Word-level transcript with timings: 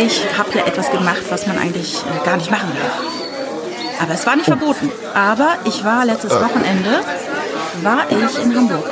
ich 0.00 0.38
habe 0.38 0.50
ja 0.58 0.66
etwas 0.66 0.90
gemacht, 0.90 1.22
was 1.28 1.46
man 1.46 1.58
eigentlich 1.58 1.98
äh, 1.98 2.24
gar 2.24 2.36
nicht 2.36 2.50
machen 2.50 2.70
darf. 2.80 4.02
Aber 4.02 4.14
es 4.14 4.26
war 4.26 4.36
nicht 4.36 4.46
verboten. 4.46 4.90
Aber 5.14 5.56
ich 5.64 5.84
war 5.84 6.04
letztes 6.06 6.32
Wochenende, 6.32 7.00
war 7.82 8.06
ich 8.10 8.42
in 8.42 8.56
Hamburg. 8.56 8.84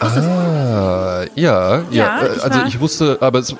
Ah, 0.00 1.24
ja, 1.34 1.78
ja. 1.78 1.82
Ja, 1.90 2.20
ich 2.36 2.44
also 2.44 2.60
ich 2.68 2.78
wusste, 2.78 3.18
aber 3.20 3.40
es, 3.40 3.50
äh, 3.52 3.56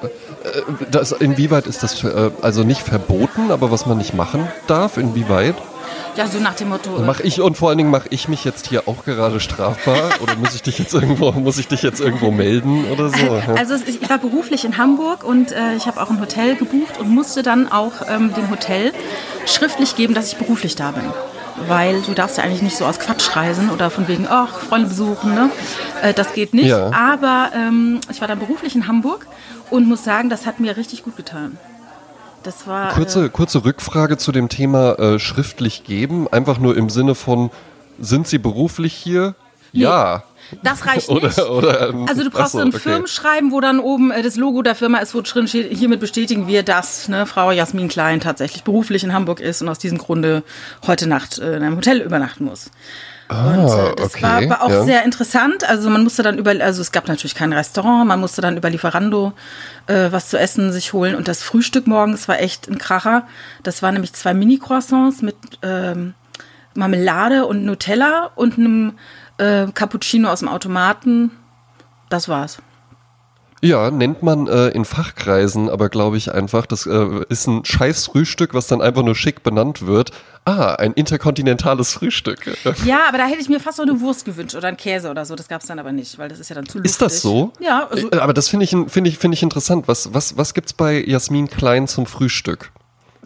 das, 0.91 1.11
inwieweit 1.12 1.66
ist 1.66 1.82
das 1.82 2.04
also 2.40 2.62
nicht 2.62 2.82
verboten, 2.82 3.50
aber 3.50 3.72
was 3.72 3.86
man 3.86 3.98
nicht 3.98 4.14
machen 4.14 4.46
darf, 4.68 4.96
inwieweit? 4.98 5.56
Ja, 6.19 6.27
so 6.27 6.39
nach 6.41 6.55
dem 6.55 6.71
Motto. 6.71 6.96
äh, 6.96 7.03
Mache 7.03 7.23
ich 7.23 7.41
und 7.41 7.57
vor 7.57 7.69
allen 7.69 7.79
Dingen 7.79 7.91
mache 7.91 8.09
ich 8.11 8.27
mich 8.29 8.45
jetzt 8.45 8.66
hier 8.66 8.89
auch 8.89 9.05
gerade 9.05 9.39
strafbar 9.39 10.11
oder 10.21 10.34
muss 10.37 10.55
ich 10.55 10.62
dich 10.62 10.79
jetzt 10.79 10.93
irgendwo 10.93 11.30
muss 11.33 11.59
ich 11.59 11.69
dich 11.69 11.83
jetzt 11.83 12.01
irgendwo 12.01 12.33
melden 12.33 12.84
oder 12.91 13.09
so? 13.09 13.41
Also 13.57 13.75
es- 13.75 13.87
ich 13.87 14.11
war 14.11 14.19
beruflich 14.19 14.65
in 14.65 14.79
Hamburg 14.79 15.23
und 15.23 15.52
äh, 15.52 15.75
ich 15.77 15.87
habe 15.87 16.01
auch 16.02 16.11
ein 16.11 16.20
Hotel 16.20 16.56
gebucht 16.56 16.98
und 16.98 17.09
musste 17.09 17.42
dann 17.45 17.70
auch 17.70 17.92
ähm, 18.09 18.34
dem 18.34 18.51
Hotel 18.51 18.92
schriftlich 19.47 19.95
geben, 19.95 20.12
dass 20.15 20.27
ich 20.33 20.37
beruflich 20.39 20.75
da 20.75 20.91
bin. 20.91 21.05
Weil 21.69 22.01
du 22.02 22.15
darfst 22.15 22.37
ja 22.39 22.45
eigentlich 22.45 22.62
nicht 22.62 22.77
so 22.77 22.84
aus 22.84 22.98
Quatsch 22.98 23.34
reisen 23.37 23.70
oder 23.70 23.89
von 23.91 24.06
wegen, 24.09 24.27
ach, 24.28 24.59
Freunde 24.59 24.89
besuchen, 24.89 25.34
ne? 25.34 25.50
Äh, 26.03 26.14
das 26.14 26.33
geht 26.33 26.53
nicht. 26.55 26.66
Ja. 26.69 26.91
Aber 26.92 27.50
ähm, 27.55 28.00
ich 28.11 28.20
war 28.20 28.28
dann 28.28 28.39
beruflich 28.41 28.75
in 28.77 28.87
Hamburg 28.89 29.27
und 29.70 29.87
muss 29.89 30.03
sagen, 30.05 30.30
das 30.30 30.47
hat 30.47 30.59
mir 30.61 30.77
richtig 30.77 31.03
gut 31.05 31.16
getan. 31.16 31.59
Das 32.42 32.66
war. 32.66 32.92
Kurze, 32.92 33.30
kurze 33.30 33.65
Rückfrage 33.65 34.16
zu 34.16 34.33
dem 34.33 34.48
Thema 34.48 34.98
äh, 34.98 35.19
schriftlich 35.19 35.84
geben, 35.84 36.28
einfach 36.28 36.59
nur 36.59 36.77
im 36.77 36.88
Sinne 36.91 37.14
von, 37.14 37.51
sind 37.98 38.27
Sie 38.27 38.38
beruflich 38.38 38.95
hier? 38.95 39.34
Ja. 39.73 40.16
Äh, 40.16 40.20
das 40.62 40.87
reicht 40.87 41.11
nicht. 41.11 41.38
Oder, 41.38 41.51
oder, 41.51 41.88
ähm, 41.91 42.06
Also 42.09 42.24
du 42.24 42.30
brauchst 42.30 42.52
so 42.52 42.59
ein 42.59 42.69
okay. 42.69 42.78
Firmenschreiben, 42.78 43.52
wo 43.52 43.61
dann 43.61 43.80
oben 43.80 44.11
äh, 44.11 44.23
das 44.23 44.37
Logo 44.37 44.62
der 44.62 44.74
Firma 44.74 44.98
ist, 44.98 45.14
wo 45.14 45.20
drin 45.20 45.48
steht, 45.48 45.77
hiermit 45.77 46.01
bestätigen 46.01 46.47
wir, 46.47 46.62
dass 46.62 47.09
ne, 47.09 47.27
Frau 47.27 47.51
Jasmin 47.51 47.88
Klein 47.88 48.20
tatsächlich 48.20 48.64
beruflich 48.64 49.05
in 49.05 49.12
Hamburg 49.12 49.41
ist 49.41 49.62
und 49.62 49.69
aus 49.69 49.78
diesem 49.78 49.98
Grunde 49.98 50.42
heute 50.86 51.06
Nacht 51.06 51.39
äh, 51.39 51.56
in 51.56 51.62
einem 51.62 51.77
Hotel 51.77 52.00
übernachten 52.00 52.44
muss. 52.44 52.70
Und 53.29 53.69
äh, 53.69 53.95
das 53.97 54.15
okay, 54.15 54.23
war 54.23 54.43
aber 54.43 54.62
auch 54.62 54.71
ja. 54.71 54.84
sehr 54.84 55.05
interessant. 55.05 55.69
Also 55.69 55.91
man 55.91 56.03
musste 56.03 56.23
dann 56.23 56.39
über, 56.39 56.53
also 56.61 56.81
es 56.81 56.93
gab 56.93 57.09
natürlich 57.09 57.34
kein 57.34 57.53
Restaurant, 57.53 58.09
man 58.09 58.21
musste 58.21 58.41
dann 58.41 58.57
über 58.57 58.71
Lieferando 58.71 59.34
äh, 59.87 60.11
was 60.11 60.29
zu 60.29 60.39
essen 60.39 60.73
sich 60.73 60.95
holen. 60.95 61.15
Und 61.15 61.29
das 61.29 61.43
Frühstück 61.43 61.87
morgens 61.87 62.27
war 62.29 62.41
echt 62.41 62.69
ein 62.69 62.79
Kracher. 62.79 63.27
Das 63.62 63.83
waren 63.83 63.95
nämlich 63.95 64.15
zwei 64.15 64.33
Mini-Croissants 64.33 65.21
mit 65.21 65.37
ähm, 65.62 66.15
Marmelade 66.75 67.45
und 67.45 67.65
Nutella 67.65 68.31
und 68.34 68.56
einem 68.56 68.99
äh, 69.37 69.67
Cappuccino 69.75 70.31
aus 70.31 70.41
dem 70.41 70.49
Automaten. 70.49 71.31
Das 72.09 72.29
war's. 72.29 72.59
Ja, 73.61 73.91
nennt 73.91 74.23
man 74.23 74.47
äh, 74.47 74.69
in 74.69 74.84
Fachkreisen, 74.84 75.69
aber 75.69 75.89
glaube 75.89 76.17
ich 76.17 76.33
einfach, 76.33 76.67
das 76.67 76.87
äh, 76.87 77.06
ist 77.28 77.47
ein 77.48 77.65
scheiß 77.65 78.06
Frühstück, 78.06 78.55
was 78.55 78.69
dann 78.69 78.81
einfach 78.81 79.03
nur 79.03 79.15
schick 79.17 79.42
benannt 79.42 79.87
wird. 79.87 80.12
Ah, 80.45 80.75
ein 80.77 80.92
interkontinentales 80.95 81.92
Frühstück. 81.92 82.39
Ja, 82.84 83.00
aber 83.09 83.19
da 83.19 83.27
hätte 83.27 83.41
ich 83.41 83.48
mir 83.48 83.61
fast 83.61 83.78
noch 83.78 83.87
eine 83.87 84.00
Wurst 84.00 84.25
gewünscht 84.25 84.55
oder 84.55 84.69
einen 84.69 84.77
Käse 84.77 85.11
oder 85.11 85.25
so. 85.25 85.34
Das 85.34 85.48
gab's 85.48 85.67
dann 85.67 85.78
aber 85.78 85.92
nicht, 85.92 86.19
weil 86.19 86.28
das 86.28 86.39
ist 86.39 86.48
ja 86.48 86.55
dann 86.55 86.67
zu 86.67 86.78
luftig. 86.78 86.91
Ist 86.92 87.03
das 87.03 87.20
so? 87.20 87.53
Ja, 87.59 87.89
also, 87.91 88.11
Äh, 88.11 88.17
aber 88.19 88.33
das 88.33 88.48
finde 88.48 88.65
ich, 88.65 88.70
finde 88.70 89.11
ich, 89.11 89.19
finde 89.19 89.34
ich 89.34 89.42
interessant. 89.42 89.89
Was, 89.89 90.15
was, 90.15 90.37
was 90.37 90.55
gibt's 90.55 90.72
bei 90.72 91.03
Jasmin 91.05 91.48
Klein 91.48 91.89
zum 91.89 92.06
Frühstück? 92.06 92.70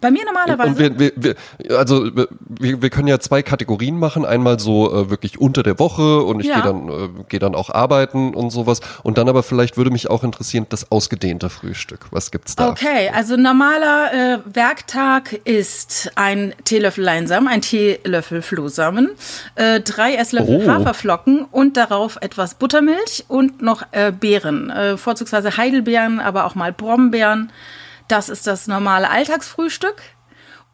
Bei 0.03 0.11
mir 0.11 0.23
normalerweise. 0.25 0.69
Und 0.69 0.79
wir, 0.79 0.99
wir, 0.99 1.11
wir, 1.15 1.77
also 1.79 2.05
wir, 2.13 2.81
wir 2.81 2.89
können 2.91 3.07
ja 3.07 3.19
zwei 3.19 3.41
Kategorien 3.41 3.97
machen. 3.97 4.25
Einmal 4.25 4.59
so 4.59 4.93
äh, 4.93 5.09
wirklich 5.09 5.39
unter 5.41 5.63
der 5.63 5.79
Woche 5.79 6.21
und 6.23 6.39
ich 6.41 6.47
Ja. 6.47 6.55
gehe 6.55 6.63
dann, 6.63 6.89
äh, 6.89 7.09
gehe 7.29 7.39
dann 7.39 7.55
auch 7.55 7.69
arbeiten 7.71 8.33
und 8.35 8.51
sowas. 8.51 8.81
Und 9.01 9.17
dann 9.17 9.27
aber 9.29 9.41
vielleicht 9.41 9.77
würde 9.77 9.89
mich 9.89 10.09
auch 10.09 10.23
interessieren, 10.23 10.67
das 10.69 10.91
ausgedehnte 10.91 11.49
Frühstück. 11.49 12.01
Was 12.11 12.29
gibt's 12.31 12.55
da? 12.55 12.69
Okay, 12.69 13.09
also 13.13 13.37
normaler 13.37 14.13
äh, 14.13 14.39
Werktag 14.53 15.33
ist 15.45 16.11
ein 16.15 16.53
Teelöffel 16.65 17.03
Leinsamen, 17.03 17.47
ein 17.47 17.61
Teelöffel 17.61 18.41
Flohsamen, 18.41 19.09
äh, 19.55 19.79
drei 19.79 20.15
Esslöffel 20.15 20.43
Oh. 20.65 20.67
Haferflocken 20.69 21.45
und 21.49 21.77
darauf 21.77 22.17
etwas 22.21 22.55
Buttermilch 22.55 23.23
und 23.29 23.61
noch 23.61 23.83
äh, 23.91 24.11
Beeren, 24.11 24.69
äh, 24.69 24.97
vorzugsweise 24.97 25.55
Heidelbeeren, 25.57 26.19
aber 26.19 26.43
auch 26.45 26.55
mal 26.55 26.73
Brombeeren. 26.73 27.51
Das 28.07 28.29
ist 28.29 28.47
das 28.47 28.67
normale 28.67 29.09
Alltagsfrühstück. 29.09 30.01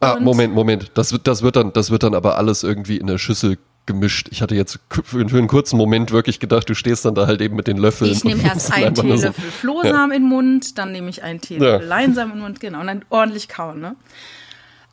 Ah, 0.02 0.18
Moment, 0.20 0.54
Moment. 0.54 0.92
Das 0.96 1.12
wird, 1.12 1.28
das 1.28 1.42
wird 1.42 1.56
dann, 1.56 1.74
das 1.74 1.92
wird 1.92 2.04
dann 2.04 2.16
aber 2.16 2.38
alles 2.38 2.64
irgendwie 2.64 2.98
in 2.98 3.08
der 3.08 3.18
Schüssel 3.18 3.58
gemischt. 3.86 4.28
Ich 4.32 4.42
hatte 4.42 4.56
jetzt 4.56 4.80
für, 5.04 5.20
einen 5.20 5.48
kurzen 5.48 5.78
Moment 5.78 6.12
wirklich 6.12 6.40
gedacht, 6.40 6.70
du 6.70 6.76
stehst 6.76 7.06
dann 7.06 7.16
da 7.16 7.28
halt 7.28 7.42
eben 7.42 7.56
mit 7.56 7.68
den 7.68 7.78
Löffeln. 7.78 8.12
Ich 8.12 8.24
nehme 8.24 8.44
erst 8.44 8.72
einen 8.72 8.94
nur 8.94 9.18
so- 9.18 9.30
Teelöffel 9.30 9.52
Flohsamen 9.52 10.12
in 10.16 10.22
den 10.24 10.30
Mund, 10.30 10.78
dann 10.78 10.92
nehme 10.92 11.10
ich 11.10 11.24
einen 11.24 11.42
Teelöffel 11.42 11.82
Ja. 11.82 11.86
Leinsamen 11.88 12.34
in 12.34 12.38
den 12.38 12.44
Mund, 12.44 12.60
genau, 12.60 12.80
und 12.82 12.88
dann 12.88 13.04
ordentlich 13.10 13.50
kauen. 13.50 13.80
Ne? 13.82 13.96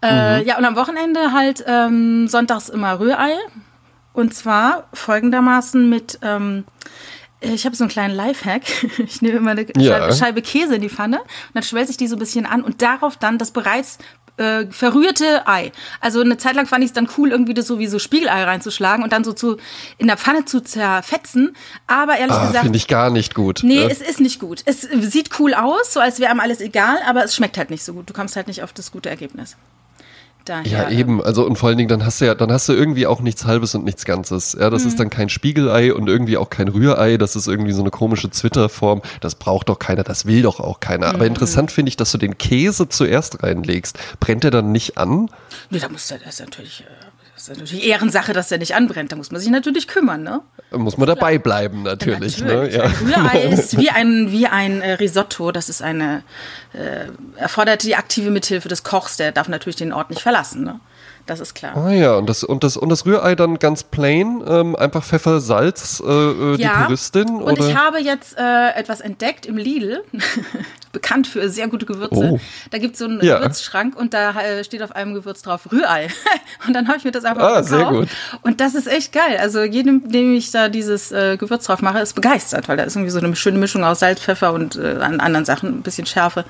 Äh, 0.02 0.44
ja, 0.46 0.58
und 0.58 0.64
am 0.64 0.76
Wochenende 0.76 1.32
halt 1.32 1.64
ähm, 1.66 2.26
sonntags 2.28 2.68
immer 2.68 2.98
Rührei. 2.98 3.32
Und 4.12 4.34
zwar 4.34 4.88
folgendermaßen 4.94 5.88
mit, 5.90 6.18
ähm, 6.22 6.64
ich 7.52 7.64
habe 7.66 7.74
so 7.76 7.84
einen 7.84 7.90
kleinen 7.90 8.14
Lifehack. 8.14 8.62
Ich 8.98 9.22
nehme 9.22 9.36
immer 9.38 9.52
eine 9.52 9.66
Ja. 9.76 10.12
Scheibe, 10.12 10.42
Käse 10.42 10.76
in 10.76 10.80
die 10.82 10.88
Pfanne 10.88 11.20
und 11.20 11.26
dann 11.54 11.62
schwelze 11.62 11.90
ich 11.92 11.96
die 11.96 12.06
so 12.08 12.16
ein 12.16 12.18
bisschen 12.18 12.46
an 12.46 12.62
und 12.62 12.82
darauf 12.82 13.16
dann 13.16 13.38
das 13.38 13.50
bereits 13.50 13.98
äh, 14.38 14.66
verrührte 14.70 15.46
Ei. 15.48 15.72
Also 16.02 16.20
eine 16.20 16.36
Zeit 16.36 16.56
lang 16.56 16.66
fand 16.66 16.84
ich 16.84 16.90
es 16.90 16.92
dann 16.92 17.08
cool, 17.16 17.30
irgendwie 17.30 17.54
das 17.54 17.66
so 17.66 17.78
wie 17.78 17.86
so 17.86 17.98
Spiegelei 17.98 18.44
reinzuschlagen 18.44 19.02
und 19.02 19.12
dann 19.12 19.24
so 19.24 19.32
zu 19.32 19.56
in 19.96 20.08
der 20.08 20.18
Pfanne 20.18 20.44
zu 20.44 20.60
zerfetzen. 20.60 21.56
Aber 21.86 22.18
ehrlich 22.18 22.36
Ah, 22.36 22.46
gesagt, 22.48 22.64
finde 22.64 22.76
ich 22.76 22.86
gar 22.86 23.08
nicht 23.10 23.34
gut. 23.34 23.60
Nee, 23.62 23.80
Ja. 23.82 23.88
es 23.88 24.02
ist 24.02 24.20
nicht 24.20 24.38
gut. 24.38 24.62
Es 24.66 24.82
sieht 24.82 25.38
cool 25.40 25.54
aus, 25.54 25.92
so 25.94 26.00
als 26.00 26.20
wäre 26.20 26.30
einem 26.30 26.40
alles 26.40 26.60
egal, 26.60 26.98
aber 27.06 27.24
es 27.24 27.34
schmeckt 27.34 27.56
halt 27.56 27.70
nicht 27.70 27.82
so 27.84 27.94
gut. 27.94 28.10
Du 28.10 28.12
kommst 28.12 28.36
halt 28.36 28.46
nicht 28.46 28.62
auf 28.62 28.72
das 28.74 28.92
gute 28.92 29.08
Ergebnis. 29.08 29.56
Daher, 30.46 30.64
Ja, 30.66 30.90
eben. 30.90 31.20
Also 31.22 31.44
und 31.44 31.56
vor 31.56 31.68
allen 31.68 31.76
Dingen, 31.78 31.88
dann 31.88 32.04
hast 32.06 32.20
du 32.20 32.24
ja, 32.24 32.34
dann 32.34 32.50
hast 32.52 32.68
du 32.68 32.72
irgendwie 32.72 33.06
auch 33.06 33.20
nichts 33.20 33.44
Halbes 33.44 33.74
und 33.74 33.84
nichts 33.84 34.04
Ganzes. 34.04 34.56
Ja, 34.58 34.70
das 34.70 34.82
Mhm. 34.84 34.88
ist 34.88 35.00
dann 35.00 35.10
kein 35.10 35.28
Spiegelei 35.28 35.92
und 35.92 36.08
irgendwie 36.08 36.36
auch 36.38 36.48
kein 36.50 36.68
Rührei. 36.68 37.16
Das 37.18 37.34
ist 37.36 37.48
irgendwie 37.48 37.72
so 37.72 37.82
eine 37.82 37.90
komische 37.90 38.30
Zwitterform. 38.30 39.02
Das 39.20 39.34
braucht 39.34 39.68
doch 39.68 39.78
keiner, 39.78 40.04
das 40.04 40.24
will 40.24 40.42
doch 40.42 40.60
auch 40.60 40.80
keiner. 40.80 41.08
Mhm. 41.08 41.14
Aber 41.16 41.26
interessant 41.26 41.72
finde 41.72 41.88
ich, 41.90 41.96
dass 41.96 42.12
du 42.12 42.18
den 42.18 42.38
Käse 42.38 42.88
zuerst 42.88 43.42
reinlegst. 43.42 43.98
Brennt 44.20 44.44
der 44.44 44.52
dann 44.52 44.70
nicht 44.72 44.96
an? 44.98 45.28
Nee, 45.70 45.80
da 45.80 45.88
muss 45.88 46.06
der, 46.08 46.18
das 46.20 46.38
natürlich, 46.40 46.84
äh, 46.86 46.95
ist 47.48 47.58
natürlich 47.58 47.86
Ehrensache, 47.86 48.32
dass 48.32 48.48
der 48.48 48.58
nicht 48.58 48.74
anbrennt. 48.74 49.12
Da 49.12 49.16
muss 49.16 49.30
man 49.30 49.40
sich 49.40 49.50
natürlich 49.50 49.88
kümmern, 49.88 50.22
ne? 50.22 50.40
Muss 50.70 50.96
man 50.96 51.06
dabei 51.06 51.38
bleiben, 51.38 51.82
natürlich. 51.82 52.42
Ne? 52.42 52.70
Ja. 52.70 52.84
Rührei 52.84 53.42
ist 53.52 53.78
wie 53.78 53.90
ein, 53.90 54.32
wie 54.32 54.46
ein 54.46 54.82
äh, 54.82 54.92
Risotto. 54.92 55.52
Das 55.52 55.68
ist 55.68 55.82
eine, 55.82 56.22
äh, 56.72 57.06
erfordert 57.36 57.82
die 57.82 57.96
aktive 57.96 58.30
Mithilfe 58.30 58.68
des 58.68 58.82
Kochs. 58.82 59.16
Der 59.16 59.32
darf 59.32 59.48
natürlich 59.48 59.76
den 59.76 59.92
Ort 59.92 60.10
nicht 60.10 60.22
verlassen, 60.22 60.64
ne? 60.64 60.80
Das 61.26 61.40
ist 61.40 61.54
klar. 61.54 61.76
Ah 61.76 61.90
ja, 61.90 62.14
und 62.14 62.28
das, 62.28 62.44
und 62.44 62.62
das, 62.62 62.76
und 62.76 62.88
das 62.88 63.04
Rührei 63.04 63.34
dann 63.34 63.58
ganz 63.58 63.82
plain, 63.82 64.42
ähm, 64.46 64.76
einfach 64.76 65.02
Pfeffer, 65.02 65.40
Salz, 65.40 66.00
äh, 66.06 66.08
äh, 66.08 66.56
die 66.56 66.68
Puristin? 66.68 67.28
Und 67.42 67.58
oder? 67.58 67.68
ich 67.68 67.76
habe 67.76 67.98
jetzt 67.98 68.38
äh, 68.38 68.70
etwas 68.76 69.00
entdeckt 69.00 69.44
im 69.44 69.56
Lidl, 69.56 70.04
bekannt 70.96 71.26
für 71.26 71.48
sehr 71.50 71.68
gute 71.68 71.84
Gewürze. 71.84 72.14
Oh. 72.14 72.40
Da 72.70 72.78
gibt 72.78 72.94
es 72.94 72.98
so 73.00 73.04
einen 73.04 73.22
Ja. 73.22 73.36
Gewürzschrank 73.38 73.94
und 73.96 74.14
da 74.14 74.30
äh, 74.40 74.64
steht 74.64 74.82
auf 74.82 74.92
einem 74.96 75.12
Gewürz 75.14 75.42
drauf 75.42 75.70
Rührei. 75.70 76.08
und 76.66 76.72
dann 76.72 76.88
habe 76.88 76.96
ich 76.96 77.04
mir 77.04 77.12
das 77.12 77.24
einfach 77.24 77.42
Ah, 77.42 77.60
gekauft. 77.60 77.68
sehr 77.68 77.84
gut. 77.84 78.08
Und 78.42 78.60
das 78.60 78.74
ist 78.74 78.86
echt 78.88 79.12
geil. 79.12 79.36
Also 79.38 79.62
jedem, 79.62 80.10
dem 80.10 80.34
ich 80.34 80.50
da 80.50 80.68
dieses 80.70 81.12
äh, 81.12 81.36
Gewürz 81.36 81.66
drauf 81.66 81.82
mache, 81.82 81.98
ist 82.00 82.14
begeistert, 82.14 82.68
weil 82.68 82.76
da 82.78 82.84
ist 82.84 82.96
irgendwie 82.96 83.10
so 83.10 83.18
eine 83.18 83.36
schöne 83.36 83.58
Mischung 83.58 83.84
aus 83.84 84.00
Salz, 84.00 84.20
Pfeffer 84.20 84.52
und 84.54 84.76
äh, 84.76 84.96
an 85.00 85.20
anderen 85.20 85.44
Sachen, 85.44 85.68
ein 85.78 85.82
bisschen 85.82 86.06
Schärfe. 86.06 86.44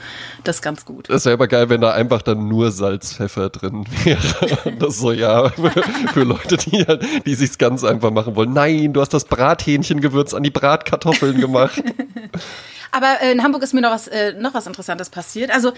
Das 0.45 0.57
ist 0.57 0.63
ganz 0.63 0.85
gut. 0.85 1.11
Das 1.11 1.25
wäre 1.25 1.35
aber 1.35 1.49
geil, 1.49 1.69
wenn 1.69 1.81
da 1.81 1.93
einfach 1.93 2.23
dann 2.23 2.47
nur 2.49 2.71
Salz, 2.71 3.15
Pfeffer 3.15 3.51
drin 3.51 3.85
wäre. 4.05 4.19
Das 4.79 4.99
so, 4.99 5.11
ja, 5.13 5.49
für, 5.51 5.71
für 6.13 6.23
Leute, 6.25 6.57
die, 6.57 6.85
die 7.25 7.35
sich's 7.35 7.59
ganz 7.59 7.83
einfach 7.85 8.11
machen 8.11 8.37
wollen. 8.37 8.53
Nein, 8.53 8.93
du 8.93 9.01
hast 9.01 9.13
das 9.15 9.25
Brathähnchengewürz 9.25 10.35
an 10.35 10.43
die 10.43 10.51
Bratkartoffeln 10.51 11.41
gemacht. 11.41 11.83
Aber 12.93 13.21
äh, 13.23 13.33
in 13.33 13.43
Hamburg 13.43 13.63
ist 13.63 13.75
mir 13.75 13.81
noch 13.81 13.91
was, 13.91 14.09
äh, 14.09 14.33
noch 14.35 14.55
was 14.55 14.67
Interessantes 14.67 15.11
passiert. 15.11 15.51
Also 15.51 15.73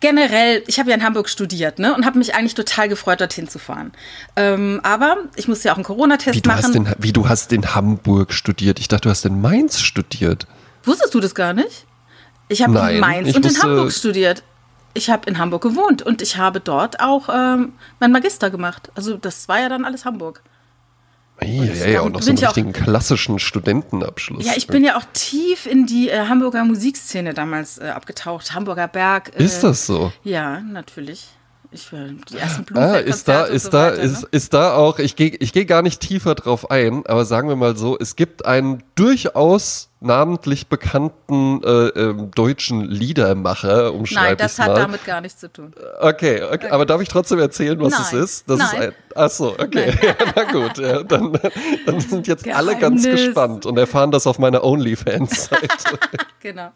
generell, 0.00 0.62
ich 0.66 0.78
habe 0.78 0.90
ja 0.90 0.96
in 0.96 1.02
Hamburg 1.02 1.28
studiert 1.28 1.78
ne, 1.78 1.94
und 1.94 2.04
habe 2.04 2.18
mich 2.18 2.34
eigentlich 2.34 2.54
total 2.54 2.88
gefreut, 2.88 3.20
dorthin 3.20 3.48
zu 3.48 3.58
fahren. 3.58 3.92
Ähm, 4.36 4.80
aber 4.82 5.16
ich 5.36 5.48
musste 5.48 5.68
ja 5.68 5.72
auch 5.72 5.78
einen 5.78 5.84
Corona-Test 5.84 6.46
hast 6.46 6.74
machen. 6.74 6.86
in, 6.86 6.94
wie 6.98 7.12
du 7.12 7.28
hast 7.28 7.52
in 7.52 7.74
Hamburg 7.74 8.32
studiert. 8.32 8.78
Ich 8.78 8.88
dachte, 8.88 9.04
du 9.04 9.10
hast 9.10 9.24
in 9.24 9.40
Mainz 9.40 9.80
studiert. 9.80 10.46
Wusstest 10.84 11.14
du 11.14 11.20
das 11.20 11.34
gar 11.34 11.54
nicht? 11.54 11.86
Ich 12.48 12.62
habe 12.62 12.92
in 12.92 13.00
Mainz 13.00 13.34
und 13.34 13.46
in 13.46 13.62
Hamburg 13.62 13.92
studiert. 13.92 14.42
Ich 14.92 15.10
habe 15.10 15.28
in 15.28 15.38
Hamburg 15.38 15.62
gewohnt 15.62 16.02
und 16.02 16.22
ich 16.22 16.36
habe 16.36 16.60
dort 16.60 17.00
auch 17.00 17.28
ähm, 17.28 17.72
mein 17.98 18.12
Magister 18.12 18.50
gemacht. 18.50 18.92
Also 18.94 19.16
das 19.16 19.48
war 19.48 19.60
ja 19.60 19.68
dann 19.68 19.84
alles 19.84 20.04
Hamburg. 20.04 20.42
Ja, 21.46 21.86
ja, 21.86 22.00
und 22.00 22.12
noch 22.12 22.22
so 22.22 22.30
einen 22.30 22.38
ich 22.38 22.44
auch- 22.44 22.50
richtigen 22.50 22.72
klassischen 22.72 23.38
Studentenabschluss. 23.38 24.44
Ja, 24.46 24.52
ich 24.56 24.66
bin 24.66 24.84
ja 24.84 24.96
auch 24.96 25.04
tief 25.12 25.66
in 25.66 25.86
die 25.86 26.08
äh, 26.10 26.26
Hamburger 26.28 26.64
Musikszene 26.64 27.34
damals 27.34 27.78
äh, 27.78 27.84
abgetaucht. 27.88 28.54
Hamburger 28.54 28.88
Berg. 28.88 29.32
Äh, 29.38 29.44
Ist 29.44 29.62
das 29.62 29.86
so? 29.86 30.12
Ja, 30.22 30.60
natürlich. 30.60 31.28
Ich, 31.72 31.92
äh, 31.92 32.14
die 32.30 32.38
ersten 32.38 32.64
Ah, 32.76 32.96
ist 32.98 33.26
da, 33.26 33.44
ist 33.44 33.64
so 33.64 33.70
da, 33.70 33.86
weiter, 33.92 34.02
ist, 34.02 34.22
ne? 34.22 34.28
ist 34.30 34.54
da 34.54 34.74
auch, 34.76 34.98
ich 35.00 35.16
gehe 35.16 35.30
ich 35.30 35.52
geh 35.52 35.64
gar 35.64 35.82
nicht 35.82 36.00
tiefer 36.00 36.36
drauf 36.36 36.70
ein, 36.70 37.04
aber 37.06 37.24
sagen 37.24 37.48
wir 37.48 37.56
mal 37.56 37.76
so, 37.76 37.98
es 37.98 38.14
gibt 38.14 38.44
einen 38.46 38.84
durchaus 38.94 39.90
namentlich 40.04 40.68
bekannten 40.68 41.62
äh, 41.64 41.68
ähm, 41.88 42.30
deutschen 42.32 42.82
Liedermacher, 42.82 43.92
umschreibe 43.94 44.26
Nein, 44.28 44.36
das 44.38 44.58
hat 44.58 44.68
mal. 44.68 44.74
damit 44.74 45.04
gar 45.04 45.20
nichts 45.20 45.40
zu 45.40 45.52
tun. 45.52 45.72
Okay, 46.00 46.42
okay, 46.42 46.68
aber 46.70 46.86
darf 46.86 47.00
ich 47.00 47.08
trotzdem 47.08 47.38
erzählen, 47.38 47.80
was 47.80 47.98
es 47.98 48.12
Nein. 48.12 48.22
ist? 48.22 48.50
Das 48.50 48.60
ist 48.60 48.72
Nein. 48.72 48.82
ein, 48.82 48.92
ach 49.14 49.30
so, 49.30 49.52
okay, 49.58 49.92
ja, 50.02 50.14
na 50.36 50.42
gut, 50.44 50.78
ja, 50.78 51.02
dann, 51.02 51.38
dann 51.86 52.00
sind 52.00 52.26
jetzt 52.26 52.46
alle 52.48 52.76
ganz 52.76 53.02
Geheimnis. 53.02 53.26
gespannt 53.26 53.66
und 53.66 53.78
erfahren 53.78 54.10
das 54.10 54.26
auf 54.26 54.38
meiner 54.38 54.62
OnlyFans-Seite, 54.62 55.68
Genau. 56.40 56.72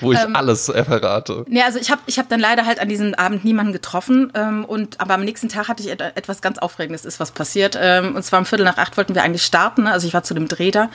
wo 0.00 0.12
ich 0.12 0.18
Ähm, 0.18 0.34
alles 0.34 0.66
verrate. 0.66 1.44
Nee, 1.46 1.62
also 1.62 1.78
ich 1.78 1.90
habe 1.90 2.00
ich 2.06 2.18
hab 2.18 2.30
dann 2.30 2.40
leider 2.40 2.64
halt 2.64 2.80
an 2.80 2.88
diesem 2.88 3.14
Abend 3.14 3.44
niemanden 3.44 3.74
getroffen. 3.74 4.32
Ähm, 4.34 4.64
und, 4.64 4.98
aber 4.98 5.12
am 5.14 5.20
nächsten 5.20 5.50
Tag 5.50 5.68
hatte 5.68 5.82
ich 5.82 5.90
et 5.90 6.00
etwas 6.00 6.40
ganz 6.40 6.56
Aufregendes, 6.58 7.04
ist 7.04 7.20
was 7.20 7.30
passiert. 7.30 7.76
Ähm, 7.78 8.16
und 8.16 8.22
zwar 8.22 8.38
um 8.38 8.46
Viertel 8.46 8.64
nach 8.64 8.78
acht 8.78 8.96
wollten 8.96 9.14
wir 9.14 9.22
eigentlich 9.22 9.42
starten. 9.42 9.82
Ne? 9.82 9.92
Also 9.92 10.06
ich 10.06 10.14
war 10.14 10.22
zu 10.22 10.32
dem 10.32 10.48
Dreh 10.48 10.70
da. 10.70 10.88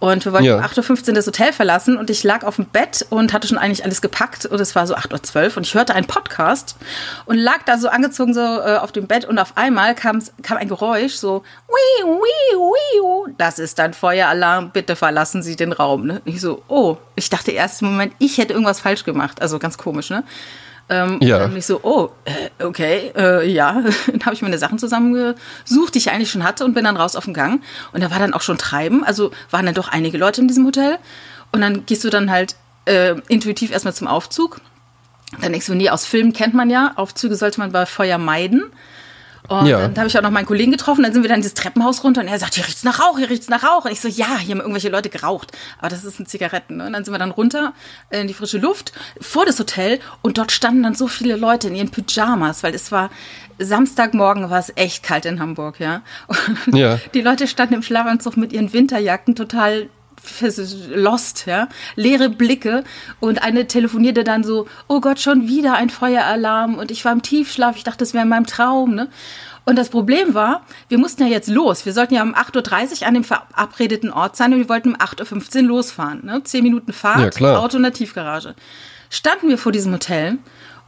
Und 0.00 0.24
wir 0.24 0.32
wollten 0.32 0.46
Ja. 0.46 0.56
um 0.56 0.62
8.15 0.64 1.08
Uhr 1.10 1.14
das 1.14 1.27
Hotel 1.28 1.52
verlassen. 1.52 1.96
Und 1.96 2.10
ich 2.10 2.24
lag 2.24 2.44
auf 2.44 2.56
dem 2.56 2.66
Bett 2.66 3.06
und 3.10 3.32
hatte 3.32 3.46
schon 3.46 3.58
eigentlich 3.58 3.84
alles 3.84 4.02
gepackt. 4.02 4.46
Und 4.46 4.60
es 4.60 4.74
war 4.74 4.86
so 4.86 4.96
8.12 4.96 5.50
Uhr. 5.50 5.56
Und 5.58 5.66
ich 5.66 5.74
hörte 5.74 5.94
einen 5.94 6.06
Podcast 6.06 6.76
und 7.26 7.36
lag 7.36 7.62
da 7.64 7.78
so 7.78 7.88
angezogen 7.88 8.34
so 8.34 8.40
äh, 8.40 8.78
auf 8.78 8.90
dem 8.90 9.06
Bett. 9.06 9.24
Und 9.24 9.38
auf 9.38 9.56
einmal 9.56 9.94
kam, 9.94 10.22
ein 10.48 10.68
Geräusch, 10.68 11.14
so, 11.14 11.44
wii, 11.68 12.04
wii, 12.04 12.56
wii, 12.56 13.34
das 13.38 13.58
ist 13.58 13.78
ein 13.78 13.94
Feueralarm, 13.94 14.70
bitte 14.70 14.96
verlassen 14.96 15.42
Sie 15.42 15.54
den 15.54 15.72
Raum. 15.72 16.06
Ne? 16.06 16.22
Ich 16.24 16.40
so, 16.40 16.62
oh, 16.68 16.96
ich 17.14 17.30
dachte 17.30 17.52
erst 17.52 17.82
im 17.82 17.92
Moment, 17.92 18.14
ich 18.18 18.38
hätte 18.38 18.52
irgendwas 18.54 18.80
falsch 18.80 19.04
gemacht. 19.04 19.40
Also 19.40 19.58
ganz 19.58 19.78
komisch, 19.78 20.10
ne? 20.10 20.24
Ähm, 20.88 21.18
Ja. 21.20 21.36
Und 21.36 21.42
dann 21.42 21.50
bin 21.50 21.58
ich 21.58 21.66
so, 21.66 21.80
oh, 21.82 22.10
äh, 22.24 22.64
okay, 22.64 23.12
äh, 23.16 23.48
ja. 23.48 23.82
Dann 24.06 24.24
habe 24.24 24.34
ich 24.34 24.42
meine 24.42 24.58
Sachen 24.58 24.78
zusammengesucht, 24.78 25.94
die 25.94 25.98
ich 25.98 26.10
eigentlich 26.10 26.30
schon 26.30 26.44
hatte 26.44 26.64
und 26.64 26.74
bin 26.74 26.84
dann 26.84 26.96
raus 26.96 27.16
auf 27.16 27.24
den 27.26 27.34
Gang. 27.34 27.62
Und 27.92 28.02
da 28.02 28.10
war 28.10 28.18
dann 28.18 28.32
auch 28.34 28.40
schon 28.40 28.58
Treiben. 28.58 29.04
Also 29.04 29.30
waren 29.50 29.66
dann 29.66 29.74
doch 29.74 29.88
einige 29.88 30.18
Leute 30.18 30.40
in 30.40 30.48
diesem 30.48 30.66
Hotel. 30.66 30.98
Und 31.52 31.60
dann 31.60 31.84
gehst 31.86 32.04
du 32.04 32.10
dann 32.10 32.30
halt 32.30 32.56
äh, 32.86 33.14
intuitiv 33.28 33.70
erstmal 33.70 33.94
zum 33.94 34.06
Aufzug. 34.08 34.60
Dann 35.40 35.52
denkst 35.52 35.66
du, 35.66 35.74
nee, 35.74 35.90
aus 35.90 36.06
Filmen 36.06 36.32
kennt 36.32 36.54
man 36.54 36.70
ja, 36.70 36.92
Aufzüge 36.96 37.36
sollte 37.36 37.60
man 37.60 37.70
bei 37.70 37.84
Feuer 37.84 38.16
meiden. 38.18 38.62
Und 39.48 39.66
Ja. 39.66 39.80
dann 39.80 39.96
habe 39.96 40.06
ich 40.08 40.16
auch 40.18 40.22
noch 40.22 40.30
meinen 40.30 40.46
Kollegen 40.46 40.70
getroffen, 40.72 41.02
dann 41.02 41.12
sind 41.12 41.22
wir 41.22 41.28
dann 41.28 41.40
dieses 41.40 41.54
Treppenhaus 41.54 42.04
runter 42.04 42.20
und 42.20 42.28
er 42.28 42.38
sagt, 42.38 42.54
hier 42.54 42.66
riecht's 42.66 42.84
nach 42.84 43.00
Rauch, 43.00 43.18
hier 43.18 43.30
riecht's 43.30 43.48
nach 43.48 43.64
Rauch. 43.64 43.84
Und 43.86 43.92
ich 43.92 44.00
so, 44.00 44.08
ja, 44.08 44.38
hier 44.38 44.54
haben 44.54 44.60
irgendwelche 44.60 44.90
Leute 44.90 45.08
geraucht. 45.08 45.52
Aber 45.78 45.88
das 45.88 46.02
sind 46.02 46.28
Zigaretten. 46.28 46.76
Ne? 46.76 46.86
Und 46.86 46.92
dann 46.92 47.04
sind 47.04 47.12
wir 47.14 47.18
dann 47.18 47.30
runter 47.30 47.72
in 48.10 48.26
die 48.28 48.34
frische 48.34 48.58
Luft 48.58 48.92
vor 49.20 49.46
das 49.46 49.58
Hotel 49.58 50.00
und 50.22 50.38
dort 50.38 50.52
standen 50.52 50.82
dann 50.82 50.94
so 50.94 51.08
viele 51.08 51.36
Leute 51.36 51.68
in 51.68 51.74
ihren 51.74 51.90
Pyjamas, 51.90 52.62
weil 52.62 52.74
es 52.74 52.92
war 52.92 53.10
Samstagmorgen 53.58 54.50
war 54.50 54.58
es 54.60 54.72
echt 54.76 55.02
kalt 55.02 55.24
in 55.24 55.40
Hamburg, 55.40 55.80
ja. 55.80 56.02
Und 56.66 56.74
Ja. 56.76 56.98
Die 57.14 57.20
Leute 57.22 57.46
standen 57.48 57.74
im 57.74 57.82
Schlafanzug 57.82 58.36
mit 58.36 58.52
ihren 58.52 58.72
Winterjacken 58.72 59.34
total 59.34 59.88
lost, 60.94 61.46
ja, 61.46 61.68
leere 61.96 62.28
Blicke 62.28 62.84
und 63.20 63.42
eine 63.42 63.66
telefonierte 63.66 64.24
dann 64.24 64.44
so, 64.44 64.66
oh 64.88 65.00
Gott, 65.00 65.20
schon 65.20 65.48
wieder 65.48 65.74
ein 65.74 65.90
Feueralarm 65.90 66.76
und 66.76 66.90
ich 66.90 67.04
war 67.04 67.12
im 67.12 67.22
Tiefschlaf, 67.22 67.76
ich 67.76 67.84
dachte, 67.84 67.98
das 67.98 68.14
wäre 68.14 68.24
in 68.24 68.28
meinem 68.28 68.46
Traum, 68.46 68.94
ne? 68.94 69.08
Und 69.64 69.76
das 69.76 69.90
Problem 69.90 70.32
war, 70.32 70.62
wir 70.88 70.96
mussten 70.96 71.22
ja 71.22 71.28
jetzt 71.28 71.50
los. 71.50 71.84
Wir 71.84 71.92
sollten 71.92 72.14
ja 72.14 72.22
um 72.22 72.34
8.30 72.34 73.02
Uhr 73.02 73.06
an 73.06 73.12
dem 73.12 73.22
verabredeten 73.22 74.10
Ort 74.10 74.34
sein 74.34 74.54
und 74.54 74.60
wir 74.60 74.68
wollten 74.70 74.94
um 74.94 74.96
8.15 74.96 75.56
Uhr 75.56 75.62
losfahren. 75.64 76.24
Ne? 76.24 76.42
Zehn 76.42 76.62
Minuten 76.62 76.94
Fahrt, 76.94 77.38
Ja. 77.38 77.58
Auto 77.58 77.76
in 77.76 77.82
der 77.82 77.92
Tiefgarage. 77.92 78.54
Standen 79.10 79.50
wir 79.50 79.58
vor 79.58 79.70
diesem 79.70 79.92
Hotel 79.92 80.38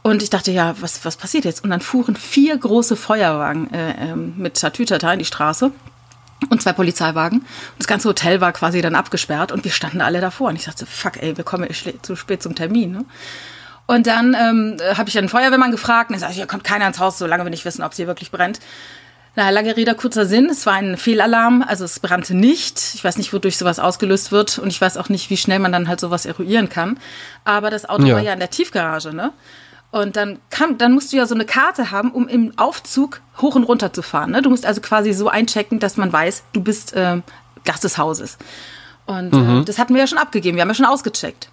und 0.01 0.23
ich 0.23 0.31
dachte, 0.31 0.51
ja, 0.51 0.73
was, 0.79 1.05
was 1.05 1.15
passiert 1.15 1.45
jetzt? 1.45 1.63
Und 1.63 1.69
dann 1.69 1.81
fuhren 1.81 2.15
vier 2.15 2.57
große 2.57 2.95
Feuerwagen 2.95 3.71
äh, 3.71 4.11
ähm, 4.11 4.33
mit 4.37 4.59
Tatütata 4.59 5.13
in 5.13 5.19
die 5.19 5.25
Straße 5.25 5.71
und 6.49 6.61
zwei 6.61 6.73
Polizeiwagen. 6.73 7.39
Und 7.39 7.47
das 7.79 7.87
ganze 7.87 8.09
Hotel 8.09 8.41
war 8.41 8.51
quasi 8.51 8.81
dann 8.81 8.95
abgesperrt 8.95 9.51
und 9.51 9.63
wir 9.63 9.71
standen 9.71 10.01
alle 10.01 10.21
davor. 10.21 10.49
Und 10.49 10.55
ich 10.55 10.65
dachte, 10.65 10.85
fuck, 10.85 11.21
ey, 11.21 11.37
wir 11.37 11.43
kommen 11.43 11.67
zu 12.01 12.15
spät 12.15 12.41
zum 12.43 12.55
Termin. 12.55 12.91
Ne? 12.91 13.05
Und 13.87 14.07
dann 14.07 14.35
ähm, 14.39 14.77
habe 14.97 15.09
ich 15.09 15.17
einen 15.17 15.29
Feuerwehrmann 15.29 15.71
gefragt 15.71 16.09
und 16.09 16.15
er 16.15 16.19
sagt, 16.19 16.33
hier 16.33 16.47
kommt 16.47 16.63
keiner 16.63 16.87
ins 16.87 16.99
Haus, 16.99 17.17
solange 17.17 17.43
wir 17.45 17.49
nicht 17.49 17.65
wissen, 17.65 17.83
ob 17.83 17.91
es 17.91 17.97
hier 17.97 18.07
wirklich 18.07 18.31
brennt. 18.31 18.59
Na, 19.35 19.49
lange 19.49 19.77
Rede, 19.77 19.95
kurzer 19.95 20.25
Sinn. 20.25 20.49
Es 20.49 20.65
war 20.65 20.73
ein 20.73 20.97
Fehlalarm, 20.97 21.63
also 21.65 21.85
es 21.85 22.01
brannte 22.01 22.33
nicht. 22.35 22.81
Ich 22.95 23.03
weiß 23.03 23.17
nicht, 23.17 23.31
wodurch 23.31 23.57
sowas 23.57 23.79
ausgelöst 23.79 24.33
wird 24.33 24.59
und 24.59 24.67
ich 24.67 24.81
weiß 24.81 24.97
auch 24.97 25.07
nicht, 25.07 25.29
wie 25.29 25.37
schnell 25.37 25.59
man 25.59 25.71
dann 25.71 25.87
halt 25.87 26.01
sowas 26.01 26.25
eruieren 26.25 26.67
kann. 26.67 26.99
Aber 27.45 27.69
das 27.69 27.87
Auto 27.87 28.03
Ja. 28.05 28.15
war 28.15 28.21
ja 28.21 28.33
in 28.33 28.39
der 28.39 28.49
Tiefgarage, 28.49 29.13
ne? 29.13 29.31
Und 29.91 30.15
dann 30.15 30.39
kam, 30.49 30.77
dann 30.77 30.93
musst 30.93 31.11
du 31.11 31.17
ja 31.17 31.25
so 31.25 31.35
eine 31.35 31.45
Karte 31.45 31.91
haben, 31.91 32.11
um 32.11 32.27
im 32.27 32.57
Aufzug 32.57 33.21
hoch 33.41 33.55
und 33.55 33.63
runter 33.63 33.91
zu 33.91 34.01
fahren. 34.01 34.31
Ne? 34.31 34.41
Du 34.41 34.49
musst 34.49 34.65
also 34.65 34.79
quasi 34.79 35.11
so 35.11 35.27
einchecken, 35.27 35.79
dass 35.79 35.97
man 35.97 36.11
weiß, 36.11 36.43
du 36.53 36.61
bist 36.61 36.93
ähm, 36.95 37.23
Gast 37.65 37.83
des 37.83 37.97
Hauses. 37.97 38.37
Und 39.05 39.33
äh, 39.33 39.65
das 39.65 39.77
hatten 39.77 39.93
wir 39.93 40.01
ja 40.01 40.07
schon 40.07 40.17
abgegeben, 40.17 40.55
wir 40.55 40.61
haben 40.61 40.69
ja 40.69 40.75
schon 40.75 40.85
ausgecheckt. 40.85 41.49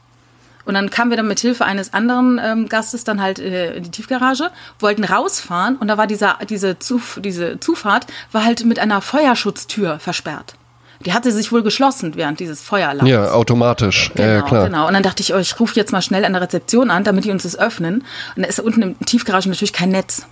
Und 0.64 0.74
dann 0.74 0.90
kamen 0.90 1.10
wir 1.10 1.16
dann 1.16 1.26
mit 1.26 1.40
Hilfe 1.40 1.64
eines 1.64 1.94
anderen 1.94 2.38
ähm, 2.42 2.68
Gastes 2.68 3.02
dann 3.02 3.22
halt 3.22 3.38
äh, 3.38 3.76
in 3.76 3.84
die 3.84 3.90
Tiefgarage, 3.90 4.50
wollten 4.78 5.02
rausfahren 5.02 5.76
und 5.76 5.88
da 5.88 5.96
war 5.96 6.06
dieser, 6.06 6.38
diese, 6.46 6.78
Zuf 6.78 7.18
diese 7.24 7.58
Zufahrt 7.58 8.06
war 8.32 8.44
halt 8.44 8.66
mit 8.66 8.78
einer 8.78 9.00
Feuerschutztür 9.00 9.98
versperrt. 9.98 10.57
Die 11.04 11.12
hatte 11.12 11.30
sich 11.30 11.52
wohl 11.52 11.62
geschlossen 11.62 12.16
während 12.16 12.40
dieses 12.40 12.60
Feueralarms. 12.60 13.08
Ja, 13.08 13.30
automatisch. 13.30 14.10
ja, 14.16 14.26
ja, 14.26 14.42
klar. 14.42 14.66
Genau. 14.66 14.86
Und 14.88 14.94
dann 14.94 15.02
dachte 15.04 15.22
ich, 15.22 15.32
oh, 15.32 15.38
ich 15.38 15.58
rufe 15.60 15.76
jetzt 15.76 15.92
mal 15.92 16.02
schnell 16.02 16.24
an 16.24 16.32
der 16.32 16.42
Rezeption 16.42 16.90
an, 16.90 17.04
damit 17.04 17.24
die 17.24 17.30
uns 17.30 17.44
das 17.44 17.56
öffnen. 17.56 18.04
Und 18.34 18.42
da 18.42 18.48
ist 18.48 18.58
unten 18.58 18.82
im 18.82 18.98
Tiefgarage 19.00 19.48
natürlich 19.48 19.72
kein 19.72 19.90
Netz. 19.90 20.26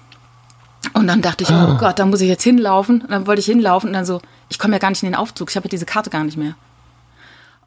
Und 0.93 1.07
dann 1.07 1.23
dachte 1.23 1.45
ich, 1.45 1.51
Ah. 1.51 1.73
oh 1.73 1.79
Gott, 1.79 1.99
da 1.99 2.07
muss 2.07 2.21
ich 2.21 2.29
jetzt 2.29 2.43
hinlaufen. 2.43 3.01
Und 3.03 3.11
dann 3.11 3.27
wollte 3.27 3.41
ich 3.41 3.47
hinlaufen 3.47 3.89
und 3.91 3.93
dann 3.95 4.05
so, 4.07 4.21
ich 4.49 4.59
komme 4.59 4.73
ja 4.75 4.79
gar 4.81 4.91
nicht 4.91 5.03
in 5.05 5.09
den 5.11 5.15
Aufzug. 5.17 5.51
Ich 5.51 5.57
habe 5.57 5.67
ja 5.67 5.71
diese 5.71 5.87
Karte 5.87 6.11
gar 6.11 6.25
nicht 6.25 6.37
mehr. 6.37 6.55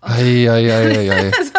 Eieieiei. 0.02 1.32
Das 1.38 1.54
war 1.54 1.59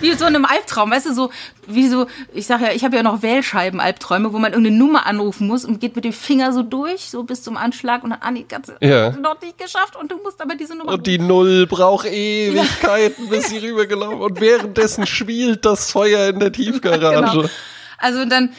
wie 0.00 0.12
so 0.12 0.26
in 0.26 0.34
einem 0.34 0.44
Albtraum, 0.44 0.90
weißt 0.90 1.06
du, 1.06 1.14
so 1.14 1.30
wie 1.66 1.88
so, 1.88 2.06
ich 2.34 2.46
sag 2.46 2.60
ja, 2.60 2.72
ich 2.72 2.84
habe 2.84 2.96
ja 2.96 3.02
noch 3.02 3.22
Wählscheiben-Albträume, 3.22 4.32
wo 4.32 4.38
man 4.38 4.52
irgendeine 4.52 4.76
Nummer 4.76 5.06
anrufen 5.06 5.46
muss 5.46 5.64
und 5.64 5.80
geht 5.80 5.94
mit 5.96 6.04
dem 6.04 6.12
Finger 6.12 6.52
so 6.52 6.62
durch, 6.62 7.10
so 7.10 7.22
bis 7.22 7.42
zum 7.42 7.56
Anschlag 7.56 8.02
und 8.04 8.10
dann, 8.10 8.22
Anni, 8.22 8.44
ganz 8.48 8.72
Ja. 8.80 9.10
noch 9.10 9.40
nicht 9.40 9.58
geschafft 9.58 9.96
und 9.96 10.10
du 10.10 10.16
musst 10.22 10.40
aber 10.40 10.54
diese 10.54 10.76
Nummer 10.76 10.92
Und 10.92 11.06
die 11.06 11.18
Null 11.18 11.66
braucht 11.66 12.06
Ewigkeiten, 12.06 13.28
bis 13.28 13.48
sie 13.48 13.58
rübergelaufen. 13.58 14.20
Und 14.20 14.40
währenddessen 14.40 15.06
schwielt 15.06 15.64
das 15.64 15.90
Feuer 15.90 16.28
in 16.28 16.40
der 16.40 16.52
Tiefgarage. 16.52 17.30
Genau. 17.30 17.48
Also 18.00 18.24
dann 18.24 18.50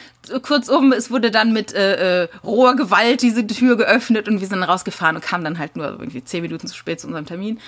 kurzum, 0.42 0.92
es 0.92 1.10
wurde 1.10 1.30
dann 1.30 1.52
mit 1.52 1.74
äh, 1.74 2.22
äh, 2.22 2.28
roher 2.44 2.76
Gewalt 2.76 3.22
diese 3.22 3.46
Tür 3.46 3.76
geöffnet 3.76 4.28
und 4.28 4.40
wir 4.40 4.46
sind 4.46 4.62
rausgefahren 4.62 5.16
und 5.16 5.22
kamen 5.22 5.44
dann 5.44 5.58
halt 5.58 5.76
nur 5.76 5.86
irgendwie 5.86 6.22
zehn 6.22 6.42
Minuten 6.42 6.68
zu 6.68 6.76
spät 6.76 7.00
zu 7.00 7.08
unserem 7.08 7.26
Termin. 7.26 7.58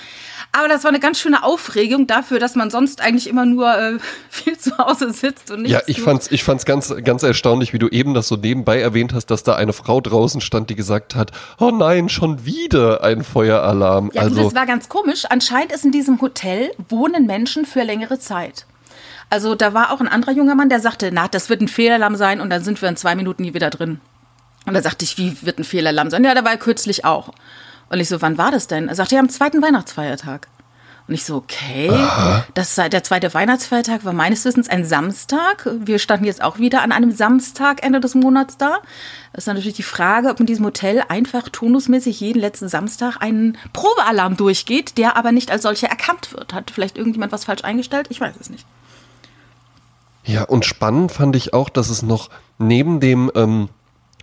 Aber 0.53 0.69
das 0.69 0.85
war 0.85 0.91
eine 0.91 1.01
ganz 1.01 1.19
schöne 1.19 1.43
Aufregung 1.43 2.07
dafür, 2.07 2.39
dass 2.39 2.55
man 2.55 2.71
sonst 2.71 3.01
eigentlich 3.01 3.29
immer 3.29 3.45
nur 3.45 3.77
äh, 3.77 3.99
viel 4.31 4.57
zu 4.57 4.77
Hause 4.79 5.13
sitzt 5.13 5.51
und 5.51 5.63
nichts 5.63 5.73
Ja, 5.73 5.81
ich 5.87 6.01
fand's, 6.01 6.31
ich 6.31 6.45
fand's 6.45 6.65
ganz, 6.65 6.95
ganz 7.03 7.23
erstaunlich, 7.23 7.73
wie 7.73 7.79
du 7.79 7.89
eben 7.89 8.15
das 8.15 8.29
so 8.29 8.37
nebenbei 8.37 8.81
erwähnt 8.81 9.15
hast, 9.15 9.27
dass 9.27 9.43
da 9.43 9.57
eine 9.57 9.73
Frau 9.73 10.01
draußen 10.01 10.41
stand, 10.41 10.71
die 10.71 10.77
gesagt 10.77 11.15
hat, 11.15 11.33
oh 11.59 11.71
nein, 11.71 12.09
schon 12.09 12.47
wieder 12.47 13.03
ein 13.03 13.25
Feueralarm. 13.25 14.11
Ja, 14.15 14.23
also, 14.23 14.45
das 14.45 14.55
war 14.55 14.67
ganz 14.67 14.89
komisch. 14.89 15.25
Anscheinend 15.29 15.73
ist 15.73 15.85
in 15.85 15.93
diesem 15.93 16.21
Hotel 16.21 16.71
wohnen 16.89 17.27
Menschen 17.27 17.67
für 17.67 17.83
längere 17.83 18.19
Zeit. 18.19 18.67
Also 19.35 19.57
da 19.57 19.75
war 19.75 19.91
auch 19.91 20.01
ein 20.01 20.07
anderer 20.07 20.31
junger 20.31 20.55
Mann, 20.55 20.69
der 20.69 20.79
sagte, 20.79 21.11
na, 21.13 21.27
das 21.27 21.51
wird 21.51 21.61
ein 21.61 21.67
Fehlalarm 21.67 22.15
sein 22.15 22.41
und 22.41 22.51
dann 22.51 22.63
sind 22.63 22.81
wir 22.81 22.89
in 22.89 22.97
zwei 22.97 23.17
Minuten 23.17 23.43
hier 23.43 23.53
wieder 23.53 23.69
drin. 23.69 24.01
Und 24.65 24.75
da 24.75 24.81
sagte 24.81 25.05
ich, 25.05 25.19
wie 25.19 25.37
wird 25.43 25.59
ein 25.59 25.65
Fehlalarm 25.65 26.09
sein? 26.09 26.23
Ja, 26.23 26.35
der 26.35 26.45
war 26.45 26.53
ja 26.53 26.57
kürzlich 26.57 27.05
auch. 27.05 27.31
Und 27.89 27.99
ich 27.99 28.09
so, 28.09 28.23
wann 28.23 28.39
war 28.39 28.53
das 28.53 28.69
denn? 28.69 28.87
Er 28.87 28.95
sagte, 28.95 29.17
ja, 29.17 29.21
am 29.21 29.29
zweiten 29.29 29.61
Weihnachtsfeiertag. 29.61 30.47
Und 31.09 31.15
ich 31.15 31.25
so, 31.25 31.35
okay, 31.35 31.91
das 32.55 32.77
sei, 32.77 32.89
der 32.89 33.03
zweite 33.03 33.35
Weihnachtsfeiertag 33.35 34.05
war 34.05 34.13
meines 34.13 34.45
Wissens 34.45 34.69
ein 34.69 34.85
Samstag. 34.85 35.69
Wir 35.81 35.99
standen 35.99 36.27
jetzt 36.27 36.41
auch 36.41 36.59
wieder 36.59 36.83
an 36.83 36.93
einem 36.93 37.11
Samstag 37.11 37.83
Ende 37.83 37.99
des 37.99 38.15
Monats 38.15 38.57
da. 38.57 38.79
Das 39.33 39.43
ist 39.43 39.49
natürlich 39.49 39.75
die 39.75 39.83
Frage, 39.83 40.29
ob 40.29 40.39
in 40.39 40.47
diesem 40.47 40.65
Hotel 40.65 41.03
einfach 41.09 41.49
turnusmäßig 41.49 42.21
jeden 42.21 42.39
letzten 42.39 42.69
Samstag 42.69 43.17
einen 43.19 43.59
Probealarm 43.73 44.37
durchgeht, 44.37 44.97
der 44.97 45.17
aber 45.17 45.33
nicht 45.33 45.51
als 45.51 45.63
solcher 45.63 45.89
erkannt 45.89 46.33
wird. 46.33 46.55
Hat 46.55 46.71
vielleicht 46.71 46.97
irgendjemand 46.97 47.33
was 47.33 47.47
falsch 47.47 47.65
eingestellt? 47.65 48.07
Ich 48.11 48.21
weiß 48.21 48.37
es 48.41 48.49
nicht. 48.49 48.65
Ja, 50.25 50.45
und 50.45 50.65
spannend 50.65 51.13
fand 51.13 51.37
ich 51.37 51.53
auch, 51.53 51.69
dass 51.69 51.91
es 51.91 52.03
noch 52.03 52.31
neben 52.59 53.01
dem, 53.01 53.31
ähm, 53.35 53.69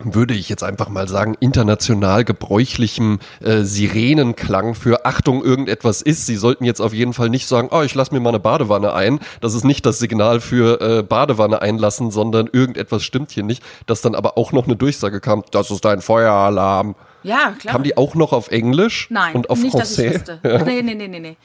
würde 0.04 0.34
ich 0.34 0.50
jetzt 0.50 0.64
einfach 0.64 0.90
mal 0.90 1.08
sagen, 1.08 1.36
international 1.40 2.24
gebräuchlichem 2.24 3.20
äh, 3.40 3.62
Sirenenklang 3.62 4.74
für 4.74 5.06
Achtung, 5.06 5.44
irgendetwas 5.44 6.02
ist. 6.02 6.26
Sie 6.26 6.38
sollten 6.38 6.66
jetzt 6.66 6.80
auf 6.80 6.94
jeden 6.94 7.14
Fall 7.14 7.30
nicht 7.30 7.48
sagen, 7.48 7.70
oh, 7.72 7.82
ich 7.82 7.94
lasse 7.94 8.14
mir 8.14 8.20
mal 8.20 8.30
eine 8.30 8.40
Badewanne 8.40 8.94
ein. 8.94 9.20
Das 9.42 9.54
ist 9.54 9.64
nicht 9.64 9.86
das 9.86 10.00
Signal 10.00 10.42
für 10.42 10.82
äh, 10.82 11.04
Badewanne 11.04 11.62
einlassen, 11.62 12.10
sondern 12.10 12.50
irgendetwas 12.52 13.04
stimmt 13.04 13.32
hier 13.32 13.44
nicht. 13.44 13.64
Dass 13.86 14.02
dann 14.02 14.16
aber 14.16 14.40
auch 14.40 14.52
noch 14.52 14.66
eine 14.66 14.76
Durchsage 14.76 15.20
kam, 15.20 15.44
das 15.52 15.70
ist 15.70 15.86
ein 15.86 16.02
Feueralarm. 16.02 16.96
Ja, 17.24 17.54
klar. 17.60 17.74
Kam 17.74 17.84
die 17.84 17.98
auch 17.98 18.16
noch 18.16 18.34
auf 18.34 18.50
Englisch 18.50 19.08
Nein, 19.12 19.36
und 19.36 19.52
auf 19.52 19.62
nicht, 19.62 19.78
dass 19.78 19.98
ich 19.98 20.14
wüsste. 20.14 20.40
Nee, 20.44 20.82
nee, 20.82 20.96
nee, 20.96 21.08
nee, 21.08 21.20
nee. 21.20 21.38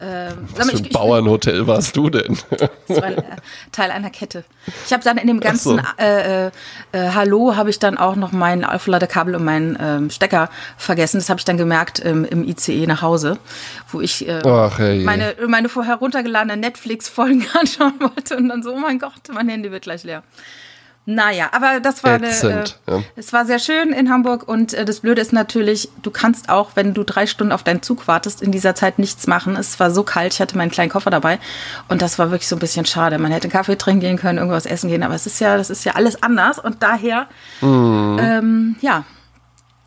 Ähm, 0.00 0.48
Was 0.54 0.70
für 0.70 0.76
ein 0.76 0.84
ich, 0.84 0.92
Bauernhotel 0.92 1.66
warst 1.66 1.96
du 1.96 2.10
denn? 2.10 2.38
Das 2.88 3.00
war 3.00 3.10
äh, 3.10 3.22
Teil 3.72 3.90
einer 3.90 4.10
Kette. 4.10 4.44
Ich 4.84 4.92
habe 4.92 5.02
dann 5.02 5.16
in 5.16 5.26
dem 5.26 5.40
ganzen 5.40 5.78
so. 5.78 5.82
äh, 5.98 6.46
äh, 6.46 6.50
äh, 6.92 7.10
Hallo 7.14 7.56
habe 7.56 7.70
ich 7.70 7.78
dann 7.78 7.96
auch 7.96 8.16
noch 8.16 8.32
mein 8.32 8.64
Aufladekabel 8.64 9.34
und 9.34 9.44
meinen 9.44 9.78
ähm, 9.80 10.10
Stecker 10.10 10.50
vergessen. 10.76 11.18
Das 11.18 11.30
habe 11.30 11.38
ich 11.38 11.44
dann 11.44 11.56
gemerkt 11.56 12.04
ähm, 12.04 12.24
im 12.24 12.44
ICE 12.44 12.86
nach 12.86 13.02
Hause, 13.02 13.38
wo 13.90 14.00
ich 14.00 14.28
äh, 14.28 14.42
Ach, 14.44 14.78
hey. 14.78 15.02
meine, 15.02 15.34
meine 15.46 15.68
vorher 15.68 15.96
runtergeladenen 15.96 16.60
Netflix-Folgen 16.60 17.46
anschauen 17.58 17.94
wollte 17.98 18.36
und 18.36 18.48
dann 18.48 18.62
so, 18.62 18.72
oh 18.72 18.78
mein 18.78 18.98
Gott, 18.98 19.12
mein 19.32 19.48
Handy 19.48 19.70
wird 19.70 19.82
gleich 19.82 20.04
leer. 20.04 20.22
Naja, 21.08 21.50
aber 21.52 21.78
das 21.78 22.02
war 22.02 22.20
Ätzend, 22.20 22.80
eine, 22.84 22.96
äh, 22.96 23.00
ja. 23.00 23.04
es 23.14 23.32
war 23.32 23.46
sehr 23.46 23.60
schön 23.60 23.92
in 23.92 24.10
Hamburg 24.10 24.48
und 24.48 24.74
äh, 24.74 24.84
das 24.84 25.00
Blöde 25.00 25.22
ist 25.22 25.32
natürlich, 25.32 25.88
du 26.02 26.10
kannst 26.10 26.48
auch, 26.48 26.72
wenn 26.74 26.94
du 26.94 27.04
drei 27.04 27.28
Stunden 27.28 27.52
auf 27.52 27.62
deinen 27.62 27.80
Zug 27.80 28.08
wartest, 28.08 28.42
in 28.42 28.50
dieser 28.50 28.74
Zeit 28.74 28.98
nichts 28.98 29.28
machen. 29.28 29.54
Es 29.54 29.78
war 29.78 29.92
so 29.92 30.02
kalt, 30.02 30.34
ich 30.34 30.40
hatte 30.40 30.58
meinen 30.58 30.72
kleinen 30.72 30.90
Koffer 30.90 31.10
dabei 31.10 31.38
und 31.88 32.02
das 32.02 32.18
war 32.18 32.32
wirklich 32.32 32.48
so 32.48 32.56
ein 32.56 32.58
bisschen 32.58 32.86
schade. 32.86 33.18
Man 33.18 33.30
hätte 33.30 33.44
einen 33.44 33.52
Kaffee 33.52 33.78
trinken 33.78 34.00
gehen 34.00 34.16
können, 34.16 34.38
irgendwas 34.38 34.66
essen 34.66 34.90
gehen, 34.90 35.04
aber 35.04 35.14
es 35.14 35.26
ist 35.26 35.38
ja, 35.38 35.56
das 35.56 35.70
ist 35.70 35.84
ja 35.84 35.92
alles 35.94 36.24
anders 36.24 36.58
und 36.58 36.82
daher, 36.82 37.28
mhm. 37.60 38.18
ähm, 38.20 38.76
ja, 38.80 39.04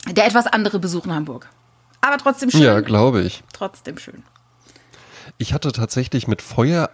der 0.09 0.25
etwas 0.25 0.47
andere 0.47 0.79
Besuch 0.79 1.05
in 1.05 1.13
Hamburg. 1.13 1.49
Aber 1.99 2.17
trotzdem 2.17 2.49
schön. 2.49 2.61
Ja, 2.61 2.79
glaube 2.79 3.21
ich. 3.23 3.43
Trotzdem 3.51 3.97
schön. 3.97 4.23
Ich 5.38 5.53
hatte 5.53 5.73
tatsächlich 5.73 6.29
mit 6.29 6.41
Feuer 6.41 6.89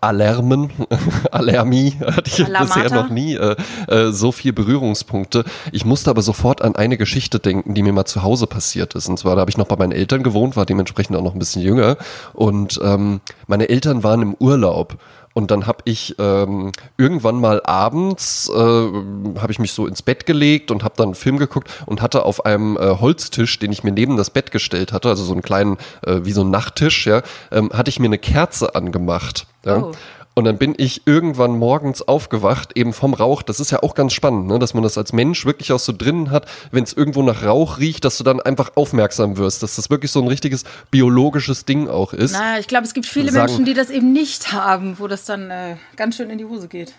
Alarmen, 0.00 0.70
Alarmie 1.30 1.94
hatte 2.00 2.30
ich 2.30 2.44
Alarmata. 2.44 2.80
bisher 2.82 2.94
noch 2.94 3.10
nie 3.10 3.34
äh, 3.34 3.56
äh, 3.88 4.12
so 4.12 4.30
viel 4.30 4.52
Berührungspunkte. 4.52 5.44
Ich 5.72 5.84
musste 5.84 6.10
aber 6.10 6.22
sofort 6.22 6.62
an 6.62 6.76
eine 6.76 6.96
Geschichte 6.96 7.38
denken, 7.38 7.74
die 7.74 7.82
mir 7.82 7.92
mal 7.92 8.04
zu 8.04 8.22
Hause 8.22 8.46
passiert 8.46 8.94
ist. 8.94 9.08
Und 9.08 9.18
zwar, 9.18 9.34
da 9.34 9.40
habe 9.40 9.50
ich 9.50 9.56
noch 9.56 9.66
bei 9.66 9.76
meinen 9.76 9.92
Eltern 9.92 10.22
gewohnt, 10.22 10.56
war 10.56 10.66
dementsprechend 10.66 11.16
auch 11.16 11.22
noch 11.22 11.34
ein 11.34 11.38
bisschen 11.38 11.62
jünger. 11.62 11.96
Und 12.34 12.80
ähm, 12.84 13.20
meine 13.46 13.68
Eltern 13.68 14.04
waren 14.04 14.22
im 14.22 14.34
Urlaub 14.38 14.96
und 15.36 15.50
dann 15.50 15.66
habe 15.66 15.80
ich 15.84 16.14
ähm, 16.18 16.72
irgendwann 16.96 17.38
mal 17.38 17.60
abends, 17.62 18.48
äh, 18.48 18.56
habe 18.56 19.48
ich 19.50 19.58
mich 19.58 19.74
so 19.74 19.86
ins 19.86 20.00
Bett 20.00 20.24
gelegt 20.24 20.70
und 20.70 20.82
habe 20.82 20.94
dann 20.96 21.08
einen 21.08 21.14
Film 21.14 21.36
geguckt 21.36 21.68
und 21.84 22.00
hatte 22.00 22.24
auf 22.24 22.46
einem 22.46 22.78
äh, 22.78 22.96
Holztisch, 23.00 23.58
den 23.58 23.70
ich 23.70 23.84
mir 23.84 23.92
neben 23.92 24.16
das 24.16 24.30
Bett 24.30 24.50
gestellt 24.50 24.94
hatte, 24.94 25.10
also 25.10 25.24
so 25.24 25.34
einen 25.34 25.42
kleinen, 25.42 25.76
äh, 26.06 26.20
wie 26.22 26.32
so 26.32 26.42
ein 26.42 26.50
Nachttisch, 26.50 27.06
ja, 27.06 27.20
ähm, 27.52 27.70
hatte 27.70 27.90
ich 27.90 28.00
mir 28.00 28.06
eine 28.06 28.16
Kerze 28.16 28.74
angemacht. 28.74 29.46
Ja? 29.66 29.82
Oh. 29.82 29.92
Und 30.38 30.44
dann 30.44 30.58
bin 30.58 30.74
ich 30.76 31.06
irgendwann 31.06 31.58
morgens 31.58 32.02
aufgewacht, 32.02 32.76
eben 32.76 32.92
vom 32.92 33.14
Rauch. 33.14 33.40
Das 33.40 33.58
ist 33.58 33.70
ja 33.70 33.82
auch 33.82 33.94
ganz 33.94 34.12
spannend, 34.12 34.48
ne? 34.48 34.58
dass 34.58 34.74
man 34.74 34.82
das 34.82 34.98
als 34.98 35.14
Mensch 35.14 35.46
wirklich 35.46 35.72
auch 35.72 35.78
so 35.78 35.94
drinnen 35.96 36.30
hat, 36.30 36.46
wenn 36.70 36.84
es 36.84 36.92
irgendwo 36.92 37.22
nach 37.22 37.42
Rauch 37.42 37.78
riecht, 37.78 38.04
dass 38.04 38.18
du 38.18 38.24
dann 38.24 38.40
einfach 38.40 38.72
aufmerksam 38.74 39.38
wirst, 39.38 39.62
dass 39.62 39.76
das 39.76 39.88
wirklich 39.88 40.10
so 40.10 40.20
ein 40.20 40.28
richtiges 40.28 40.64
biologisches 40.90 41.64
Ding 41.64 41.88
auch 41.88 42.12
ist. 42.12 42.34
Na, 42.34 42.58
ich 42.58 42.68
glaube, 42.68 42.84
es 42.84 42.92
gibt 42.92 43.06
viele 43.06 43.32
Sagen, 43.32 43.46
Menschen, 43.46 43.64
die 43.64 43.72
das 43.72 43.88
eben 43.88 44.12
nicht 44.12 44.52
haben, 44.52 44.98
wo 44.98 45.08
das 45.08 45.24
dann 45.24 45.50
äh, 45.50 45.76
ganz 45.96 46.16
schön 46.16 46.28
in 46.28 46.36
die 46.36 46.44
Hose 46.44 46.68
geht. 46.68 46.92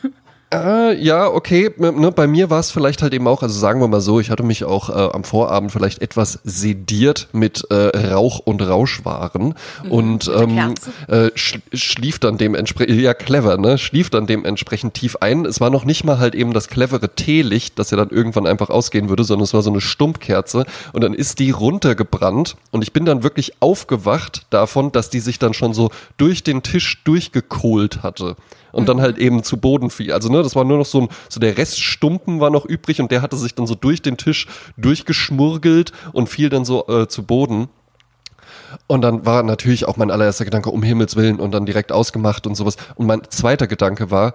Äh, 0.52 1.00
ja, 1.00 1.28
okay. 1.28 1.70
Ne, 1.78 2.10
bei 2.10 2.26
mir 2.26 2.50
war 2.50 2.58
es 2.58 2.72
vielleicht 2.72 3.02
halt 3.02 3.14
eben 3.14 3.28
auch, 3.28 3.42
also 3.42 3.56
sagen 3.56 3.80
wir 3.80 3.86
mal 3.86 4.00
so, 4.00 4.18
ich 4.18 4.30
hatte 4.30 4.42
mich 4.42 4.64
auch 4.64 4.88
äh, 4.90 5.14
am 5.14 5.22
Vorabend 5.22 5.70
vielleicht 5.70 6.02
etwas 6.02 6.40
sediert 6.42 7.28
mit 7.32 7.64
äh, 7.70 7.74
Rauch 8.08 8.40
und 8.40 8.60
Rauschwaren. 8.60 9.54
Mhm, 9.84 9.90
und 9.90 10.30
ähm, 10.34 10.74
äh, 11.06 11.30
sch 11.36 11.60
schlief 11.72 12.18
dann 12.18 12.36
dementsprechend, 12.36 13.00
ja 13.00 13.14
clever, 13.14 13.58
ne, 13.58 13.78
schlief 13.78 14.10
dann 14.10 14.26
dementsprechend 14.26 14.94
tief 14.94 15.16
ein. 15.20 15.46
Es 15.46 15.60
war 15.60 15.70
noch 15.70 15.84
nicht 15.84 16.02
mal 16.02 16.18
halt 16.18 16.34
eben 16.34 16.52
das 16.52 16.68
clevere 16.68 17.14
Teelicht, 17.14 17.78
das 17.78 17.92
ja 17.92 17.96
dann 17.96 18.10
irgendwann 18.10 18.48
einfach 18.48 18.70
ausgehen 18.70 19.08
würde, 19.08 19.22
sondern 19.22 19.44
es 19.44 19.54
war 19.54 19.62
so 19.62 19.70
eine 19.70 19.80
Stumpfkerze. 19.80 20.64
Und 20.92 21.04
dann 21.04 21.14
ist 21.14 21.38
die 21.38 21.52
runtergebrannt 21.52 22.56
und 22.72 22.82
ich 22.82 22.92
bin 22.92 23.04
dann 23.04 23.22
wirklich 23.22 23.52
aufgewacht 23.60 24.46
davon, 24.50 24.90
dass 24.90 25.10
die 25.10 25.20
sich 25.20 25.38
dann 25.38 25.54
schon 25.54 25.74
so 25.74 25.90
durch 26.16 26.42
den 26.42 26.64
Tisch 26.64 27.04
durchgekohlt 27.04 28.02
hatte 28.02 28.34
und 28.72 28.82
mhm. 28.82 28.86
dann 28.86 29.00
halt 29.00 29.18
eben 29.18 29.42
zu 29.42 29.58
Boden 29.58 29.90
fiel. 29.90 30.12
Also 30.12 30.30
ne, 30.30 30.42
das 30.42 30.56
war 30.56 30.64
nur 30.64 30.78
noch 30.78 30.86
so 30.86 31.02
ein, 31.02 31.08
so 31.28 31.40
der 31.40 31.56
Rest 31.56 31.80
Stumpen 31.80 32.40
war 32.40 32.50
noch 32.50 32.64
übrig 32.64 33.00
und 33.00 33.10
der 33.10 33.22
hatte 33.22 33.36
sich 33.36 33.54
dann 33.54 33.66
so 33.66 33.74
durch 33.74 34.02
den 34.02 34.16
Tisch 34.16 34.46
durchgeschmurgelt 34.76 35.92
und 36.12 36.28
fiel 36.28 36.48
dann 36.48 36.64
so 36.64 36.86
äh, 36.88 37.08
zu 37.08 37.24
Boden. 37.24 37.68
Und 38.86 39.02
dann 39.02 39.26
war 39.26 39.42
natürlich 39.42 39.86
auch 39.86 39.96
mein 39.96 40.10
allererster 40.10 40.44
Gedanke, 40.44 40.70
um 40.70 40.82
Himmels 40.82 41.16
Willen, 41.16 41.40
und 41.40 41.52
dann 41.52 41.66
direkt 41.66 41.92
ausgemacht 41.92 42.46
und 42.46 42.54
sowas. 42.54 42.76
Und 42.94 43.06
mein 43.06 43.22
zweiter 43.28 43.66
Gedanke 43.66 44.10
war, 44.10 44.34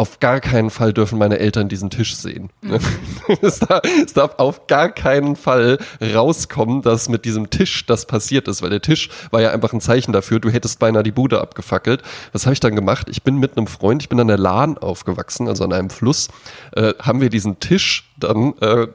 auf 0.00 0.18
gar 0.18 0.40
keinen 0.40 0.70
Fall 0.70 0.94
dürfen 0.94 1.18
meine 1.18 1.38
Eltern 1.38 1.68
diesen 1.68 1.90
Tisch 1.90 2.16
sehen. 2.16 2.48
Mhm. 2.62 2.78
es, 3.42 3.58
darf, 3.58 3.82
es, 4.02 4.14
darf, 4.14 4.38
auf 4.38 4.66
gar 4.66 4.88
keinen 4.88 5.36
Fall 5.36 5.76
rauskommen, 6.00 6.80
dass 6.80 7.10
mit 7.10 7.26
diesem 7.26 7.50
Tisch 7.50 7.84
das 7.84 8.06
passiert 8.06 8.48
ist, 8.48 8.62
weil 8.62 8.70
der 8.70 8.80
Tisch 8.80 9.10
war 9.30 9.42
ja 9.42 9.50
einfach 9.50 9.74
ein 9.74 9.82
Zeichen 9.82 10.12
dafür, 10.12 10.40
du 10.40 10.48
hättest 10.48 10.78
beinahe 10.78 11.02
die 11.02 11.12
Bude 11.12 11.42
abgefackelt. 11.42 12.02
Was 12.32 12.46
habe 12.46 12.54
ich 12.54 12.60
dann 12.60 12.74
gemacht? 12.74 13.08
Ich 13.10 13.24
bin 13.24 13.36
mit 13.36 13.58
einem 13.58 13.66
Freund, 13.66 14.00
ich 14.02 14.08
bin 14.08 14.18
an 14.18 14.28
der 14.28 14.38
Lahn 14.38 14.78
aufgewachsen, 14.78 15.48
also 15.48 15.64
an 15.64 15.74
einem 15.74 15.90
Fluss, 15.90 16.28
äh, 16.74 16.94
haben 16.98 17.20
wir 17.20 17.28
diesen 17.28 17.60
Tisch 17.60 18.10
dann 18.18 18.54
äh, 18.62 18.86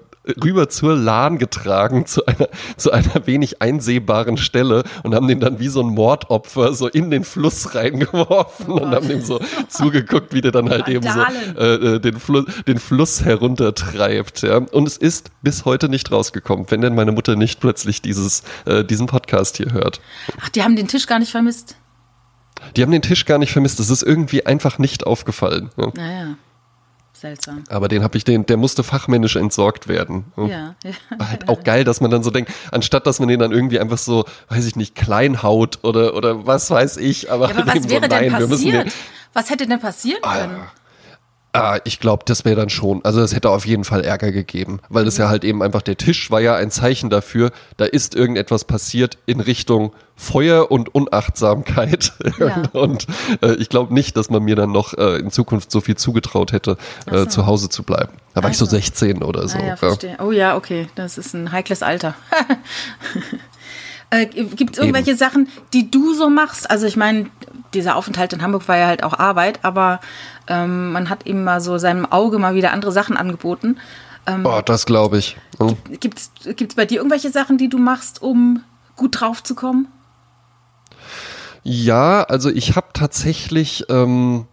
rüber 0.44 0.70
zur 0.70 0.96
Lahn 0.96 1.38
getragen, 1.38 2.06
zu 2.06 2.26
einer, 2.26 2.50
zu 2.78 2.92
einer 2.92 3.26
wenig 3.26 3.62
einsehbaren 3.62 4.38
Stelle 4.38 4.84
und 5.04 5.16
haben 5.16 5.28
den 5.28 5.40
dann 5.40 5.60
wie 5.60 5.68
so 5.68 5.82
ein 5.82 5.88
Mordopfer 5.88 6.74
so 6.74 6.88
in 6.88 7.12
den 7.12 7.24
Fluss 7.24 7.76
reingeworfen 7.76 8.72
oh 8.74 8.82
und 8.82 8.96
haben 8.96 9.08
dem 9.08 9.22
so 9.22 9.40
zugeguckt, 9.68 10.34
wie 10.34 10.42
der 10.42 10.52
dann 10.52 10.70
halt 10.70 10.88
eben 10.88 11.08
so 11.08 11.20
äh, 11.60 11.96
äh, 11.96 12.00
den, 12.00 12.20
Flu 12.20 12.44
den 12.68 12.80
Fluss 12.80 13.24
heruntertreibt. 13.24 14.42
Ja. 14.42 14.58
Und 14.58 14.88
es 14.88 14.98
ist 14.98 15.32
bis 15.42 15.66
heute 15.66 15.90
nicht 15.90 16.12
rausgekommen, 16.12 16.66
wenn 16.70 16.82
denn 16.82 16.96
meine 16.96 17.12
Mutter 17.12 17.36
nicht 17.36 17.60
plötzlich 17.60 18.02
dieses, 18.02 18.44
äh, 18.66 18.84
diesen 18.84 19.08
Podcast 19.08 19.58
hier 19.58 19.72
hört. 19.72 20.02
Ach, 20.42 20.50
die 20.50 20.64
haben 20.64 20.76
den 20.76 20.88
Tisch 20.88 21.08
gar 21.08 21.20
nicht 21.20 21.32
vermisst. 21.32 21.76
Die 22.76 22.82
haben 22.82 22.92
den 22.92 23.02
Tisch 23.02 23.26
gar 23.26 23.38
nicht 23.38 23.52
vermisst. 23.52 23.80
Es 23.80 23.90
ist 23.90 24.02
irgendwie 24.02 24.46
einfach 24.46 24.80
nicht 24.80 25.06
aufgefallen. 25.06 25.70
Ja. 25.78 25.92
Naja. 25.96 26.38
Seltsam. 27.16 27.64
Aber 27.70 27.88
den 27.88 28.04
habe 28.04 28.18
ich, 28.18 28.26
den, 28.26 28.46
der 28.46 28.58
musste 28.58 28.84
fachmännisch 28.84 29.38
entsorgt 29.38 29.88
werden. 29.88 30.26
Ja. 30.36 30.76
ja. 30.84 30.92
War 31.18 31.30
halt 31.30 31.48
auch 31.50 31.64
geil, 31.64 31.86
dass 31.86 32.02
man 32.02 32.12
dann 32.12 32.24
so 32.24 32.30
denkt, 32.30 32.52
anstatt 32.72 33.08
dass 33.08 33.20
man 33.20 33.30
den 33.30 33.40
dann 33.40 33.54
irgendwie 33.54 33.80
einfach 33.80 33.98
so, 33.98 34.26
weiß 34.50 34.66
ich 34.66 34.76
nicht, 34.76 34.96
klein 34.96 35.42
haut 35.42 35.80
oder, 35.84 36.16
oder 36.16 36.46
was 36.46 36.70
weiß 36.70 36.98
ich. 36.98 37.32
Aber, 37.32 37.50
ja, 37.50 37.56
aber 37.56 37.68
was 37.76 37.90
wäre 37.90 38.04
so, 38.04 38.10
nein, 38.10 38.34
denn 38.34 38.50
passiert? 38.50 38.92
was 39.34 39.50
hätte 39.50 39.66
denn 39.66 39.80
passieren 39.80 40.20
ah, 40.24 40.40
können? 40.40 40.64
Ah, 41.56 41.76
Ah, 41.76 41.80
ich 41.84 42.00
glaube, 42.00 42.24
das 42.26 42.46
wäre 42.46 42.56
dann 42.56 42.70
schon. 42.70 43.04
Also 43.04 43.22
es 43.22 43.34
hätte 43.34 43.50
auf 43.50 43.66
jeden 43.66 43.84
Fall 43.84 44.04
Ärger 44.04 44.32
gegeben, 44.32 44.80
weil 44.90 45.06
das 45.06 45.18
ja 45.18 45.30
halt 45.30 45.44
eben 45.44 45.64
einfach 45.64 45.82
der 45.82 45.98
Tisch 45.98 46.30
war 46.32 46.42
ja 46.42 46.56
ein 46.56 46.70
Zeichen 46.70 47.10
dafür, 47.10 47.52
da 47.78 47.86
ist 47.86 48.16
irgendetwas 48.16 48.66
passiert 48.66 49.18
in 49.26 49.40
Richtung 49.40 49.94
Feuer 50.16 50.72
und 50.72 50.94
Unachtsamkeit. 50.94 52.14
Ja. 52.38 52.64
und 52.74 53.08
äh, 53.42 53.54
ich 53.54 53.70
glaube 53.70 53.94
nicht, 53.94 54.18
dass 54.18 54.30
man 54.30 54.44
mir 54.44 54.56
dann 54.56 54.72
noch 54.72 54.94
äh, 54.94 55.18
in 55.18 55.32
Zukunft 55.32 55.72
so 55.72 55.80
viel 55.80 55.96
zugetraut 55.96 56.52
hätte, 56.52 56.78
äh, 57.06 57.20
so. 57.20 57.26
zu 57.26 57.46
Hause 57.46 57.70
zu 57.70 57.84
bleiben. 57.84 58.12
Da 58.34 58.44
war 58.44 58.50
also. 58.50 58.66
ich 58.66 58.70
so 58.70 58.76
16 58.76 59.24
oder 59.24 59.48
so. 59.48 59.58
Ah, 59.58 59.66
ja, 59.66 59.76
verstehe. 59.78 60.18
Oh 60.20 60.32
ja, 60.32 60.58
okay, 60.58 60.88
das 60.96 61.18
ist 61.18 61.34
ein 61.34 61.52
heikles 61.52 61.82
Alter. 61.82 62.16
Äh, 64.12 64.28
Gibt 64.28 64.76
es 64.76 64.78
irgendwelche 64.80 65.12
Eben. 65.12 65.18
Sachen, 65.18 65.48
die 65.74 65.90
du 65.90 66.14
so 66.14 66.30
machst? 66.30 66.70
Also 66.70 66.86
ich 66.86 66.96
meine, 66.96 67.26
dieser 67.74 67.96
Aufenthalt 67.96 68.34
in 68.34 68.42
Hamburg 68.44 68.68
war 68.68 68.78
ja 68.78 68.86
halt 68.86 69.04
auch 69.04 69.14
Arbeit, 69.14 69.60
aber 69.64 70.00
ähm, 70.48 70.92
man 70.92 71.10
hat 71.10 71.26
ihm 71.26 71.44
mal 71.44 71.62
so 71.62 71.78
seinem 71.78 72.06
Auge 72.06 72.40
mal 72.40 72.56
wieder 72.56 72.72
andere 72.72 72.92
Sachen 72.92 73.18
angeboten. 73.18 73.78
Ähm, 74.28 74.46
oh, 74.46 74.62
das 74.64 74.86
glaube 74.86 75.18
ich. 75.18 75.38
Hm. 75.60 75.78
Gibt 76.00 76.20
es 76.20 76.76
bei 76.76 76.86
dir 76.86 76.98
irgendwelche 76.98 77.32
Sachen, 77.32 77.58
die 77.58 77.70
du 77.70 77.78
machst, 77.78 78.22
um 78.22 78.64
gut 78.96 79.20
drauf 79.20 79.44
zu 79.44 79.56
kommen? 79.56 79.88
Ja, 81.64 82.24
also 82.24 82.50
ich 82.50 82.76
habe 82.76 82.88
tatsächlich 82.94 83.86
ähm, 83.90 84.48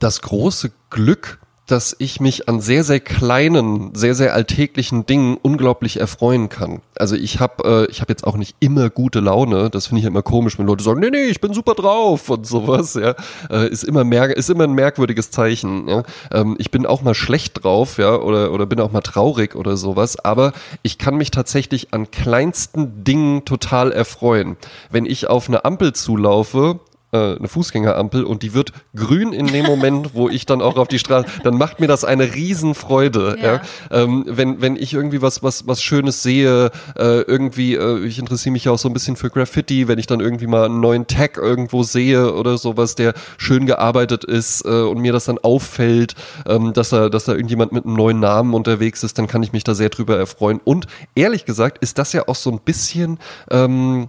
das 0.00 0.22
große 0.22 0.72
Glück, 0.90 1.40
dass 1.66 1.96
ich 1.98 2.20
mich 2.20 2.48
an 2.48 2.60
sehr, 2.60 2.84
sehr 2.84 3.00
kleinen, 3.00 3.94
sehr, 3.94 4.14
sehr 4.14 4.34
alltäglichen 4.34 5.04
Dingen 5.04 5.36
unglaublich 5.40 5.98
erfreuen 5.98 6.48
kann. 6.48 6.80
Also 6.96 7.16
ich 7.16 7.40
habe 7.40 7.86
äh, 7.88 7.90
ich 7.90 8.00
hab 8.00 8.08
jetzt 8.08 8.24
auch 8.24 8.36
nicht 8.36 8.56
immer 8.60 8.88
gute 8.88 9.20
Laune. 9.20 9.68
Das 9.68 9.88
finde 9.88 10.00
ich 10.00 10.06
immer 10.06 10.22
komisch, 10.22 10.58
wenn 10.58 10.66
Leute 10.66 10.84
sagen, 10.84 11.00
nee, 11.00 11.10
nee, 11.10 11.24
ich 11.24 11.40
bin 11.40 11.52
super 11.52 11.74
drauf 11.74 12.30
und 12.30 12.46
sowas. 12.46 12.94
Ja, 12.94 13.14
äh, 13.50 13.68
ist 13.68 13.82
immer 13.82 14.04
mer 14.04 14.36
ist 14.36 14.48
immer 14.48 14.64
ein 14.64 14.74
merkwürdiges 14.74 15.30
Zeichen. 15.30 15.88
Ja? 15.88 16.04
Ähm, 16.32 16.54
ich 16.58 16.70
bin 16.70 16.86
auch 16.86 17.02
mal 17.02 17.14
schlecht 17.14 17.64
drauf, 17.64 17.98
ja, 17.98 18.16
oder 18.16 18.52
oder 18.52 18.66
bin 18.66 18.80
auch 18.80 18.92
mal 18.92 19.00
traurig 19.00 19.56
oder 19.56 19.76
sowas. 19.76 20.18
Aber 20.24 20.52
ich 20.82 20.98
kann 20.98 21.16
mich 21.16 21.32
tatsächlich 21.32 21.92
an 21.92 22.10
kleinsten 22.10 23.02
Dingen 23.02 23.44
total 23.44 23.90
erfreuen. 23.90 24.56
Wenn 24.90 25.04
ich 25.04 25.28
auf 25.28 25.48
eine 25.48 25.64
Ampel 25.64 25.92
zulaufe 25.94 26.78
äh, 27.16 27.36
eine 27.38 27.48
Fußgängerampel 27.48 28.24
und 28.24 28.42
die 28.42 28.54
wird 28.54 28.72
grün 28.94 29.32
in 29.32 29.46
dem 29.46 29.66
Moment, 29.66 30.14
wo 30.14 30.28
ich 30.28 30.46
dann 30.46 30.60
auch 30.60 30.76
auf 30.76 30.88
die 30.88 30.98
Straße, 30.98 31.26
dann 31.44 31.56
macht 31.56 31.80
mir 31.80 31.86
das 31.86 32.04
eine 32.04 32.34
Riesenfreude. 32.34 33.36
Ja. 33.40 33.54
ja? 33.54 33.60
Ähm, 33.90 34.24
wenn, 34.28 34.60
wenn 34.60 34.76
ich 34.76 34.92
irgendwie 34.92 35.22
was, 35.22 35.42
was, 35.42 35.66
was 35.66 35.82
Schönes 35.82 36.22
sehe, 36.22 36.70
äh, 36.98 37.20
irgendwie, 37.22 37.74
äh, 37.74 38.04
ich 38.04 38.18
interessiere 38.18 38.52
mich 38.52 38.64
ja 38.64 38.72
auch 38.72 38.78
so 38.78 38.88
ein 38.88 38.92
bisschen 38.92 39.16
für 39.16 39.30
Graffiti, 39.30 39.88
wenn 39.88 39.98
ich 39.98 40.06
dann 40.06 40.20
irgendwie 40.20 40.46
mal 40.46 40.66
einen 40.66 40.80
neuen 40.80 41.06
Tag 41.06 41.36
irgendwo 41.36 41.82
sehe 41.82 42.34
oder 42.34 42.58
sowas, 42.58 42.94
der 42.94 43.14
schön 43.38 43.66
gearbeitet 43.66 44.24
ist 44.24 44.64
äh, 44.64 44.68
und 44.68 45.00
mir 45.00 45.12
das 45.12 45.24
dann 45.24 45.38
auffällt, 45.38 46.14
ähm, 46.46 46.72
dass 46.72 46.90
da, 46.90 47.08
dass 47.08 47.24
da 47.24 47.32
irgendjemand 47.32 47.72
mit 47.72 47.84
einem 47.84 47.94
neuen 47.94 48.20
Namen 48.20 48.54
unterwegs 48.54 49.02
ist, 49.02 49.18
dann 49.18 49.26
kann 49.26 49.42
ich 49.42 49.52
mich 49.52 49.64
da 49.64 49.74
sehr 49.74 49.88
drüber 49.88 50.16
erfreuen. 50.16 50.60
Und 50.64 50.86
ehrlich 51.14 51.44
gesagt 51.44 51.78
ist 51.78 51.98
das 51.98 52.12
ja 52.12 52.28
auch 52.28 52.34
so 52.34 52.50
ein 52.50 52.60
bisschen 52.60 53.18
ähm, 53.50 54.06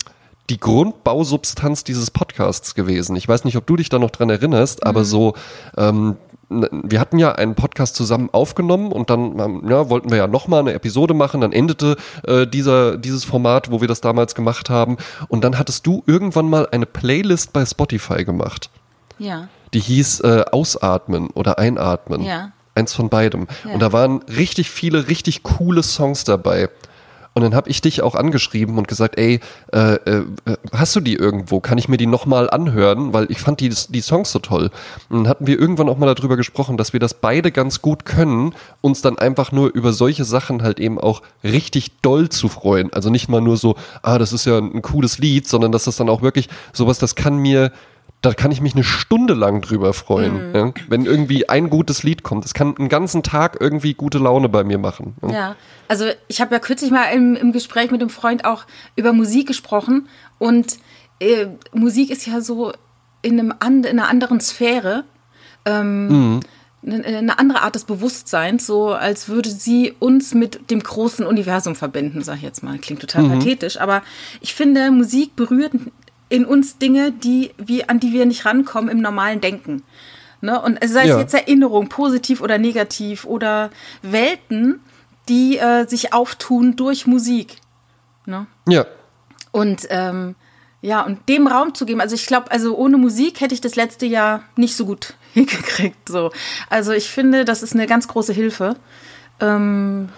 die 0.49 0.59
Grundbausubstanz 0.59 1.83
dieses 1.83 2.11
Podcasts 2.11 2.73
gewesen. 2.73 3.15
Ich 3.15 3.27
weiß 3.27 3.43
nicht, 3.43 3.57
ob 3.57 3.65
du 3.65 3.75
dich 3.75 3.89
da 3.89 3.99
noch 3.99 4.11
dran 4.11 4.29
erinnerst, 4.29 4.85
aber 4.85 5.03
so, 5.03 5.33
ähm, 5.77 6.15
wir 6.49 7.01
hatten 7.01 7.19
ja 7.19 7.33
einen 7.33 7.55
Podcast 7.55 7.95
zusammen 7.95 8.29
aufgenommen 8.31 8.93
und 8.93 9.09
dann 9.09 9.37
ähm, 9.39 9.63
ja, 9.69 9.89
wollten 9.89 10.09
wir 10.09 10.17
ja 10.17 10.27
nochmal 10.27 10.61
eine 10.61 10.73
Episode 10.73 11.13
machen. 11.13 11.41
Dann 11.41 11.51
endete 11.51 11.97
äh, 12.25 12.47
dieser, 12.47 12.97
dieses 12.97 13.25
Format, 13.25 13.69
wo 13.71 13.81
wir 13.81 13.87
das 13.89 13.99
damals 13.99 14.33
gemacht 14.33 14.69
haben. 14.69 14.97
Und 15.27 15.43
dann 15.43 15.57
hattest 15.59 15.85
du 15.85 16.03
irgendwann 16.05 16.49
mal 16.49 16.67
eine 16.71 16.85
Playlist 16.85 17.51
bei 17.51 17.65
Spotify 17.65 18.23
gemacht. 18.23 18.69
Ja. 19.19 19.49
Die 19.73 19.81
hieß 19.81 20.21
äh, 20.21 20.45
Ausatmen 20.51 21.29
oder 21.31 21.59
Einatmen. 21.59 22.21
Ja. 22.21 22.51
Eins 22.75 22.93
von 22.93 23.09
beidem. 23.09 23.47
Ja. 23.65 23.73
Und 23.73 23.81
da 23.81 23.91
waren 23.91 24.21
richtig 24.23 24.69
viele, 24.69 25.09
richtig 25.09 25.43
coole 25.43 25.83
Songs 25.83 26.23
dabei. 26.23 26.69
Und 27.37 27.43
dann 27.43 27.53
habe 27.53 27.69
ich 27.69 27.81
dich 27.81 28.01
auch 28.01 28.15
angeschrieben 28.15 28.79
und 28.79 28.87
gesagt, 28.87 29.15
ey, 29.15 29.41
äh, 29.71 29.93
äh, 29.93 30.23
hast 30.71 30.95
du 30.95 31.01
die 31.01 31.13
irgendwo? 31.13 31.59
Kann 31.59 31.77
ich 31.77 31.87
mir 31.87 31.97
die 31.97 32.07
nochmal 32.07 32.49
anhören? 32.49 33.13
Weil 33.13 33.29
ich 33.29 33.37
fand 33.37 33.59
die, 33.59 33.69
die 33.69 34.01
Songs 34.01 34.31
so 34.31 34.39
toll. 34.39 34.71
Und 35.07 35.17
dann 35.17 35.27
hatten 35.27 35.45
wir 35.45 35.59
irgendwann 35.59 35.87
auch 35.87 35.99
mal 35.99 36.11
darüber 36.11 36.35
gesprochen, 36.35 36.77
dass 36.77 36.93
wir 36.93 36.99
das 36.99 37.13
beide 37.13 37.51
ganz 37.51 37.83
gut 37.83 38.05
können, 38.05 38.55
uns 38.81 39.03
dann 39.03 39.19
einfach 39.19 39.51
nur 39.51 39.71
über 39.71 39.93
solche 39.93 40.25
Sachen 40.25 40.63
halt 40.63 40.79
eben 40.79 40.99
auch 40.99 41.21
richtig 41.43 42.01
doll 42.01 42.29
zu 42.29 42.49
freuen. 42.49 42.91
Also 42.91 43.11
nicht 43.11 43.29
mal 43.29 43.39
nur 43.39 43.57
so, 43.57 43.75
ah, 44.01 44.17
das 44.17 44.33
ist 44.33 44.47
ja 44.47 44.57
ein 44.57 44.81
cooles 44.81 45.19
Lied, 45.19 45.47
sondern 45.47 45.71
dass 45.71 45.83
das 45.83 45.95
dann 45.95 46.09
auch 46.09 46.23
wirklich 46.23 46.49
sowas, 46.73 46.97
das 46.97 47.13
kann 47.13 47.37
mir 47.37 47.71
da 48.21 48.33
kann 48.33 48.51
ich 48.51 48.61
mich 48.61 48.73
eine 48.73 48.83
Stunde 48.83 49.35
lang 49.35 49.61
drüber 49.61 49.93
freuen, 49.93 50.53
ja? 50.53 50.73
wenn 50.89 51.05
irgendwie 51.05 51.49
ein 51.49 51.69
gutes 51.69 52.03
Lied 52.03 52.23
kommt. 52.23 52.45
Es 52.45 52.53
kann 52.53 52.75
einen 52.77 52.89
ganzen 52.89 53.21
Tag 53.21 53.57
irgendwie 53.59 53.93
gute 53.93 54.17
Laune 54.17 54.49
bei 54.49 54.63
mir 54.63 54.79
machen. 54.79 55.15
Ja. 55.21 55.29
Ja, 55.29 55.55
also 55.87 56.05
ich 56.27 56.41
habe 56.41 56.53
ja 56.53 56.59
kürzlich 56.59 56.89
mal 56.89 57.05
im, 57.13 57.35
im 57.35 57.51
Gespräch 57.51 57.91
mit 57.91 58.01
einem 58.01 58.09
Freund 58.09 58.43
auch 58.43 58.65
über 58.95 59.13
Musik 59.13 59.47
gesprochen 59.47 60.09
und 60.39 60.79
äh, 61.19 61.47
Musik 61.73 62.09
ist 62.09 62.25
ja 62.25 62.41
so 62.41 62.73
in, 63.21 63.39
einem 63.39 63.53
and, 63.59 63.85
in 63.85 63.99
einer 63.99 64.09
anderen 64.09 64.39
Sphäre. 64.39 65.03
Ähm, 65.65 66.39
eine, 66.85 67.03
eine 67.05 67.39
andere 67.39 67.61
Art 67.61 67.75
des 67.75 67.83
Bewusstseins, 67.83 68.65
so 68.65 68.89
als 68.89 69.27
würde 69.27 69.49
sie 69.49 69.93
uns 69.99 70.33
mit 70.33 70.71
dem 70.71 70.79
großen 70.79 71.25
Universum 71.25 71.75
verbinden, 71.75 72.21
sag 72.23 72.37
ich 72.37 72.43
jetzt 72.43 72.63
mal. 72.63 72.77
Klingt 72.77 73.01
total 73.01 73.27
pathetisch, 73.27 73.79
aber 73.79 74.03
ich 74.41 74.53
finde, 74.53 74.91
Musik 74.91 75.35
berührt 75.35 75.73
in 76.29 76.45
uns 76.45 76.77
Dinge, 76.77 77.11
die, 77.11 77.51
wie, 77.57 77.87
an 77.87 77.99
die 77.99 78.11
wir 78.13 78.25
nicht 78.25 78.45
rankommen 78.45 78.89
im 78.89 79.01
normalen 79.01 79.41
Denken. 79.41 79.83
Ne? 80.41 80.61
Und 80.61 80.77
sei 80.83 81.01
es 81.03 81.07
Ja. 81.07 81.19
jetzt 81.19 81.33
Erinnerung, 81.33 81.89
positiv 81.89 82.41
oder 82.41 82.57
negativ, 82.57 83.25
oder 83.25 83.69
Welten, 84.01 84.81
die 85.29 85.57
äh, 85.57 85.87
sich 85.87 86.13
auftun 86.13 86.75
durch 86.75 87.07
Musik. 87.07 87.57
Ne? 88.25 88.47
ja. 88.67 88.85
Und 89.51 89.87
ähm, 89.89 90.35
ja, 90.81 91.01
und 91.01 91.27
dem 91.27 91.47
Raum 91.47 91.73
zu 91.73 91.85
geben. 91.85 92.01
Also 92.01 92.13
ich 92.13 92.27
glaube, 92.27 92.51
also 92.51 92.77
ohne 92.77 92.97
Musik 92.97 93.41
hätte 93.41 93.55
ich 93.55 93.61
das 93.61 93.75
letzte 93.75 94.05
Jahr 94.05 94.43
nicht 94.55 94.75
so 94.75 94.85
gut 94.85 95.15
hingekriegt. 95.33 96.07
So. 96.07 96.31
Also 96.69 96.91
ich 96.91 97.09
finde, 97.09 97.45
das 97.45 97.63
ist 97.63 97.73
eine 97.73 97.87
ganz 97.87 98.07
große 98.07 98.33
Hilfe. 98.33 98.75
Ähm, 99.39 100.09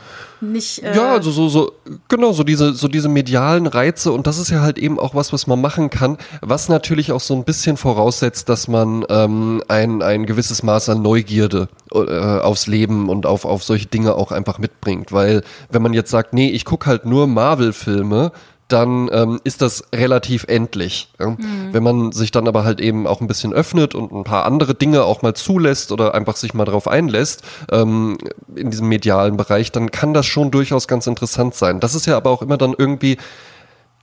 nicht. 0.42 0.84
Äh, 0.84 0.96
Ja, 0.96 1.14
also 1.14 1.32
so, 1.32 1.50
so, 1.50 1.74
genau, 2.08 2.32
so 2.32 2.44
diese, 2.44 2.74
so 2.74 2.88
diese 2.88 3.10
medialen 3.10 3.68
Reize 3.68 4.12
und 4.12 4.26
das 4.28 4.38
ist 4.38 4.50
ja 4.50 4.62
halt 4.62 4.78
eben 4.78 5.00
auch 5.00 5.16
was, 5.16 5.34
was 5.34 5.48
man 5.48 5.60
machen 5.60 5.90
kann, 5.90 6.18
was 6.42 6.70
natürlich 6.70 7.12
auch 7.12 7.20
so 7.20 7.36
ein 7.36 7.44
bisschen 7.44 7.78
voraussetzt, 7.78 8.48
dass 8.48 8.68
man 8.68 9.06
ähm, 9.10 9.62
ein, 9.68 10.02
ein 10.02 10.26
gewisses 10.26 10.64
Maß 10.64 10.90
an 10.90 11.02
Neugierde 11.02 11.68
äh, 11.92 11.98
aufs 11.98 12.68
Leben 12.68 13.10
und 13.10 13.26
auf, 13.26 13.46
auf 13.46 13.64
solche 13.64 13.88
Dinge 13.88 14.16
auch 14.16 14.32
einfach 14.32 14.60
mitbringt. 14.60 15.12
Weil 15.12 15.44
wenn 15.70 15.82
man 15.82 15.94
jetzt 15.94 16.12
sagt, 16.12 16.34
nee, 16.34 16.50
ich 16.50 16.64
gucke 16.66 16.86
halt 16.86 17.06
nur 17.06 17.28
Marvel-Filme, 17.28 18.32
dann 18.70 19.10
ähm, 19.12 19.42
ist 19.44 19.62
das 19.62 19.84
relativ 19.94 20.46
endlich. 20.48 21.10
Ja? 21.20 21.36
Wenn 21.72 21.84
man 21.84 22.12
sich 22.12 22.32
dann 22.32 22.48
aber 22.48 22.64
halt 22.64 22.80
eben 22.80 23.08
auch 23.08 23.20
ein 23.20 23.28
bisschen 23.28 23.54
öffnet 23.54 23.96
und 23.96 24.12
ein 24.12 24.24
paar 24.24 24.46
andere 24.46 24.76
Dinge 24.76 25.04
auch 25.04 25.22
mal 25.22 25.34
zulässt 25.34 25.92
oder 25.92 26.14
einfach 26.14 26.36
sich 26.36 26.54
mal 26.54 26.66
drauf 26.66 26.88
einlässt 26.88 27.44
ähm, 27.72 28.18
in 28.56 28.72
diesem 28.72 28.88
medialen 28.88 29.38
Bereich, 29.38 29.72
dann 29.72 29.92
kann 29.92 30.14
das 30.14 30.26
schon 30.26 30.52
durchaus 30.52 30.88
ganz 30.88 31.08
interessant 31.08 31.56
sein. 31.56 31.80
Das 31.80 31.96
ist 31.96 32.06
ja 32.06 32.16
aber 32.16 32.30
auch 32.30 32.42
immer 32.42 32.58
dann 32.58 32.76
irgendwie 32.78 33.18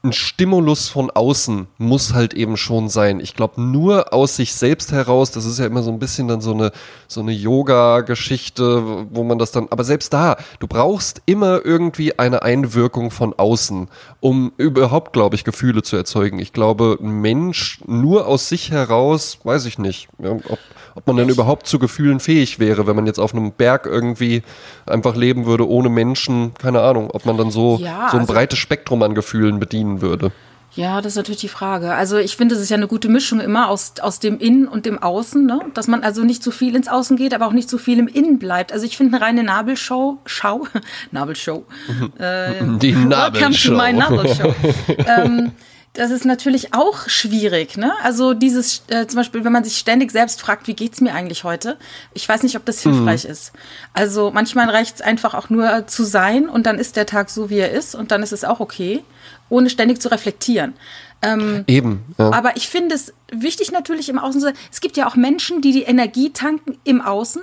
ein 0.03 0.13
Stimulus 0.13 0.89
von 0.89 1.09
außen 1.09 1.67
muss 1.79 2.13
halt 2.13 2.33
eben 2.35 2.55
schon 2.55 2.87
sein. 2.87 3.19
Ich 3.19 3.33
glaube, 3.33 3.61
nur 3.61 4.13
aus 4.13 4.35
sich 4.35 4.53
selbst 4.53 4.91
heraus, 4.91 5.31
das 5.31 5.45
ist 5.45 5.57
ja 5.59 5.65
immer 5.65 5.81
so 5.81 5.91
ein 5.91 5.97
bisschen 5.99 6.27
dann 6.27 6.39
so 6.39 6.51
eine, 6.53 6.71
so 7.07 7.19
eine 7.21 7.31
Yoga-Geschichte, 7.31 9.07
wo 9.11 9.23
man 9.23 9.37
das 9.37 9.51
dann, 9.51 9.67
aber 9.69 9.83
selbst 9.83 10.13
da, 10.13 10.37
du 10.59 10.67
brauchst 10.67 11.21
immer 11.25 11.65
irgendwie 11.65 12.17
eine 12.19 12.43
Einwirkung 12.43 13.11
von 13.11 13.33
außen, 13.37 13.87
um 14.19 14.51
überhaupt, 14.57 15.13
glaube 15.13 15.35
ich, 15.35 15.43
Gefühle 15.43 15.81
zu 15.83 15.95
erzeugen. 15.95 16.39
Ich 16.39 16.53
glaube, 16.53 16.97
ein 17.01 17.21
Mensch 17.21 17.79
nur 17.85 18.27
aus 18.27 18.49
sich 18.49 18.71
heraus, 18.71 19.39
weiß 19.43 19.65
ich 19.65 19.77
nicht, 19.79 20.09
ja, 20.19 20.31
ob, 20.31 20.59
ob 20.95 21.07
man 21.07 21.17
denn 21.17 21.29
überhaupt 21.29 21.67
zu 21.67 21.79
Gefühlen 21.79 22.19
fähig 22.19 22.59
wäre, 22.59 22.87
wenn 22.87 22.95
man 22.95 23.07
jetzt 23.07 23.19
auf 23.19 23.33
einem 23.33 23.51
Berg 23.51 23.85
irgendwie 23.85 24.43
einfach 24.85 25.15
leben 25.15 25.45
würde 25.45 25.67
ohne 25.67 25.89
Menschen, 25.89 26.53
keine 26.55 26.81
Ahnung, 26.81 27.09
ob 27.11 27.25
man 27.25 27.37
dann 27.37 27.51
so, 27.51 27.77
Ja, 27.81 28.09
so 28.11 28.17
ein 28.17 28.21
also- 28.21 28.33
breites 28.33 28.59
Spektrum 28.59 29.01
an 29.03 29.15
Gefühlen 29.15 29.59
bedienen 29.97 30.11
würde. 30.11 30.31
Ja, 30.73 31.01
das 31.01 31.13
ist 31.13 31.15
natürlich 31.17 31.41
die 31.41 31.47
Frage. 31.47 31.95
Also 31.95 32.17
ich 32.17 32.37
finde, 32.37 32.53
es 32.53 32.61
ist 32.61 32.69
ja 32.69 32.77
eine 32.77 32.87
gute 32.87 33.09
Mischung 33.09 33.39
immer 33.39 33.69
aus, 33.69 33.93
aus 34.01 34.19
dem 34.19 34.37
Innen 34.37 34.67
und 34.67 34.85
dem 34.85 35.01
Außen, 35.01 35.43
ne? 35.43 35.59
dass 35.73 35.87
man 35.87 36.03
also 36.03 36.23
nicht 36.23 36.43
zu 36.43 36.51
viel 36.51 36.75
ins 36.75 36.87
Außen 36.87 37.17
geht, 37.17 37.33
aber 37.33 37.47
auch 37.47 37.53
nicht 37.53 37.69
zu 37.69 37.79
viel 37.79 37.97
im 37.97 38.07
Innen 38.07 38.37
bleibt. 38.37 38.71
Also 38.71 38.85
ich 38.85 38.95
finde 38.95 39.15
eine 39.15 39.25
reine 39.25 39.43
Nabelshow, 39.43 40.19
Schau, 40.25 40.67
Nabelshow. 41.11 41.65
Äh, 42.19 42.53
Die 42.79 42.93
Welcome 42.93 43.07
Nabelshow. 43.07 43.69
to 43.71 43.77
my 43.77 43.91
Nabelshow. 43.93 44.53
ähm, 45.07 45.51
das 45.97 46.11
ist 46.11 46.25
natürlich 46.25 46.73
auch 46.73 47.09
schwierig, 47.09 47.75
ne? 47.77 47.91
Also 48.03 48.33
dieses, 48.33 48.83
äh, 48.87 49.07
zum 49.07 49.17
Beispiel, 49.17 49.43
wenn 49.43 49.51
man 49.51 49.63
sich 49.63 49.77
ständig 49.77 50.11
selbst 50.11 50.39
fragt, 50.41 50.67
wie 50.67 50.73
geht's 50.73 51.01
mir 51.01 51.13
eigentlich 51.13 51.43
heute? 51.43 51.77
Ich 52.13 52.27
weiß 52.27 52.43
nicht, 52.43 52.55
ob 52.55 52.65
das 52.65 52.81
hilfreich 52.81 53.25
ist. 53.25 53.51
Also 53.93 54.31
manchmal 54.31 54.69
reicht 54.69 54.95
es 54.95 55.01
einfach 55.01 55.33
auch 55.33 55.49
nur 55.49 55.87
zu 55.87 56.03
sein 56.03 56.47
und 56.49 56.65
dann 56.65 56.79
ist 56.79 56.95
der 56.95 57.05
Tag 57.05 57.29
so, 57.29 57.49
wie 57.49 57.57
er 57.59 57.71
ist 57.71 57.95
und 57.95 58.11
dann 58.11 58.23
ist 58.23 58.31
es 58.31 58.43
auch 58.43 58.59
okay, 58.59 59.03
ohne 59.49 59.69
ständig 59.69 60.01
zu 60.01 60.09
reflektieren. 60.09 60.73
Ähm, 61.21 61.63
Eben. 61.67 62.05
Ja. 62.19 62.31
aber 62.31 62.55
ich 62.57 62.69
finde 62.69 62.93
es 62.95 63.11
wichtig 63.31 63.71
natürlich 63.71 64.07
im 64.09 64.19
Außen. 64.19 64.39
zu- 64.39 64.53
Es 64.71 64.81
gibt 64.81 64.97
ja 64.97 65.07
auch 65.07 65.15
Menschen, 65.15 65.61
die 65.61 65.71
die 65.71 65.83
Energie 65.83 66.31
tanken 66.31 66.77
im 66.83 67.01
Außen. 67.01 67.41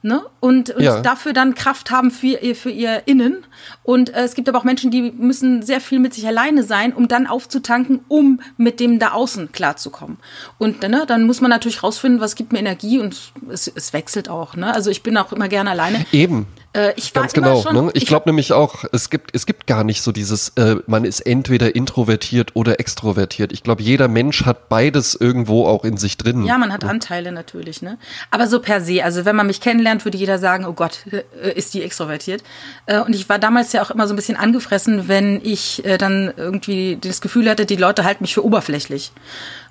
Ne? 0.00 0.22
Und, 0.38 0.70
und 0.70 0.82
Ja. 0.82 1.00
dafür 1.00 1.32
dann 1.32 1.56
Kraft 1.56 1.90
haben 1.90 2.12
für 2.12 2.26
ihr, 2.38 2.54
für 2.54 2.70
ihr 2.70 3.02
Innen. 3.06 3.44
Und 3.82 4.14
äh, 4.14 4.20
es 4.22 4.34
gibt 4.34 4.48
aber 4.48 4.58
auch 4.58 4.64
Menschen, 4.64 4.92
die 4.92 5.10
müssen 5.10 5.62
sehr 5.62 5.80
viel 5.80 5.98
mit 5.98 6.14
sich 6.14 6.24
alleine 6.26 6.62
sein, 6.62 6.92
um 6.92 7.08
dann 7.08 7.26
aufzutanken, 7.26 8.00
um 8.06 8.40
mit 8.56 8.78
dem 8.78 9.00
da 9.00 9.10
außen 9.10 9.50
klarzukommen. 9.50 10.18
Und 10.56 10.82
ne, 10.82 11.04
dann 11.06 11.26
muss 11.26 11.40
man 11.40 11.50
natürlich 11.50 11.82
rausfinden, 11.82 12.20
was 12.20 12.36
gibt 12.36 12.52
mir 12.52 12.60
Energie 12.60 13.00
und 13.00 13.32
es, 13.50 13.66
es 13.74 13.92
wechselt 13.92 14.28
auch. 14.28 14.54
Ne? 14.54 14.72
Also 14.72 14.90
ich 14.90 15.02
bin 15.02 15.16
auch 15.16 15.32
immer 15.32 15.48
gerne 15.48 15.70
alleine. 15.70 16.06
Eben. 16.12 16.46
Äh, 16.74 16.92
ich 16.96 17.14
war 17.14 17.22
Ganz 17.22 17.32
genau. 17.32 17.62
schon, 17.62 17.86
ne? 17.86 17.90
Ich 17.94 18.04
glaube 18.06 18.28
nämlich 18.28 18.52
auch, 18.52 18.84
es 18.92 19.08
gibt, 19.08 19.34
es 19.34 19.46
gibt 19.46 19.66
gar 19.66 19.84
nicht 19.84 20.02
so 20.02 20.12
dieses, 20.12 20.50
äh, 20.50 20.76
man 20.86 21.04
ist 21.04 21.20
entweder 21.20 21.74
introvertiert 21.74 22.54
oder 22.54 22.78
extrovertiert. 22.78 23.52
Ich 23.52 23.62
glaube, 23.62 23.82
jeder 23.82 24.06
Mensch 24.06 24.44
hat 24.44 24.68
beides 24.68 25.14
irgendwo 25.14 25.66
auch 25.66 25.84
in 25.84 25.96
sich 25.96 26.18
drin. 26.18 26.44
Ja, 26.44 26.58
man 26.58 26.72
hat 26.72 26.84
Anteile 26.84 27.32
natürlich, 27.32 27.80
ne? 27.80 27.96
Aber 28.30 28.46
so 28.46 28.60
per 28.60 28.82
se, 28.82 29.02
also 29.02 29.24
wenn 29.24 29.34
man 29.34 29.46
mich 29.46 29.60
kennenlernt, 29.62 30.04
würde 30.04 30.18
jeder 30.18 30.38
sagen, 30.38 30.66
oh 30.66 30.74
Gott, 30.74 31.00
äh, 31.10 31.52
ist 31.52 31.72
die 31.72 31.82
extrovertiert. 31.82 32.42
Äh, 32.86 33.00
Und 33.00 33.14
ich 33.14 33.28
war 33.28 33.38
damals 33.38 33.72
ja 33.72 33.82
auch 33.82 33.90
immer 33.90 34.06
so 34.06 34.12
ein 34.12 34.16
bisschen 34.16 34.36
angefressen, 34.36 35.08
wenn 35.08 35.40
ich 35.42 35.84
äh, 35.86 35.96
dann 35.96 36.32
irgendwie 36.36 36.98
das 37.00 37.22
Gefühl 37.22 37.48
hatte, 37.48 37.64
die 37.64 37.76
Leute 37.76 38.04
halten 38.04 38.22
mich 38.24 38.34
für 38.34 38.44
oberflächlich. 38.44 39.12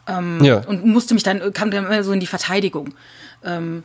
Ähm, 0.08 0.44
Ja. 0.44 0.62
Und 0.66 0.84
musste 0.86 1.14
mich 1.14 1.24
dann, 1.24 1.54
kam 1.54 1.70
dann 1.70 1.86
immer 1.86 2.04
so 2.04 2.12
in 2.12 2.20
die 2.20 2.28
Verteidigung. 2.28 2.96
Ähm, 3.46 3.84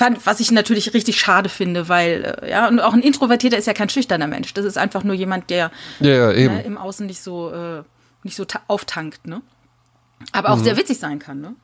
fand, 0.00 0.26
was 0.26 0.40
ich 0.40 0.50
natürlich 0.50 0.94
richtig 0.94 1.20
schade 1.20 1.48
finde, 1.48 1.88
weil, 1.88 2.36
äh, 2.42 2.50
ja, 2.50 2.66
und 2.68 2.80
auch 2.80 2.94
ein 2.94 3.02
Introvertierter 3.02 3.56
ist 3.58 3.66
ja 3.66 3.74
kein 3.74 3.88
schüchterner 3.88 4.26
Mensch. 4.26 4.52
Das 4.54 4.64
ist 4.64 4.76
einfach 4.78 5.04
nur 5.04 5.14
jemand, 5.14 5.50
der 5.50 5.70
ja, 6.00 6.32
ja 6.32 6.48
ne, 6.50 6.62
im 6.64 6.76
Außen 6.78 7.06
nicht 7.06 7.20
so, 7.22 7.52
äh, 7.52 7.82
nicht 8.24 8.36
so 8.36 8.44
ta- 8.46 8.62
auftankt, 8.66 9.26
ne? 9.26 9.42
Aber 10.32 10.50
auch 10.50 10.58
sehr 10.58 10.76
witzig 10.76 10.98
sein 10.98 11.18
kann, 11.18 11.40
ne? 11.40 11.54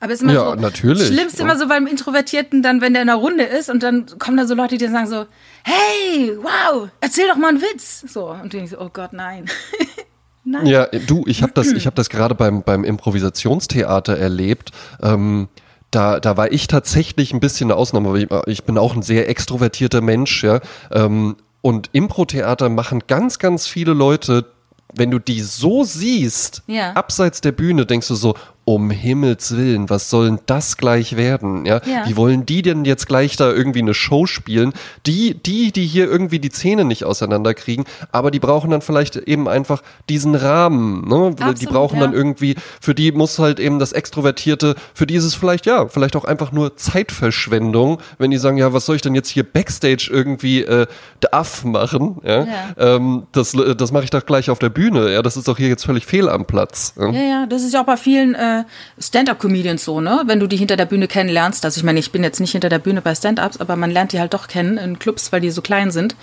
Aber 0.00 0.12
es 0.12 0.20
ist 0.20 0.22
immer 0.22 0.32
Mhm. 0.32 0.38
Ja, 0.38 0.50
so, 0.50 0.54
natürlich. 0.56 1.02
Das 1.08 1.14
Schlimmste 1.14 1.42
immer 1.42 1.56
so 1.56 1.68
beim 1.68 1.86
Introvertierten, 1.86 2.62
dann, 2.62 2.80
wenn 2.80 2.92
der 2.92 3.02
in 3.02 3.08
der 3.08 3.16
Runde 3.16 3.44
ist 3.44 3.70
und 3.70 3.82
dann 3.82 4.06
kommen 4.18 4.36
da 4.36 4.46
so 4.46 4.54
Leute, 4.54 4.76
die 4.76 4.84
dann 4.84 4.92
sagen 4.94 5.06
so, 5.06 5.26
hey, 5.62 6.36
wow, 6.42 6.88
erzähl 7.00 7.28
doch 7.28 7.36
mal 7.36 7.48
einen 7.50 7.60
Witz. 7.62 8.04
So, 8.08 8.26
und 8.30 8.52
denkst, 8.52 8.72
so, 8.72 8.80
oh 8.80 8.90
Gott, 8.92 9.12
nein. 9.12 9.46
nein. 10.44 10.66
Ja, 10.66 10.86
du, 10.86 11.22
ich 11.26 11.42
habe 11.42 11.52
das, 11.52 11.68
ich 11.68 11.86
habe 11.86 11.94
das 11.96 12.08
gerade 12.10 12.34
beim 12.34 12.62
beim 12.62 12.82
Improvisationstheater 12.84 14.16
erlebt. 14.18 14.70
Ähm, 15.02 15.48
da, 15.92 16.18
da 16.18 16.36
war 16.36 16.50
ich 16.50 16.66
tatsächlich 16.66 17.32
ein 17.32 17.38
bisschen 17.40 17.70
eine 17.70 17.78
Ausnahme, 17.78 18.12
weil 18.12 18.22
ich, 18.24 18.30
ich 18.46 18.64
bin 18.64 18.76
auch 18.78 18.96
ein 18.96 19.02
sehr 19.02 19.28
extrovertierter 19.28 20.00
Mensch, 20.00 20.42
ja. 20.42 20.60
Ähm, 20.90 21.36
und 21.60 21.90
Impro-Theater 21.92 22.68
machen 22.68 23.04
ganz, 23.06 23.38
ganz 23.38 23.68
viele 23.68 23.92
Leute, 23.92 24.46
wenn 24.94 25.10
du 25.12 25.18
die 25.20 25.40
so 25.40 25.84
siehst, 25.84 26.62
Ja. 26.66 26.92
abseits 26.94 27.40
der 27.40 27.52
Bühne, 27.52 27.86
denkst 27.86 28.08
du 28.08 28.14
so, 28.16 28.34
um 28.64 28.90
Himmels 28.90 29.56
Willen, 29.56 29.90
was 29.90 30.08
soll 30.08 30.26
denn 30.26 30.38
das 30.46 30.76
gleich 30.76 31.16
werden? 31.16 31.66
Ja? 31.66 31.80
Ja. 31.84 32.06
Wie 32.06 32.16
wollen 32.16 32.46
die 32.46 32.62
denn 32.62 32.84
jetzt 32.84 33.08
gleich 33.08 33.36
da 33.36 33.50
irgendwie 33.50 33.80
eine 33.80 33.94
Show 33.94 34.26
spielen? 34.26 34.72
Die, 35.06 35.34
die, 35.34 35.72
die 35.72 35.84
hier 35.86 36.08
irgendwie 36.08 36.38
die 36.38 36.50
Zähne 36.50 36.84
nicht 36.84 37.04
auseinanderkriegen, 37.04 37.84
aber 38.12 38.30
die 38.30 38.38
brauchen 38.38 38.70
dann 38.70 38.80
vielleicht 38.80 39.16
eben 39.16 39.48
einfach 39.48 39.82
diesen 40.08 40.34
Rahmen. 40.34 41.08
Ne? 41.08 41.34
die 41.36 41.42
Absolut, 41.42 41.72
brauchen 41.72 42.00
dann 42.00 42.12
ja. 42.12 42.16
irgendwie, 42.16 42.54
für 42.80 42.94
die 42.94 43.10
muss 43.10 43.38
halt 43.38 43.58
eben 43.58 43.78
das 43.78 43.92
Extrovertierte, 43.92 44.76
für 44.94 45.06
die 45.06 45.14
ist 45.14 45.24
es 45.24 45.34
vielleicht, 45.34 45.66
ja, 45.66 45.88
vielleicht 45.88 46.14
auch 46.14 46.24
einfach 46.24 46.52
nur 46.52 46.76
Zeitverschwendung, 46.76 47.98
wenn 48.18 48.30
die 48.30 48.38
sagen, 48.38 48.58
ja, 48.58 48.72
was 48.72 48.86
soll 48.86 48.96
ich 48.96 49.02
denn 49.02 49.14
jetzt 49.14 49.28
hier 49.28 49.42
Backstage 49.42 50.08
irgendwie 50.10 50.62
äh, 50.62 50.86
Aff 51.32 51.64
machen? 51.64 52.18
Ja? 52.24 52.46
Ähm, 52.78 53.26
das 53.32 53.52
das 53.76 53.92
mache 53.92 54.04
ich 54.04 54.10
doch 54.10 54.24
gleich 54.24 54.50
auf 54.50 54.58
der 54.58 54.68
Bühne. 54.68 55.12
Ja, 55.12 55.22
das 55.22 55.36
ist 55.36 55.48
doch 55.48 55.56
hier 55.56 55.68
jetzt 55.68 55.84
völlig 55.84 56.06
fehl 56.06 56.28
am 56.28 56.46
Platz. 56.46 56.94
Ja? 56.98 57.10
Ja, 57.10 57.22
ja, 57.22 57.46
das 57.46 57.62
ist 57.62 57.74
ja 57.74 57.82
auch 57.82 57.86
bei 57.86 57.96
vielen 57.96 58.34
äh, 58.34 58.51
Stand-up-Comedians 58.98 59.84
so, 59.84 60.00
ne? 60.00 60.22
Wenn 60.26 60.40
du 60.40 60.46
die 60.46 60.56
hinter 60.56 60.76
der 60.76 60.86
Bühne 60.86 61.08
kennenlernst. 61.08 61.64
Also 61.64 61.78
ich 61.78 61.84
meine, 61.84 61.98
ich 61.98 62.12
bin 62.12 62.22
jetzt 62.24 62.40
nicht 62.40 62.52
hinter 62.52 62.68
der 62.68 62.78
Bühne 62.78 63.00
bei 63.02 63.14
Stand-ups, 63.14 63.58
aber 63.60 63.76
man 63.76 63.90
lernt 63.90 64.12
die 64.12 64.20
halt 64.20 64.32
doch 64.34 64.48
kennen 64.48 64.78
in 64.78 64.98
Clubs, 64.98 65.32
weil 65.32 65.40
die 65.40 65.50
so 65.50 65.62
klein 65.62 65.90
sind. 65.90 66.14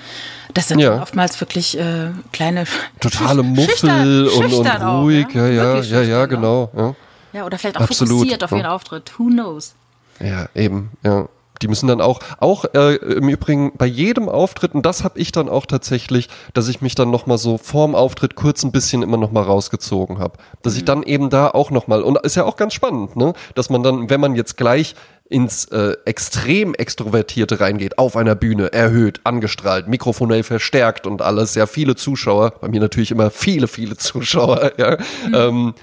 Das 0.54 0.68
sind 0.68 0.80
Ja. 0.80 1.02
oftmals 1.02 1.40
wirklich 1.42 1.78
äh, 1.78 2.10
kleine 2.32 2.64
Totale 3.00 3.44
Muffel 3.44 4.28
und, 4.28 4.44
und 4.44 4.50
schüchtern 4.52 4.82
auch, 4.82 5.04
ruhig. 5.04 5.34
ne? 5.34 5.54
Ja, 5.54 5.76
ja, 5.76 5.82
ja, 5.82 6.02
ja, 6.02 6.26
genau. 6.26 6.72
Ja. 6.76 6.96
Ja, 7.32 7.46
oder 7.46 7.58
vielleicht 7.60 7.78
auch 7.78 7.82
Absolut, 7.82 8.14
fokussiert 8.20 8.44
auf 8.44 8.52
ihren 8.52 8.66
Auftritt. 8.66 9.12
Who 9.20 9.26
knows? 9.28 9.74
Ja, 10.20 10.48
eben, 10.56 10.90
ja. 11.04 11.28
Die 11.62 11.68
müssen 11.68 11.88
dann 11.88 12.02
auch, 12.02 12.20
auch 12.40 12.66
äh, 12.74 12.96
im 12.96 13.30
Übrigen 13.30 13.74
bei 13.78 13.86
jedem 13.86 14.30
Auftritt, 14.30 14.74
und 14.74 14.86
das 14.86 15.04
habe 15.04 15.20
ich 15.20 15.32
dann 15.32 15.50
auch 15.50 15.66
tatsächlich, 15.66 16.30
dass 16.54 16.68
ich 16.68 16.82
mich 16.82 16.96
dann 16.96 17.12
nochmal 17.12 17.38
so 17.38 17.58
vorm 17.58 17.96
Auftritt 17.96 18.36
kurz 18.36 18.64
ein 18.64 18.72
bisschen 18.72 19.02
immer 19.02 19.18
nochmal 19.18 19.44
rausgezogen 19.44 20.20
habe. 20.20 20.38
Dass 20.62 20.76
ich 20.76 20.86
dann 20.86 21.04
eben 21.04 21.30
da 21.30 21.50
auch 21.50 21.72
nochmal, 21.72 22.02
und 22.02 22.18
ist 22.20 22.36
ja 22.36 22.46
auch 22.46 22.56
ganz 22.56 22.74
spannend, 22.74 23.16
ne? 23.16 23.34
Dass 23.56 23.70
man 23.70 23.84
dann, 23.84 24.10
wenn 24.10 24.22
man 24.22 24.36
jetzt 24.36 24.58
gleich 24.58 24.96
ins 25.30 25.66
äh, 25.66 25.96
extrem 26.06 26.74
Extrovertierte 26.74 27.60
reingeht, 27.60 28.00
auf 28.00 28.18
einer 28.18 28.36
Bühne, 28.36 28.74
erhöht, 28.74 29.22
angestrahlt, 29.24 29.88
mikrofonell 29.88 30.42
verstärkt 30.44 31.06
und 31.06 31.22
alles, 31.22 31.54
ja, 31.54 31.68
viele 31.68 31.96
Zuschauer, 31.96 32.54
bei 32.60 32.68
mir 32.68 32.80
natürlich 32.80 33.12
immer 33.12 33.30
viele, 33.30 33.68
viele 33.68 33.96
Zuschauer, 33.96 34.72
ja, 34.78 34.98
ähm, 35.34 35.76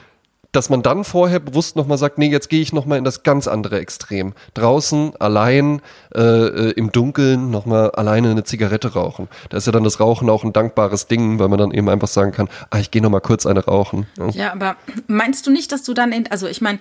dass 0.53 0.71
man 0.71 0.83
dann 0.83 1.05
vorher 1.05 1.41
bewusst 1.41 1.77
nochmal 1.77 1.99
sagt, 1.99 2.19
nee, 2.19 2.29
jetzt 2.29 2.49
gehe 2.49 2.63
ich 2.63 2.73
nochmal 2.73 2.99
in 2.99 3.05
das 3.05 3.23
ganz 3.23 3.49
andere 3.49 3.79
Extrem. 3.79 4.33
Draußen, 4.55 5.13
allein, 5.19 5.83
äh, 6.15 6.21
äh, 6.21 6.71
im 6.73 6.93
Dunkeln, 6.93 7.51
nochmal 7.51 7.91
alleine 7.91 8.31
eine 8.31 8.45
Zigarette 8.45 8.95
rauchen. 8.95 9.29
Da 9.51 9.59
ist 9.59 9.67
ja 9.67 9.73
dann 9.73 9.85
das 9.85 10.01
Rauchen 10.01 10.31
auch 10.31 10.45
ein 10.45 10.53
dankbares 10.53 11.07
Ding, 11.09 11.39
weil 11.39 11.49
man 11.49 11.59
dann 11.59 11.73
eben 11.73 11.89
einfach 11.89 12.09
sagen 12.09 12.33
kann, 12.33 12.49
ah, 12.71 12.79
ich 12.79 12.91
gehe 12.91 13.03
nochmal 13.03 13.21
kurz 13.21 13.47
eine 13.47 13.65
rauchen. 13.65 14.07
Ja. 14.19 14.29
Ja, 14.31 14.53
aber 14.53 14.77
meinst 15.07 15.47
du 15.47 15.51
nicht, 15.51 15.73
dass 15.73 15.83
du 15.83 15.95
dann, 15.95 16.13
in, 16.13 16.31
also 16.31 16.47
ich 16.47 16.61
meine, 16.61 16.79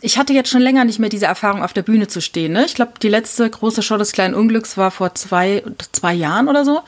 ich 0.00 0.18
hatte 0.18 0.32
jetzt 0.32 0.50
schon 0.50 0.60
länger 0.60 0.84
nicht 0.84 0.98
mehr 0.98 1.08
diese 1.08 1.26
Erfahrung, 1.26 1.62
auf 1.62 1.72
der 1.72 1.82
Bühne 1.82 2.08
zu 2.08 2.20
stehen. 2.20 2.52
Ne? 2.52 2.64
Ich 2.64 2.74
glaube, 2.74 2.92
die 3.00 3.08
letzte 3.08 3.48
große 3.48 3.82
Show 3.82 3.96
des 3.96 4.12
kleinen 4.12 4.34
Unglücks 4.34 4.76
war 4.76 4.90
vor 4.90 5.14
zwei, 5.14 5.62
zwei 5.92 6.12
Jahren 6.12 6.48
oder 6.48 6.64
so. 6.64 6.80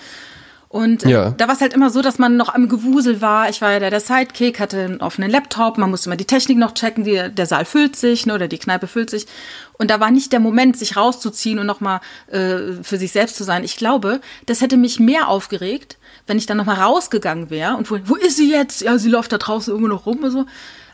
Und 0.74 1.04
äh, 1.04 1.08
Ja. 1.10 1.30
da 1.30 1.46
war 1.46 1.54
es 1.54 1.60
halt 1.60 1.72
immer 1.72 1.88
so, 1.90 2.02
dass 2.02 2.18
man 2.18 2.36
noch 2.36 2.52
am 2.52 2.68
Gewusel 2.68 3.20
war. 3.20 3.48
Ich 3.48 3.60
war 3.62 3.70
ja 3.70 3.78
der, 3.78 3.90
der 3.90 4.00
Sidekick, 4.00 4.58
hatte 4.58 4.80
einen 4.80 5.00
offenen 5.00 5.30
Laptop, 5.30 5.78
man 5.78 5.88
musste 5.88 6.08
immer 6.08 6.16
die 6.16 6.24
Technik 6.24 6.58
noch 6.58 6.74
checken, 6.74 7.04
die, 7.04 7.30
der 7.32 7.46
Saal 7.46 7.64
füllt 7.64 7.94
sich 7.94 8.26
ne, 8.26 8.34
oder 8.34 8.48
die 8.48 8.58
Kneipe 8.58 8.88
füllt 8.88 9.08
sich. 9.08 9.26
Und 9.74 9.88
da 9.88 10.00
war 10.00 10.10
nicht 10.10 10.32
der 10.32 10.40
Moment, 10.40 10.76
sich 10.76 10.96
rauszuziehen 10.96 11.60
und 11.60 11.66
nochmal 11.66 12.00
äh, 12.26 12.82
für 12.82 12.96
sich 12.98 13.12
selbst 13.12 13.36
zu 13.36 13.44
sein. 13.44 13.62
Ich 13.62 13.76
glaube, 13.76 14.20
das 14.46 14.62
hätte 14.62 14.76
mich 14.76 14.98
mehr 14.98 15.28
aufgeregt, 15.28 15.96
wenn 16.26 16.38
ich 16.38 16.46
dann 16.46 16.56
nochmal 16.56 16.80
rausgegangen 16.80 17.50
wäre 17.50 17.76
und 17.76 17.88
wo, 17.88 17.98
wo 18.06 18.16
ist 18.16 18.36
sie 18.36 18.50
jetzt? 18.50 18.80
Ja, 18.82 18.98
sie 18.98 19.10
läuft 19.10 19.30
da 19.30 19.38
draußen 19.38 19.70
irgendwo 19.72 19.88
noch 19.94 20.06
rum 20.06 20.18
oder 20.18 20.30
so. 20.32 20.46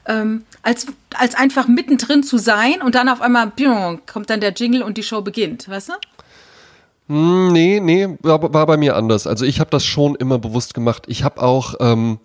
Ähm, 0.04 0.44
als, 0.62 0.88
als 1.14 1.34
einfach 1.34 1.68
mittendrin 1.68 2.22
zu 2.22 2.36
sein 2.36 2.82
und 2.82 2.94
dann 2.96 3.08
auf 3.08 3.22
einmal 3.22 3.50
pion, 3.50 4.02
kommt 4.04 4.28
dann 4.28 4.40
der 4.40 4.52
Jingle 4.52 4.82
und 4.82 4.98
die 4.98 5.02
Show 5.02 5.22
beginnt, 5.22 5.70
weißt 5.70 5.88
du? 5.88 5.92
Hm, 7.10 7.52
Nee, 7.52 7.80
nee, 7.80 8.06
war, 8.22 8.40
war 8.54 8.66
bei 8.66 8.76
mir 8.76 8.94
anders. 8.94 9.26
Also 9.26 9.44
ich 9.44 9.58
habe 9.58 9.70
das 9.70 9.84
schon 9.84 10.14
immer 10.14 10.38
bewusst 10.38 10.74
gemacht. 10.74 11.04
Ich 11.08 11.24
habe 11.24 11.42
auch, 11.42 11.74
ähm, 11.80 12.20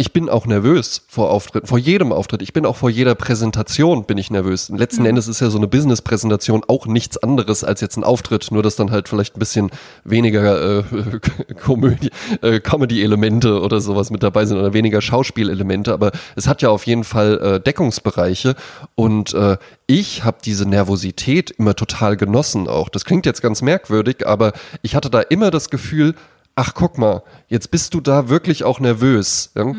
ich 0.00 0.14
bin 0.14 0.30
auch 0.30 0.46
nervös 0.46 1.02
vor 1.08 1.30
Auftritten, 1.30 1.66
vor 1.66 1.76
jedem 1.76 2.10
Auftritt. 2.10 2.40
Ich 2.40 2.54
bin 2.54 2.64
auch 2.64 2.76
vor 2.76 2.88
jeder 2.88 3.14
Präsentation 3.14 4.04
bin 4.04 4.16
ich 4.16 4.30
nervös. 4.30 4.70
Und 4.70 4.78
letzten 4.78 5.04
Endes 5.04 5.28
ist 5.28 5.40
ja 5.40 5.50
so 5.50 5.58
eine 5.58 5.68
Business-Präsentation 5.68 6.62
auch 6.68 6.86
nichts 6.86 7.18
anderes 7.18 7.64
als 7.64 7.82
jetzt 7.82 7.98
ein 7.98 8.04
Auftritt, 8.04 8.50
nur 8.50 8.62
dass 8.62 8.76
dann 8.76 8.92
halt 8.92 9.10
vielleicht 9.10 9.36
ein 9.36 9.38
bisschen 9.38 9.70
weniger 10.04 10.78
äh, 10.78 10.84
Komödie, 11.62 12.08
äh, 12.40 12.60
Comedy-Elemente 12.60 13.60
oder 13.60 13.82
sowas 13.82 14.10
mit 14.10 14.22
dabei 14.22 14.46
sind 14.46 14.56
oder 14.56 14.72
weniger 14.72 15.02
Schauspielelemente. 15.02 15.92
Aber 15.92 16.12
es 16.34 16.48
hat 16.48 16.62
ja 16.62 16.70
auf 16.70 16.86
jeden 16.86 17.04
Fall 17.04 17.38
äh, 17.38 17.60
Deckungsbereiche 17.60 18.56
und 18.94 19.34
äh, 19.34 19.58
ich 19.86 20.24
habe 20.24 20.38
diese 20.42 20.66
Nervosität 20.66 21.50
immer 21.50 21.76
total 21.76 22.16
genossen 22.16 22.68
auch. 22.68 22.88
Das 22.88 23.04
klingt 23.04 23.26
jetzt 23.26 23.42
ganz 23.42 23.60
merkwürdig, 23.60 24.26
aber 24.26 24.54
ich 24.80 24.94
hatte 24.94 25.10
da 25.10 25.20
immer 25.20 25.50
das 25.50 25.68
Gefühl, 25.68 26.14
ach 26.60 26.74
guck 26.74 26.98
mal, 26.98 27.22
jetzt 27.48 27.70
bist 27.70 27.94
du 27.94 28.02
da 28.02 28.28
wirklich 28.28 28.64
auch 28.64 28.80
nervös. 28.80 29.50
Ja? 29.56 29.72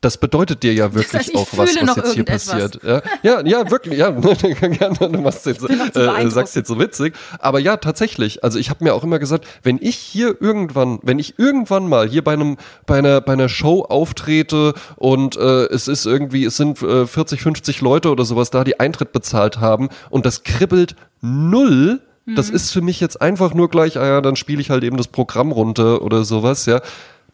Das 0.00 0.16
bedeutet 0.16 0.62
dir 0.62 0.72
ja 0.72 0.94
wirklich 0.94 1.28
ich 1.28 1.34
auch 1.34 1.48
was, 1.56 1.74
was 1.74 1.96
jetzt 1.96 2.14
hier 2.14 2.24
passiert. 2.24 2.80
Ja, 2.82 3.02
ja, 3.22 3.44
ja 3.44 3.70
wirklich, 3.70 3.98
ja. 3.98 4.10
du 4.12 5.08
machst 5.20 5.44
jetzt, 5.44 5.62
äh, 5.64 5.66
beeindruckt. 5.66 6.32
sagst 6.32 6.56
jetzt 6.56 6.68
so 6.68 6.78
witzig. 6.78 7.14
Aber 7.40 7.58
ja, 7.58 7.76
tatsächlich. 7.76 8.44
Also 8.44 8.58
ich 8.60 8.70
habe 8.70 8.84
mir 8.84 8.94
auch 8.94 9.02
immer 9.02 9.18
gesagt, 9.18 9.44
wenn 9.64 9.78
ich 9.82 9.96
hier 9.96 10.40
irgendwann, 10.40 11.00
wenn 11.02 11.18
ich 11.18 11.38
irgendwann 11.38 11.88
mal 11.88 12.08
hier 12.08 12.22
bei 12.22 12.32
einem, 12.32 12.56
bei 12.86 12.98
einer, 12.98 13.20
bei 13.20 13.32
einer 13.32 13.48
Show 13.48 13.82
auftrete 13.82 14.72
und 14.96 15.36
äh, 15.36 15.64
es 15.66 15.88
ist 15.88 16.06
irgendwie, 16.06 16.44
es 16.44 16.56
sind 16.56 16.80
äh, 16.80 17.06
40, 17.06 17.42
50 17.42 17.80
Leute 17.80 18.10
oder 18.10 18.24
sowas 18.24 18.50
da, 18.50 18.62
die 18.62 18.78
Eintritt 18.78 19.12
bezahlt 19.12 19.58
haben 19.58 19.88
und 20.10 20.24
das 20.24 20.44
kribbelt 20.44 20.94
null. 21.20 22.00
Das 22.36 22.48
Mhm. 22.50 22.56
ist 22.56 22.70
für 22.72 22.80
mich 22.82 23.00
jetzt 23.00 23.20
einfach 23.20 23.54
nur 23.54 23.68
gleich, 23.70 23.98
ah 23.98 24.06
ja, 24.06 24.20
dann 24.20 24.36
spiele 24.36 24.60
ich 24.60 24.70
halt 24.70 24.84
eben 24.84 24.96
das 24.96 25.08
Programm 25.08 25.52
runter 25.52 26.02
oder 26.02 26.24
sowas, 26.24 26.66
ja. 26.66 26.80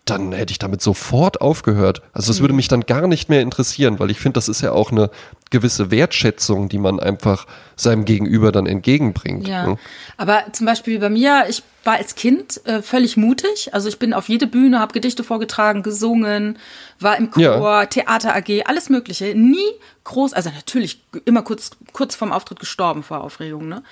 Dann 0.05 0.31
hätte 0.31 0.53
ich 0.53 0.61
damit 0.61 0.81
sofort 0.83 1.41
aufgehört. 1.41 2.01
Also 2.13 2.29
das 2.29 2.41
würde 2.41 2.53
Mhm. 2.53 2.57
mich 2.59 2.69
dann 2.69 2.83
gar 2.83 3.09
nicht 3.09 3.29
mehr 3.29 3.41
interessieren, 3.43 3.99
weil 3.99 4.09
ich 4.13 4.21
finde, 4.21 4.35
das 4.35 4.49
ist 4.49 4.61
ja 4.61 4.71
auch 4.71 4.93
eine 4.93 5.11
gewisse 5.51 5.91
Wertschätzung, 5.91 6.69
die 6.69 6.79
man 6.79 7.01
einfach 7.01 7.47
seinem 7.75 8.05
Gegenüber 8.05 8.53
dann 8.53 8.67
entgegenbringt. 8.67 9.49
Ja, 9.49 9.67
ne? 9.67 9.79
aber 10.17 10.45
zum 10.53 10.65
Beispiel 10.67 11.01
bei 11.01 11.09
mir, 11.11 11.47
ich 11.49 11.65
war 11.83 11.95
als 11.95 12.15
Kind 12.15 12.65
äh, 12.67 12.83
völlig 12.83 13.17
mutig. 13.17 13.75
Also 13.75 13.89
ich 13.89 13.99
bin 13.99 14.13
auf 14.15 14.29
jede 14.29 14.47
Bühne, 14.47 14.79
habe 14.79 14.93
Gedichte 14.93 15.25
vorgetragen, 15.25 15.83
gesungen, 15.83 16.57
war 17.01 17.17
im 17.19 17.33
Chor, 17.33 17.43
Ja. 17.43 17.87
Theater 17.87 18.37
AG, 18.37 18.63
alles 18.67 18.89
Mögliche. 18.89 19.35
Nie 19.35 19.59
groß, 20.05 20.35
also 20.35 20.51
natürlich 20.51 21.03
immer 21.25 21.43
kurz, 21.43 21.71
kurz 21.93 22.15
vorm 22.15 22.31
Auftritt 22.33 22.61
gestorben 22.61 23.03
vor 23.03 23.23
Aufregung, 23.25 23.67
ne? 23.69 23.83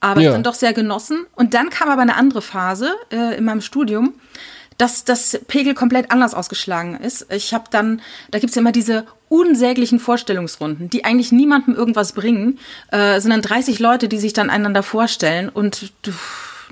Aber 0.00 0.20
Ja. 0.20 0.32
dann 0.32 0.42
doch 0.42 0.54
sehr 0.54 0.72
genossen. 0.72 1.26
Und 1.34 1.54
dann 1.54 1.70
kam 1.70 1.88
aber 1.90 2.02
eine 2.02 2.16
andere 2.16 2.42
Phase 2.42 2.94
äh, 3.12 3.36
in 3.36 3.44
meinem 3.44 3.60
Studium, 3.60 4.14
dass 4.78 5.04
das 5.04 5.38
Pegel 5.46 5.74
komplett 5.74 6.10
anders 6.10 6.32
ausgeschlagen 6.34 6.96
ist. 6.96 7.26
Ich 7.30 7.52
habe 7.52 7.64
dann, 7.70 8.00
da 8.30 8.38
gibt's 8.38 8.56
ja 8.56 8.60
immer 8.60 8.72
diese 8.72 9.04
unsäglichen 9.28 10.00
Vorstellungsrunden, 10.00 10.88
die 10.88 11.04
eigentlich 11.04 11.32
niemandem 11.32 11.74
irgendwas 11.74 12.12
bringen, 12.12 12.58
äh, 12.90 13.20
sind 13.20 13.30
dann 13.30 13.42
30 13.42 13.78
Leute, 13.78 14.08
die 14.08 14.18
sich 14.18 14.32
dann 14.32 14.48
einander 14.48 14.82
vorstellen 14.82 15.50
und 15.50 15.92
du, 16.02 16.12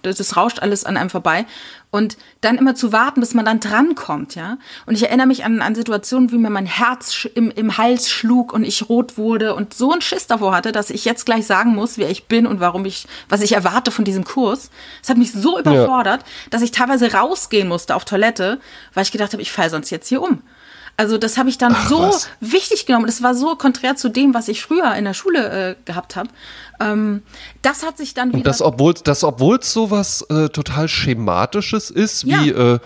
das, 0.03 0.37
rauscht 0.37 0.61
alles 0.61 0.85
an 0.85 0.97
einem 0.97 1.11
vorbei. 1.11 1.47
Und 1.91 2.19
dann 2.43 2.59
immer 2.59 2.75
zu 2.75 2.93
warten, 2.93 3.21
bis 3.21 3.33
man 3.33 3.47
dann 3.47 3.61
drankommt, 3.61 4.35
ja. 4.35 4.59
Und 4.85 4.95
ich 4.95 5.05
erinnere 5.05 5.27
mich 5.27 5.45
an, 5.45 5.63
an 5.63 5.75
Situationen, 5.75 6.31
wie 6.31 6.37
mir 6.37 6.51
mein 6.51 6.67
Herz 6.67 7.27
im, 7.35 7.51
im 7.51 7.79
Hals 7.79 8.11
schlug 8.11 8.53
und 8.53 8.63
ich 8.63 8.91
rot 8.91 9.17
wurde 9.17 9.55
und 9.55 9.73
so 9.73 9.93
einen 9.93 10.03
Schiss 10.03 10.27
davor 10.27 10.55
hatte, 10.55 10.71
dass 10.71 10.91
ich 10.91 11.07
jetzt 11.07 11.25
gleich 11.25 11.47
sagen 11.47 11.75
muss, 11.75 11.97
wer 11.97 12.11
ich 12.11 12.27
bin 12.27 12.47
und 12.47 12.61
warum 12.61 12.85
ich, 12.85 13.07
was 13.31 13.41
ich 13.41 13.53
erwarte 13.53 13.91
von 13.91 14.05
diesem 14.05 14.25
Kurs. 14.25 14.71
Es 15.03 15.09
hat 15.09 15.17
mich 15.17 15.33
so 15.33 15.59
überfordert, 15.59 16.25
dass 16.51 16.61
ich 16.61 16.73
teilweise 16.73 17.13
rausgehen 17.13 17.69
musste 17.69 17.97
auf 17.97 18.05
Toilette, 18.05 18.61
weil 18.93 19.05
ich 19.05 19.13
gedacht 19.13 19.33
habe, 19.33 19.43
ich 19.43 19.51
falle 19.51 19.71
sonst 19.71 19.89
jetzt 19.89 20.09
hier 20.09 20.21
um. 20.21 20.43
Also 20.99 21.17
das 21.17 21.39
habe 21.39 21.49
ich 21.49 21.59
dann 21.59 21.75
Ach, 21.77 21.89
so 21.89 22.01
was. 22.01 22.29
wichtig 22.41 22.85
genommen. 22.85 23.07
Das 23.07 23.23
war 23.23 23.33
so 23.35 23.55
konträr 23.55 23.95
zu 23.95 24.09
dem, 24.09 24.35
was 24.35 24.49
ich 24.49 24.63
früher 24.63 24.95
in 24.97 25.05
der 25.05 25.15
Schule 25.15 25.71
äh, 25.71 25.75
gehabt 25.85 26.17
habe. 26.17 26.29
Ähm, 26.81 27.23
das 27.63 27.87
hat 27.87 27.97
sich 27.97 28.15
dann 28.15 28.31
wieder. 28.31 28.39
Und 28.39 28.47
das, 28.49 28.61
obwohl 28.61 28.95
das, 28.95 29.23
obwohl 29.23 29.63
sowas 29.63 30.23
äh, 30.29 30.49
total 30.49 30.89
Schematisches 30.89 31.91
ist, 31.91 32.25
Ja. 32.25 32.43
wie, 32.43 32.51
äh, 32.51 32.79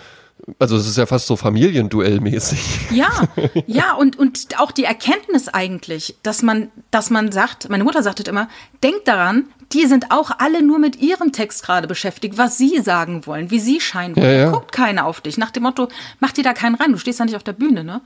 also 0.59 0.77
es 0.77 0.87
ist 0.87 0.97
ja 0.97 1.07
fast 1.07 1.27
so 1.27 1.37
Familienduellmäßig. 1.37 2.91
Ja, 2.91 3.11
ja, 3.67 3.95
und, 3.95 4.19
und 4.19 4.59
auch 4.59 4.73
die 4.73 4.85
Erkenntnis 4.85 5.49
eigentlich, 5.49 6.17
dass 6.23 6.43
man, 6.43 6.71
dass 6.91 7.11
man 7.11 7.33
sagt, 7.33 7.69
meine 7.69 7.85
Mutter 7.85 8.03
sagte 8.03 8.23
immer, 8.29 8.49
denkt 8.83 9.09
daran, 9.09 9.45
die 9.73 9.87
sind 9.87 10.11
auch 10.11 10.31
alle 10.39 10.63
nur 10.63 10.79
mit 10.79 11.01
ihrem 11.01 11.33
Text 11.33 11.65
gerade 11.65 11.89
beschäftigt, 11.89 12.37
was 12.37 12.59
sie 12.59 12.81
sagen 12.81 13.27
wollen, 13.27 13.51
wie 13.51 13.61
sie 13.61 13.81
scheinen 13.81 14.17
wollen. 14.17 14.27
Ja, 14.27 14.33
ja. 14.33 14.51
Guckt 14.51 14.73
keiner 14.73 15.07
auf 15.07 15.21
dich. 15.21 15.39
Nach 15.39 15.51
dem 15.51 15.63
Motto, 15.63 15.89
mach 16.21 16.33
dir 16.33 16.45
da 16.45 16.53
keinen 16.53 16.75
rein, 16.75 16.93
du 16.93 16.99
stehst 16.99 17.19
ja 17.19 17.25
nicht 17.25 17.37
auf 17.37 17.43
der 17.43 17.55
Bühne, 17.55 17.85
ne? 17.85 18.03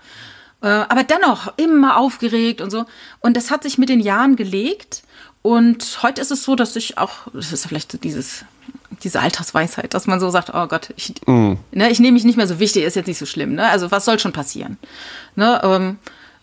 Äh, 0.63 0.69
Aber 0.69 1.03
dennoch 1.03 1.53
immer 1.57 1.97
aufgeregt 1.97 2.61
und 2.61 2.71
so. 2.71 2.87
Und 3.21 3.37
das 3.37 3.51
hat 3.51 3.63
sich 3.63 3.79
mit 3.79 3.89
den 3.89 4.01
Jahren 4.01 4.37
gelegt. 4.37 5.03
Und 5.43 6.01
heute 6.03 6.21
ist 6.21 6.31
es 6.31 6.43
so, 6.45 6.57
dass 6.57 6.75
ich 6.77 6.99
auch, 6.99 7.29
das 7.33 7.53
ist 7.53 7.67
vielleicht 7.67 8.03
dieses, 8.05 8.45
diese 9.03 9.21
Altersweisheit, 9.21 9.95
dass 9.95 10.07
man 10.07 10.21
so 10.21 10.31
sagt, 10.31 10.51
oh 10.55 10.67
Gott, 10.67 10.93
ich, 10.97 11.15
ne, 11.27 11.91
ich 11.91 12.01
nehme 12.01 12.13
mich 12.13 12.25
nicht 12.25 12.37
mehr 12.37 12.47
so 12.47 12.59
wichtig, 12.59 12.85
ist 12.85 12.97
jetzt 12.97 13.07
nicht 13.07 13.19
so 13.19 13.27
schlimm. 13.27 13.55
Ne? 13.55 13.69
Also 13.69 13.91
was 13.91 14.05
soll 14.05 14.19
schon 14.19 14.33
passieren? 14.33 14.79
Ne, 15.35 15.61
ähm, 15.63 15.99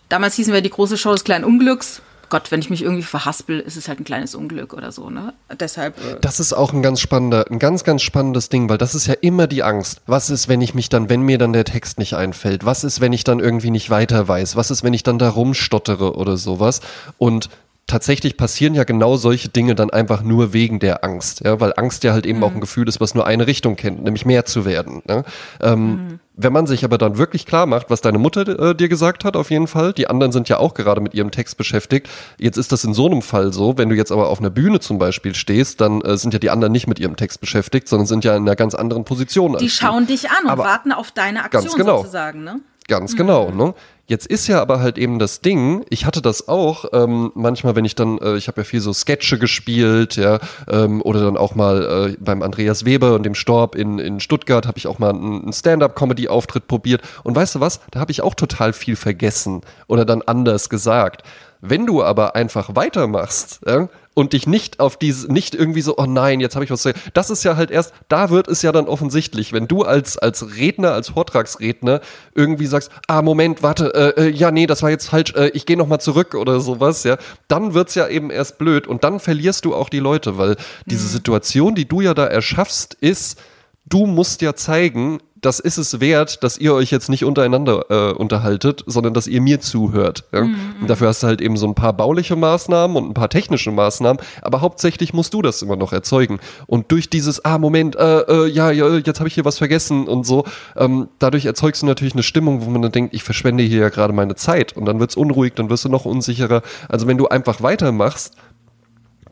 damals 0.08 0.34
hießen 0.34 0.52
wir 0.52 0.60
die 0.60 0.70
große 0.70 0.96
Show 0.96 1.12
des 1.12 1.24
kleinen 1.24 1.44
Unglücks. 1.44 2.02
Gott, 2.30 2.50
wenn 2.50 2.60
ich 2.60 2.70
mich 2.70 2.82
irgendwie 2.82 3.02
verhaspel, 3.02 3.60
ist 3.60 3.76
es 3.76 3.86
halt 3.86 4.00
ein 4.00 4.04
kleines 4.04 4.34
Unglück 4.34 4.72
oder 4.72 4.92
so, 4.92 5.10
ne? 5.10 5.34
Deshalb. 5.60 5.98
Äh 5.98 6.16
das 6.20 6.40
ist 6.40 6.52
auch 6.52 6.72
ein 6.72 6.82
ganz 6.82 7.00
spannender, 7.00 7.44
ein 7.50 7.58
ganz, 7.58 7.84
ganz 7.84 8.02
spannendes 8.02 8.48
Ding, 8.48 8.68
weil 8.68 8.78
das 8.78 8.94
ist 8.94 9.06
ja 9.06 9.14
immer 9.20 9.46
die 9.46 9.62
Angst. 9.62 10.00
Was 10.06 10.30
ist, 10.30 10.48
wenn 10.48 10.60
ich 10.60 10.74
mich 10.74 10.88
dann, 10.88 11.08
wenn 11.08 11.22
mir 11.22 11.38
dann 11.38 11.52
der 11.52 11.64
Text 11.64 11.98
nicht 11.98 12.14
einfällt? 12.14 12.64
Was 12.64 12.82
ist, 12.82 13.00
wenn 13.00 13.12
ich 13.12 13.24
dann 13.24 13.40
irgendwie 13.40 13.70
nicht 13.70 13.90
weiter 13.90 14.26
weiß? 14.26 14.56
Was 14.56 14.70
ist, 14.70 14.82
wenn 14.82 14.94
ich 14.94 15.02
dann 15.02 15.18
da 15.18 15.28
rumstottere 15.28 16.16
oder 16.16 16.36
sowas? 16.36 16.80
Und 17.18 17.50
tatsächlich 17.86 18.36
passieren 18.36 18.74
ja 18.74 18.84
genau 18.84 19.16
solche 19.16 19.48
Dinge 19.48 19.74
dann 19.74 19.90
einfach 19.90 20.22
nur 20.22 20.52
wegen 20.52 20.78
der 20.78 21.04
Angst, 21.04 21.42
ja, 21.44 21.60
weil 21.60 21.74
Angst 21.76 22.04
ja 22.04 22.12
halt 22.12 22.26
eben 22.26 22.38
mhm. 22.38 22.44
auch 22.44 22.52
ein 22.52 22.60
Gefühl 22.60 22.88
ist, 22.88 23.00
was 23.00 23.14
nur 23.14 23.26
eine 23.26 23.46
Richtung 23.46 23.76
kennt, 23.76 24.02
nämlich 24.02 24.24
mehr 24.24 24.44
zu 24.44 24.64
werden. 24.64 25.02
Ne? 25.06 25.24
Ähm, 25.60 25.86
mhm. 25.86 26.20
Wenn 26.36 26.52
man 26.52 26.66
sich 26.66 26.84
aber 26.84 26.98
dann 26.98 27.16
wirklich 27.16 27.46
klar 27.46 27.66
macht, 27.66 27.90
was 27.90 28.00
deine 28.00 28.18
Mutter 28.18 28.70
äh, 28.70 28.74
dir 28.74 28.88
gesagt 28.88 29.24
hat, 29.24 29.36
auf 29.36 29.50
jeden 29.50 29.68
Fall, 29.68 29.92
die 29.92 30.08
anderen 30.08 30.32
sind 30.32 30.48
ja 30.48 30.58
auch 30.58 30.74
gerade 30.74 31.00
mit 31.00 31.14
ihrem 31.14 31.30
Text 31.30 31.56
beschäftigt. 31.56 32.08
Jetzt 32.38 32.56
ist 32.56 32.72
das 32.72 32.82
in 32.82 32.92
so 32.92 33.06
einem 33.06 33.22
Fall 33.22 33.52
so, 33.52 33.78
wenn 33.78 33.88
du 33.88 33.94
jetzt 33.94 34.10
aber 34.10 34.28
auf 34.28 34.40
einer 34.40 34.50
Bühne 34.50 34.80
zum 34.80 34.98
Beispiel 34.98 35.34
stehst, 35.34 35.80
dann 35.80 36.00
äh, 36.00 36.16
sind 36.16 36.32
ja 36.32 36.40
die 36.40 36.50
anderen 36.50 36.72
nicht 36.72 36.88
mit 36.88 36.98
ihrem 36.98 37.16
Text 37.16 37.40
beschäftigt, 37.40 37.86
sondern 37.86 38.06
sind 38.06 38.24
ja 38.24 38.34
in 38.34 38.42
einer 38.42 38.56
ganz 38.56 38.74
anderen 38.74 39.04
Position. 39.04 39.56
Die 39.58 39.70
schauen 39.70 40.06
dich 40.06 40.30
an 40.30 40.44
und 40.44 40.50
aber 40.50 40.64
warten 40.64 40.90
auf 40.90 41.12
deine 41.12 41.44
Aktion 41.44 41.62
ganz 41.62 41.76
genau. 41.76 41.98
sozusagen, 41.98 42.42
ne? 42.42 42.60
Ganz 42.88 43.12
mhm. 43.12 43.16
genau, 43.16 43.50
ne? 43.50 43.74
Jetzt 44.06 44.26
ist 44.26 44.48
ja 44.48 44.60
aber 44.60 44.80
halt 44.80 44.98
eben 44.98 45.18
das 45.18 45.40
Ding, 45.40 45.86
ich 45.88 46.04
hatte 46.04 46.20
das 46.20 46.46
auch, 46.46 46.84
ähm, 46.92 47.32
manchmal, 47.34 47.74
wenn 47.74 47.86
ich 47.86 47.94
dann, 47.94 48.18
äh, 48.18 48.36
ich 48.36 48.48
habe 48.48 48.60
ja 48.60 48.64
viel 48.64 48.80
so 48.80 48.92
Sketche 48.92 49.38
gespielt, 49.38 50.16
ja, 50.16 50.40
ähm, 50.68 51.00
oder 51.00 51.20
dann 51.20 51.38
auch 51.38 51.54
mal 51.54 52.10
äh, 52.12 52.16
beim 52.20 52.42
Andreas 52.42 52.84
Weber 52.84 53.14
und 53.14 53.22
dem 53.22 53.34
Storb 53.34 53.74
in, 53.74 53.98
in 53.98 54.20
Stuttgart 54.20 54.66
habe 54.66 54.76
ich 54.76 54.88
auch 54.88 54.98
mal 54.98 55.14
einen 55.14 55.50
Stand-up-Comedy-Auftritt 55.50 56.68
probiert. 56.68 57.00
Und 57.22 57.34
weißt 57.34 57.54
du 57.54 57.60
was, 57.60 57.80
da 57.92 58.00
habe 58.00 58.12
ich 58.12 58.20
auch 58.20 58.34
total 58.34 58.74
viel 58.74 58.96
vergessen 58.96 59.62
oder 59.86 60.04
dann 60.04 60.20
anders 60.20 60.68
gesagt. 60.68 61.22
Wenn 61.62 61.86
du 61.86 62.02
aber 62.02 62.36
einfach 62.36 62.76
weitermachst, 62.76 63.60
ja, 63.66 63.88
und 64.14 64.32
dich 64.32 64.46
nicht 64.46 64.80
auf 64.80 64.96
diese, 64.96 65.30
nicht 65.32 65.54
irgendwie 65.54 65.82
so, 65.82 65.96
oh 65.98 66.06
nein, 66.06 66.40
jetzt 66.40 66.54
habe 66.54 66.64
ich 66.64 66.70
was 66.70 66.82
zu 66.82 66.92
Das 67.12 67.30
ist 67.30 67.44
ja 67.44 67.56
halt 67.56 67.70
erst, 67.70 67.92
da 68.08 68.30
wird 68.30 68.48
es 68.48 68.62
ja 68.62 68.72
dann 68.72 68.86
offensichtlich, 68.86 69.52
wenn 69.52 69.68
du 69.68 69.82
als, 69.82 70.16
als 70.16 70.56
Redner, 70.56 70.92
als 70.92 71.10
Vortragsredner 71.10 72.00
irgendwie 72.34 72.66
sagst, 72.66 72.90
ah, 73.08 73.22
Moment, 73.22 73.62
warte, 73.62 73.92
äh, 73.94 74.28
äh 74.28 74.30
ja, 74.30 74.50
nee, 74.50 74.66
das 74.66 74.82
war 74.82 74.90
jetzt 74.90 75.08
falsch, 75.08 75.34
äh, 75.34 75.48
ich 75.48 75.66
gehe 75.66 75.76
nochmal 75.76 76.00
zurück 76.00 76.34
oder 76.34 76.60
sowas, 76.60 77.04
ja, 77.04 77.18
dann 77.48 77.74
wird's 77.74 77.94
ja 77.94 78.08
eben 78.08 78.30
erst 78.30 78.58
blöd 78.58 78.86
und 78.86 79.04
dann 79.04 79.20
verlierst 79.20 79.64
du 79.64 79.74
auch 79.74 79.88
die 79.88 79.98
Leute, 79.98 80.38
weil 80.38 80.56
diese 80.86 81.06
mhm. 81.06 81.12
Situation, 81.12 81.74
die 81.74 81.88
du 81.88 82.00
ja 82.00 82.14
da 82.14 82.26
erschaffst, 82.26 82.94
ist, 82.94 83.40
du 83.86 84.06
musst 84.06 84.42
ja 84.42 84.54
zeigen, 84.54 85.20
das 85.44 85.60
ist 85.60 85.76
es 85.76 86.00
wert, 86.00 86.42
dass 86.42 86.56
ihr 86.58 86.74
euch 86.74 86.90
jetzt 86.90 87.08
nicht 87.08 87.24
untereinander 87.24 87.84
äh, 87.90 88.12
unterhaltet, 88.12 88.82
sondern 88.86 89.12
dass 89.12 89.26
ihr 89.26 89.40
mir 89.40 89.60
zuhört. 89.60 90.24
Ja? 90.32 90.44
Mhm. 90.44 90.56
Und 90.80 90.88
dafür 90.88 91.08
hast 91.08 91.22
du 91.22 91.26
halt 91.26 91.40
eben 91.40 91.56
so 91.56 91.66
ein 91.66 91.74
paar 91.74 91.92
bauliche 91.92 92.34
Maßnahmen 92.36 92.96
und 92.96 93.10
ein 93.10 93.14
paar 93.14 93.28
technische 93.28 93.70
Maßnahmen, 93.70 94.22
aber 94.42 94.60
hauptsächlich 94.60 95.12
musst 95.12 95.34
du 95.34 95.42
das 95.42 95.60
immer 95.62 95.76
noch 95.76 95.92
erzeugen. 95.92 96.40
Und 96.66 96.90
durch 96.90 97.10
dieses, 97.10 97.44
ah, 97.44 97.58
Moment, 97.58 97.96
äh, 97.96 98.20
äh, 98.20 98.46
ja, 98.46 98.70
ja, 98.70 98.96
jetzt 98.96 99.20
habe 99.20 99.28
ich 99.28 99.34
hier 99.34 99.44
was 99.44 99.58
vergessen 99.58 100.08
und 100.08 100.26
so, 100.26 100.44
ähm, 100.76 101.08
dadurch 101.18 101.44
erzeugst 101.44 101.82
du 101.82 101.86
natürlich 101.86 102.14
eine 102.14 102.22
Stimmung, 102.22 102.64
wo 102.64 102.70
man 102.70 102.82
dann 102.82 102.92
denkt, 102.92 103.14
ich 103.14 103.22
verschwende 103.22 103.64
hier 103.64 103.80
ja 103.80 103.88
gerade 103.90 104.12
meine 104.12 104.36
Zeit 104.36 104.76
und 104.76 104.86
dann 104.86 105.00
wird's 105.00 105.16
unruhig, 105.16 105.52
dann 105.54 105.68
wirst 105.68 105.84
du 105.84 105.88
noch 105.90 106.06
unsicherer. 106.06 106.62
Also 106.88 107.06
wenn 107.06 107.18
du 107.18 107.28
einfach 107.28 107.62
weitermachst, 107.62 108.34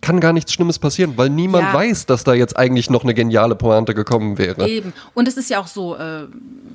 kann 0.02 0.20
gar 0.20 0.34
nichts 0.34 0.52
Schlimmes 0.52 0.78
passieren, 0.78 1.14
weil 1.16 1.30
niemand 1.30 1.64
ja. 1.64 1.74
weiß, 1.74 2.06
dass 2.06 2.24
da 2.24 2.34
jetzt 2.34 2.56
eigentlich 2.56 2.90
noch 2.90 3.04
eine 3.04 3.14
geniale 3.14 3.54
Pointe 3.54 3.94
gekommen 3.94 4.36
wäre. 4.36 4.68
Eben. 4.68 4.92
Und 5.14 5.28
es 5.28 5.36
ist 5.36 5.48
ja 5.48 5.60
auch 5.60 5.68
so, 5.68 5.96
äh, 5.96 6.26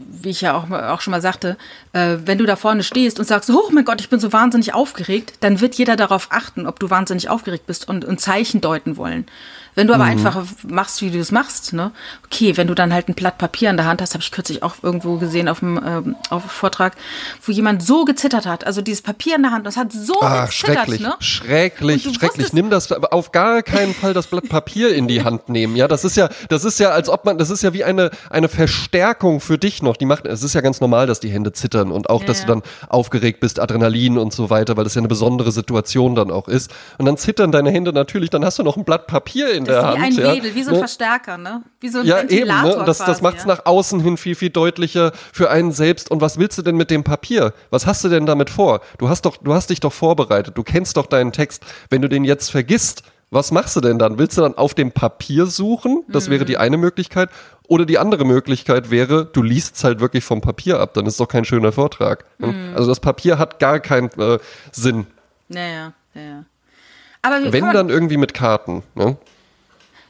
wie 0.10 0.30
ich 0.30 0.42
ja 0.42 0.56
auch, 0.56 0.72
auch 0.72 1.02
schon 1.02 1.12
mal 1.12 1.22
sagte, 1.22 1.58
äh, 1.94 2.18
wenn 2.26 2.38
du 2.38 2.46
da 2.46 2.56
vorne 2.56 2.84
stehst 2.84 3.20
und 3.20 3.26
sagst, 3.26 3.50
oh 3.50 3.70
mein 3.72 3.86
Gott, 3.86 4.02
ich 4.02 4.10
bin 4.10 4.20
so 4.20 4.34
wahnsinnig 4.34 4.74
aufgeregt, 4.74 5.34
dann 5.42 5.62
wird 5.62 5.76
jeder 5.76 5.96
darauf 5.96 6.30
achten, 6.32 6.66
ob 6.66 6.80
du 6.80 6.90
wahnsinnig 6.90 7.30
aufgeregt 7.30 7.68
bist 7.68 7.88
und, 7.88 8.06
und 8.06 8.20
Zeichen 8.20 8.62
deuten 8.62 8.98
wollen. 8.98 9.26
Wenn 9.78 9.86
du 9.86 9.94
aber 9.94 10.06
mhm. 10.06 10.10
einfach 10.10 10.44
machst, 10.68 11.04
wie 11.04 11.12
du 11.12 11.20
es 11.20 11.32
machst, 11.32 11.72
ne? 11.72 11.92
Okay, 12.26 12.58
wenn 12.58 12.66
du 12.66 12.74
dann 12.74 12.92
halt 12.92 13.10
ein 13.10 13.14
Blatt 13.14 13.38
Papier 13.38 13.70
in 13.70 13.78
der 13.78 13.86
Hand 13.86 14.02
hast, 14.02 14.16
habe 14.16 14.24
ich 14.24 14.32
kürzlich 14.32 14.64
auch 14.64 14.78
irgendwo 14.82 15.18
gesehen 15.18 15.48
auf 15.48 15.60
dem 15.60 15.80
ähm, 15.86 16.16
auf 16.32 16.42
dem 16.42 16.50
Vortrag, 16.50 16.96
wo 17.46 17.52
jemand 17.52 17.84
so 17.84 18.04
gezittert 18.04 18.48
hat, 18.48 18.66
also 18.66 18.82
dieses 18.82 19.04
Papier 19.04 19.36
in 19.36 19.44
der 19.44 19.52
Hand, 19.52 19.68
das 19.68 19.78
hat 19.78 19.92
so 19.92 20.16
Ach, 20.20 20.48
gezittert, 20.48 20.78
schrecklich, 20.78 21.02
ne? 21.02 21.14
Schrecklich, 21.20 22.10
schrecklich. 22.12 22.54
Nimm 22.54 22.72
das 22.72 22.92
auf 22.92 23.32
gar 23.32 23.62
keinen 23.62 23.94
Fall 23.94 24.16
das 24.16 24.26
Blatt 24.26 24.50
Papier 24.50 24.96
in 24.96 25.08
die 25.08 25.24
Hand 25.24 25.48
nehmen. 25.48 25.76
Ja, 25.76 25.88
das 25.88 26.04
ist 26.04 26.18
ja, 26.18 26.28
das 26.50 26.66
ist 26.66 26.80
ja, 26.80 26.90
als 26.90 27.08
ob 27.08 27.26
man, 27.26 27.38
das 27.38 27.52
ist 27.52 27.62
ja 27.62 27.72
wie 27.72 27.84
eine 27.84 28.10
eine 28.32 28.50
Verstärkung 28.50 29.42
für 29.42 29.60
dich 29.60 29.84
noch. 29.84 29.96
Die 29.96 30.06
macht, 30.06 30.26
es 30.26 30.42
ist 30.42 30.56
ja 30.56 30.62
ganz 30.62 30.82
normal, 30.82 31.06
dass 31.06 31.20
die 31.20 31.30
Hände 31.30 31.54
zittern 31.54 31.92
und 31.92 32.10
auch, 32.10 32.22
ja, 32.22 32.28
dass 32.28 32.40
ja. 32.40 32.48
du 32.48 32.54
dann 32.54 32.64
aufgeregt 32.90 33.42
bist, 33.42 33.60
Adrenalin 33.60 34.18
und 34.18 34.34
so 34.34 34.50
weiter, 34.50 34.76
weil 34.76 34.86
das 34.86 34.96
ja 34.96 35.02
eine 35.02 35.08
besondere 35.08 35.52
Situation 35.52 36.16
dann 36.16 36.32
auch 36.32 36.48
ist. 36.48 36.74
Und 36.98 37.06
dann 37.06 37.18
zittern 37.18 37.52
deine 37.52 37.70
Hände 37.70 37.94
natürlich, 37.94 38.32
dann 38.32 38.44
hast 38.44 38.58
du 38.58 38.64
noch 38.64 38.76
ein 38.76 38.84
Blatt 38.84 39.06
Papier 39.06 39.52
in 39.52 39.67
der 39.68 39.84
Hand. 39.84 39.98
Wie 40.00 40.04
ein 40.04 40.18
Wedel, 40.18 40.50
ja, 40.50 40.56
wie 40.56 40.64
so 40.64 40.70
ein 40.70 40.74
ne? 40.74 40.80
Verstärker, 40.80 41.38
ne? 41.38 41.64
Wie 41.80 41.90
so 41.90 42.00
ein 42.00 42.06
ja, 42.06 42.18
Ventilator. 42.18 42.72
Eben, 42.72 42.80
ne? 42.80 42.86
Das, 42.86 42.98
das 43.00 43.22
macht 43.22 43.38
es 43.38 43.44
ja. 43.44 43.48
nach 43.50 43.66
außen 43.66 44.00
hin 44.00 44.18
viel, 44.18 44.36
viel 44.36 44.50
deutlicher 44.50 45.12
für 45.32 45.50
einen 45.50 45.72
selbst. 45.72 46.10
Und 46.12 46.22
was 46.22 46.38
willst 46.38 46.58
du 46.58 46.62
denn 46.62 46.76
mit 46.76 46.92
dem 46.92 47.04
Papier? 47.04 47.54
Was 47.70 47.86
hast 47.86 48.04
du 48.04 48.10
denn 48.10 48.26
damit 48.26 48.50
vor? 48.50 48.82
Du 48.98 49.10
hast 49.10 49.24
doch, 49.24 49.38
du 49.38 49.54
hast 49.54 49.70
dich 49.70 49.80
doch 49.80 49.94
vorbereitet. 49.94 50.58
Du 50.58 50.64
kennst 50.64 50.98
doch 50.98 51.06
deinen 51.06 51.32
Text. 51.32 51.64
Wenn 51.90 52.02
du 52.02 52.10
den 52.10 52.24
jetzt 52.24 52.50
vergisst, 52.50 53.04
was 53.30 53.52
machst 53.52 53.76
du 53.76 53.82
denn 53.82 54.00
dann? 54.00 54.18
Willst 54.18 54.38
du 54.38 54.42
dann 54.42 54.56
auf 54.56 54.74
dem 54.74 54.92
Papier 54.92 55.48
suchen? 55.48 56.04
Das 56.08 56.28
mhm. 56.28 56.32
wäre 56.32 56.46
die 56.46 56.58
eine 56.58 56.78
Möglichkeit. 56.78 57.30
Oder 57.68 57.86
die 57.86 57.98
andere 57.98 58.24
Möglichkeit 58.24 58.90
wäre, 58.90 59.26
du 59.26 59.44
liest 59.44 59.76
es 59.76 59.84
halt 59.84 60.00
wirklich 60.00 60.24
vom 60.24 60.40
Papier 60.40 60.80
ab. 60.80 60.94
Dann 60.94 61.06
ist 61.06 61.20
doch 61.20 61.28
kein 61.28 61.44
schöner 61.44 61.74
Vortrag. 61.74 62.24
Mhm. 62.38 62.72
Also 62.76 62.90
das 62.90 63.02
Papier 63.02 63.38
hat 63.38 63.60
gar 63.60 63.82
keinen 63.82 64.10
äh, 64.18 64.40
Sinn. 64.72 65.08
Naja, 65.50 65.94
ja. 66.14 66.46
Aber 67.22 67.52
Wenn 67.52 67.74
dann 67.74 67.90
irgendwie 67.90 68.16
mit 68.16 68.34
Karten. 68.34 68.84
Ne? 68.96 69.18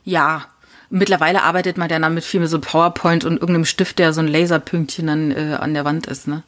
Ja, 0.08 0.44
mittlerweile 0.90 1.44
arbeitet 1.44 1.78
man 1.78 1.90
ja 1.90 2.00
dann 2.00 2.14
mit 2.14 2.24
viel 2.24 2.40
mehr 2.40 2.48
so 2.48 2.62
PowerPoint 2.62 3.26
und 3.26 3.34
irgendeinem 3.34 3.66
Stift, 3.66 4.00
der 4.00 4.14
so 4.14 4.22
ein 4.22 4.30
Laserpünktchen 4.30 5.06
dann 5.06 5.32
äh, 5.32 5.58
an 5.60 5.74
der 5.74 5.84
Wand 5.84 6.08
ist, 6.08 6.30
ne? 6.30 6.44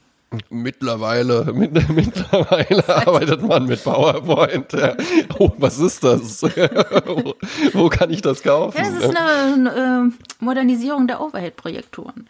Mittlerweile, 0.49 1.43
mit, 1.53 1.73
mittlerweile 1.89 2.87
arbeitet 3.05 3.41
man 3.41 3.65
mit 3.65 3.83
PowerPoint. 3.83 4.71
Ja. 4.71 4.95
Oh, 5.39 5.51
was 5.57 5.77
ist 5.77 6.05
das? 6.05 6.41
wo, 7.05 7.35
wo, 7.73 7.89
kann 7.89 8.11
ich 8.11 8.21
das 8.21 8.43
kaufen? 8.43 8.77
Ja, 8.77 8.89
das 8.89 9.03
ist 9.03 9.17
eine, 9.17 9.53
eine 9.53 10.11
äh, 10.13 10.43
Modernisierung 10.45 11.07
der 11.07 11.19
Overhead-Projektoren. 11.19 12.29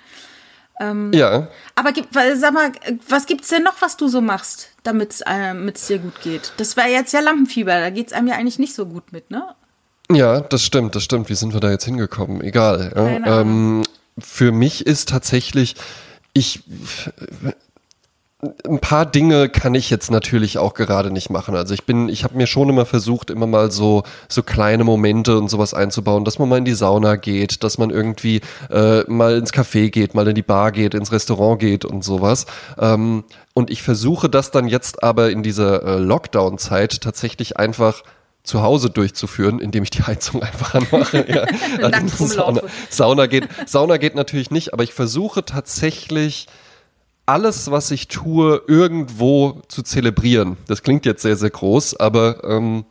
Ähm, 0.80 1.12
ja. 1.14 1.48
Aber 1.76 1.94
sag 2.38 2.54
mal, 2.54 2.72
was 3.08 3.28
gibt's 3.28 3.50
denn 3.50 3.62
noch, 3.62 3.80
was 3.82 3.98
du 3.98 4.08
so 4.08 4.20
machst, 4.20 4.70
damit 4.82 5.12
es 5.12 5.22
äh, 5.22 5.54
dir 5.88 6.00
gut 6.00 6.22
geht? 6.24 6.54
Das 6.58 6.76
war 6.76 6.88
jetzt 6.88 7.14
ja 7.14 7.20
Lampenfieber, 7.20 7.80
da 7.80 7.92
geht's 7.92 8.14
einem 8.14 8.30
ja 8.30 8.36
eigentlich 8.36 8.58
nicht 8.58 8.74
so 8.74 8.88
gut 8.88 9.12
mit, 9.12 9.30
ne? 9.30 9.44
Ja, 10.12 10.42
das 10.42 10.64
stimmt, 10.64 10.96
das 10.96 11.04
stimmt. 11.04 11.30
Wie 11.30 11.36
sind 11.36 11.54
wir 11.54 11.60
da 11.60 11.70
jetzt 11.70 11.86
hingekommen? 11.86 12.42
Egal. 12.42 12.92
Ja. 12.96 13.42
Ähm, 13.42 13.84
für 14.18 14.52
mich 14.52 14.86
ist 14.86 15.10
tatsächlich, 15.10 15.76
ich 16.34 16.64
ein 18.66 18.80
paar 18.80 19.06
Dinge 19.06 19.50
kann 19.50 19.76
ich 19.76 19.90
jetzt 19.90 20.10
natürlich 20.12 20.58
auch 20.58 20.74
gerade 20.74 21.12
nicht 21.12 21.30
machen. 21.30 21.56
Also 21.56 21.74
ich 21.74 21.86
bin, 21.86 22.08
ich 22.08 22.24
habe 22.24 22.38
mir 22.38 22.48
schon 22.48 22.70
immer 22.70 22.86
versucht, 22.86 23.30
immer 23.32 23.48
mal 23.48 23.70
so 23.70 24.04
so 24.30 24.44
kleine 24.44 24.86
Momente 24.86 25.38
und 25.38 25.50
sowas 25.50 25.74
einzubauen, 25.74 26.24
dass 26.24 26.40
man 26.40 26.48
mal 26.48 26.58
in 26.58 26.66
die 26.66 26.74
Sauna 26.74 27.18
geht, 27.18 27.66
dass 27.66 27.78
man 27.78 27.90
irgendwie 27.90 28.40
äh, 28.70 29.02
mal 29.12 29.38
ins 29.38 29.54
Café 29.54 29.90
geht, 29.90 30.16
mal 30.16 30.28
in 30.28 30.36
die 30.36 30.42
Bar 30.42 30.72
geht, 30.72 30.94
ins 30.94 31.12
Restaurant 31.12 31.60
geht 31.60 31.84
und 31.84 32.02
sowas. 32.02 32.46
Ähm, 32.80 33.26
und 33.54 33.70
ich 33.70 33.84
versuche 33.84 34.30
das 34.30 34.52
dann 34.52 34.70
jetzt 34.70 35.04
aber 35.04 35.32
in 35.32 35.44
dieser 35.44 35.84
äh, 35.84 36.00
Lockdown-Zeit 36.00 37.02
tatsächlich 37.02 37.58
einfach 37.58 38.04
zu 38.50 38.64
Hause 38.64 38.90
durchzuführen, 38.90 39.60
indem 39.60 39.84
ich 39.84 39.92
die 39.92 40.04
Heizung 40.04 40.42
einfach 40.50 40.74
anmache. 40.74 41.26
ja. 41.30 41.46
also 41.84 42.26
Sauna, 42.28 42.62
Sauna, 42.90 43.26
geht, 43.28 43.48
Sauna 43.66 43.98
geht 43.98 44.16
natürlich 44.16 44.52
nicht, 44.52 44.74
aber 44.74 44.84
ich 44.84 44.94
versuche 44.94 45.46
tatsächlich 45.46 46.48
alles, 47.26 47.70
was 47.70 47.92
ich 47.92 48.08
tue, 48.08 48.64
irgendwo 48.68 49.62
zu 49.68 49.84
zelebrieren. 49.84 50.58
Das 50.68 50.82
klingt 50.82 51.06
jetzt 51.06 51.22
sehr, 51.22 51.36
sehr 51.36 51.52
groß, 51.52 51.98
aber 51.98 52.44
ähm, 52.44 52.86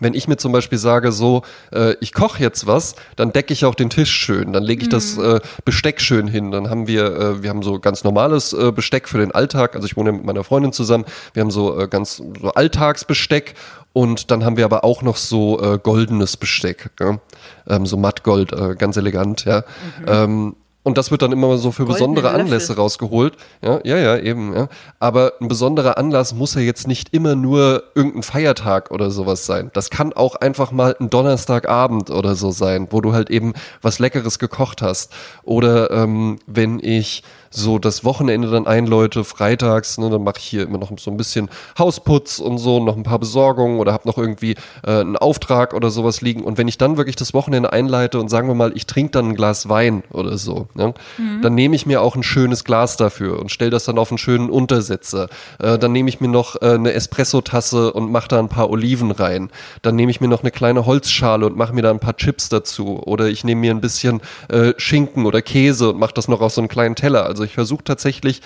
wenn 0.00 0.12
ich 0.12 0.28
mir 0.28 0.36
zum 0.36 0.52
Beispiel 0.52 0.76
sage, 0.76 1.12
so, 1.12 1.42
äh, 1.72 1.94
ich 2.00 2.12
koche 2.12 2.42
jetzt 2.42 2.66
was, 2.66 2.94
dann 3.16 3.32
decke 3.32 3.52
ich 3.52 3.64
auch 3.64 3.74
den 3.74 3.88
Tisch 3.90 4.10
schön, 4.10 4.52
dann 4.52 4.62
lege 4.62 4.82
ich 4.82 4.88
mhm. 4.88 4.92
das 4.92 5.16
äh, 5.16 5.40
Besteck 5.64 6.00
schön 6.00 6.26
hin. 6.26 6.50
Dann 6.50 6.68
haben 6.68 6.86
wir, 6.86 7.04
äh, 7.06 7.42
wir 7.42 7.48
haben 7.48 7.62
so 7.62 7.78
ganz 7.78 8.04
normales 8.04 8.52
äh, 8.52 8.72
Besteck 8.72 9.08
für 9.08 9.18
den 9.18 9.30
Alltag. 9.30 9.76
Also 9.76 9.86
ich 9.86 9.96
wohne 9.96 10.12
mit 10.12 10.24
meiner 10.24 10.44
Freundin 10.44 10.72
zusammen. 10.72 11.04
Wir 11.32 11.42
haben 11.42 11.50
so 11.50 11.78
äh, 11.78 11.88
ganz 11.88 12.16
so 12.16 12.52
Alltagsbesteck 12.52 13.54
und 13.94 14.30
dann 14.30 14.44
haben 14.44 14.58
wir 14.58 14.66
aber 14.66 14.84
auch 14.84 15.00
noch 15.00 15.16
so 15.16 15.58
äh, 15.62 15.78
goldenes 15.78 16.36
Besteck, 16.36 16.90
ja? 17.00 17.20
ähm, 17.68 17.86
so 17.86 17.96
mattgold, 17.96 18.52
äh, 18.52 18.74
ganz 18.74 18.98
elegant, 18.98 19.46
ja. 19.46 19.62
Mhm. 20.00 20.04
Ähm, 20.06 20.56
und 20.82 20.98
das 20.98 21.10
wird 21.10 21.22
dann 21.22 21.32
immer 21.32 21.56
so 21.56 21.72
für 21.72 21.86
Goldene 21.86 21.94
besondere 21.94 22.30
Anlässe 22.30 22.72
Löffel. 22.72 22.82
rausgeholt. 22.82 23.36
Ja, 23.62 23.80
ja, 23.84 23.96
ja, 23.96 24.18
eben. 24.18 24.54
Ja. 24.54 24.68
Aber 25.00 25.32
ein 25.40 25.48
besonderer 25.48 25.96
Anlass 25.96 26.34
muss 26.34 26.54
ja 26.54 26.60
jetzt 26.60 26.86
nicht 26.86 27.14
immer 27.14 27.34
nur 27.34 27.84
irgendein 27.94 28.22
Feiertag 28.22 28.90
oder 28.90 29.10
sowas 29.10 29.46
sein. 29.46 29.70
Das 29.72 29.88
kann 29.88 30.12
auch 30.12 30.34
einfach 30.34 30.72
mal 30.72 30.94
ein 31.00 31.08
Donnerstagabend 31.08 32.10
oder 32.10 32.34
so 32.34 32.50
sein, 32.50 32.88
wo 32.90 33.00
du 33.00 33.14
halt 33.14 33.30
eben 33.30 33.54
was 33.80 33.98
Leckeres 33.98 34.38
gekocht 34.38 34.82
hast. 34.82 35.10
Oder 35.42 35.90
ähm, 35.90 36.38
wenn 36.46 36.78
ich 36.80 37.22
so 37.54 37.78
das 37.78 38.04
Wochenende 38.04 38.50
dann 38.50 38.66
einläute, 38.66 39.24
freitags, 39.24 39.98
ne, 39.98 40.10
dann 40.10 40.24
mache 40.24 40.38
ich 40.38 40.44
hier 40.44 40.62
immer 40.62 40.78
noch 40.78 40.90
so 40.98 41.10
ein 41.10 41.16
bisschen 41.16 41.48
Hausputz 41.78 42.38
und 42.38 42.58
so, 42.58 42.82
noch 42.82 42.96
ein 42.96 43.04
paar 43.04 43.18
Besorgungen 43.18 43.78
oder 43.78 43.92
habe 43.92 44.08
noch 44.08 44.18
irgendwie 44.18 44.56
äh, 44.84 45.00
einen 45.00 45.16
Auftrag 45.16 45.72
oder 45.72 45.90
sowas 45.90 46.20
liegen. 46.20 46.42
Und 46.42 46.58
wenn 46.58 46.68
ich 46.68 46.78
dann 46.78 46.96
wirklich 46.96 47.16
das 47.16 47.32
Wochenende 47.32 47.72
einleite 47.72 48.18
und 48.18 48.28
sagen 48.28 48.48
wir 48.48 48.54
mal, 48.54 48.72
ich 48.74 48.86
trinke 48.86 49.12
dann 49.12 49.30
ein 49.30 49.34
Glas 49.36 49.68
Wein 49.68 50.02
oder 50.10 50.36
so, 50.36 50.66
ne, 50.74 50.94
mhm. 51.16 51.42
dann 51.42 51.54
nehme 51.54 51.76
ich 51.76 51.86
mir 51.86 52.02
auch 52.02 52.16
ein 52.16 52.22
schönes 52.22 52.64
Glas 52.64 52.96
dafür 52.96 53.38
und 53.38 53.52
stelle 53.52 53.70
das 53.70 53.84
dann 53.84 53.98
auf 53.98 54.10
einen 54.10 54.18
schönen 54.18 54.50
Untersetzer. 54.50 55.28
Äh, 55.60 55.78
dann 55.78 55.92
nehme 55.92 56.08
ich 56.08 56.20
mir 56.20 56.28
noch 56.28 56.60
äh, 56.60 56.70
eine 56.70 56.92
Espresso-Tasse 56.92 57.92
und 57.92 58.10
mache 58.10 58.28
da 58.28 58.40
ein 58.40 58.48
paar 58.48 58.68
Oliven 58.70 59.12
rein. 59.12 59.50
Dann 59.82 59.94
nehme 59.94 60.10
ich 60.10 60.20
mir 60.20 60.28
noch 60.28 60.42
eine 60.42 60.50
kleine 60.50 60.86
Holzschale 60.86 61.46
und 61.46 61.56
mache 61.56 61.72
mir 61.72 61.82
da 61.82 61.90
ein 61.90 62.00
paar 62.00 62.16
Chips 62.16 62.48
dazu. 62.48 63.00
Oder 63.04 63.28
ich 63.28 63.44
nehme 63.44 63.60
mir 63.60 63.70
ein 63.70 63.80
bisschen 63.80 64.20
äh, 64.48 64.72
Schinken 64.76 65.24
oder 65.24 65.40
Käse 65.40 65.90
und 65.90 65.98
mache 65.98 66.14
das 66.14 66.26
noch 66.26 66.40
auf 66.40 66.52
so 66.52 66.60
einen 66.60 66.68
kleinen 66.68 66.96
Teller. 66.96 67.26
Also 67.26 67.43
ich 67.44 67.54
versuche 67.54 67.84
tatsächlich 67.84 68.42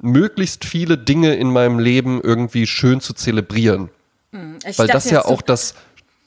möglichst 0.00 0.64
viele 0.64 0.96
Dinge 0.96 1.34
in 1.34 1.50
meinem 1.50 1.78
Leben 1.78 2.20
irgendwie 2.22 2.66
schön 2.66 3.00
zu 3.00 3.14
zelebrieren. 3.14 3.90
Hm, 4.32 4.58
ich 4.66 4.78
Weil 4.78 4.88
das 4.88 5.10
ja 5.10 5.24
auch 5.24 5.42
das 5.42 5.74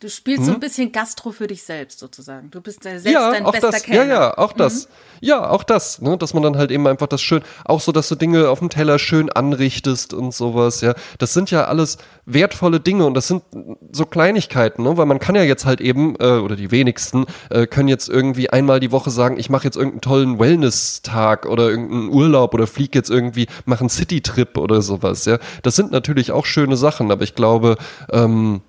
Du 0.01 0.09
spielst 0.09 0.39
hm? 0.39 0.45
so 0.45 0.51
ein 0.51 0.55
hm? 0.55 0.61
bisschen 0.61 0.91
Gastro 0.91 1.31
für 1.31 1.45
dich 1.45 1.61
selbst 1.61 1.99
sozusagen. 1.99 2.49
Du 2.49 2.59
bist 2.59 2.81
selbst 2.81 3.05
ja, 3.05 3.29
dein 3.29 3.45
auch 3.45 3.51
bester 3.51 3.69
das, 3.69 3.83
Kellner. 3.83 4.11
Ja, 4.11 4.21
ja, 4.21 4.37
auch 4.39 4.51
das. 4.51 4.87
Mhm. 4.87 4.93
Ja, 5.21 5.49
auch 5.51 5.61
das, 5.61 6.01
ne, 6.01 6.17
dass 6.17 6.33
man 6.33 6.41
dann 6.41 6.57
halt 6.57 6.71
eben 6.71 6.87
einfach 6.87 7.05
das 7.05 7.21
schön, 7.21 7.43
auch 7.65 7.79
so, 7.79 7.91
dass 7.91 8.09
du 8.09 8.15
Dinge 8.15 8.49
auf 8.49 8.57
dem 8.57 8.71
Teller 8.71 8.97
schön 8.97 9.29
anrichtest 9.29 10.15
und 10.15 10.33
sowas, 10.33 10.81
ja. 10.81 10.95
Das 11.19 11.35
sind 11.35 11.51
ja 11.51 11.65
alles 11.65 11.99
wertvolle 12.25 12.79
Dinge 12.79 13.05
und 13.05 13.13
das 13.13 13.27
sind 13.27 13.43
so 13.91 14.07
Kleinigkeiten, 14.07 14.81
ne, 14.81 14.97
weil 14.97 15.05
man 15.05 15.19
kann 15.19 15.35
ja 15.35 15.43
jetzt 15.43 15.67
halt 15.67 15.81
eben, 15.81 16.15
äh, 16.19 16.39
oder 16.39 16.55
die 16.55 16.71
wenigsten, 16.71 17.27
äh, 17.51 17.67
können 17.67 17.87
jetzt 17.87 18.09
irgendwie 18.09 18.49
einmal 18.49 18.79
die 18.79 18.91
Woche 18.91 19.11
sagen, 19.11 19.37
ich 19.37 19.51
mache 19.51 19.65
jetzt 19.65 19.77
irgendeinen 19.77 20.01
tollen 20.01 20.39
Wellness-Tag 20.39 21.45
oder 21.45 21.69
irgendeinen 21.69 22.09
Urlaub 22.09 22.55
oder 22.55 22.65
fliege 22.65 22.97
jetzt 22.97 23.11
irgendwie, 23.11 23.45
mache 23.65 23.81
einen 23.81 23.89
City-Trip 23.89 24.57
oder 24.57 24.81
sowas, 24.81 25.25
ja. 25.25 25.37
Das 25.61 25.75
sind 25.75 25.91
natürlich 25.91 26.31
auch 26.31 26.47
schöne 26.47 26.75
Sachen, 26.75 27.11
aber 27.11 27.21
ich 27.21 27.35
glaube, 27.35 27.77
ähm, 28.11 28.61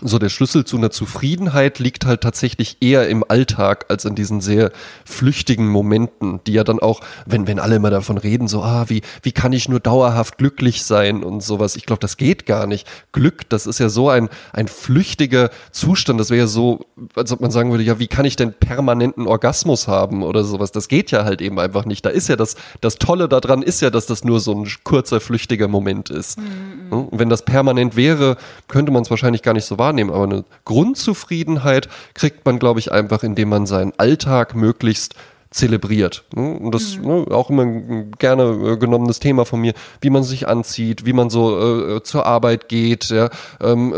so 0.00 0.18
der 0.18 0.28
Schlüssel 0.28 0.64
zu 0.64 0.76
einer 0.76 0.90
Zufriedenheit 0.90 1.78
liegt 1.78 2.06
halt 2.06 2.20
tatsächlich 2.20 2.78
eher 2.80 3.08
im 3.08 3.24
Alltag 3.26 3.86
als 3.88 4.04
in 4.04 4.14
diesen 4.14 4.40
sehr 4.40 4.70
flüchtigen 5.04 5.66
Momenten, 5.66 6.40
die 6.46 6.52
ja 6.52 6.64
dann 6.64 6.78
auch, 6.78 7.00
wenn, 7.24 7.46
wenn 7.46 7.58
alle 7.58 7.76
immer 7.76 7.90
davon 7.90 8.18
reden, 8.18 8.48
so, 8.48 8.62
ah, 8.62 8.86
wie, 8.88 9.02
wie 9.22 9.32
kann 9.32 9.52
ich 9.52 9.68
nur 9.68 9.80
dauerhaft 9.80 10.38
glücklich 10.38 10.84
sein 10.84 11.24
und 11.24 11.42
sowas. 11.42 11.76
Ich 11.76 11.86
glaube, 11.86 12.00
das 12.00 12.16
geht 12.16 12.46
gar 12.46 12.66
nicht. 12.66 12.86
Glück, 13.12 13.48
das 13.48 13.66
ist 13.66 13.78
ja 13.78 13.88
so 13.88 14.10
ein, 14.10 14.28
ein 14.52 14.68
flüchtiger 14.68 15.50
Zustand. 15.70 16.20
Das 16.20 16.30
wäre 16.30 16.40
ja 16.40 16.46
so, 16.46 16.80
als 17.14 17.32
ob 17.32 17.40
man 17.40 17.50
sagen 17.50 17.70
würde, 17.70 17.84
ja, 17.84 17.98
wie 17.98 18.08
kann 18.08 18.26
ich 18.26 18.36
denn 18.36 18.52
permanenten 18.52 19.26
Orgasmus 19.26 19.88
haben 19.88 20.22
oder 20.22 20.44
sowas. 20.44 20.72
Das 20.72 20.88
geht 20.88 21.10
ja 21.10 21.24
halt 21.24 21.40
eben 21.40 21.58
einfach 21.58 21.86
nicht. 21.86 22.04
Da 22.04 22.10
ist 22.10 22.28
ja 22.28 22.36
das, 22.36 22.56
das 22.80 22.96
Tolle 22.96 23.28
daran 23.28 23.62
ist 23.62 23.80
ja, 23.80 23.90
dass 23.90 24.06
das 24.06 24.24
nur 24.24 24.40
so 24.40 24.52
ein 24.52 24.68
kurzer, 24.84 25.20
flüchtiger 25.20 25.68
Moment 25.68 26.10
ist. 26.10 26.38
Mhm. 26.38 27.08
Wenn 27.12 27.28
das 27.28 27.44
permanent 27.44 27.96
wäre, 27.96 28.36
könnte 28.68 28.92
man 28.92 29.02
es 29.02 29.10
wahrscheinlich 29.10 29.42
gar 29.42 29.54
nicht 29.54 29.64
so 29.64 29.78
wahr 29.78 29.85
wahrnehmen, 29.86 30.10
aber 30.10 30.24
eine 30.24 30.44
Grundzufriedenheit 30.64 31.88
kriegt 32.14 32.44
man, 32.44 32.58
glaube 32.58 32.80
ich, 32.80 32.90
einfach, 32.90 33.22
indem 33.22 33.50
man 33.50 33.66
seinen 33.66 33.92
Alltag 33.96 34.54
möglichst 34.56 35.14
zelebriert. 35.56 36.24
Ne? 36.34 36.58
Und 36.58 36.74
das 36.74 36.98
mhm. 36.98 37.06
ne, 37.06 37.26
auch 37.30 37.50
immer 37.50 37.62
ein 37.62 38.12
gerne 38.18 38.42
äh, 38.42 38.76
genommenes 38.76 39.20
Thema 39.20 39.44
von 39.44 39.60
mir, 39.60 39.72
wie 40.00 40.10
man 40.10 40.22
sich 40.22 40.46
anzieht, 40.46 41.06
wie 41.06 41.14
man 41.14 41.30
so 41.30 41.96
äh, 41.96 42.02
zur 42.02 42.26
Arbeit 42.26 42.68
geht, 42.68 43.08
ja, 43.08 43.30
ähm, 43.60 43.94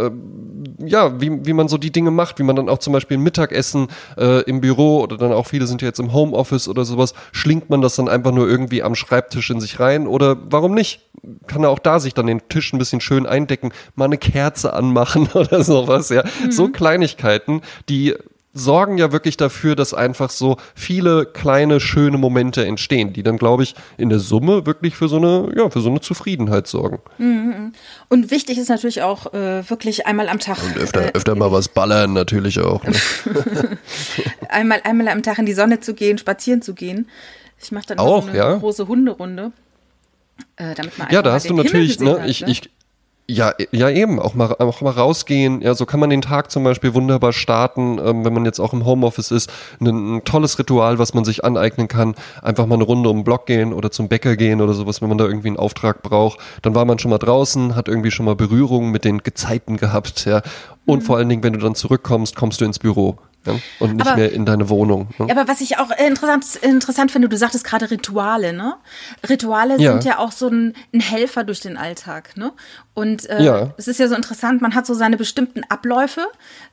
äh, 0.79 0.87
ja 0.89 1.21
wie, 1.21 1.45
wie 1.45 1.53
man 1.53 1.69
so 1.69 1.77
die 1.77 1.91
Dinge 1.91 2.13
macht, 2.13 2.39
wie 2.39 2.45
man 2.45 2.55
dann 2.55 2.69
auch 2.69 2.79
zum 2.79 2.93
Beispiel 2.93 3.19
Mittagessen 3.19 3.89
äh, 4.17 4.43
im 4.43 4.61
Büro 4.61 5.01
oder 5.01 5.17
dann 5.17 5.33
auch 5.33 5.47
viele 5.47 5.67
sind 5.67 5.83
ja 5.83 5.89
jetzt 5.89 5.99
im 5.99 6.13
Homeoffice 6.13 6.69
oder 6.69 6.85
sowas, 6.85 7.13
schlingt 7.33 7.69
man 7.71 7.83
das 7.83 7.97
dann 7.97 8.09
einfach 8.09 8.33
nur 8.33 8.49
irgendwie 8.49 8.83
am 8.83 8.95
Schreibtisch 8.95 9.51
in 9.51 9.61
sich 9.61 9.81
rein 9.81 10.07
oder 10.07 10.37
warum 10.51 10.75
nicht? 10.75 11.01
Kann 11.49 11.65
er 11.65 11.71
auch 11.71 11.81
da 11.81 11.99
sich 11.99 12.15
dann 12.15 12.29
den 12.29 12.49
Tisch 12.49 12.73
ein 12.73 12.79
bisschen 12.79 13.01
schön 13.01 13.27
eindecken, 13.27 13.73
mal 13.97 14.05
eine 14.05 14.19
Kerze 14.19 14.73
anmachen 14.73 15.29
oder 15.35 15.65
sowas, 15.65 16.11
ja. 16.11 16.23
Mhm. 16.45 16.53
So 16.53 16.69
Kleinigkeiten, 16.69 17.63
die 17.89 18.15
sorgen 18.59 18.99
ja 18.99 19.13
wirklich 19.13 19.37
dafür, 19.37 19.77
dass 19.77 19.95
einfach 19.95 20.31
so 20.31 20.57
viele 20.75 21.27
kleine, 21.27 21.81
schöne 21.81 22.19
Momente 22.19 22.65
entstehen, 22.65 23.13
die 23.13 23.23
dann, 23.23 23.39
glaube 23.39 23.63
ich, 23.63 23.75
in 23.97 24.09
der 24.09 24.19
Summe 24.19 24.67
wirklich 24.67 24.97
für 24.97 25.09
so 25.09 25.17
eine, 25.17 25.53
ja, 25.57 25.71
für 25.71 25.81
so 25.81 25.91
eine 25.91 26.01
Zufriedenheit 26.01 26.67
sorgen. 26.67 26.99
Mhm. 27.19 27.73
Und 28.09 28.31
wichtig 28.31 28.59
ist 28.59 28.69
natürlich 28.69 29.03
auch 29.03 29.33
äh, 29.33 29.69
wirklich 29.69 30.07
einmal 30.07 30.29
am 30.29 30.39
Tag. 30.39 30.59
Und 30.63 30.77
öfter, 30.77 31.07
äh, 31.07 31.13
öfter 31.15 31.35
mal 31.35 31.53
was 31.53 31.69
ballern 31.69 32.13
natürlich 32.13 32.61
auch. 32.61 32.85
Ne? 32.85 32.93
einmal, 34.49 34.81
einmal 34.85 35.09
am 35.09 35.23
Tag 35.23 35.39
in 35.39 35.47
die 35.47 35.55
Sonne 35.55 35.81
zu 35.81 35.95
gehen, 35.95 36.19
spazieren 36.19 36.63
zu 36.63 36.75
gehen. 36.75 37.09
Ich 37.61 37.73
mache 37.73 37.87
dann 37.89 37.99
auch 37.99 38.23
so 38.23 38.29
eine 38.29 38.39
ja? 38.39 38.57
große 38.57 38.87
Hunderunde. 38.89 39.53
Äh, 40.57 40.75
damit 40.75 40.99
man 40.99 41.09
ja, 41.11 41.23
da 41.23 41.33
hast 41.33 41.51
du 41.51 41.55
natürlich, 41.55 41.99
ne, 41.99 42.21
hat, 42.21 42.29
ich, 42.29 42.43
ne? 42.43 42.51
ich, 42.51 42.71
ja, 43.31 43.53
ja 43.73 43.91
eben, 43.91 44.19
auch 44.19 44.33
mal, 44.35 44.55
auch 44.59 44.81
mal 44.81 44.91
rausgehen. 44.91 45.61
Ja, 45.61 45.75
so 45.75 45.85
kann 45.85 46.01
man 46.01 46.09
den 46.09 46.23
Tag 46.23 46.51
zum 46.51 46.65
Beispiel 46.65 46.95
wunderbar 46.95 47.35
starten, 47.35 47.99
ähm, 48.03 48.25
wenn 48.25 48.33
man 48.33 48.47
jetzt 48.47 48.59
auch 48.59 48.73
im 48.73 48.87
Homeoffice 48.87 49.31
ist. 49.31 49.53
Ein, 49.81 50.17
ein, 50.17 50.25
tolles 50.25 50.59
Ritual, 50.59 50.99
was 50.99 51.13
man 51.13 51.27
sich 51.27 51.45
aneignen 51.45 51.89
kann. 51.89 52.15
Einfach 52.41 52.65
mal 52.65 52.77
eine 52.77 52.85
Runde 52.85 53.11
um 53.11 53.19
den 53.19 53.25
Block 53.25 53.45
gehen 53.45 53.75
oder 53.75 53.91
zum 53.91 54.09
Bäcker 54.09 54.37
gehen 54.37 54.63
oder 54.63 54.73
sowas, 54.73 55.03
wenn 55.03 55.11
man 55.11 55.19
da 55.19 55.27
irgendwie 55.27 55.49
einen 55.49 55.59
Auftrag 55.59 56.03
braucht. 56.03 56.39
Dann 56.63 56.75
war 56.75 56.87
man 56.87 56.99
schon 56.99 57.11
mal 57.11 57.19
draußen, 57.19 57.77
hat 57.77 57.89
irgendwie 57.89 58.11
schon 58.11 58.25
mal 58.25 58.35
Berührungen 58.35 58.91
mit 58.91 59.05
den 59.05 59.19
Gezeiten 59.19 59.77
gehabt, 59.77 60.25
ja. 60.25 60.41
Und 60.87 61.01
mhm. 61.01 61.05
vor 61.05 61.19
allen 61.19 61.29
Dingen, 61.29 61.43
wenn 61.43 61.53
du 61.53 61.59
dann 61.59 61.75
zurückkommst, 61.75 62.35
kommst 62.35 62.63
du 62.63 62.65
ins 62.65 62.79
Büro. 62.79 63.19
Ja, 63.49 63.61
und 63.81 63.97
nicht 63.97 64.07
aber, 64.07 64.17
mehr 64.17 64.33
in 64.33 64.45
deine 64.45 64.69
Wohnung. 64.69 65.09
Ne? 65.19 65.29
Aber 65.31 65.49
was 65.49 65.61
ich 65.61 65.79
auch 65.79 65.91
interessant, 65.91 66.57
interessant 66.63 67.11
finde, 67.11 67.29
du 67.29 67.37
sagtest 67.37 67.65
gerade 67.65 67.91
Rituale, 67.91 68.53
ne? 68.53 68.77
Rituale 69.29 69.79
ja. 69.79 69.93
sind 69.93 70.05
ja 70.05 70.19
auch 70.19 70.33
so 70.33 70.49
ein, 70.49 70.75
ein, 70.93 71.01
Helfer 71.01 71.45
durch 71.45 71.61
den 71.61 71.77
Alltag, 71.77 72.37
ne? 72.37 72.53
Und 72.95 73.29
äh, 73.29 73.43
ja. 73.43 73.75
es 73.77 73.89
ist 73.89 73.99
ja 73.99 74.09
so 74.09 74.15
interessant, 74.15 74.61
man 74.61 74.75
hat 74.75 74.87
so 74.87 74.95
seine 74.95 75.17
bestimmten 75.17 75.63
Abläufe, 75.69 76.27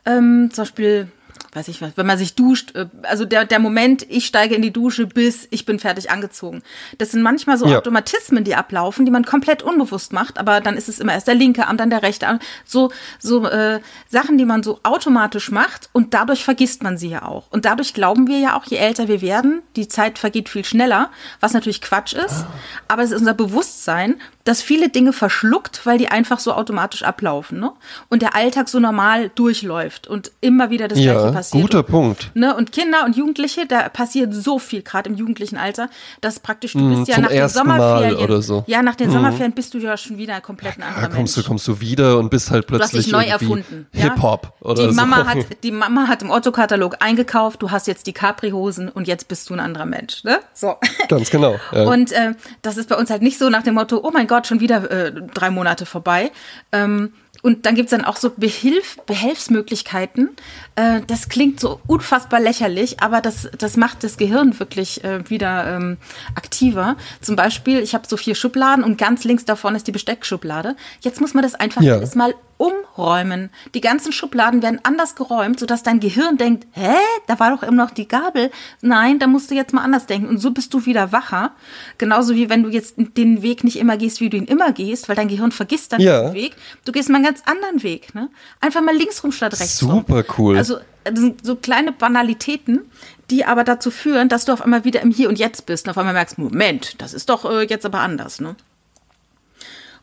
ähm, 0.05 0.49
zum 0.51 0.63
Beispiel 0.63 1.07
weiß 1.55 1.67
ich 1.69 1.81
was, 1.81 1.91
wenn 1.95 2.05
man 2.05 2.17
sich 2.17 2.35
duscht, 2.35 2.75
äh, 2.75 2.87
also 3.03 3.25
der, 3.25 3.45
der 3.45 3.59
Moment, 3.59 4.05
ich 4.09 4.25
steige 4.25 4.55
in 4.55 4.61
die 4.61 4.71
Dusche 4.71 5.07
bis 5.07 5.47
ich 5.51 5.65
bin 5.65 5.79
fertig 5.79 6.11
angezogen. 6.11 6.61
Das 6.97 7.11
sind 7.11 7.21
manchmal 7.21 7.57
so 7.57 7.65
ja. 7.67 7.77
Automatismen, 7.77 8.43
die 8.43 8.55
ablaufen, 8.55 9.05
die 9.05 9.11
man 9.11 9.25
komplett 9.25 9.63
unbewusst 9.63 10.13
macht, 10.13 10.37
aber 10.37 10.61
dann 10.61 10.75
ist 10.75 10.89
es 10.89 10.99
immer 10.99 11.13
erst 11.13 11.27
der 11.27 11.35
linke 11.35 11.67
Arm, 11.67 11.77
dann 11.77 11.89
der 11.89 12.03
rechte 12.03 12.27
Arm. 12.27 12.39
So, 12.65 12.91
so 13.19 13.45
äh, 13.47 13.79
Sachen, 14.09 14.37
die 14.37 14.45
man 14.45 14.63
so 14.63 14.79
automatisch 14.83 15.51
macht 15.51 15.89
und 15.93 16.13
dadurch 16.13 16.43
vergisst 16.43 16.83
man 16.83 16.97
sie 16.97 17.09
ja 17.09 17.23
auch. 17.23 17.47
Und 17.51 17.65
dadurch 17.65 17.93
glauben 17.93 18.27
wir 18.27 18.39
ja 18.39 18.57
auch, 18.57 18.65
je 18.65 18.77
älter 18.77 19.07
wir 19.07 19.21
werden, 19.21 19.61
die 19.75 19.87
Zeit 19.87 20.19
vergeht 20.19 20.49
viel 20.49 20.65
schneller, 20.65 21.09
was 21.39 21.53
natürlich 21.53 21.81
Quatsch 21.81 22.13
ist, 22.13 22.45
aber 22.87 23.03
es 23.03 23.11
ist 23.11 23.19
unser 23.19 23.33
Bewusstsein, 23.33 24.19
dass 24.43 24.61
viele 24.61 24.89
Dinge 24.89 25.11
verschluckt, 25.11 25.85
weil 25.85 25.97
die 25.97 26.09
einfach 26.09 26.39
so 26.39 26.53
automatisch 26.53 27.03
ablaufen, 27.03 27.59
ne? 27.59 27.71
Und 28.09 28.21
der 28.21 28.35
Alltag 28.35 28.69
so 28.69 28.79
normal 28.79 29.31
durchläuft 29.33 30.07
und 30.07 30.31
immer 30.39 30.69
wieder 30.69 30.87
das 30.87 30.99
ja, 30.99 31.13
Gleiche 31.13 31.33
passiert. 31.33 31.44
Guter 31.51 31.79
und, 31.79 31.87
Punkt. 31.87 32.31
Ne? 32.33 32.55
Und 32.55 32.71
Kinder 32.71 33.05
und 33.05 33.15
Jugendliche, 33.15 33.65
da 33.65 33.89
passiert 33.89 34.33
so 34.33 34.59
viel, 34.59 34.81
gerade 34.81 35.09
im 35.09 35.15
jugendlichen 35.15 35.57
Alter, 35.57 35.89
dass 36.21 36.39
praktisch 36.39 36.73
du 36.73 36.89
bist 36.89 37.07
mm, 37.07 37.11
ja 37.11 37.19
nach 37.19 37.29
den 37.29 37.49
Sommerferien 37.49 38.15
oder 38.17 38.41
so. 38.41 38.63
Ja, 38.67 38.81
nach 38.81 38.95
den 38.95 39.09
mm. 39.09 39.13
Sommerferien 39.13 39.51
bist 39.53 39.73
du 39.73 39.77
ja 39.79 39.97
schon 39.97 40.17
wieder 40.17 40.41
komplett 40.41 40.77
ein 40.77 40.83
anderer 40.83 41.01
ja, 41.01 41.07
kommst 41.07 41.35
Mensch. 41.35 41.45
Du, 41.45 41.49
kommst 41.49 41.67
du 41.67 41.79
wieder 41.79 42.17
und 42.17 42.29
bist 42.29 42.51
halt 42.51 42.67
plötzlich 42.67 42.91
du 42.91 42.97
hast 42.97 43.05
dich 43.05 43.13
neu 43.13 43.25
erfunden. 43.25 43.87
Hip-Hop 43.91 44.43
ja? 44.43 44.69
oder 44.69 44.87
die 44.87 44.93
Mama 44.93 45.17
so. 45.17 45.25
Hat, 45.25 45.37
die 45.63 45.71
Mama 45.71 46.07
hat 46.07 46.21
im 46.21 46.29
Otto-Katalog 46.29 46.97
eingekauft, 46.99 47.61
du 47.61 47.71
hast 47.71 47.87
jetzt 47.87 48.07
die 48.07 48.13
Capri-Hosen 48.13 48.89
und 48.89 49.07
jetzt 49.07 49.27
bist 49.27 49.49
du 49.49 49.53
ein 49.53 49.59
anderer 49.59 49.85
Mensch. 49.85 50.23
Ne? 50.23 50.39
So. 50.53 50.75
Ganz 51.07 51.29
genau. 51.29 51.55
Ja. 51.71 51.83
Und 51.85 52.11
äh, 52.11 52.33
das 52.61 52.77
ist 52.77 52.89
bei 52.89 52.95
uns 52.95 53.09
halt 53.09 53.21
nicht 53.21 53.37
so 53.37 53.49
nach 53.49 53.63
dem 53.63 53.75
Motto, 53.75 54.01
oh 54.03 54.11
mein 54.11 54.27
Gott, 54.27 54.47
schon 54.47 54.59
wieder 54.59 54.89
äh, 54.89 55.11
drei 55.33 55.49
Monate 55.49 55.85
vorbei. 55.85 56.31
Ähm, 56.71 57.13
und 57.45 57.67
dann 57.67 57.75
gibt 57.75 57.91
es 57.91 57.91
dann 57.91 58.03
auch 58.03 58.17
so 58.17 58.31
Behilf 58.35 58.97
Behelfsmöglichkeiten. 59.05 60.31
Äh, 60.75 61.01
das 61.05 61.29
klingt 61.29 61.59
so 61.59 61.79
unfassbar 61.85 62.39
lächerlich, 62.39 63.01
aber 63.01 63.21
das, 63.21 63.47
das 63.55 63.77
macht 63.77 64.03
das 64.03 64.17
Gehirn 64.17 64.59
wirklich 64.59 65.03
äh, 65.03 65.29
wieder 65.29 65.75
ähm, 65.75 65.97
aktiver. 66.33 66.95
Zum 67.21 67.35
Beispiel, 67.35 67.81
ich 67.81 67.93
habe 67.93 68.07
so 68.07 68.17
vier 68.17 68.33
Schubladen 68.33 68.83
und 68.83 68.97
ganz 68.97 69.25
links 69.25 69.45
davon 69.45 69.75
ist 69.75 69.85
die 69.85 69.91
Besteckschublade. 69.91 70.75
Jetzt 71.01 71.21
muss 71.21 71.35
man 71.35 71.43
das 71.43 71.53
einfach 71.53 71.83
ja. 71.83 71.93
jedes 71.93 72.15
Mal 72.15 72.33
umräumen. 72.57 73.49
Die 73.73 73.81
ganzen 73.81 74.11
Schubladen 74.11 74.61
werden 74.61 74.79
anders 74.83 75.15
geräumt, 75.15 75.59
sodass 75.59 75.83
dein 75.83 75.99
Gehirn 75.99 76.37
denkt, 76.37 76.67
hä, 76.71 76.95
da 77.27 77.39
war 77.39 77.51
doch 77.51 77.63
immer 77.63 77.83
noch 77.83 77.91
die 77.91 78.07
Gabel. 78.07 78.51
Nein, 78.81 79.19
da 79.19 79.27
musst 79.27 79.51
du 79.51 79.55
jetzt 79.55 79.73
mal 79.73 79.83
anders 79.83 80.05
denken. 80.05 80.27
Und 80.27 80.39
so 80.39 80.51
bist 80.51 80.73
du 80.73 80.85
wieder 80.85 81.11
wacher. 81.11 81.51
Genauso 81.97 82.35
wie 82.35 82.49
wenn 82.49 82.63
du 82.63 82.69
jetzt 82.69 82.95
den 82.97 83.41
Weg 83.41 83.63
nicht 83.63 83.77
immer 83.77 83.97
gehst, 83.97 84.21
wie 84.21 84.29
du 84.29 84.37
ihn 84.37 84.45
immer 84.45 84.71
gehst, 84.71 85.09
weil 85.09 85.15
dein 85.15 85.27
Gehirn 85.27 85.51
vergisst 85.51 85.93
dann 85.93 86.01
ja. 86.01 86.21
diesen 86.21 86.35
Weg. 86.35 86.55
Du 86.85 86.91
gehst 86.91 87.09
mal 87.09 87.15
einen 87.15 87.25
ganz 87.25 87.41
anderen 87.45 87.83
Weg. 87.83 88.15
Ne? 88.15 88.29
Einfach 88.61 88.81
mal 88.81 88.95
links 88.95 89.23
rum 89.23 89.31
statt 89.31 89.53
rechts 89.53 89.77
Super 89.77 90.23
cool. 90.37 90.57
Also 90.57 90.77
das 91.03 91.19
sind 91.19 91.45
so 91.45 91.55
kleine 91.55 91.91
Banalitäten, 91.91 92.81
die 93.29 93.45
aber 93.45 93.63
dazu 93.63 93.91
führen, 93.91 94.29
dass 94.29 94.45
du 94.45 94.53
auf 94.53 94.61
einmal 94.61 94.85
wieder 94.85 95.01
im 95.01 95.11
Hier 95.11 95.29
und 95.29 95.37
Jetzt 95.37 95.65
bist 95.65 95.85
und 95.85 95.91
auf 95.91 95.97
einmal 95.97 96.13
merkst, 96.13 96.37
Moment, 96.37 97.01
das 97.01 97.13
ist 97.13 97.29
doch 97.29 97.45
äh, 97.45 97.63
jetzt 97.63 97.85
aber 97.85 97.99
anders. 97.99 98.41
Ne? 98.41 98.55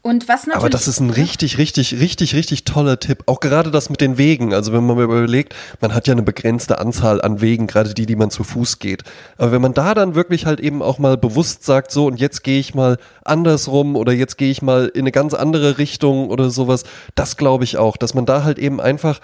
Und 0.04 0.26
was 0.26 0.48
natürlich. 0.48 0.56
Aber 0.56 0.70
das 0.70 0.88
ist 0.88 0.98
ein 0.98 1.10
richtig, 1.10 1.58
richtig, 1.58 1.94
richtig, 1.94 2.34
richtig 2.34 2.64
toller 2.64 2.98
Tipp. 2.98 3.22
Auch 3.26 3.38
gerade 3.38 3.70
das 3.70 3.88
mit 3.88 4.00
den 4.00 4.18
Wegen. 4.18 4.52
Also 4.52 4.72
wenn 4.72 4.84
man 4.84 4.96
mal 4.96 5.04
überlegt, 5.04 5.54
man 5.80 5.94
hat 5.94 6.08
ja 6.08 6.12
eine 6.12 6.24
begrenzte 6.24 6.80
Anzahl 6.80 7.22
an 7.22 7.40
Wegen, 7.40 7.68
gerade 7.68 7.94
die, 7.94 8.04
die 8.04 8.16
man 8.16 8.30
zu 8.30 8.42
Fuß 8.42 8.80
geht. 8.80 9.04
Aber 9.38 9.52
wenn 9.52 9.62
man 9.62 9.74
da 9.74 9.94
dann 9.94 10.16
wirklich 10.16 10.44
halt 10.44 10.58
eben 10.58 10.82
auch 10.82 10.98
mal 10.98 11.16
bewusst 11.16 11.64
sagt, 11.64 11.92
so 11.92 12.06
und 12.06 12.18
jetzt 12.18 12.42
gehe 12.42 12.58
ich 12.58 12.74
mal 12.74 12.98
andersrum 13.24 13.94
oder 13.94 14.12
jetzt 14.12 14.38
gehe 14.38 14.50
ich 14.50 14.60
mal 14.60 14.86
in 14.86 15.02
eine 15.02 15.12
ganz 15.12 15.34
andere 15.34 15.78
Richtung 15.78 16.30
oder 16.30 16.50
sowas, 16.50 16.82
das 17.14 17.36
glaube 17.36 17.62
ich 17.62 17.76
auch, 17.76 17.96
dass 17.96 18.12
man 18.12 18.26
da 18.26 18.42
halt 18.42 18.58
eben 18.58 18.80
einfach 18.80 19.20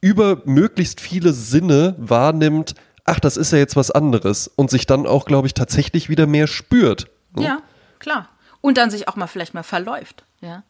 über 0.00 0.42
möglichst 0.44 1.00
viele 1.00 1.32
Sinne 1.32 1.96
wahrnimmt, 1.98 2.74
ach, 3.04 3.18
das 3.18 3.36
ist 3.36 3.50
ja 3.50 3.58
jetzt 3.58 3.74
was 3.74 3.90
anderes 3.90 4.46
und 4.46 4.70
sich 4.70 4.86
dann 4.86 5.06
auch, 5.06 5.24
glaube 5.24 5.48
ich, 5.48 5.54
tatsächlich 5.54 6.08
wieder 6.08 6.28
mehr 6.28 6.46
spürt. 6.46 7.08
Ja, 7.36 7.58
klar. 7.98 8.28
Und 8.62 8.78
dann 8.78 8.90
sich 8.90 9.08
auch 9.08 9.16
mal 9.16 9.26
vielleicht 9.26 9.52
mal 9.52 9.62
verläuft. 9.62 10.24
Ja. 10.40 10.62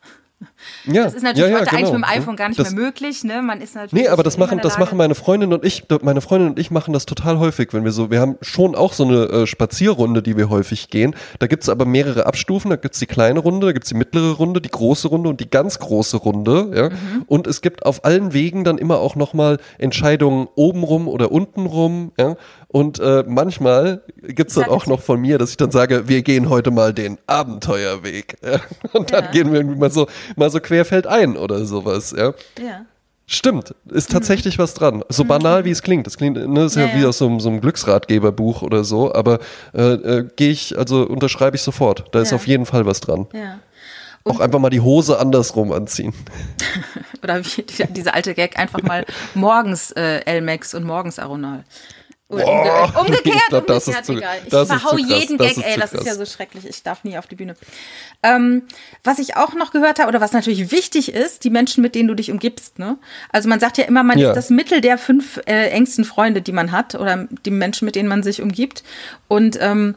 Ja, 0.85 1.05
das 1.05 1.15
ist 1.15 1.23
natürlich 1.23 1.51
ja, 1.51 1.59
ja, 1.59 1.61
heute 1.61 1.71
genau. 1.71 1.79
eigentlich 1.79 1.93
mit 1.93 2.03
dem 2.03 2.23
iPhone 2.23 2.37
gar 2.37 2.49
nicht 2.49 2.59
das, 2.59 2.73
mehr 2.73 2.85
möglich. 2.85 3.25
Ne? 3.25 3.43
Man 3.43 3.61
ist 3.61 3.75
natürlich 3.75 4.05
Nee, 4.05 4.09
aber 4.09 4.23
das 4.23 4.39
machen, 4.39 4.59
das 4.61 4.79
machen 4.79 4.99
meine 4.99 5.15
Freundin 5.15 5.53
und 5.53 5.65
ich, 5.65 5.85
meine 6.03 6.21
Freundin 6.21 6.51
und 6.51 6.59
ich 6.59 6.71
machen 6.71 6.93
das 6.93 7.07
total 7.07 7.39
häufig, 7.39 7.73
wenn 7.73 7.85
wir 7.85 7.93
so, 7.93 8.11
wir 8.11 8.21
haben 8.21 8.37
schon 8.41 8.75
auch 8.75 8.93
so 8.93 9.05
eine 9.05 9.25
äh, 9.25 9.47
Spazierrunde, 9.47 10.23
die 10.23 10.37
wir 10.37 10.51
häufig 10.51 10.89
gehen. 10.89 11.15
Da 11.39 11.47
gibt's 11.47 11.69
aber 11.69 11.85
mehrere 11.85 12.27
Abstufen, 12.27 12.71
da 12.71 12.77
gibt's 12.77 12.99
die 12.99 13.07
kleine 13.07 13.41
Runde, 13.41 13.67
da 13.67 13.73
gibt's 13.73 13.89
die 13.89 13.95
mittlere 13.95 14.33
Runde, 14.33 14.61
die 14.61 14.71
große 14.71 15.09
Runde 15.09 15.29
und 15.29 15.41
die 15.41 15.51
ganz 15.51 15.79
große 15.79 16.17
Runde. 16.17 16.73
Ja? 16.75 16.89
Mhm. 16.91 17.25
Und 17.27 17.47
es 17.47 17.61
gibt 17.61 17.87
auf 17.87 18.05
allen 18.05 18.33
Wegen 18.33 18.65
dann 18.65 18.79
immer 18.79 18.99
auch 18.99 19.17
nochmal 19.17 19.59
Entscheidungen 19.79 20.49
obenrum 20.55 21.09
oder 21.09 21.31
untenrum. 21.31 22.13
Ja? 22.19 22.37
Und 22.73 22.99
äh, 23.01 23.23
manchmal 23.27 24.01
gibt's 24.23 24.55
dann 24.55 24.65
auch 24.71 24.87
noch 24.87 25.01
von 25.03 25.21
mir, 25.21 25.37
dass 25.39 25.51
ich 25.51 25.57
dann 25.59 25.71
sage, 25.71 26.09
wir 26.09 26.23
gehen 26.23 26.49
heute 26.49 26.71
mal 26.71 26.93
den 26.95 27.19
Abenteuerweg. 27.27 28.39
Ja? 28.43 28.61
Und 28.93 29.13
dann 29.13 29.25
Ja. 29.27 29.31
gehen 29.31 29.53
wir 29.53 29.61
irgendwie 29.61 29.79
mal 29.79 29.91
so, 29.91 30.07
mal 30.37 30.51
so 30.51 30.59
querfeldein 30.59 31.37
oder 31.37 31.65
sowas. 31.67 32.15
Ja? 32.17 32.33
Ja. 32.59 32.87
Stimmt, 33.27 33.75
ist 33.91 34.11
tatsächlich 34.11 34.59
was 34.59 34.75
dran. 34.75 35.05
So 35.09 35.25
banal 35.25 35.65
wie 35.65 35.71
es 35.71 35.83
klingt. 35.83 36.07
Das 36.07 36.17
klingt, 36.17 36.37
ne, 36.37 36.65
ist 36.65 36.77
ja, 36.77 36.87
Mhm. 36.87 36.93
Ja, 36.95 37.01
wie 37.01 37.07
aus 37.07 37.19
so, 37.19 37.27
einem- 37.29 37.41
so 37.41 37.49
einem 37.51 37.61
Glücksratgeberbuch 37.61 38.63
oder 38.63 38.85
so, 38.85 39.15
aber 39.15 39.39
äh, 39.75 39.83
äh, 39.93 40.29
gehe 40.37 40.51
ich, 40.51 40.77
also 40.77 41.07
unterschreibe 41.07 41.57
ich 41.57 41.63
sofort. 41.63 42.05
Da 42.13 42.21
ist 42.21 42.33
auf 42.33 42.47
jeden 42.47 42.67
Fall 42.67 42.85
was 42.87 43.01
dran. 43.01 43.27
ja. 43.35 43.59
Auch 44.25 44.39
einfach 44.39 44.61
mal 44.61 44.71
die 44.71 44.81
Hose 44.81 45.19
andersrum 45.19 45.73
anziehen. 45.73 46.13
Oder 47.25 47.45
wie 47.45 47.63
die, 47.63 47.85
diese 47.93 48.15
alte 48.15 48.35
Gag, 48.35 48.57
einfach 48.57 48.81
mal 48.83 49.05
morgens 49.35 49.91
äh, 49.93 50.21
Elmex 50.27 50.75
und 50.75 50.85
morgens 50.85 51.19
Aronal. 51.19 51.65
Oder 52.33 52.45
Boah, 52.45 52.93
umge 53.01 53.01
umgekehrt, 53.01 53.37
ich 53.37 53.47
glaub, 53.49 53.67
das 53.69 53.87
umgekehrt, 53.87 54.01
ist 54.03 54.07
zu- 54.07 54.13
egal. 54.19 54.37
Ich 54.45 54.49
das 54.51 54.63
ist 54.63 54.75
verhau 54.81 54.97
zu 54.97 55.05
krass, 55.05 55.21
jeden 55.21 55.39
Gag, 55.39 55.51
ist 55.57 55.65
ey, 55.65 55.77
das 55.79 55.93
ist 55.93 56.07
ja 56.07 56.15
so 56.15 56.25
schrecklich. 56.25 56.67
Ich 56.67 56.83
darf 56.83 57.05
nie 57.05 57.17
auf 57.19 57.27
die 57.27 57.35
Bühne. 57.35 57.55
Ähm, 58.23 58.63
was 59.05 59.19
ich 59.19 59.37
auch 59.37 59.55
noch 59.55 59.71
gehört 59.73 59.99
habe, 59.99 60.09
oder 60.09 60.21
was 60.21 60.33
natürlich 60.33 60.71
wichtig 60.71 61.13
ist, 61.13 61.45
die 61.45 61.51
Menschen, 61.51 61.83
mit 61.83 61.95
denen 61.95 62.09
du 62.09 62.15
dich 62.15 62.31
umgibst. 62.31 62.79
Ne? 62.79 62.97
Also 63.31 63.49
man 63.49 63.61
sagt 63.61 63.79
ja 63.79 63.85
immer, 63.85 64.03
man 64.03 64.19
Ja. 64.19 64.31
ist 64.31 64.37
das 64.37 64.51
Mittel 64.51 64.81
der 64.81 64.99
fünf 64.99 65.39
äh, 65.47 65.69
engsten 65.71 66.05
Freunde, 66.05 66.43
die 66.43 66.53
man 66.53 66.73
hat, 66.73 66.95
oder 66.95 67.29
die 67.45 67.51
Menschen, 67.51 67.85
mit 67.85 67.95
denen 67.97 68.09
man 68.09 68.23
sich 68.23 68.41
umgibt. 68.43 68.83
Und 69.29 69.59
ähm, 69.61 69.95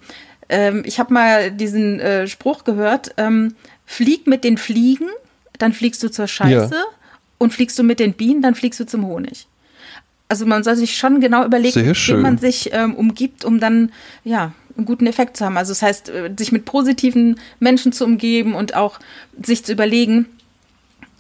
ähm, 0.50 0.84
ich 0.86 1.00
habe 1.00 1.14
mal 1.14 1.52
diesen 1.52 2.00
äh, 2.00 2.28
Spruch 2.28 2.64
gehört, 2.64 3.14
ähm, 3.18 3.56
flieg 3.86 4.28
mit 4.28 4.44
den 4.44 4.58
Fliegen, 4.58 5.08
dann 5.58 5.74
fliegst 5.74 6.04
du 6.04 6.10
zur 6.12 6.28
Scheiße. 6.28 6.76
Ja. 6.76 6.84
Und 7.38 7.54
fliegst 7.54 7.78
du 7.78 7.84
mit 7.84 8.00
den 8.00 8.14
Bienen, 8.14 8.42
dann 8.42 8.56
fliegst 8.56 8.80
du 8.80 8.86
zum 8.86 9.06
Honig. 9.06 9.48
Also 10.28 10.46
man 10.46 10.64
soll 10.64 10.76
sich 10.76 10.98
schon 10.98 11.20
genau 11.20 11.46
überlegen, 11.46 11.94
wem 11.96 12.22
man 12.22 12.38
sich 12.38 12.72
ähm, 12.74 12.96
umgibt, 12.96 13.46
um 13.46 13.60
dann 13.60 13.92
ja 14.24 14.54
einen 14.76 14.86
guten 14.86 15.08
Effekt 15.08 15.38
zu 15.38 15.46
haben. 15.46 15.58
Also 15.58 15.72
das 15.72 15.82
heißt, 15.82 16.10
äh, 16.10 16.32
sich 16.38 16.52
mit 16.52 16.66
positiven 16.66 17.40
Menschen 17.60 17.92
zu 17.92 18.06
umgeben 18.06 18.56
und 18.56 18.76
auch 18.76 19.00
sich 19.42 19.64
zu 19.64 19.72
überlegen. 19.72 20.26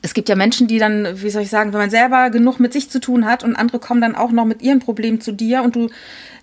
Es 0.01 0.13
gibt 0.13 0.29
ja 0.29 0.35
Menschen, 0.35 0.67
die 0.67 0.77
dann, 0.77 1.21
wie 1.21 1.29
soll 1.29 1.43
ich 1.43 1.49
sagen, 1.49 1.73
wenn 1.73 1.79
man 1.79 1.89
selber 1.89 2.29
genug 2.29 2.59
mit 2.59 2.73
sich 2.73 2.89
zu 2.89 2.99
tun 2.99 3.25
hat 3.25 3.43
und 3.43 3.55
andere 3.55 3.79
kommen 3.79 4.01
dann 4.01 4.15
auch 4.15 4.31
noch 4.31 4.45
mit 4.45 4.61
ihren 4.61 4.79
Problemen 4.79 5.19
zu 5.19 5.31
dir 5.31 5.63
und 5.63 5.75
du 5.75 5.89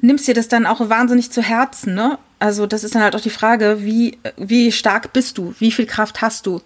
nimmst 0.00 0.26
dir 0.26 0.34
das 0.34 0.48
dann 0.48 0.66
auch 0.66 0.88
wahnsinnig 0.88 1.30
zu 1.30 1.42
Herzen, 1.42 1.94
ne? 1.94 2.18
Also 2.40 2.66
das 2.66 2.82
ist 2.82 2.96
dann 2.96 3.02
halt 3.02 3.14
auch 3.14 3.20
die 3.20 3.30
Frage, 3.30 3.78
wie, 3.82 4.18
wie 4.36 4.72
stark 4.72 5.12
bist 5.12 5.38
du? 5.38 5.54
Wie 5.60 5.70
viel 5.70 5.86
Kraft 5.86 6.22
hast 6.22 6.46
du? 6.46 6.60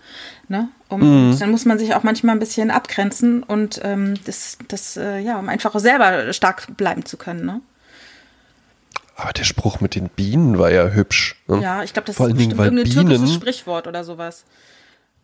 Ne? 0.48 0.70
Um, 0.88 1.36
Dann 1.38 1.50
muss 1.50 1.64
man 1.64 1.78
sich 1.78 1.94
auch 1.94 2.04
manchmal 2.04 2.36
ein 2.36 2.38
bisschen 2.38 2.70
abgrenzen 2.70 3.42
und 3.42 3.80
ähm, 3.82 4.14
das, 4.24 4.56
das 4.68 4.96
äh, 4.96 5.18
ja, 5.18 5.38
um 5.38 5.48
einfach 5.48 5.76
selber 5.80 6.32
stark 6.32 6.76
bleiben 6.76 7.04
zu 7.04 7.16
können. 7.16 7.44
Ne? 7.44 7.60
Aber 9.16 9.32
der 9.32 9.44
Spruch 9.44 9.80
mit 9.80 9.94
den 9.94 10.08
Bienen 10.08 10.58
war 10.58 10.70
ja 10.70 10.88
hübsch. 10.88 11.36
Ne? 11.48 11.60
Ja, 11.60 11.82
ich 11.82 11.92
glaube, 11.92 12.06
das 12.06 12.16
Vor 12.16 12.28
ist 12.28 12.34
bestimmt 12.34 12.60
irgendein 12.60 12.84
türkisches 12.84 13.20
Bienen, 13.22 13.34
Sprichwort 13.34 13.86
oder 13.86 14.04
sowas. 14.04 14.44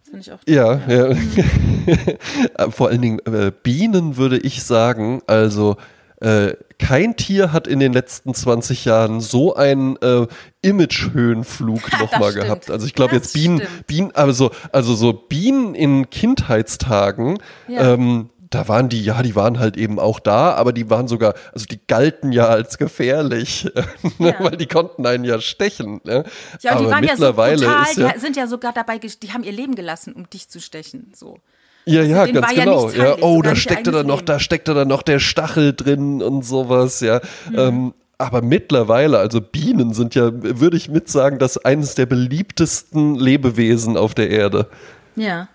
Das 0.00 0.10
finde 0.10 0.20
ich 0.20 0.32
auch. 0.32 0.38
Ja, 0.46 0.80
ja. 0.88 2.70
Vor 2.70 2.88
allen 2.88 3.02
Dingen 3.02 3.18
äh, 3.26 3.52
Bienen 3.62 4.16
würde 4.16 4.38
ich 4.38 4.64
sagen, 4.64 5.22
also 5.26 5.76
äh, 6.22 6.56
kein 6.78 7.16
Tier 7.16 7.52
hat 7.52 7.66
in 7.66 7.80
den 7.80 7.92
letzten 7.92 8.34
20 8.34 8.84
Jahren 8.84 9.20
so 9.20 9.54
einen 9.54 9.96
äh, 10.02 10.26
Image-Höhenflug 10.62 11.80
nochmal 12.00 12.32
gehabt. 12.32 12.70
Also 12.70 12.86
ich 12.86 12.94
glaube 12.94 13.14
jetzt 13.14 13.32
Bienen, 13.34 13.58
stimmt. 13.60 13.86
Bienen, 13.86 14.10
also, 14.14 14.50
also 14.72 14.94
so 14.94 15.12
Bienen 15.12 15.74
in 15.74 16.10
Kindheitstagen, 16.10 17.38
Ja. 17.68 17.94
ähm, 17.94 18.30
da 18.50 18.68
waren 18.68 18.90
die, 18.90 19.02
ja, 19.02 19.22
die 19.22 19.34
waren 19.34 19.58
halt 19.58 19.78
eben 19.78 19.98
auch 19.98 20.20
da, 20.20 20.52
aber 20.52 20.74
die 20.74 20.90
waren 20.90 21.08
sogar, 21.08 21.32
also 21.54 21.64
die 21.64 21.80
galten 21.86 22.32
ja 22.32 22.48
als 22.48 22.76
gefährlich, 22.76 23.64
ne, 24.18 24.28
Ja. 24.38 24.44
weil 24.44 24.58
die 24.58 24.66
konnten 24.66 25.06
einen 25.06 25.24
ja 25.24 25.40
stechen. 25.40 26.00
Ne? 26.04 26.24
Ja, 26.60 26.72
und 26.72 26.80
die 26.80 26.84
aber 26.84 26.90
waren 26.90 27.04
ja 27.04 27.16
so 27.16 27.22
mittlerweile 27.24 27.64
brutal, 27.66 27.86
ja, 27.96 28.12
die 28.12 28.20
sind 28.20 28.36
ja 28.36 28.46
sogar 28.46 28.72
dabei, 28.74 28.98
die 28.98 29.32
haben 29.32 29.42
ihr 29.42 29.52
Leben 29.52 29.74
gelassen, 29.74 30.12
um 30.12 30.28
dich 30.28 30.50
zu 30.50 30.60
stechen. 30.60 31.12
So. 31.16 31.38
Ja, 31.84 32.02
ja, 32.02 32.24
denen 32.26 32.40
ganz 32.40 32.52
ja 32.52 32.64
genau. 32.64 32.90
Ja, 32.90 33.02
heilig, 33.12 33.24
oh, 33.24 33.42
da 33.42 33.56
steckte 33.56 33.90
dann 33.90 34.00
eigenes 34.00 34.16
noch, 34.16 34.22
da 34.22 34.38
steckte 34.38 34.74
dann 34.74 34.88
noch 34.88 35.02
der 35.02 35.18
Stachel 35.18 35.72
drin 35.72 36.22
und 36.22 36.44
sowas, 36.44 37.00
ja. 37.00 37.20
Mhm. 37.50 37.58
Ähm, 37.58 37.94
aber 38.18 38.40
mittlerweile, 38.40 39.18
also 39.18 39.40
Bienen 39.40 39.92
sind 39.94 40.14
ja, 40.14 40.30
würde 40.32 40.76
ich 40.76 40.88
mit 40.88 41.08
sagen, 41.08 41.38
das 41.40 41.58
eines 41.58 41.96
der 41.96 42.06
beliebtesten 42.06 43.16
Lebewesen 43.16 43.96
auf 43.96 44.14
der 44.14 44.30
Erde. 44.30 44.68
Ja. 45.16 45.48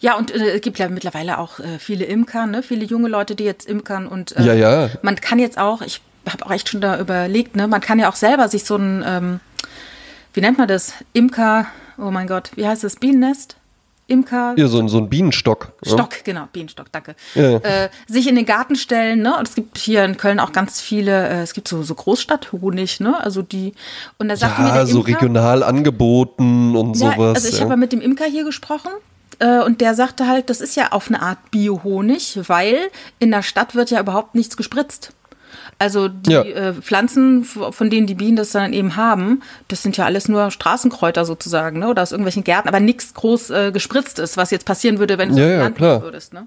Ja, 0.00 0.16
und 0.16 0.32
äh, 0.32 0.56
es 0.56 0.60
gibt 0.62 0.78
ja 0.78 0.88
mittlerweile 0.88 1.38
auch 1.38 1.60
äh, 1.60 1.78
viele 1.78 2.04
Imker, 2.04 2.46
ne? 2.46 2.62
viele 2.62 2.84
junge 2.84 3.08
Leute, 3.08 3.36
die 3.36 3.44
jetzt 3.44 3.68
imkern. 3.68 4.08
Und 4.08 4.36
äh, 4.36 4.42
Ja, 4.42 4.54
ja. 4.54 4.90
man 5.02 5.16
kann 5.16 5.38
jetzt 5.38 5.58
auch, 5.58 5.80
ich 5.82 6.00
habe 6.28 6.44
auch 6.44 6.50
echt 6.50 6.68
schon 6.68 6.80
da 6.80 6.98
überlegt, 6.98 7.54
ne? 7.54 7.68
man 7.68 7.80
kann 7.80 8.00
ja 8.00 8.08
auch 8.08 8.16
selber 8.16 8.48
sich 8.48 8.64
so 8.64 8.76
ein, 8.76 9.04
ähm, 9.06 9.40
wie 10.34 10.40
nennt 10.40 10.58
man 10.58 10.66
das? 10.66 10.94
Imker, 11.12 11.66
oh 11.98 12.10
mein 12.10 12.26
Gott, 12.26 12.50
wie 12.56 12.66
heißt 12.66 12.82
das? 12.82 12.96
Bienennest? 12.96 13.56
Imker? 14.12 14.54
Ja, 14.56 14.68
so, 14.68 14.78
ein- 14.78 14.88
so 14.88 14.98
ein 14.98 15.08
Bienenstock. 15.08 15.72
ne? 15.84 15.90
Stock, 15.92 16.22
genau, 16.24 16.44
Bienenstock, 16.52 16.86
danke. 16.92 17.16
Ja. 17.34 17.56
Äh, 17.56 17.88
sich 18.06 18.28
in 18.28 18.36
den 18.36 18.46
Garten 18.46 18.76
stellen, 18.76 19.22
ne? 19.22 19.36
Und 19.36 19.48
es 19.48 19.54
gibt 19.54 19.78
hier 19.78 20.04
in 20.04 20.16
Köln 20.16 20.38
auch 20.38 20.52
ganz 20.52 20.80
viele, 20.80 21.28
äh, 21.28 21.42
es 21.42 21.54
gibt 21.54 21.66
so, 21.68 21.82
so 21.82 21.94
Großstadthonig, 21.94 23.00
ne? 23.00 23.18
Also 23.20 23.42
die, 23.42 23.72
und 24.18 24.28
da 24.28 24.36
sagt 24.36 24.58
mir 24.58 24.68
Ja, 24.68 24.74
der 24.74 24.86
so 24.86 24.98
Imker, 25.00 25.12
regional 25.20 25.62
angeboten 25.62 26.76
und 26.76 26.96
ja, 26.98 27.12
sowas. 27.12 27.34
also 27.36 27.48
ich 27.48 27.58
ja. 27.58 27.64
habe 27.64 27.76
mit 27.76 27.92
dem 27.92 28.00
Imker 28.00 28.26
hier 28.26 28.44
gesprochen 28.44 28.90
äh, 29.38 29.60
und 29.62 29.80
der 29.80 29.94
sagte 29.94 30.26
halt, 30.28 30.50
das 30.50 30.60
ist 30.60 30.76
ja 30.76 30.92
auf 30.92 31.08
eine 31.08 31.22
Art 31.22 31.50
Biohonig, 31.50 32.38
weil 32.48 32.76
in 33.18 33.30
der 33.30 33.42
Stadt 33.42 33.74
wird 33.74 33.90
ja 33.90 34.00
überhaupt 34.00 34.34
nichts 34.34 34.56
gespritzt. 34.56 35.12
Also 35.82 36.06
die 36.06 36.30
Ja. 36.30 36.42
äh, 36.42 36.72
Pflanzen, 36.74 37.44
von 37.44 37.90
denen 37.90 38.06
die 38.06 38.14
Bienen 38.14 38.36
das 38.36 38.52
dann 38.52 38.72
eben 38.72 38.94
haben, 38.94 39.42
das 39.66 39.82
sind 39.82 39.96
ja 39.96 40.04
alles 40.04 40.28
nur 40.28 40.52
Straßenkräuter 40.52 41.24
sozusagen, 41.24 41.80
ne? 41.80 41.88
Oder 41.88 42.02
aus 42.02 42.12
irgendwelchen 42.12 42.44
Gärten, 42.44 42.68
aber 42.68 42.78
nichts 42.78 43.14
groß 43.14 43.50
äh, 43.50 43.72
gespritzt 43.72 44.20
ist, 44.20 44.36
was 44.36 44.52
jetzt 44.52 44.64
passieren 44.64 45.00
würde, 45.00 45.18
wenn 45.18 45.30
du 45.30 45.40
Ja, 45.40 45.48
ja, 45.48 45.70
klar. 45.70 46.00
würdest, 46.02 46.32
ne? 46.32 46.46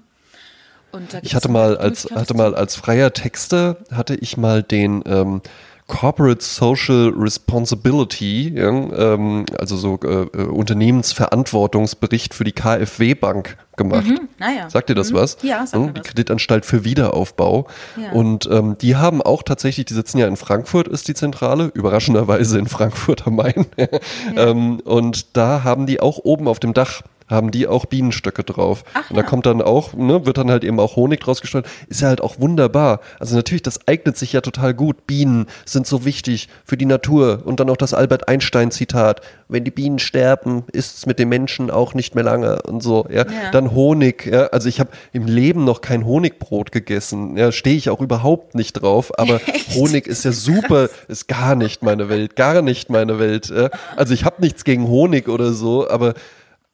Ich 1.20 1.34
hatte 1.34 1.50
mal 1.50 1.76
als 1.76 2.08
hatte 2.14 2.32
mal 2.34 2.54
als 2.54 2.76
freier 2.76 3.12
Texter 3.12 3.76
hatte 3.92 4.14
ich 4.14 4.38
mal 4.38 4.62
den 4.62 5.02
ähm, 5.04 5.42
Corporate 5.88 6.42
Social 6.42 7.12
Responsibility, 7.16 8.52
ja, 8.56 8.68
ähm, 8.70 9.46
also 9.58 9.76
so 9.76 9.98
äh, 10.02 10.22
äh, 10.36 10.46
Unternehmensverantwortungsbericht 10.46 12.34
für 12.34 12.42
die 12.44 12.52
KfW 12.52 13.14
Bank 13.14 13.56
gemacht. 13.76 14.06
naja. 14.38 14.68
Sagt 14.68 14.88
dir 14.88 14.94
das 14.94 15.12
was? 15.12 15.42
Mhm. 15.42 15.48
Ja, 15.48 15.66
sagt 15.66 15.74
Hm, 15.74 15.82
mir 15.86 15.92
Die 15.92 16.00
was. 16.00 16.06
Kreditanstalt 16.08 16.66
für 16.66 16.84
Wiederaufbau. 16.84 17.66
Ja. 18.02 18.10
Und 18.12 18.48
ähm, 18.50 18.76
die 18.80 18.96
haben 18.96 19.22
auch 19.22 19.42
tatsächlich, 19.44 19.86
die 19.86 19.94
sitzen 19.94 20.18
ja 20.18 20.26
in 20.26 20.36
Frankfurt, 20.36 20.88
ist 20.88 21.06
die 21.08 21.14
Zentrale, 21.14 21.70
überraschenderweise 21.74 22.58
in 22.58 22.66
Frankfurt 22.66 23.26
am 23.26 23.36
Main. 23.36 23.66
ähm, 24.36 24.80
und 24.80 25.36
da 25.36 25.62
haben 25.62 25.86
die 25.86 26.00
auch 26.00 26.18
oben 26.24 26.48
auf 26.48 26.58
dem 26.58 26.74
Dach 26.74 27.02
haben 27.28 27.50
die 27.50 27.66
auch 27.66 27.86
Bienenstöcke 27.86 28.44
drauf. 28.44 28.84
Ach 28.94 29.10
und 29.10 29.16
da 29.16 29.22
ja. 29.22 29.28
kommt 29.28 29.46
dann 29.46 29.62
auch, 29.62 29.94
ne, 29.94 30.26
wird 30.26 30.38
dann 30.38 30.50
halt 30.50 30.64
eben 30.64 30.78
auch 30.78 30.96
Honig 30.96 31.20
draus 31.20 31.40
gestreut. 31.40 31.66
Ist 31.88 32.00
ja 32.00 32.08
halt 32.08 32.20
auch 32.20 32.38
wunderbar. 32.38 33.00
Also 33.18 33.36
natürlich, 33.36 33.62
das 33.62 33.86
eignet 33.88 34.16
sich 34.16 34.32
ja 34.32 34.40
total 34.40 34.74
gut. 34.74 35.06
Bienen 35.06 35.46
sind 35.64 35.86
so 35.86 36.04
wichtig 36.04 36.48
für 36.64 36.76
die 36.76 36.86
Natur. 36.86 37.42
Und 37.44 37.60
dann 37.60 37.70
auch 37.70 37.76
das 37.76 37.94
Albert 37.94 38.28
Einstein 38.28 38.70
Zitat. 38.70 39.20
Wenn 39.48 39.64
die 39.64 39.70
Bienen 39.70 39.98
sterben, 39.98 40.64
ist 40.72 40.98
es 40.98 41.06
mit 41.06 41.18
den 41.18 41.28
Menschen 41.28 41.70
auch 41.70 41.94
nicht 41.94 42.14
mehr 42.14 42.24
lange 42.24 42.62
und 42.62 42.82
so. 42.82 43.06
Ja. 43.10 43.16
Ja. 43.16 43.50
Dann 43.52 43.72
Honig. 43.72 44.26
Ja. 44.26 44.46
Also 44.46 44.68
ich 44.68 44.80
habe 44.80 44.90
im 45.12 45.26
Leben 45.26 45.64
noch 45.64 45.80
kein 45.80 46.06
Honigbrot 46.06 46.72
gegessen. 46.72 47.36
Ja, 47.36 47.52
stehe 47.52 47.76
ich 47.76 47.90
auch 47.90 48.00
überhaupt 48.00 48.54
nicht 48.54 48.74
drauf. 48.74 49.18
Aber 49.18 49.40
Honig 49.74 50.06
ist 50.06 50.24
ja 50.24 50.32
super, 50.32 50.88
ist 51.08 51.28
gar 51.28 51.54
nicht 51.54 51.82
meine 51.82 52.08
Welt, 52.08 52.36
gar 52.36 52.62
nicht 52.62 52.90
meine 52.90 53.18
Welt. 53.18 53.48
Ja. 53.48 53.70
Also 53.96 54.14
ich 54.14 54.24
habe 54.24 54.40
nichts 54.40 54.64
gegen 54.64 54.86
Honig 54.86 55.28
oder 55.28 55.52
so, 55.52 55.88
aber 55.88 56.14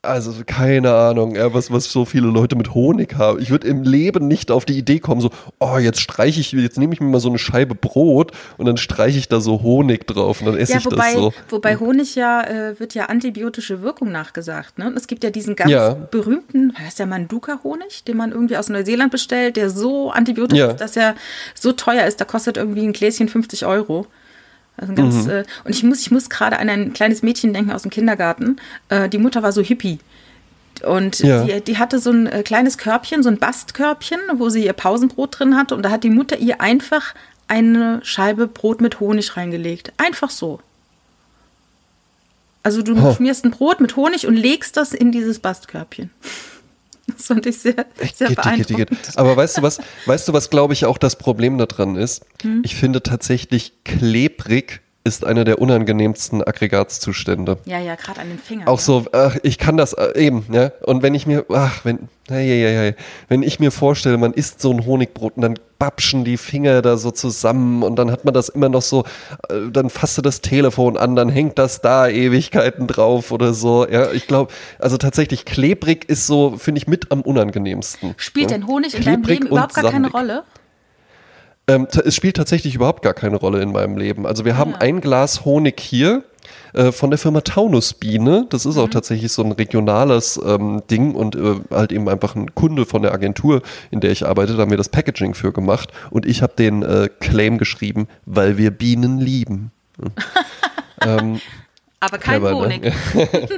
Also 0.05 0.33
keine 0.45 0.93
Ahnung, 0.93 1.37
was, 1.37 1.71
was 1.71 1.85
so 1.93 2.05
viele 2.05 2.27
Leute 2.27 2.57
mit 2.57 2.75
Honig 2.75 3.15
haben. 3.17 3.41
Ich 3.41 3.51
würde 3.51 3.69
im 3.69 3.85
Leben 3.85 4.27
nicht 4.27 4.51
auf 4.51 4.65
die 4.65 4.77
Idee 4.77 4.99
kommen, 4.99 5.21
so, 5.21 5.31
oh, 5.61 5.79
jetzt 5.79 6.01
streiche 6.01 6.41
ich, 6.41 6.51
jetzt 6.51 6.77
nehme 6.77 6.93
ich 6.93 7.01
mir 7.01 7.07
mal 7.07 7.21
so 7.21 7.29
eine 7.29 7.39
Scheibe 7.39 7.77
Brot 7.77 8.33
und 8.59 8.67
dann 8.67 8.77
streiche 8.79 9.17
ich 9.17 9.29
da 9.29 9.41
so 9.41 9.63
Honig 9.63 10.09
drauf 10.09 10.41
und 10.41 10.47
dann 10.47 10.57
esse 10.57 10.73
Ja, 10.73 10.79
ich 10.79 10.87
wobei, 10.87 11.13
das 11.13 11.15
so. 11.15 11.33
wobei 11.51 11.77
Honig 11.77 12.17
ja, 12.17 12.43
äh, 12.43 12.81
wird 12.81 12.95
ja 12.95 13.05
antibiotische 13.07 13.81
Wirkung 13.83 14.11
nachgesagt. 14.11 14.77
Ne? 14.77 14.93
Es 14.97 15.07
gibt 15.07 15.23
ja 15.23 15.31
diesen 15.31 15.55
ganz 15.55 15.71
Ja. 15.71 15.95
berühmten, 15.95 16.77
heißt 16.77 16.99
der 16.99 17.07
Manduka-Honig, 17.07 18.03
den 18.03 18.17
man 18.17 18.33
irgendwie 18.33 18.57
aus 18.57 18.69
Neuseeland 18.71 19.13
bestellt, 19.13 19.55
der 19.57 19.71
so 19.71 20.11
antibiotisch 20.11 20.59
Ja. 20.59 20.73
ist, 20.73 20.81
dass 20.81 20.97
er 20.97 21.15
so 21.55 21.71
teuer 21.71 22.07
ist. 22.07 22.21
Da 22.21 22.25
kostet 22.25 22.57
irgendwie 22.57 22.83
ein 22.83 22.93
Gläschen 22.93 23.29
50 23.29 23.67
Euro. 23.67 24.07
Also 24.77 24.95
ganz, 24.95 25.25
Mhm. 25.27 25.31
äh, 25.31 25.45
und 25.65 25.71
ich 25.75 25.83
muss, 25.83 26.01
ich 26.01 26.11
muss 26.11 26.31
gerade 26.31 26.59
an 26.59 26.69
ein 26.69 26.93
kleines 26.93 27.23
Mädchen 27.23 27.53
denken 27.53 27.73
aus 27.73 27.83
dem 27.83 27.91
Kindergarten. 27.91 28.57
Äh, 28.89 29.09
die 29.09 29.19
Mutter 29.19 29.43
war 29.43 29.53
so 29.53 29.63
hippie. 29.63 29.99
Und 30.85 31.21
Ja. 31.21 31.45
die, 31.45 31.61
die 31.61 31.79
hatte 31.79 31.99
so 31.99 32.11
ein 32.11 32.27
äh, 32.27 32.43
kleines 32.43 32.79
Körbchen, 32.79 33.23
so 33.23 33.29
ein 33.29 33.39
Bastkörbchen, 33.39 34.19
wo 34.37 34.49
sie 34.49 34.65
ihr 34.65 34.73
Pausenbrot 34.73 35.39
drin 35.39 35.57
hatte. 35.57 35.77
Und 35.77 35.83
da 35.83 35.91
hat 35.91 36.03
die 36.05 36.11
Mutter 36.11 36.39
ihr 36.39 36.61
einfach 36.61 37.15
eine 37.49 38.01
Scheibe 38.03 38.47
Brot 38.47 38.81
mit 38.81 38.99
Honig 38.99 39.37
reingelegt. 39.37 39.93
Einfach 39.99 40.31
so. 40.31 40.61
Also 42.63 42.83
du 42.83 43.01
Huh. 43.01 43.15
schmierst 43.15 43.45
ein 43.45 43.51
Brot 43.51 43.81
mit 43.81 43.97
Honig 43.97 44.27
und 44.27 44.35
legst 44.35 44.77
das 44.77 44.93
in 44.93 45.13
dieses 45.13 45.39
Bastkörbchen. 45.41 46.11
Das 47.07 47.27
fand 47.27 47.47
ich 47.47 47.59
sehr, 47.59 47.87
sehr 48.15 48.29
Geht, 48.29 48.43
geht, 48.43 48.57
geht, 48.57 48.69
geht. 48.69 48.89
beeindruckend. 48.89 48.99
Aber 49.17 49.37
weißt 49.37 49.59
du 49.59 49.63
was, 49.63 49.81
weißt 50.07 50.29
du, 50.29 50.33
was 50.33 50.51
glaube 50.51 50.73
ich 50.73 50.85
auch 50.85 50.99
das 50.99 51.17
Problem 51.17 51.59
daran 51.59 51.97
ist? 51.97 52.25
Hm? 52.43 52.63
Ich 52.65 52.77
finde 52.77 53.03
tatsächlich 53.03 53.85
klebrig 53.85 54.83
ist 55.05 55.25
einer 55.25 55.45
der 55.45 55.61
unangenehmsten 55.61 56.45
Aggregatzustände. 56.45 57.59
Ja, 57.65 57.81
ja, 57.81 57.97
gerade 57.97 58.21
an 58.21 58.29
den 58.29 58.39
Fingern. 58.39 58.69
Auch 58.69 58.79
ja. 58.79 58.85
so, 58.85 59.07
ach, 59.13 59.37
ich 59.43 59.59
kann 59.59 59.77
das 59.77 59.95
äh, 59.95 60.13
eben, 60.17 60.47
ja. 60.53 60.71
Und 60.83 61.03
wenn 61.03 61.15
ich 61.15 61.27
mir, 61.27 61.45
ach, 61.53 61.85
wenn, 61.85 62.09
hey, 62.29 62.47
hey, 62.47 62.75
hey, 62.75 62.95
wenn 63.29 63.43
ich 63.43 63.59
mir 63.59 63.73
vorstelle, 63.73 64.17
man 64.17 64.33
isst 64.33 64.61
so 64.61 64.71
ein 64.73 64.87
Honigbrot 64.87 65.37
und 65.37 65.43
dann 65.43 65.59
babschen 65.81 66.25
die 66.25 66.37
Finger 66.37 66.83
da 66.83 66.97
so 66.97 67.11
zusammen 67.11 67.83
und 67.83 67.97
dann 67.97 68.13
hat 68.13 68.25
man 68.25 68.33
das 68.33 68.49
immer 68.49 68.69
noch 68.69 68.83
so, 68.83 69.05
äh, 69.49 69.71
dann 69.73 69.91
fasst 69.91 70.19
du 70.19 70.23
das 70.23 70.41
Telefon 70.41 70.97
an, 70.97 71.17
dann 71.17 71.29
hängt 71.29 71.59
das 71.59 71.81
da 71.81 72.07
Ewigkeiten 72.07 72.87
drauf 72.87 73.33
oder 73.33 73.55
so. 73.55 73.89
Ja, 73.89 74.13
ich 74.13 74.29
glaube, 74.29 74.53
also 74.79 74.99
tatsächlich 74.99 75.45
klebrig 75.45 76.09
ist 76.09 76.29
so, 76.29 76.57
finde 76.59 76.79
ich, 76.79 76.87
mit 76.87 77.11
am 77.11 77.23
unangenehmsten. 77.23 78.15
Spielt 78.19 78.53
ja. 78.53 78.59
denn 78.59 78.69
Honig 78.69 78.95
in 78.95 79.03
deinem 79.03 79.23
Klebrig 79.23 79.41
Leben 79.41 79.51
überhaupt 79.51 79.75
gar 79.75 79.91
keine 79.91 80.11
sandig. 80.11 80.15
Rolle? 80.15 80.45
Ähm, 81.69 81.87
es 82.05 82.15
spielt 82.15 82.37
tatsächlich 82.37 82.75
überhaupt 82.75 83.03
gar 83.03 83.15
keine 83.15 83.37
Rolle 83.37 83.63
in 83.63 83.73
meinem 83.73 83.97
Leben. 83.97 84.27
Also 84.27 84.45
wir 84.45 84.57
haben 84.57 84.75
ein 84.75 85.01
Glas 85.01 85.45
Honig 85.45 85.81
hier 85.81 86.25
äh, 86.73 86.91
von 86.91 87.11
der 87.11 87.19
Firma 87.19 87.43
Taunusbiene. 87.43 88.47
Das 88.51 88.67
ist 88.67 88.77
auch 88.77 88.89
tatsächlich 88.89 89.33
so 89.33 89.43
ein 89.43 89.53
regionales 89.53 90.41
ähm, 90.45 90.83
Ding 90.91 91.15
und 91.15 91.37
äh, 91.37 91.57
halt 91.71 91.93
eben 91.93 92.09
einfach 92.09 92.35
ein 92.35 92.55
Kunde 92.55 92.87
von 92.87 93.03
der 93.03 93.13
Agentur, 93.13 93.63
in 93.91 94.01
der 94.01 94.11
ich 94.11 94.27
arbeite, 94.27 94.55
da 94.55 94.63
haben 94.63 94.71
wir 94.71 94.79
das 94.79 94.89
Packaging 94.89 95.35
für 95.35 95.53
gemacht 95.53 95.91
und 96.11 96.27
ich 96.27 96.43
habe 96.43 96.55
den 96.57 96.83
äh, 96.83 97.09
Claim 97.21 97.59
geschrieben, 97.59 98.09
weil 98.27 98.59
wir 98.59 98.71
Bienen 98.71 99.19
lieben. 99.19 99.71
Aber 102.03 102.19
kein 102.19 102.41
Clever, 102.41 102.67
ne? 102.67 102.81
Honig. 102.81 102.93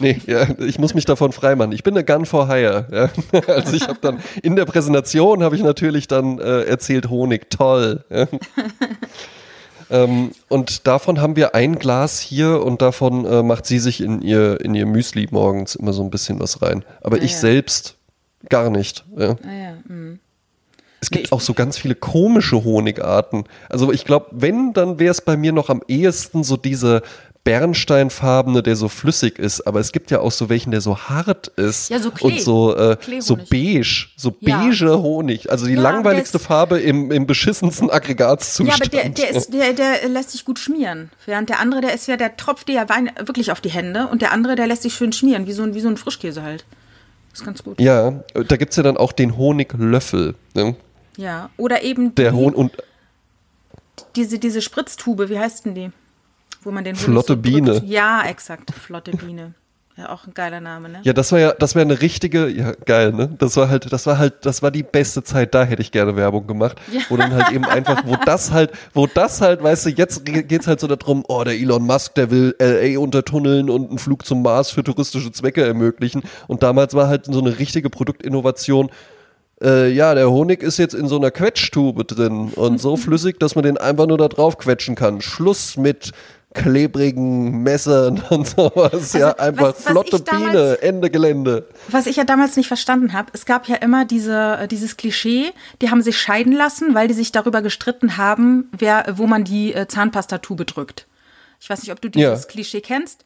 Nee, 0.00 0.20
ja, 0.26 0.48
ich 0.58 0.80
muss 0.80 0.94
mich 0.94 1.04
davon 1.04 1.30
freimachen. 1.30 1.70
Ich 1.70 1.84
bin 1.84 1.94
eine 1.94 2.04
Gun 2.04 2.26
for 2.26 2.48
Hire. 2.48 2.86
Ja. 3.32 3.40
Also 3.46 3.76
ich 3.76 3.86
habe 3.86 3.98
dann 4.00 4.20
in 4.42 4.56
der 4.56 4.64
Präsentation 4.64 5.44
habe 5.44 5.54
ich 5.54 5.62
natürlich 5.62 6.08
dann 6.08 6.40
äh, 6.40 6.62
erzählt 6.62 7.08
Honig, 7.10 7.48
toll. 7.48 8.04
Ja. 8.10 8.26
ähm, 9.90 10.32
und 10.48 10.88
davon 10.88 11.20
haben 11.20 11.36
wir 11.36 11.54
ein 11.54 11.78
Glas 11.78 12.18
hier 12.18 12.60
und 12.64 12.82
davon 12.82 13.24
äh, 13.24 13.44
macht 13.44 13.66
sie 13.66 13.78
sich 13.78 14.00
in 14.00 14.20
ihr 14.20 14.60
in 14.60 14.74
ihr 14.74 14.86
Müsli 14.86 15.28
morgens 15.30 15.76
immer 15.76 15.92
so 15.92 16.02
ein 16.02 16.10
bisschen 16.10 16.40
was 16.40 16.62
rein. 16.62 16.84
Aber 17.02 17.18
Ah, 17.18 17.22
ich 17.22 17.36
selbst 17.36 17.94
gar 18.48 18.70
nicht. 18.70 19.04
Ja. 19.16 19.36
Ah, 19.44 19.52
ja, 19.52 19.94
mm. 19.94 20.18
Es 21.00 21.10
gibt 21.10 21.32
auch 21.32 21.40
so 21.40 21.54
ganz 21.54 21.78
viele 21.78 21.94
komische 21.94 22.62
Honigarten. 22.62 23.44
Also 23.68 23.90
ich 23.92 24.04
glaube, 24.04 24.26
wenn, 24.32 24.72
dann 24.74 24.98
wäre 24.98 25.10
es 25.12 25.20
bei 25.22 25.36
mir 25.36 25.52
noch 25.52 25.70
am 25.70 25.82
ehesten 25.88 26.44
so 26.44 26.56
diese 26.56 27.02
bernsteinfarbene, 27.42 28.62
der 28.62 28.76
so 28.76 28.88
flüssig 28.88 29.38
ist. 29.38 29.62
Aber 29.66 29.80
es 29.80 29.92
gibt 29.92 30.10
ja 30.10 30.20
auch 30.20 30.32
so 30.32 30.48
welchen, 30.48 30.70
der 30.72 30.80
so 30.80 30.98
hart 30.98 31.48
ist. 31.48 31.88
Ja, 31.90 31.98
so 31.98 32.10
Klee. 32.10 32.26
Und 32.32 32.40
so, 32.42 32.76
äh, 32.76 32.96
so 33.20 33.36
beige, 33.36 34.08
so 34.16 34.34
Ja. 34.40 34.58
beige 34.58 34.98
Honig. 35.00 35.50
Also 35.50 35.66
die 35.66 35.72
Ja, 35.74 35.80
langweiligste 35.80 36.36
ist- 36.38 36.44
Farbe 36.46 36.78
im, 36.80 37.10
im 37.10 37.26
beschissensten 37.26 37.88
Ja, 37.88 37.94
Aggregatzustand. 37.94 38.70
aber 38.82 38.88
der, 38.90 39.08
der, 39.08 39.30
ist, 39.30 39.52
der, 39.54 39.72
der 39.72 40.08
lässt 40.08 40.32
sich 40.32 40.44
gut 40.44 40.58
schmieren. 40.58 41.10
Während 41.26 41.48
der 41.48 41.60
andere, 41.60 41.80
der 41.80 41.94
ist 41.94 42.06
ja, 42.08 42.16
der 42.16 42.36
tropft 42.36 42.68
dir 42.68 42.74
ja 42.74 42.88
Wein 42.88 43.10
wirklich 43.24 43.52
auf 43.52 43.60
die 43.60 43.70
Hände. 43.70 44.08
Und 44.08 44.22
der 44.22 44.32
andere, 44.32 44.54
der 44.54 44.66
lässt 44.66 44.82
sich 44.82 44.94
schön 44.94 45.12
schmieren, 45.12 45.46
wie 45.46 45.52
so 45.52 45.62
ein, 45.62 45.74
wie 45.74 45.80
so 45.80 45.88
ein 45.88 45.96
Frischkäse 45.96 46.42
halt. 46.42 46.64
Ist 47.32 47.44
ganz 47.44 47.62
gut. 47.62 47.80
ja, 47.80 48.24
da 48.34 48.56
gibt 48.56 48.70
es 48.72 48.76
ja 48.76 48.82
dann 48.82 48.96
auch 48.96 49.12
den 49.12 49.36
Honiglöffel. 49.38 50.34
Ne? 50.54 50.74
Ja. 51.20 51.50
Oder 51.58 51.82
eben 51.82 52.14
Der 52.14 52.32
Honig 52.32 52.56
und 52.56 52.72
diese, 54.16 54.38
diese 54.38 54.62
Spritztube, 54.62 55.28
wie 55.28 55.38
heißt 55.38 55.66
denn 55.66 55.74
die? 55.74 55.90
Wo 56.62 56.70
man 56.70 56.84
den 56.84 56.96
Flotte 56.96 57.34
so 57.34 57.36
Biene. 57.36 57.82
Ja, 57.84 58.24
exakt. 58.26 58.72
Flotte 58.74 59.12
Biene. 59.12 59.54
Ja, 59.96 60.08
auch 60.10 60.26
ein 60.26 60.32
geiler 60.32 60.60
Name, 60.60 60.88
ne? 60.88 61.00
Ja, 61.02 61.12
das 61.12 61.30
war 61.32 61.38
ja, 61.38 61.52
das 61.52 61.74
wäre 61.74 61.82
eine 61.84 62.00
richtige, 62.00 62.48
ja 62.48 62.72
geil, 62.86 63.12
ne? 63.12 63.34
Das 63.38 63.56
war 63.58 63.68
halt, 63.68 63.92
das 63.92 64.06
war 64.06 64.16
halt, 64.16 64.46
das 64.46 64.62
war 64.62 64.70
die 64.70 64.82
beste 64.82 65.22
Zeit. 65.22 65.54
Da 65.54 65.64
hätte 65.64 65.82
ich 65.82 65.92
gerne 65.92 66.16
Werbung 66.16 66.46
gemacht, 66.46 66.80
Ja. 66.90 67.02
wo 67.10 67.16
dann 67.18 67.32
halt 67.34 67.50
eben 67.52 67.64
einfach, 67.66 68.02
wo 68.06 68.16
das 68.24 68.50
halt, 68.50 68.70
wo 68.94 69.06
das 69.06 69.42
halt, 69.42 69.62
weißt 69.62 69.86
du, 69.86 69.90
jetzt 69.90 70.24
ge- 70.24 70.42
geht's 70.42 70.66
halt 70.66 70.80
so 70.80 70.86
darum, 70.86 71.22
oh 71.28 71.44
der 71.44 71.54
Elon 71.54 71.82
Musk, 71.84 72.14
der 72.14 72.30
will 72.30 72.54
LA 72.58 72.98
untertunneln 72.98 73.68
und 73.68 73.90
einen 73.90 73.98
Flug 73.98 74.24
zum 74.24 74.40
Mars 74.42 74.70
für 74.70 74.82
touristische 74.82 75.32
Zwecke 75.32 75.64
ermöglichen. 75.66 76.22
Und 76.46 76.62
damals 76.62 76.94
war 76.94 77.08
halt 77.08 77.26
so 77.26 77.38
eine 77.40 77.58
richtige 77.58 77.90
Produktinnovation. 77.90 78.90
Äh, 79.62 79.90
ja, 79.92 80.14
der 80.14 80.30
Honig 80.30 80.62
ist 80.62 80.78
jetzt 80.78 80.94
in 80.94 81.06
so 81.08 81.16
einer 81.16 81.30
Quetschtube 81.30 82.04
drin 82.04 82.52
und 82.54 82.78
so 82.80 82.96
flüssig, 82.96 83.38
dass 83.40 83.54
man 83.54 83.64
den 83.64 83.76
einfach 83.76 84.06
nur 84.06 84.18
da 84.18 84.28
drauf 84.28 84.56
quetschen 84.58 84.94
kann. 84.94 85.20
Schluss 85.20 85.76
mit 85.76 86.12
klebrigen 86.70 87.62
Messern 87.62 88.22
und 88.30 88.48
sowas. 88.48 89.12
ja, 89.12 89.30
Also, 89.30 89.38
einfach 89.42 89.62
was- 89.68 89.84
was 89.84 89.92
flotte 89.92 90.20
damals- 90.20 90.52
Biene, 90.52 90.78
Ende 90.82 91.10
Gelände. 91.10 91.66
Was 91.88 92.06
ich 92.06 92.16
ja 92.16 92.24
damals 92.24 92.56
nicht 92.56 92.68
verstanden 92.68 93.12
habe, 93.12 93.30
es 93.34 93.44
gab 93.46 93.68
ja 93.68 93.76
immer 93.76 94.04
diese, 94.04 94.58
äh, 94.62 94.68
dieses 94.68 94.96
Klischee, 94.96 95.52
die 95.80 95.90
haben 95.90 96.02
sich 96.02 96.18
scheiden 96.18 96.52
lassen, 96.52 96.94
weil 96.94 97.08
die 97.08 97.14
sich 97.14 97.32
darüber 97.32 97.62
gestritten 97.62 98.16
haben, 98.16 98.68
wer, 98.76 99.04
wo 99.16 99.26
man 99.26 99.44
die 99.44 99.74
äh, 99.74 99.86
Zahnpastatube 99.86 100.64
drückt. 100.64 101.06
Ich 101.60 101.68
weiß 101.68 101.82
nicht, 101.82 101.92
ob 101.92 102.00
du 102.00 102.08
dieses 102.08 102.42
Ja. 102.44 102.48
Klischee 102.50 102.80
kennst. 102.80 103.24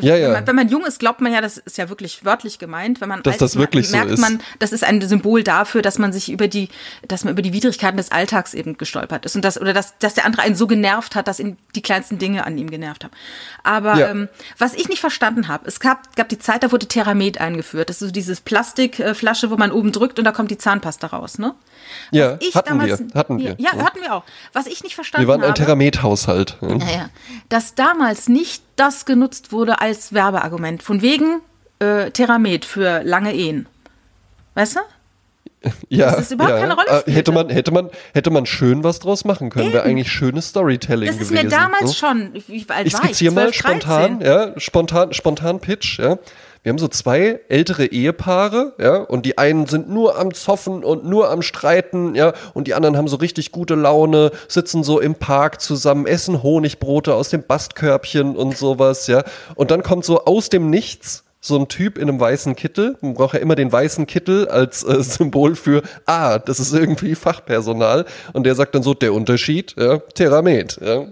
Ja, 0.00 0.16
ja. 0.16 0.28
Wenn, 0.28 0.32
man, 0.32 0.46
wenn 0.46 0.56
man 0.56 0.68
jung 0.70 0.86
ist, 0.86 1.00
glaubt 1.00 1.20
man 1.20 1.32
ja, 1.34 1.42
das 1.42 1.58
ist 1.58 1.76
ja 1.76 1.90
wirklich 1.90 2.24
wörtlich 2.24 2.58
gemeint. 2.58 3.02
Wenn 3.02 3.10
man 3.10 3.22
Dass 3.22 3.34
alt 3.34 3.42
das 3.42 3.50
ist, 3.52 3.58
wirklich 3.58 3.90
so 3.90 3.96
merkt 3.98 4.10
ist. 4.12 4.20
man, 4.20 4.40
das 4.58 4.72
ist 4.72 4.84
ein 4.84 5.02
Symbol 5.02 5.42
dafür, 5.42 5.82
dass 5.82 5.98
man 5.98 6.14
sich 6.14 6.32
über 6.32 6.48
die, 6.48 6.70
dass 7.06 7.24
man 7.24 7.34
über 7.34 7.42
die 7.42 7.52
Widrigkeiten 7.52 7.98
des 7.98 8.10
Alltags 8.10 8.54
eben 8.54 8.78
gestolpert 8.78 9.26
ist 9.26 9.36
und 9.36 9.44
das 9.44 9.60
oder 9.60 9.74
dass, 9.74 9.98
dass 9.98 10.14
der 10.14 10.24
andere 10.24 10.42
einen 10.42 10.56
so 10.56 10.66
genervt 10.66 11.14
hat, 11.14 11.28
dass 11.28 11.38
ihn 11.40 11.58
die 11.74 11.82
kleinsten 11.82 12.18
Dinge 12.18 12.46
an 12.46 12.56
ihm 12.56 12.70
genervt 12.70 13.04
haben. 13.04 13.12
Aber 13.64 13.96
Ja. 13.98 14.08
ähm, 14.10 14.28
was 14.56 14.72
ich 14.72 14.88
nicht 14.88 15.00
verstanden 15.00 15.48
habe, 15.48 15.68
es 15.68 15.78
gab, 15.78 16.16
gab 16.16 16.30
die 16.30 16.38
Zeit, 16.38 16.62
da 16.62 16.72
wurde 16.72 16.86
Theramet 16.88 17.38
eingeführt. 17.38 17.90
Das 17.90 18.00
ist 18.00 18.08
so 18.08 18.12
dieses 18.12 18.40
Plastikflasche, 18.40 19.50
wo 19.50 19.56
man 19.58 19.72
oben 19.72 19.92
drückt 19.92 20.18
und 20.18 20.24
da 20.24 20.32
kommt 20.32 20.50
die 20.50 20.58
Zahnpasta 20.58 21.08
raus, 21.08 21.38
ne? 21.38 21.54
Ja, 22.10 22.36
ich 22.40 22.54
hatten 22.54 22.70
damals, 22.70 23.00
wir, 23.00 23.14
hatten 23.14 23.38
wir. 23.38 23.54
Ja, 23.58 23.72
hatten 23.76 24.00
wir 24.00 24.14
auch. 24.14 24.24
Was 24.52 24.66
ich 24.66 24.82
nicht 24.82 24.94
verstanden 24.94 25.26
Wir 25.26 25.32
waren 25.32 25.42
ein 25.42 25.48
habe, 25.50 25.58
Theramet-Haushalt. 25.58 26.58
naja, 26.60 27.08
dass 27.48 27.74
damals 27.74 28.28
nicht 28.28 28.62
das 28.76 29.04
genutzt 29.04 29.52
wurde 29.52 29.80
als 29.80 30.12
Werbeargument. 30.12 30.82
Von 30.82 31.02
wegen 31.02 31.40
äh, 31.78 32.10
Theramet 32.10 32.64
für 32.64 33.02
lange 33.02 33.34
Ehen. 33.34 33.66
Weißt 34.54 34.76
du? 34.76 34.80
Ja, 35.88 36.16
das 36.16 36.30
überhaupt 36.30 36.54
ja. 36.54 36.60
keine 36.60 36.74
Rolle 36.74 36.88
Äh, 36.88 37.00
spielte. 37.00 37.18
hätte 37.18 37.32
man, 37.32 37.48
hätte 37.50 37.72
man, 37.72 37.90
hätte 38.14 38.30
man 38.30 38.46
schön 38.46 38.82
was 38.84 38.98
draus 38.98 39.24
machen 39.24 39.50
können. 39.50 39.72
Wäre 39.72 39.84
eigentlich 39.84 40.10
schönes 40.10 40.48
Storytelling 40.48 41.06
Das 41.06 41.16
ist 41.20 41.28
gewesen. 41.30 41.44
mir 41.46 41.50
damals 41.50 41.84
ne? 41.84 41.94
schon. 41.94 42.32
Wie 42.46 42.66
alt 42.68 42.86
Ich 42.86 42.94
war 42.94 43.00
ich? 43.04 43.08
skizziere 43.10 43.34
mal 43.34 43.42
12, 43.52 43.54
spontan, 43.56 44.18
13. 44.20 44.20
ja, 44.20 44.60
spontan, 44.60 45.12
spontan 45.12 45.60
Pitch, 45.60 45.98
ja. 45.98 46.18
Wir 46.64 46.70
haben 46.70 46.78
so 46.78 46.86
zwei 46.86 47.40
ältere 47.48 47.86
Ehepaare, 47.86 48.74
ja, 48.78 48.98
und 48.98 49.26
die 49.26 49.36
einen 49.36 49.66
sind 49.66 49.88
nur 49.90 50.16
am 50.16 50.32
Zoffen 50.32 50.84
und 50.84 51.04
nur 51.04 51.28
am 51.28 51.42
Streiten, 51.42 52.14
ja, 52.14 52.34
und 52.54 52.68
die 52.68 52.74
anderen 52.74 52.96
haben 52.96 53.08
so 53.08 53.16
richtig 53.16 53.50
gute 53.50 53.74
Laune, 53.74 54.30
sitzen 54.46 54.84
so 54.84 55.00
im 55.00 55.16
Park 55.16 55.60
zusammen, 55.60 56.06
essen 56.06 56.44
Honigbrote 56.44 57.14
aus 57.14 57.30
dem 57.30 57.42
Bastkörbchen 57.44 58.36
und 58.36 58.56
sowas, 58.56 59.08
ja. 59.08 59.24
Und 59.56 59.72
dann 59.72 59.82
kommt 59.82 60.04
so 60.04 60.24
aus 60.24 60.50
dem 60.50 60.70
Nichts 60.70 61.24
so 61.44 61.58
ein 61.58 61.68
Typ 61.68 61.98
in 61.98 62.08
einem 62.08 62.20
weißen 62.20 62.54
Kittel. 62.54 62.96
Man 63.00 63.14
braucht 63.14 63.34
ja 63.34 63.40
immer 63.40 63.56
den 63.56 63.70
weißen 63.70 64.06
Kittel 64.06 64.48
als 64.48 64.84
äh, 64.84 65.02
Symbol 65.02 65.56
für, 65.56 65.82
ah, 66.06 66.38
das 66.38 66.60
ist 66.60 66.72
irgendwie 66.72 67.14
Fachpersonal. 67.14 68.06
Und 68.32 68.44
der 68.46 68.54
sagt 68.54 68.74
dann 68.74 68.82
so, 68.82 68.94
der 68.94 69.12
Unterschied, 69.12 69.74
ja, 69.76 69.98
Theramet, 69.98 70.78
ja. 70.80 71.06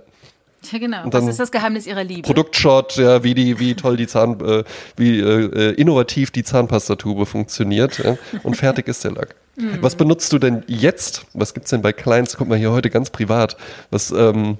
Ja, 0.70 0.78
genau. 0.78 1.08
das 1.08 1.26
ist 1.26 1.40
das 1.40 1.50
Geheimnis 1.50 1.86
ihrer 1.86 2.04
Liebe. 2.04 2.20
Produktshot, 2.22 2.96
ja, 2.96 3.24
wie 3.24 3.32
die, 3.34 3.58
wie 3.58 3.74
toll 3.74 3.96
die 3.96 4.06
Zahn, 4.06 4.38
äh, 4.40 4.62
wie 4.94 5.18
äh, 5.18 5.70
äh, 5.70 5.74
innovativ 5.74 6.30
die 6.30 6.44
Zahnpastatube 6.44 7.24
funktioniert. 7.24 7.98
Ja, 7.98 8.18
und 8.42 8.56
fertig 8.56 8.86
ist 8.86 9.02
der 9.04 9.12
Lack. 9.12 9.34
Was 9.80 9.94
benutzt 9.94 10.32
du 10.32 10.38
denn 10.38 10.62
jetzt? 10.68 11.26
Was 11.34 11.52
gibt's 11.52 11.70
denn 11.70 11.82
bei 11.82 11.92
Kleins? 11.92 12.36
Guck 12.36 12.48
mal 12.48 12.56
hier 12.56 12.70
heute 12.70 12.88
ganz 12.88 13.10
privat. 13.10 13.56
Was, 13.90 14.10
ähm, 14.10 14.58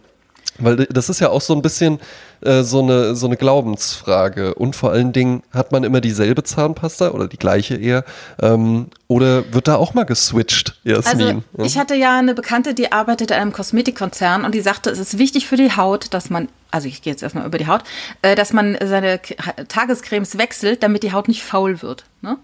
Weil 0.61 0.87
das 0.87 1.09
ist 1.09 1.21
ja 1.21 1.31
auch 1.31 1.41
so 1.41 1.55
ein 1.55 1.63
bisschen 1.63 1.99
äh, 2.43 2.63
so, 2.63 2.81
eine, 2.81 3.15
so 3.15 3.27
eine 3.27 3.37
Glaubensfrage. 3.37 4.55
Und 4.55 4.77
vor 4.77 4.93
allen 4.93 5.13
Dingen, 5.13 5.43
hat 5.53 5.73
man 5.73 5.85
immer 5.85 6.01
dieselbe 6.01 6.43
Zahnpasta 6.43 7.11
oder 7.11 7.29
die 7.29 7.37
gleiche 7.37 7.77
eher? 7.77 8.05
Ähm, 8.41 8.87
oder 9.09 9.53
wird 9.53 9.69
da 9.69 9.77
auch 9.77 9.95
mal 9.95 10.05
geswitcht, 10.05 10.79
Jasmin? 10.85 11.43
Also, 11.57 11.67
ich 11.67 11.79
hatte 11.79 11.95
ja 11.95 12.19
eine 12.19 12.35
Bekannte, 12.35 12.75
die 12.75 12.93
arbeitet 12.93 13.31
in 13.31 13.37
einem 13.37 13.53
Kosmetikkonzern 13.53 14.45
und 14.45 14.55
die 14.55 14.61
sagte, 14.61 14.91
es 14.91 14.99
ist 14.99 15.19
wichtig 15.19 15.47
für 15.47 15.57
die 15.57 15.77
Haut, 15.77 16.15
dass 16.15 16.31
man, 16.31 16.49
also 16.71 16.89
ich 16.89 17.03
gehe 17.03 17.13
jetzt 17.13 17.23
erstmal 17.23 17.47
über 17.47 17.59
die 17.59 17.67
Haut, 17.67 17.83
äh, 18.23 18.35
dass 18.35 18.53
man 18.53 18.79
seine 18.83 19.21
Tagescremes 19.69 20.39
wechselt, 20.39 20.83
damit 20.83 21.03
die 21.03 21.13
Haut 21.13 21.29
nicht 21.29 21.43
faul 21.43 21.83
wird. 21.83 22.05
Ne? 22.23 22.37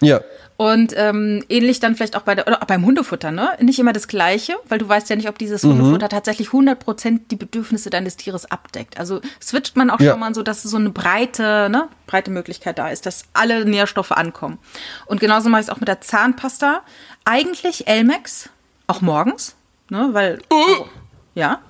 Ja. 0.00 0.20
Und 0.56 0.94
ähm, 0.96 1.44
ähnlich 1.50 1.80
dann 1.80 1.96
vielleicht 1.96 2.16
auch 2.16 2.22
bei 2.22 2.34
der, 2.34 2.46
oder 2.46 2.62
auch 2.62 2.66
beim 2.66 2.84
Hundefutter, 2.84 3.30
ne? 3.30 3.50
Nicht 3.60 3.78
immer 3.78 3.92
das 3.92 4.08
Gleiche, 4.08 4.54
weil 4.68 4.78
du 4.78 4.88
weißt 4.88 5.10
ja 5.10 5.16
nicht, 5.16 5.28
ob 5.28 5.38
dieses 5.38 5.62
mhm. 5.62 5.72
Hundefutter 5.72 6.08
tatsächlich 6.08 6.48
100 6.48 6.78
Prozent 6.78 7.30
die 7.30 7.36
Bedürfnisse 7.36 7.90
deines 7.90 8.16
Tieres 8.16 8.50
abdeckt. 8.50 8.98
Also 8.98 9.20
switcht 9.42 9.76
man 9.76 9.90
auch 9.90 10.00
ja. 10.00 10.12
schon 10.12 10.20
mal 10.20 10.34
so, 10.34 10.42
dass 10.42 10.62
so 10.62 10.78
eine 10.78 10.88
breite, 10.88 11.68
ne, 11.70 11.88
breite 12.06 12.30
Möglichkeit 12.30 12.78
da 12.78 12.88
ist, 12.88 13.04
dass 13.04 13.24
alle 13.34 13.66
Nährstoffe 13.66 14.12
ankommen. 14.12 14.58
Und 15.04 15.20
genauso 15.20 15.50
mache 15.50 15.60
ich 15.60 15.66
es 15.66 15.72
auch 15.72 15.80
mit 15.80 15.88
der 15.88 16.00
Zahnpasta. 16.00 16.80
Eigentlich 17.26 17.86
Elmex, 17.86 18.48
auch 18.86 19.02
morgens, 19.02 19.56
ne, 19.90 20.08
weil, 20.12 20.38
oh, 20.50 20.86
ja. 21.34 21.60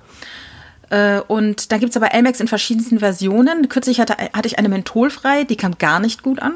Äh, 0.89 1.19
und 1.27 1.73
da 1.73 1.77
gibt 1.77 1.89
es 1.89 1.97
aber 1.97 2.13
Elmex 2.13 2.39
in 2.39 2.47
verschiedensten 2.47 2.99
Versionen. 2.99 3.67
Kürzlich 3.67 3.99
hatte, 3.99 4.15
hatte 4.17 4.47
ich 4.47 4.57
eine 4.57 4.69
mentholfrei, 4.69 5.43
die 5.43 5.57
kam 5.57 5.77
gar 5.77 5.99
nicht 5.99 6.23
gut 6.23 6.41
an. 6.41 6.53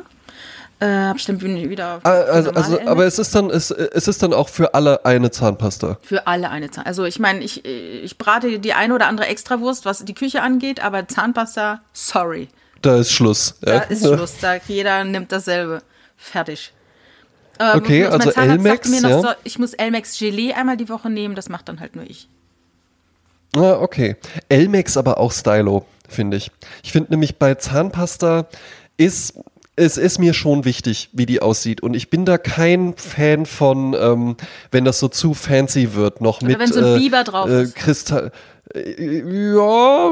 Äh, 0.81 0.87
hab 0.87 1.17
ich 1.17 1.25
dann 1.25 1.39
wieder. 1.39 1.99
Ah, 2.01 2.09
also, 2.09 2.49
also 2.51 2.81
aber 2.87 3.05
es 3.05 3.19
ist 3.19 3.35
dann, 3.35 3.51
es, 3.51 3.69
es 3.69 4.07
ist 4.07 4.23
dann 4.23 4.33
auch 4.33 4.49
für 4.49 4.73
alle 4.73 5.05
eine 5.05 5.29
Zahnpasta. 5.29 5.99
Für 6.01 6.25
alle 6.25 6.49
eine 6.49 6.71
Zahnpasta. 6.71 6.87
Also 6.89 7.05
ich 7.05 7.19
meine, 7.19 7.43
ich, 7.43 7.63
ich 7.63 8.17
brate 8.17 8.57
die 8.57 8.73
eine 8.73 8.95
oder 8.95 9.05
andere 9.05 9.27
Extrawurst, 9.27 9.85
was 9.85 10.03
die 10.03 10.15
Küche 10.15 10.41
angeht, 10.41 10.83
aber 10.83 11.07
Zahnpasta, 11.07 11.81
sorry. 11.93 12.49
Da 12.81 12.97
ist 12.97 13.11
Schluss. 13.11 13.53
Da 13.61 13.75
ja. 13.75 13.79
ist 13.81 14.03
Schluss. 14.03 14.37
Da 14.41 14.55
jeder 14.67 15.03
nimmt 15.03 15.31
dasselbe. 15.31 15.83
Fertig. 16.17 16.73
Ähm, 17.59 17.77
okay, 17.77 18.05
also 18.05 18.31
Elmex. 18.31 18.89
Ja. 19.03 19.21
So, 19.21 19.27
ich 19.43 19.59
muss 19.59 19.75
Elmex 19.75 20.17
Gelee 20.17 20.53
einmal 20.53 20.77
die 20.77 20.89
Woche 20.89 21.11
nehmen, 21.11 21.35
das 21.35 21.47
macht 21.47 21.69
dann 21.69 21.79
halt 21.79 21.95
nur 21.95 22.09
ich. 22.09 22.27
Ah, 23.55 23.73
okay. 23.73 24.15
Elmex 24.49 24.97
aber 24.97 25.19
auch 25.19 25.31
Stylo, 25.31 25.85
finde 26.09 26.37
ich. 26.37 26.49
Ich 26.81 26.91
finde 26.91 27.11
nämlich 27.11 27.37
bei 27.37 27.53
Zahnpasta 27.53 28.47
ist 28.97 29.35
es 29.75 29.97
ist 29.97 30.19
mir 30.19 30.33
schon 30.33 30.65
wichtig, 30.65 31.09
wie 31.13 31.25
die 31.25 31.41
aussieht. 31.41 31.81
Und 31.81 31.93
ich 31.93 32.09
bin 32.09 32.25
da 32.25 32.37
kein 32.37 32.93
Fan 32.95 33.45
von, 33.45 33.95
ähm, 33.99 34.35
wenn 34.69 34.85
das 34.85 34.99
so 34.99 35.07
zu 35.07 35.33
fancy 35.33 35.93
wird, 35.93 36.21
noch 36.21 36.41
Oder 36.41 36.49
mit 36.49 36.59
wenn 36.59 36.73
so 36.73 36.79
ein 36.79 36.95
äh, 36.95 36.99
Biber 36.99 37.23
drauf 37.23 37.49
äh, 37.49 37.63
ist. 37.63 37.75
Kristall. 37.75 38.31
Äh, 38.75 39.21
ja, 39.53 40.11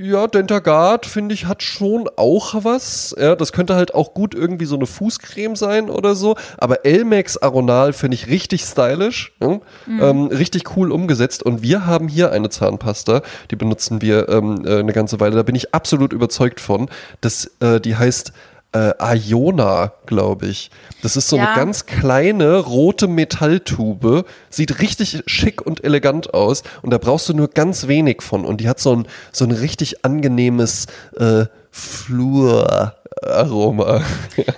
ja, 0.00 0.26
Dentagard 0.26 1.06
finde 1.06 1.34
ich 1.34 1.46
hat 1.46 1.62
schon 1.62 2.08
auch 2.16 2.54
was. 2.64 3.14
Ja, 3.18 3.34
das 3.34 3.52
könnte 3.52 3.74
halt 3.74 3.94
auch 3.94 4.14
gut 4.14 4.34
irgendwie 4.34 4.64
so 4.64 4.76
eine 4.76 4.86
Fußcreme 4.86 5.56
sein 5.56 5.90
oder 5.90 6.14
so. 6.14 6.36
Aber 6.56 6.84
Elmex 6.84 7.36
Aronal 7.36 7.92
finde 7.92 8.14
ich 8.14 8.28
richtig 8.28 8.62
stylisch, 8.62 9.32
ja? 9.40 9.60
mhm. 9.86 10.02
ähm, 10.02 10.26
richtig 10.26 10.76
cool 10.76 10.92
umgesetzt. 10.92 11.42
Und 11.42 11.62
wir 11.62 11.84
haben 11.84 12.08
hier 12.08 12.32
eine 12.32 12.48
Zahnpasta, 12.48 13.22
die 13.50 13.56
benutzen 13.56 14.02
wir 14.02 14.28
ähm, 14.28 14.64
äh, 14.64 14.78
eine 14.78 14.92
ganze 14.92 15.20
Weile. 15.20 15.36
Da 15.36 15.42
bin 15.42 15.54
ich 15.54 15.74
absolut 15.74 16.12
überzeugt 16.12 16.60
von. 16.60 16.88
Das, 17.20 17.50
äh, 17.60 17.80
die 17.80 17.96
heißt 17.96 18.32
äh, 18.74 18.92
Iona, 19.16 19.92
glaube 20.06 20.46
ich. 20.46 20.70
Das 21.02 21.16
ist 21.16 21.28
so 21.28 21.36
ja. 21.36 21.46
eine 21.46 21.56
ganz 21.56 21.86
kleine 21.86 22.58
rote 22.58 23.08
Metalltube, 23.08 24.24
sieht 24.50 24.80
richtig 24.80 25.22
schick 25.26 25.64
und 25.64 25.84
elegant 25.84 26.34
aus 26.34 26.62
und 26.82 26.90
da 26.90 26.98
brauchst 26.98 27.28
du 27.28 27.34
nur 27.34 27.48
ganz 27.48 27.88
wenig 27.88 28.22
von 28.22 28.44
und 28.44 28.60
die 28.60 28.68
hat 28.68 28.78
so 28.80 28.94
ein, 28.94 29.06
so 29.32 29.44
ein 29.44 29.52
richtig 29.52 30.04
angenehmes 30.04 30.86
äh, 31.18 31.46
Flur-Aroma. 31.70 32.82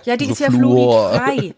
Ja, 0.05 0.17
die 0.17 0.25
so 0.27 0.33
ist 0.33 0.41
ja 0.41 0.51
fluoridfrei. 0.51 1.55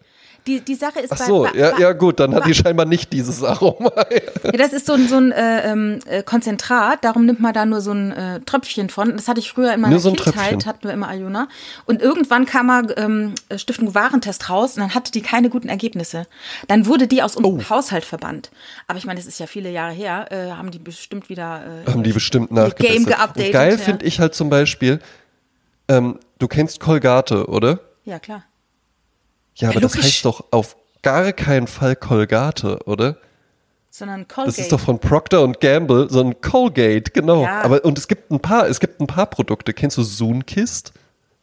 Die, 0.46 0.60
die 0.60 0.74
Sache 0.74 1.00
ist 1.00 1.12
Ach 1.12 1.18
so, 1.18 1.42
bei, 1.42 1.56
ja, 1.56 1.78
ja 1.78 1.92
gut, 1.92 2.18
dann 2.18 2.34
hat 2.34 2.46
die 2.46 2.54
scheinbar 2.54 2.84
nicht 2.84 3.12
dieses 3.12 3.44
Aroma. 3.44 3.92
ja, 4.44 4.52
das 4.52 4.72
ist 4.72 4.86
so 4.86 4.94
ein, 4.94 5.06
so 5.06 5.16
ein 5.16 5.30
äh, 5.30 5.70
ähm, 5.70 6.00
äh, 6.06 6.22
Konzentrat, 6.24 7.04
darum 7.04 7.26
nimmt 7.26 7.38
man 7.38 7.54
da 7.54 7.64
nur 7.64 7.80
so 7.80 7.92
ein 7.92 8.10
äh, 8.10 8.40
Tröpfchen 8.40 8.88
von. 8.88 9.16
Das 9.16 9.28
hatte 9.28 9.38
ich 9.38 9.52
früher 9.52 9.72
in 9.72 9.80
meiner 9.80 10.00
so 10.00 10.10
Kindheit, 10.12 10.34
Tröpfchen. 10.34 10.66
hatten 10.66 10.84
wir 10.84 10.92
immer 10.92 11.08
Ayuna. 11.08 11.48
Und 11.84 12.02
irgendwann 12.02 12.44
kam 12.44 12.66
mal 12.66 12.92
ähm, 12.96 13.34
Stiftung 13.54 13.94
Warentest 13.94 14.50
raus 14.50 14.76
und 14.76 14.80
dann 14.80 14.94
hatte 14.94 15.12
die 15.12 15.22
keine 15.22 15.48
guten 15.48 15.68
Ergebnisse. 15.68 16.26
Dann 16.66 16.86
wurde 16.86 17.06
die 17.06 17.22
aus 17.22 17.36
unserem 17.36 17.58
oh. 17.58 17.70
Haushalt 17.70 18.04
verbannt. 18.04 18.50
Aber 18.88 18.98
ich 18.98 19.04
meine, 19.04 19.20
das 19.20 19.26
ist 19.26 19.38
ja 19.38 19.46
viele 19.46 19.70
Jahre 19.70 19.92
her, 19.92 20.26
äh, 20.30 20.50
haben 20.50 20.72
die 20.72 20.80
bestimmt 20.80 21.28
wieder 21.28 21.62
äh, 21.86 21.90
haben 21.90 22.02
die 22.02 22.12
bestimmt 22.12 22.50
nachgebessert. 22.50 22.96
Game 22.96 23.06
geupdatet. 23.06 23.46
Und 23.46 23.52
geil 23.52 23.72
ja. 23.72 23.78
finde 23.78 24.04
ich 24.06 24.18
halt 24.18 24.34
zum 24.34 24.50
Beispiel, 24.50 24.98
ähm, 25.88 26.18
du 26.38 26.48
kennst 26.48 26.80
Colgate, 26.80 27.48
oder? 27.48 27.78
Ja, 28.04 28.18
klar. 28.18 28.44
Ja, 29.56 29.68
aber 29.68 29.76
ja, 29.76 29.80
das 29.80 29.96
heißt 29.96 30.24
doch 30.24 30.44
auf 30.50 30.76
gar 31.02 31.32
keinen 31.32 31.66
Fall 31.66 31.96
Colgate, 31.96 32.78
oder? 32.86 33.16
Sondern 33.90 34.26
Colgate. 34.26 34.46
Das 34.46 34.58
ist 34.58 34.72
doch 34.72 34.80
von 34.80 34.98
Procter 34.98 35.42
und 35.42 35.60
Gamble, 35.60 36.08
so 36.08 36.20
ein 36.20 36.40
Colgate, 36.40 37.12
genau. 37.12 37.44
Ja. 37.44 37.60
Aber 37.62 37.84
und 37.84 37.98
es 37.98 38.08
gibt 38.08 38.30
ein 38.30 38.40
paar, 38.40 38.66
es 38.66 38.80
gibt 38.80 39.00
ein 39.00 39.06
paar 39.06 39.26
Produkte. 39.26 39.74
Kennst 39.74 39.98
du 39.98 40.02
Zoonkist? 40.02 40.92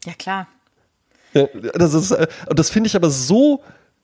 Ja, 0.06 0.14
klar. 0.14 0.48
Ja, 1.34 1.48
das 1.76 1.94
ist, 1.94 2.12
äh, 2.12 2.28
das 2.50 2.72
finde 2.72 2.88
ich 2.88 2.96
aber 2.96 3.12
so 3.12 3.62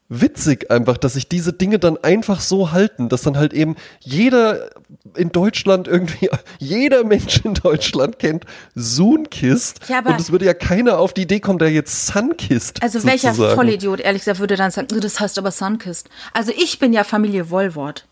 witzig 0.07 0.69
einfach, 0.69 0.97
dass 0.97 1.13
sich 1.13 1.27
diese 1.27 1.53
Dinge 1.53 1.79
dann 1.79 1.97
einfach 1.97 2.39
so 2.39 2.71
halten, 2.71 3.09
dass 3.09 3.23
dann 3.23 3.37
halt 3.37 3.53
eben 3.53 3.75
jeder 3.99 4.69
in 5.15 5.31
Deutschland 5.31 5.87
irgendwie, 5.87 6.29
jeder 6.59 7.03
Mensch 7.03 7.41
in 7.43 7.55
Deutschland 7.55 8.19
kennt 8.19 8.45
Sunkist 8.75 9.81
ja, 9.87 9.99
und 9.99 10.19
es 10.19 10.31
würde 10.31 10.45
ja 10.45 10.53
keiner 10.53 10.99
auf 10.99 11.13
die 11.13 11.23
Idee 11.23 11.39
kommen, 11.39 11.59
der 11.59 11.71
jetzt 11.71 12.07
Sunkist 12.07 12.83
Also 12.83 12.99
sozusagen. 12.99 13.37
welcher 13.37 13.55
Vollidiot, 13.55 13.99
ehrlich 13.99 14.21
gesagt, 14.21 14.39
würde 14.39 14.55
dann 14.55 14.71
sagen, 14.71 14.87
das 14.89 15.19
heißt 15.19 15.39
aber 15.39 15.51
Sunkist. 15.51 16.09
Also 16.33 16.51
ich 16.55 16.77
bin 16.77 16.93
ja 16.93 17.03
Familie 17.03 17.49
Wollwort, 17.49 18.05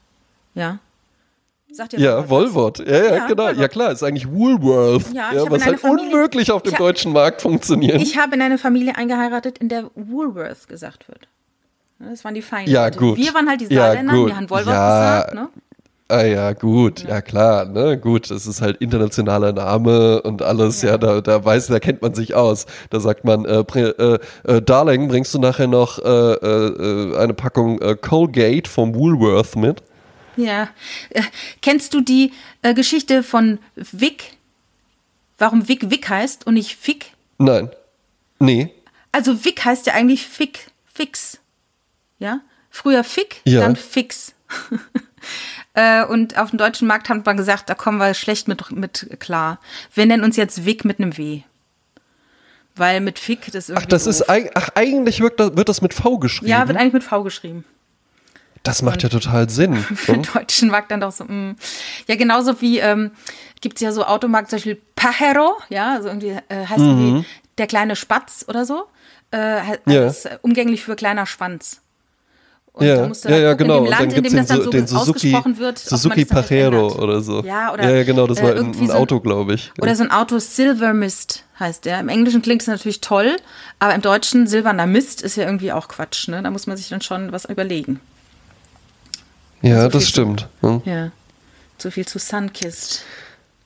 ja. 0.55 0.79
Sagt 1.71 1.93
ihr 1.93 1.99
ja, 1.99 2.29
Woolworth. 2.29 2.79
Ja, 2.79 2.85
ja, 2.85 3.03
ja, 3.03 3.27
genau. 3.27 3.43
Woolworth. 3.45 3.57
Ja, 3.57 3.67
klar, 3.67 3.91
ist 3.91 4.03
eigentlich 4.03 4.29
Woolworth. 4.29 5.11
Ja, 5.11 5.33
ja 5.33 5.49
was 5.49 5.65
halt 5.65 5.79
Familie, 5.79 6.05
unmöglich 6.05 6.51
auf 6.51 6.61
dem 6.61 6.75
deutschen 6.75 7.13
Markt 7.13 7.41
funktioniert. 7.41 7.99
Ich 7.99 8.15
habe 8.15 8.35
in 8.35 8.43
eine 8.43 8.59
Familie 8.59 8.95
eingeheiratet, 8.95 9.57
in 9.57 9.69
der 9.69 9.89
Woolworth 9.95 10.67
gesagt 10.67 11.07
wird. 11.07 11.27
Das 12.09 12.23
waren 12.23 12.33
die 12.33 12.41
Feinde. 12.41 12.71
Ja, 12.71 12.89
gut. 12.89 13.17
Wir 13.17 13.33
waren 13.33 13.47
halt 13.47 13.61
die 13.61 13.73
Saarländer, 13.73 14.13
ja, 14.13 14.25
wir 14.25 14.35
haben 14.35 14.49
Wolver 14.49 14.71
ja. 14.71 15.21
gesagt, 15.21 15.33
ne? 15.35 15.49
Ah 16.09 16.25
ja, 16.25 16.53
gut, 16.53 17.03
ja. 17.03 17.09
ja. 17.09 17.21
klar, 17.21 17.65
ne, 17.65 17.97
gut, 17.97 18.29
das 18.29 18.45
ist 18.45 18.61
halt 18.61 18.77
internationaler 18.81 19.53
Name 19.53 20.21
und 20.21 20.41
alles, 20.41 20.81
ja, 20.81 20.91
ja 20.91 20.97
da, 20.97 21.21
da 21.21 21.43
weiß, 21.43 21.67
da 21.67 21.79
kennt 21.79 22.01
man 22.01 22.13
sich 22.13 22.35
aus. 22.35 22.67
Da 22.89 22.99
sagt 22.99 23.23
man, 23.23 23.45
äh, 23.45 23.61
äh, 23.61 24.19
äh, 24.43 24.61
Darling, 24.61 25.07
bringst 25.07 25.33
du 25.33 25.39
nachher 25.39 25.67
noch 25.67 25.97
äh, 25.97 26.03
äh, 26.03 27.17
eine 27.17 27.33
Packung 27.33 27.81
äh, 27.81 27.95
Colgate 27.95 28.69
vom 28.69 28.93
Woolworth 28.93 29.55
mit? 29.55 29.81
Ja, 30.35 30.69
kennst 31.61 31.93
du 31.93 32.01
die 32.01 32.31
Geschichte 32.75 33.23
von 33.23 33.59
Vic? 33.75 34.37
Warum 35.37 35.67
Vic 35.67 35.89
Vic 35.89 36.09
heißt 36.09 36.45
und 36.47 36.55
nicht 36.55 36.75
Fick? 36.75 37.11
Nein, 37.37 37.69
nee. 38.39 38.71
Also 39.11 39.45
Vic 39.45 39.63
heißt 39.63 39.87
ja 39.87 39.93
eigentlich 39.93 40.27
Fick, 40.27 40.71
Fix. 40.91 41.39
Ja? 42.23 42.39
Früher 42.69 43.03
Fick, 43.03 43.41
ja. 43.43 43.59
dann 43.61 43.75
Fix. 43.75 44.33
äh, 45.73 46.05
und 46.05 46.37
auf 46.39 46.49
dem 46.49 46.57
deutschen 46.57 46.87
Markt 46.87 47.09
hat 47.09 47.25
man 47.25 47.37
gesagt, 47.37 47.69
da 47.69 47.75
kommen 47.75 47.97
wir 47.97 48.13
schlecht 48.13 48.47
mit, 48.47 48.71
mit 48.71 49.17
klar. 49.19 49.59
Wir 49.93 50.05
nennen 50.05 50.23
uns 50.23 50.37
jetzt 50.37 50.65
Wick 50.65 50.85
mit 50.85 50.99
einem 50.99 51.17
W. 51.17 51.41
Weil 52.75 53.01
mit 53.01 53.19
Fick 53.19 53.51
das 53.51 53.69
irgendwie. 53.69 53.85
Ach, 53.85 53.89
das 53.89 54.05
doof. 54.05 54.11
ist 54.11 54.29
ach, 54.55 54.69
eigentlich 54.73 55.19
wird 55.19 55.39
das, 55.39 55.55
wird 55.55 55.69
das 55.69 55.81
mit 55.81 55.93
V 55.93 56.17
geschrieben. 56.17 56.49
Ja, 56.49 56.67
wird 56.67 56.77
eigentlich 56.79 56.93
mit 56.93 57.03
V 57.03 57.21
geschrieben. 57.23 57.65
Das 58.63 58.81
macht 58.81 58.95
und 58.95 59.03
ja 59.03 59.09
total 59.09 59.49
Sinn. 59.49 59.75
Für 59.95 60.13
den 60.13 60.23
deutschen 60.23 60.69
Markt 60.69 60.89
dann 60.89 61.01
doch 61.01 61.11
so. 61.11 61.25
Mh. 61.25 61.33
Mm. 61.33 61.55
Ja, 62.07 62.15
genauso 62.15 62.61
wie 62.61 62.79
ähm, 62.79 63.11
gibt 63.61 63.75
es 63.75 63.81
ja 63.81 63.91
so 63.91 64.05
Automarkt, 64.05 64.49
zum 64.49 64.57
Beispiel 64.57 64.81
Pajero, 64.95 65.57
ja, 65.69 65.93
also 65.93 66.07
irgendwie 66.07 66.37
äh, 66.47 66.65
heißt 66.65 66.79
mhm. 66.79 67.17
die 67.21 67.25
der 67.57 67.67
kleine 67.67 67.95
Spatz 67.95 68.45
oder 68.47 68.65
so. 68.65 68.87
Äh, 69.31 69.77
ja. 69.85 70.07
ist 70.07 70.29
umgänglich 70.41 70.83
für 70.83 70.95
kleiner 70.95 71.25
Schwanz. 71.25 71.82
Und 72.73 72.87
ja, 72.87 73.05
ja, 73.05 73.37
ja, 73.37 73.47
halt 73.49 73.57
genau. 73.59 73.85
Land, 73.85 73.87
und 73.87 73.99
dann 73.99 74.09
gibt 74.09 74.33
es 74.33 74.47
den, 74.47 74.63
so, 74.63 74.69
den 74.71 74.87
Suzuki, 74.87 75.31
wird, 75.57 75.77
Suzuki 75.77 76.25
Pajero 76.25 76.95
oder 76.95 77.21
so. 77.21 77.43
Ja, 77.43 77.71
oder, 77.71 77.97
ja, 77.97 78.03
genau, 78.03 78.25
das 78.25 78.39
äh, 78.39 78.43
war 78.43 78.55
ein, 78.55 78.73
ein 78.75 78.91
Auto, 78.91 79.17
so 79.17 79.21
glaube 79.21 79.53
ich. 79.53 79.71
Oder 79.79 79.95
so 79.95 80.01
ein 80.01 80.09
Auto 80.09 80.39
Silver 80.39 80.91
Mist 80.91 81.43
heißt 81.59 81.85
der. 81.85 81.99
Im 81.99 82.09
Englischen 82.09 82.41
klingt 82.41 82.61
es 82.61 82.67
natürlich 82.67 82.99
toll, 82.99 83.37
aber 83.77 83.93
im 83.93 84.01
Deutschen 84.01 84.47
silberner 84.47 84.87
Mist 84.87 85.21
ist 85.21 85.35
ja 85.35 85.45
irgendwie 85.45 85.71
auch 85.71 85.87
Quatsch. 85.87 86.27
Ne? 86.27 86.41
Da 86.41 86.49
muss 86.49 86.65
man 86.65 86.75
sich 86.75 86.89
dann 86.89 87.01
schon 87.01 87.31
was 87.31 87.45
überlegen. 87.45 87.99
Ja, 89.61 89.83
so 89.83 89.89
das 89.89 90.09
stimmt. 90.09 90.47
Zu, 90.61 90.81
ja. 90.85 90.93
ja, 90.93 91.11
so 91.77 91.91
viel 91.91 92.07
zu 92.07 92.17
Sunkist. 92.17 93.03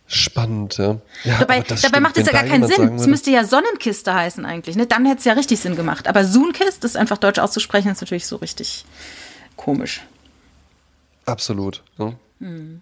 Spannend, 0.09 0.77
ja. 0.77 0.97
ja 1.25 1.39
dabei 1.39 1.61
dabei 1.61 1.99
macht 1.99 2.17
es 2.17 2.27
ja 2.27 2.31
gar 2.31 2.43
keinen 2.43 2.65
Sinn. 2.65 2.95
Es 2.95 3.07
müsste 3.07 3.29
ja 3.29 3.43
Sonnenkiste 3.43 4.13
heißen 4.13 4.45
eigentlich. 4.45 4.77
Ne? 4.77 4.87
Dann 4.87 5.05
hätte 5.05 5.19
es 5.19 5.25
ja 5.25 5.33
richtig 5.33 5.59
Sinn 5.59 5.75
gemacht. 5.75 6.07
Aber 6.07 6.23
Sunkist, 6.23 6.85
das 6.85 6.95
einfach 6.95 7.17
deutsch 7.17 7.39
auszusprechen, 7.39 7.91
ist 7.91 7.99
natürlich 7.99 8.25
so 8.25 8.37
richtig 8.37 8.85
komisch. 9.57 10.01
Absolut. 11.25 11.83
Ja. 11.99 12.13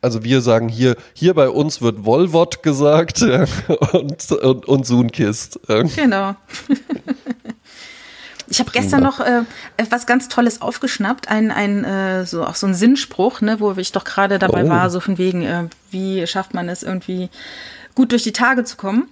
Also 0.01 0.23
wir 0.23 0.41
sagen 0.41 0.67
hier, 0.67 0.97
hier 1.13 1.33
bei 1.33 1.49
uns 1.49 1.81
wird 1.81 2.05
Volvot 2.05 2.61
gesagt 2.61 3.21
ja, 3.21 3.45
und, 3.93 4.31
und, 4.31 4.65
und 4.65 4.85
Sunkist. 4.85 5.59
Ja. 5.67 5.83
Genau. 5.83 6.35
Ich 8.47 8.59
habe 8.59 8.71
gestern 8.71 9.01
noch 9.01 9.19
äh, 9.19 9.41
etwas 9.77 10.05
ganz 10.05 10.27
Tolles 10.29 10.61
aufgeschnappt, 10.61 11.29
ein, 11.29 11.51
ein 11.51 11.83
äh, 11.83 12.25
so 12.25 12.45
auch 12.45 12.55
so 12.55 12.67
ein 12.67 12.73
Sinnspruch, 12.75 13.41
ne, 13.41 13.59
wo 13.59 13.71
ich 13.73 13.91
doch 13.91 14.03
gerade 14.03 14.37
dabei 14.39 14.63
Oh. 14.65 14.69
war, 14.69 14.89
so 14.89 14.99
von 14.99 15.17
wegen, 15.17 15.41
äh, 15.41 15.67
wie 15.91 16.25
schafft 16.27 16.53
man 16.53 16.69
es 16.69 16.83
irgendwie 16.83 17.29
gut 17.95 18.11
durch 18.11 18.23
die 18.23 18.33
Tage 18.33 18.63
zu 18.63 18.77
kommen. 18.77 19.09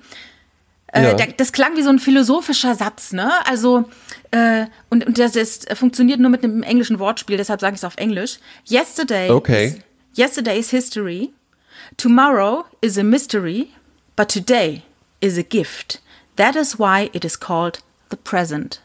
Äh, 0.87 1.03
Ja. 1.03 1.13
der, 1.15 1.27
das 1.33 1.51
klang 1.51 1.75
wie 1.75 1.81
so 1.81 1.89
ein 1.89 1.97
philosophischer 1.97 2.75
Satz, 2.75 3.11
ne? 3.13 3.31
Also 3.47 3.89
äh, 4.29 4.65
und, 4.91 5.05
und 5.07 5.17
das 5.17 5.35
ist, 5.35 5.67
funktioniert 5.75 6.19
nur 6.19 6.29
mit 6.29 6.43
einem 6.43 6.61
englischen 6.61 6.99
Wortspiel, 6.99 7.37
deshalb 7.37 7.59
sage 7.61 7.73
ich 7.73 7.79
es 7.79 7.83
auf 7.85 7.97
Englisch. 7.97 8.37
Yesterday, 8.69 9.31
Okay. 9.31 9.65
is, 9.65 9.75
yesterday 10.15 10.59
is 10.59 10.69
history. 10.69 11.31
Tomorrow 11.97 12.65
is 12.81 12.97
a 12.99 13.03
mystery, 13.03 13.69
but 14.15 14.29
today 14.29 14.83
is 15.21 15.37
a 15.39 15.43
gift. 15.43 16.01
That 16.35 16.55
is 16.55 16.77
why 16.77 17.09
it 17.13 17.25
is 17.25 17.39
called 17.39 17.79
the 18.11 18.17
present. 18.17 18.79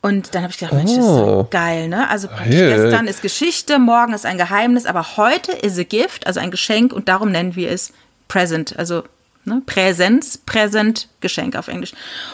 Und 0.00 0.34
dann 0.34 0.42
habe 0.44 0.52
ich 0.52 0.58
gedacht, 0.58 0.74
Mensch, 0.74 0.90
das 0.94 0.98
ist 1.04 1.10
Oh. 1.10 1.16
so 1.42 1.48
geil, 1.50 1.88
ne? 1.88 2.08
Also 2.08 2.28
praktisch 2.28 2.54
Hey. 2.54 2.68
gestern 2.82 3.06
ist 3.08 3.20
Geschichte, 3.20 3.78
morgen 3.78 4.12
ist 4.12 4.24
ein 4.26 4.38
Geheimnis, 4.38 4.86
aber 4.86 5.16
heute 5.16 5.52
is 5.52 5.76
a 5.78 5.82
gift, 5.82 6.26
also 6.26 6.38
ein 6.40 6.50
Geschenk 6.52 6.92
und 6.92 7.08
darum 7.08 7.30
nennen 7.32 7.56
wir 7.56 7.70
es 7.70 7.92
present, 8.28 8.78
also 8.78 9.02
ne? 9.44 9.60
Präsenz, 9.66 10.38
Präsent, 10.38 11.08
Geschenk 11.20 11.56
auf 11.56 11.66
Englisch. 11.68 11.92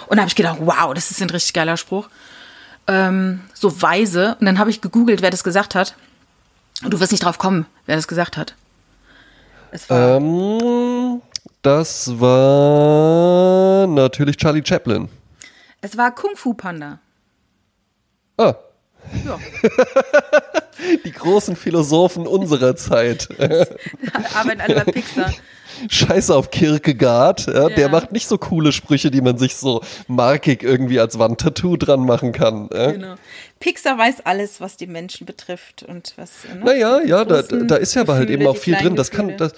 Und 0.09 0.17
da 0.19 0.23
habe 0.23 0.29
ich 0.29 0.35
gedacht, 0.37 0.59
wow, 0.61 0.93
das 0.93 1.11
ist 1.11 1.23
ein 1.23 1.31
richtig 1.31 1.55
geiler 1.55 1.77
Spruch. 1.79 2.09
Ähm, 2.87 3.41
so 3.55 3.81
weise. 3.81 4.37
Und 4.41 4.45
dann 4.47 4.59
habe 4.59 4.69
ich 4.69 4.83
gegoogelt, 4.83 5.23
wer 5.23 5.31
das 5.31 5.43
gesagt 5.43 5.75
hat. 5.75 5.95
Und 6.83 6.93
du 6.93 7.01
wirst 7.01 7.13
nicht 7.13 7.25
drauf 7.25 7.39
kommen, 7.39 7.65
wer 7.87 7.97
das 7.97 8.09
gesagt 8.09 8.37
hat. 8.37 8.55
Es 9.71 9.89
war, 9.89 10.17
Ähm, 10.19 11.23
das 11.63 12.11
war 12.21 13.87
natürlich 13.87 14.37
Charlie 14.37 14.63
Chaplin. 14.65 15.09
es 15.81 15.97
war 15.97 16.15
Kung 16.15 16.37
Fu 16.37 16.53
Panda. 16.53 16.99
Ah, 18.37 18.55
Ja. 19.25 19.39
die 21.05 21.13
großen 21.13 21.57
Philosophen 21.57 22.27
unserer 22.27 22.75
Zeit. 22.77 23.29
Arbeiten 24.35 24.61
alle 24.61 24.75
bei 24.85 24.93
Pixar. 24.93 25.33
Scheiß 25.89 26.31
auf 26.31 26.51
Kierkegaard. 26.51 27.47
Ja, 27.47 27.69
Der 27.69 27.79
Ja. 27.79 27.89
macht 27.89 28.13
nicht 28.13 28.27
so 28.29 28.39
coole 28.39 28.73
Sprüche, 28.73 29.11
die 29.11 29.21
man 29.21 29.39
sich 29.39 29.57
so 29.57 29.83
markig 30.07 30.63
irgendwie 30.63 31.01
als 31.01 31.19
Wandtattoo 31.19 31.77
dran 31.77 32.01
machen 32.07 32.33
kann. 32.33 32.69
Ja. 32.73 32.91
Genau. 32.93 33.15
Pixar 33.61 33.99
weiß 33.99 34.17
alles, 34.25 34.61
was 34.61 34.77
die 34.77 34.87
Menschen 34.87 35.27
betrifft 35.27 35.83
und 35.83 36.15
was. 36.17 36.31
Ne? 36.53 36.61
Naja, 36.65 37.01
ja, 37.05 37.25
da, 37.25 37.43
da 37.43 37.77
ist 37.77 37.95
ja 37.95 38.03
aber 38.03 38.15
halt 38.15 38.31
eben 38.31 38.47
auch 38.47 38.57
viel 38.57 38.75
drin. 38.77 38.95
Das 38.97 39.11
kann, 39.11 39.37
das, 39.37 39.53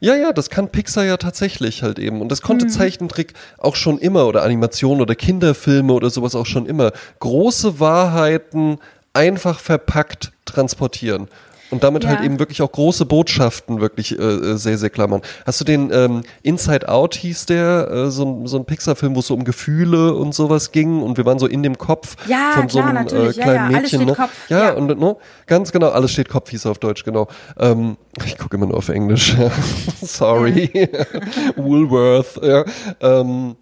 ja, 0.00 0.16
ja, 0.16 0.32
das 0.32 0.50
kann 0.50 0.70
Pixar 0.70 1.04
ja 1.04 1.16
tatsächlich 1.16 1.82
halt 1.82 1.98
eben. 1.98 2.20
Und 2.20 2.30
das 2.30 2.42
konnte 2.42 2.64
Mhm. 2.66 2.70
Zeichentrick 2.70 3.34
auch 3.58 3.76
schon 3.76 3.98
immer 3.98 4.26
oder 4.26 4.42
Animation 4.42 5.00
oder 5.00 5.14
Kinderfilme 5.14 5.92
oder 5.92 6.10
sowas 6.10 6.34
auch 6.34 6.46
schon 6.46 6.66
immer. 6.66 6.92
Große 7.20 7.78
Wahrheiten 7.80 8.78
einfach 9.12 9.60
verpackt 9.60 10.32
transportieren. 10.46 11.28
Und 11.70 11.84
damit 11.84 12.02
Ja. 12.04 12.10
halt 12.10 12.22
eben 12.24 12.38
wirklich 12.38 12.62
auch 12.62 12.72
große 12.72 13.06
Botschaften 13.06 13.80
wirklich 13.80 14.18
äh, 14.18 14.22
äh, 14.22 14.56
sehr, 14.56 14.76
sehr 14.76 14.90
klar 14.90 15.06
machen. 15.08 15.22
Hast 15.46 15.60
du 15.60 15.64
den 15.64 15.90
ähm, 15.92 16.22
Inside 16.42 16.88
Out 16.88 17.14
hieß 17.14 17.46
der, 17.46 17.88
äh, 17.90 18.10
so, 18.10 18.24
ein- 18.24 18.46
so 18.46 18.56
ein 18.58 18.64
Pixar-Film, 18.64 19.14
wo 19.14 19.20
es 19.20 19.26
so 19.28 19.34
um 19.34 19.44
Gefühle 19.44 20.14
und 20.14 20.34
sowas 20.34 20.72
ging 20.72 21.00
und 21.02 21.16
wir 21.16 21.24
waren 21.26 21.38
so 21.38 21.46
in 21.46 21.62
dem 21.62 21.78
Kopf 21.78 22.16
Ja, 22.26 22.52
von 22.54 22.68
so 22.68 22.80
klar, 22.80 22.90
einem 22.96 23.06
äh, 23.06 23.32
kleinen 23.32 23.54
ja, 23.72 23.80
Mädchen. 23.80 24.04
ne? 24.04 24.14
Kopf. 24.14 24.30
Ja, 24.48 24.64
Ja. 24.64 24.72
und 24.74 24.98
ne, 24.98 25.16
ganz 25.46 25.70
genau, 25.72 25.90
alles 25.90 26.10
steht 26.12 26.28
Kopf, 26.28 26.50
hieß 26.50 26.64
er 26.64 26.72
auf 26.72 26.78
Deutsch, 26.78 27.04
genau. 27.04 27.28
Ähm, 27.58 27.96
ich 28.26 28.36
gucke 28.36 28.56
immer 28.56 28.66
nur 28.66 28.76
auf 28.76 28.88
Englisch. 28.88 29.36
Sorry. 30.02 30.70
Woolworth, 31.56 32.40
ja. 32.42 32.64
Ähm, 33.00 33.56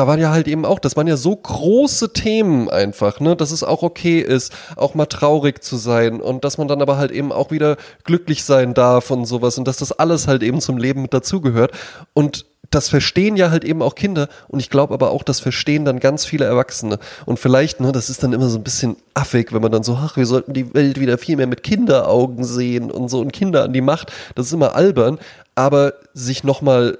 da 0.00 0.06
waren 0.06 0.18
ja 0.18 0.30
halt 0.30 0.48
eben 0.48 0.64
auch, 0.64 0.78
das 0.78 0.96
waren 0.96 1.06
ja 1.06 1.18
so 1.18 1.36
große 1.36 2.14
Themen 2.14 2.70
einfach, 2.70 3.20
ne, 3.20 3.36
dass 3.36 3.50
es 3.50 3.62
auch 3.62 3.82
okay 3.82 4.20
ist, 4.20 4.50
auch 4.76 4.94
mal 4.94 5.04
traurig 5.04 5.62
zu 5.62 5.76
sein 5.76 6.22
und 6.22 6.42
dass 6.42 6.56
man 6.56 6.68
dann 6.68 6.80
aber 6.80 6.96
halt 6.96 7.10
eben 7.10 7.32
auch 7.32 7.50
wieder 7.50 7.76
glücklich 8.04 8.42
sein 8.44 8.72
darf 8.72 9.10
und 9.10 9.26
sowas 9.26 9.58
und 9.58 9.68
dass 9.68 9.76
das 9.76 9.92
alles 9.92 10.26
halt 10.26 10.42
eben 10.42 10.62
zum 10.62 10.78
Leben 10.78 11.02
mit 11.02 11.12
dazugehört. 11.12 11.72
Und 12.14 12.46
das 12.70 12.88
verstehen 12.88 13.36
ja 13.36 13.50
halt 13.50 13.62
eben 13.62 13.82
auch 13.82 13.94
Kinder 13.94 14.30
und 14.48 14.60
ich 14.60 14.70
glaube 14.70 14.94
aber 14.94 15.10
auch, 15.10 15.22
das 15.22 15.38
verstehen 15.38 15.84
dann 15.84 16.00
ganz 16.00 16.24
viele 16.24 16.46
Erwachsene. 16.46 16.98
Und 17.26 17.38
vielleicht, 17.38 17.80
ne, 17.80 17.92
das 17.92 18.08
ist 18.08 18.22
dann 18.22 18.32
immer 18.32 18.48
so 18.48 18.58
ein 18.58 18.64
bisschen 18.64 18.96
affig, 19.12 19.52
wenn 19.52 19.60
man 19.60 19.72
dann 19.72 19.82
so, 19.82 19.96
ach, 19.96 20.16
wir 20.16 20.24
sollten 20.24 20.54
die 20.54 20.72
Welt 20.72 20.98
wieder 20.98 21.18
viel 21.18 21.36
mehr 21.36 21.46
mit 21.46 21.62
Kinderaugen 21.62 22.42
sehen 22.42 22.90
und 22.90 23.10
so 23.10 23.20
und 23.20 23.34
Kinder 23.34 23.64
an 23.64 23.74
die 23.74 23.82
Macht, 23.82 24.12
das 24.34 24.46
ist 24.46 24.54
immer 24.54 24.74
albern, 24.74 25.18
aber 25.56 25.92
sich 26.14 26.42
nochmal 26.42 26.96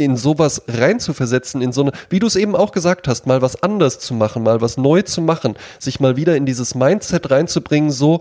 in 0.00 0.16
sowas 0.16 0.62
reinzuversetzen, 0.66 1.60
in 1.60 1.72
so 1.72 1.82
eine, 1.82 1.92
wie 2.08 2.20
du 2.20 2.26
es 2.26 2.36
eben 2.36 2.56
auch 2.56 2.72
gesagt 2.72 3.06
hast, 3.06 3.26
mal 3.26 3.42
was 3.42 3.62
anders 3.62 3.98
zu 3.98 4.14
machen, 4.14 4.42
mal 4.42 4.62
was 4.62 4.78
neu 4.78 5.02
zu 5.02 5.20
machen, 5.20 5.56
sich 5.78 6.00
mal 6.00 6.16
wieder 6.16 6.36
in 6.36 6.46
dieses 6.46 6.74
Mindset 6.74 7.30
reinzubringen, 7.30 7.90
so, 7.90 8.20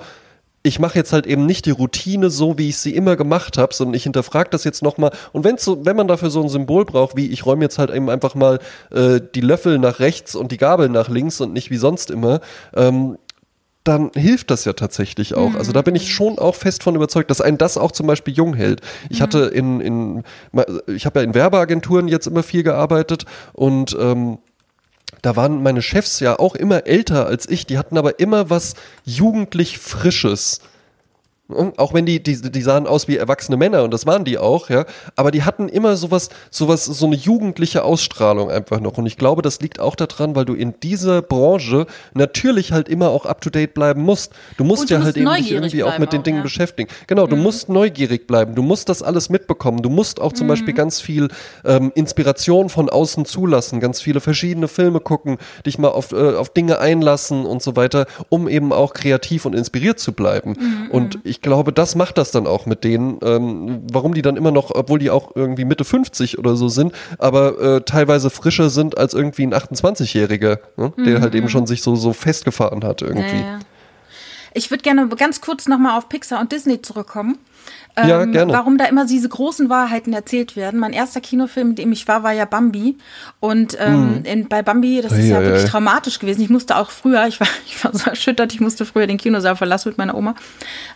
ich 0.62 0.78
mache 0.78 0.98
jetzt 0.98 1.14
halt 1.14 1.26
eben 1.26 1.46
nicht 1.46 1.66
die 1.66 1.72
Routine 1.72 2.30
so, 2.30 2.58
wie 2.58 2.68
ich 2.68 2.78
sie 2.78 2.94
immer 2.94 3.16
gemacht 3.16 3.58
habe, 3.58 3.74
sondern 3.74 3.94
ich 3.94 4.04
hinterfrage 4.04 4.50
das 4.50 4.66
jetzt 4.66 4.84
nochmal. 4.84 5.12
Und 5.32 5.46
wenn's 5.46 5.64
so, 5.64 5.86
wenn 5.86 5.96
man 5.96 6.10
dafür 6.10 6.30
so 6.30 6.42
ein 6.44 6.50
Symbol 6.50 6.84
braucht, 6.84 7.16
wie 7.16 7.28
ich 7.28 7.46
räume 7.46 7.64
jetzt 7.64 7.80
halt 7.80 7.92
eben 7.92 8.10
einfach 8.10 8.36
mal 8.36 8.60
äh, 8.92 9.22
die 9.34 9.40
Löffel 9.40 9.80
nach 9.80 10.00
rechts 10.00 10.36
und 10.36 10.52
die 10.52 10.58
Gabel 10.58 10.90
nach 10.90 11.08
links 11.08 11.40
und 11.40 11.54
nicht 11.54 11.72
wie 11.72 11.78
sonst 11.78 12.12
immer, 12.12 12.42
ähm, 12.76 13.18
dann 13.84 14.12
hilft 14.14 14.52
das 14.52 14.66
ja 14.66 14.74
tatsächlich 14.74 15.36
auch. 15.36 15.56
Also 15.56 15.72
da 15.72 15.82
bin 15.82 15.96
ich 15.96 16.14
schon 16.14 16.38
auch 16.38 16.56
fest 16.56 16.84
von 16.84 16.96
überzeugt, 16.96 17.32
dass 17.32 17.42
einen 17.42 17.58
das 17.58 17.78
auch 17.78 17.92
zum 17.92 18.08
Beispiel 18.08 18.34
jung 18.34 18.54
hält. 18.54 18.82
Ich 19.10 19.22
hatte 19.22 19.40
in, 19.46 19.80
in 19.80 20.24
ich 20.88 21.06
habe 21.06 21.20
ja 21.20 21.24
in 21.24 21.34
Werbeagenturen 21.34 22.08
jetzt 22.08 22.28
immer 22.28 22.44
viel 22.44 22.64
gearbeitet 22.64 23.26
und 23.54 23.98
ähm, 24.00 24.40
da 25.22 25.36
waren 25.36 25.64
meine 25.64 25.82
Chefs 25.82 26.20
ja 26.20 26.38
auch 26.40 26.56
immer 26.56 26.86
älter 26.88 27.26
als 27.26 27.50
ich, 27.50 27.66
die 27.66 27.78
hatten 27.78 27.98
aber 27.98 28.20
immer 28.20 28.50
was 28.50 28.76
jugendlich 29.06 29.78
Frisches. 29.80 30.62
Auch 31.78 31.94
wenn 31.94 32.06
die, 32.06 32.22
die, 32.22 32.40
die 32.40 32.62
sahen 32.62 32.86
aus 32.86 33.08
wie 33.08 33.18
erwachsene 33.18 33.58
Männer 33.58 33.84
und 33.84 33.92
das 33.92 34.06
waren 34.06 34.24
die 34.24 34.38
auch, 34.38 34.70
ja. 34.70 34.86
Aber 35.16 35.32
die 35.32 35.44
hatten 35.44 35.68
immer 35.68 35.98
sowas, 35.98 36.30
sowas, 36.52 36.86
so 36.86 37.08
eine 37.08 37.16
jugendliche 37.16 37.84
Ausstrahlung 37.84 38.52
einfach 38.52 38.80
noch. 38.80 39.00
Und 39.00 39.08
ich 39.08 39.18
glaube, 39.18 39.42
das 39.42 39.60
liegt 39.60 39.80
auch 39.80 39.96
daran, 39.96 40.36
weil 40.36 40.46
du 40.46 40.54
in 40.54 40.76
dieser 40.84 41.24
Branche 41.24 41.88
natürlich 42.14 42.72
halt 42.72 42.88
immer 42.88 43.10
auch 43.10 43.26
up 43.26 43.42
to 43.42 43.50
date 43.50 43.74
bleiben 43.74 44.04
musst. 44.04 44.32
Du 44.58 44.64
musst 44.64 44.82
Und 44.82 44.90
du 44.90 44.94
ja 44.94 45.00
musst 45.00 45.16
halt 45.16 45.18
eben 45.18 45.36
dich 45.36 45.52
irgendwie 45.52 45.84
auch 45.84 45.98
mit 45.98 46.14
den 46.14 46.20
auch, 46.20 46.24
Dingen 46.24 46.38
ja. 46.38 46.44
beschäftigen. 46.44 46.90
Genau, 47.08 47.26
du 47.26 47.36
musst 47.36 47.68
neugierig 47.68 48.28
bleiben. 48.28 48.54
Du 48.54 48.62
musst 48.62 48.88
das 48.88 49.02
alles 49.02 49.30
mitbekommen. 49.30 49.82
Du 49.82 49.90
musst 49.90 50.22
auch 50.22 50.34
zum 50.34 50.48
Beispiel 50.48 50.76
ganz 50.76 51.02
viel 51.02 51.30
ähm, 51.66 51.92
Inspiration 51.96 52.70
von 52.70 52.90
außen 52.90 53.26
zulassen, 53.26 53.80
ganz 53.80 54.02
viele 54.02 54.20
verschiedene 54.22 54.68
Filme 54.68 55.00
gucken, 55.00 55.38
dich 55.66 55.80
mal 55.80 55.90
auf, 55.90 56.12
äh, 56.12 56.36
auf 56.36 56.50
Dinge 56.54 56.80
einlassen 56.80 57.46
und 57.46 57.64
so 57.64 57.76
weiter, 57.76 58.06
um 58.30 58.48
eben 58.48 58.72
auch 58.72 58.94
kreativ 58.94 59.46
und 59.46 59.56
inspiriert 59.56 60.00
zu 60.00 60.14
bleiben. 60.14 60.56
Und 60.92 61.20
ich 61.24 61.39
glaube, 61.42 61.74
das 61.74 61.96
macht 61.96 62.18
das 62.18 62.32
dann 62.32 62.48
auch 62.48 62.66
mit 62.66 62.84
denen, 62.84 63.20
ähm, 63.24 63.82
warum 63.92 64.14
die 64.14 64.22
dann 64.22 64.38
immer 64.38 64.52
noch, 64.52 64.72
obwohl 64.74 65.00
die 65.00 65.10
auch 65.10 65.36
irgendwie 65.36 65.66
Mitte 65.66 65.84
50 65.84 66.38
oder 66.38 66.56
so 66.56 66.70
sind, 66.70 66.94
aber 67.18 67.60
äh, 67.60 67.82
teilweise 67.82 68.30
frischer 68.30 68.70
sind 68.70 68.98
als 68.98 69.14
irgendwie 69.14 69.44
ein 69.44 69.54
28-Jähriger, 69.54 70.60
ne? 70.78 70.94
der 71.06 71.22
halt 71.22 71.36
eben 71.36 71.50
schon 71.50 71.68
sich 71.68 71.82
so, 71.82 71.96
so 71.96 72.14
festgefahren 72.14 72.84
hat 72.84 73.02
irgendwie. 73.02 73.38
Ja, 73.38 73.54
ja. 73.54 73.60
Ich 74.60 74.70
würde 74.72 74.84
gerne 74.84 75.08
ganz 75.10 75.42
kurz 75.42 75.68
nochmal 75.68 75.98
auf 75.98 76.10
Pixar 76.10 76.40
und 76.40 76.52
Disney 76.52 76.82
zurückkommen. 76.82 77.38
Ja, 77.98 78.22
Ähm, 78.22 78.32
gerne. 78.32 78.54
Warum 78.54 78.78
da 78.78 78.86
immer 78.86 79.06
diese 79.06 79.28
großen 79.30 79.70
Wahrheiten 79.70 80.14
erzählt 80.14 80.56
werden. 80.56 80.80
Mein 80.80 80.94
erster 80.94 81.20
Kinofilm, 81.22 81.70
mit 81.70 81.78
dem 81.80 81.92
ich 81.92 82.08
war, 82.08 82.24
war 82.24 82.32
ja 82.32 82.46
Bambi. 82.46 82.98
Und 83.40 83.76
ähm, 83.80 84.22
in, 84.24 84.48
bei 84.48 84.62
Bambi, 84.62 85.02
das 85.02 85.12
ist 85.12 85.26
ja 85.28 85.38
Hm. 85.38 85.44
Ei, 85.44 85.46
wirklich 85.48 85.66
ei. 85.66 85.70
traumatisch 85.70 86.20
gewesen. 86.20 86.42
Ich 86.42 86.50
musste 86.50 86.78
auch 86.78 86.92
früher, 86.92 87.26
ich 87.28 87.40
war, 87.40 87.48
ich 87.66 87.84
war 87.84 87.94
so 87.94 88.10
erschüttert, 88.10 88.54
ich 88.54 88.60
musste 88.62 88.86
früher 88.86 89.08
den 89.08 89.18
Kinosaal 89.18 89.56
verlassen 89.56 89.90
mit 89.90 89.98
meiner 89.98 90.16
Oma, 90.16 90.36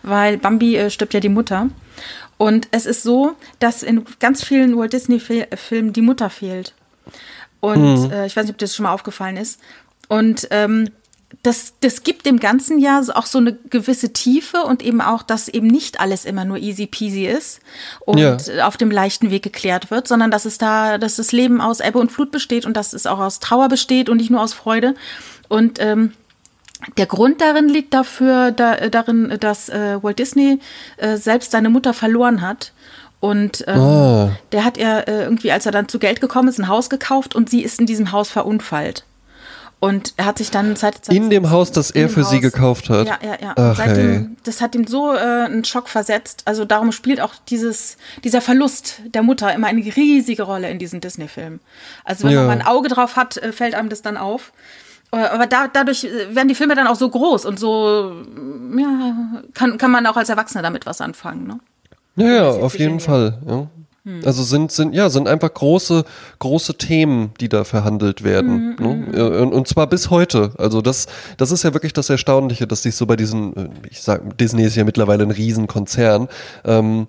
weil 0.02 0.38
Bambi 0.38 0.76
äh, 0.76 0.90
stirbt 0.90 1.14
ja 1.14 1.20
die 1.20 1.28
Mutter. 1.28 1.68
Und 2.38 2.68
es 2.70 2.86
ist 2.86 3.02
so, 3.02 3.34
dass 3.60 3.82
in 3.82 4.04
ganz 4.18 4.42
vielen 4.42 4.76
Walt 4.76 4.92
Disney-Filmen 4.92 5.92
die 5.92 6.02
Mutter 6.02 6.30
fehlt. 6.30 6.74
Und 7.60 8.04
Mhm. 8.06 8.10
äh, 8.12 8.26
ich 8.26 8.36
weiß 8.36 8.44
nicht, 8.44 8.52
ob 8.54 8.58
dir 8.58 8.66
das 8.66 8.74
schon 8.76 8.84
mal 8.84 8.92
aufgefallen 8.92 9.36
ist. 9.36 9.60
Und 10.08 10.48
ähm, 10.50 10.90
das, 11.42 11.74
das 11.80 12.02
gibt 12.02 12.26
dem 12.26 12.38
Ganzen 12.38 12.78
ja 12.78 13.02
auch 13.14 13.26
so 13.26 13.38
eine 13.38 13.54
gewisse 13.54 14.12
Tiefe 14.12 14.62
und 14.62 14.82
eben 14.82 15.00
auch, 15.00 15.22
dass 15.22 15.48
eben 15.48 15.66
nicht 15.66 16.00
alles 16.00 16.24
immer 16.24 16.44
nur 16.44 16.58
easy 16.58 16.86
peasy 16.86 17.26
ist 17.26 17.60
und 18.00 18.18
Ja. 18.18 18.36
auf 18.66 18.76
dem 18.76 18.90
leichten 18.90 19.30
Weg 19.30 19.42
geklärt 19.42 19.90
wird, 19.90 20.06
sondern 20.08 20.30
dass 20.30 20.44
es 20.44 20.58
da, 20.58 20.98
dass 20.98 21.16
das 21.16 21.32
Leben 21.32 21.60
aus 21.60 21.80
Ebbe 21.80 21.98
und 21.98 22.12
Flut 22.12 22.30
besteht 22.30 22.66
und 22.66 22.76
dass 22.76 22.92
es 22.92 23.06
auch 23.06 23.18
aus 23.18 23.40
Trauer 23.40 23.68
besteht 23.68 24.08
und 24.08 24.18
nicht 24.18 24.30
nur 24.30 24.40
aus 24.40 24.52
Freude. 24.52 24.94
Und 25.48 25.80
ähm, 25.80 26.12
der 26.98 27.06
Grund 27.06 27.40
darin 27.40 27.68
liegt 27.68 27.94
dafür, 27.94 28.50
da, 28.50 28.88
darin, 28.88 29.36
dass 29.40 29.68
äh, 29.68 30.02
Walt 30.02 30.18
Disney 30.18 30.58
äh, 30.98 31.16
selbst 31.16 31.50
seine 31.52 31.70
Mutter 31.70 31.94
verloren 31.94 32.40
hat. 32.42 32.72
Und 33.20 33.64
ähm, 33.66 33.80
Ah. 33.80 34.30
der 34.52 34.64
hat 34.64 34.76
er 34.76 35.08
äh, 35.08 35.22
irgendwie, 35.24 35.50
als 35.50 35.64
er 35.64 35.72
dann 35.72 35.88
zu 35.88 35.98
Geld 35.98 36.20
gekommen 36.20 36.48
ist, 36.48 36.58
ein 36.58 36.68
Haus 36.68 36.90
gekauft 36.90 37.34
und 37.34 37.48
sie 37.48 37.62
ist 37.62 37.80
in 37.80 37.86
diesem 37.86 38.12
Haus 38.12 38.28
verunfallt. 38.28 39.04
Und 39.84 40.14
er 40.16 40.24
hat 40.24 40.38
sich 40.38 40.50
dann 40.50 40.76
Zeit, 40.76 41.04
Zeit 41.04 41.14
In 41.14 41.28
dem 41.28 41.50
Haus, 41.50 41.70
das 41.70 41.90
er 41.90 42.08
für 42.08 42.22
Haus, 42.22 42.30
sie 42.30 42.40
gekauft 42.40 42.88
hat. 42.88 43.06
Ja, 43.06 43.18
ja, 43.22 43.36
ja. 43.38 43.52
Ach, 43.54 43.76
seitdem, 43.76 44.10
hey. 44.10 44.26
das 44.42 44.62
hat 44.62 44.74
ihm 44.74 44.86
so 44.86 45.12
äh, 45.12 45.18
einen 45.18 45.62
Schock 45.62 45.90
versetzt. 45.90 46.40
Also 46.46 46.64
darum 46.64 46.90
spielt 46.90 47.20
auch 47.20 47.34
dieses, 47.50 47.98
dieser 48.24 48.40
Verlust 48.40 49.02
der 49.04 49.22
Mutter 49.22 49.52
immer 49.52 49.66
eine 49.66 49.82
riesige 49.82 50.44
Rolle 50.44 50.70
in 50.70 50.78
diesen 50.78 51.02
Disney-Filmen. 51.02 51.60
Also 52.02 52.24
wenn 52.24 52.32
ja. 52.32 52.46
man 52.46 52.62
ein 52.62 52.66
Auge 52.66 52.88
drauf 52.88 53.16
hat, 53.16 53.36
äh, 53.36 53.52
fällt 53.52 53.74
einem 53.74 53.90
das 53.90 54.00
dann 54.00 54.16
auf. 54.16 54.54
Äh, 55.12 55.18
aber 55.18 55.46
da, 55.46 55.68
dadurch 55.68 56.04
äh, 56.04 56.34
werden 56.34 56.48
die 56.48 56.54
Filme 56.54 56.74
dann 56.74 56.86
auch 56.86 56.96
so 56.96 57.10
groß 57.10 57.44
und 57.44 57.58
so, 57.58 58.24
ja, 58.78 59.42
kann, 59.52 59.76
kann 59.76 59.90
man 59.90 60.06
auch 60.06 60.16
als 60.16 60.30
Erwachsener 60.30 60.62
damit 60.62 60.86
was 60.86 61.02
anfangen. 61.02 61.46
Ne? 61.46 61.60
Ja, 62.16 62.34
ja, 62.34 62.48
auf 62.48 62.78
jeden 62.78 63.00
Fall. 63.00 63.38
Ja. 63.46 63.66
Hm. 64.04 64.20
Also 64.24 64.42
sind, 64.42 64.70
sind, 64.70 64.94
ja, 64.94 65.08
sind 65.08 65.28
einfach 65.28 65.52
große, 65.52 66.04
große 66.38 66.76
Themen, 66.76 67.32
die 67.40 67.48
da 67.48 67.64
verhandelt 67.64 68.22
werden. 68.22 68.76
Mhm, 68.78 68.86
ne? 68.86 68.94
Mhm. 68.94 69.42
Und, 69.42 69.52
und, 69.54 69.68
zwar 69.68 69.86
bis 69.86 70.10
heute. 70.10 70.52
Also 70.58 70.82
das, 70.82 71.06
das 71.38 71.50
ist 71.50 71.64
ja 71.64 71.72
wirklich 71.72 71.94
das 71.94 72.10
Erstaunliche, 72.10 72.66
dass 72.66 72.82
sich 72.82 72.94
so 72.96 73.06
bei 73.06 73.16
diesen, 73.16 73.56
äh, 73.56 73.68
ich 73.90 74.02
sag, 74.02 74.36
Disney 74.36 74.64
ist 74.64 74.76
ja 74.76 74.84
mittlerweile 74.84 75.24
ein 75.24 75.30
Riesenkonzern, 75.30 76.28
ähm, 76.64 77.06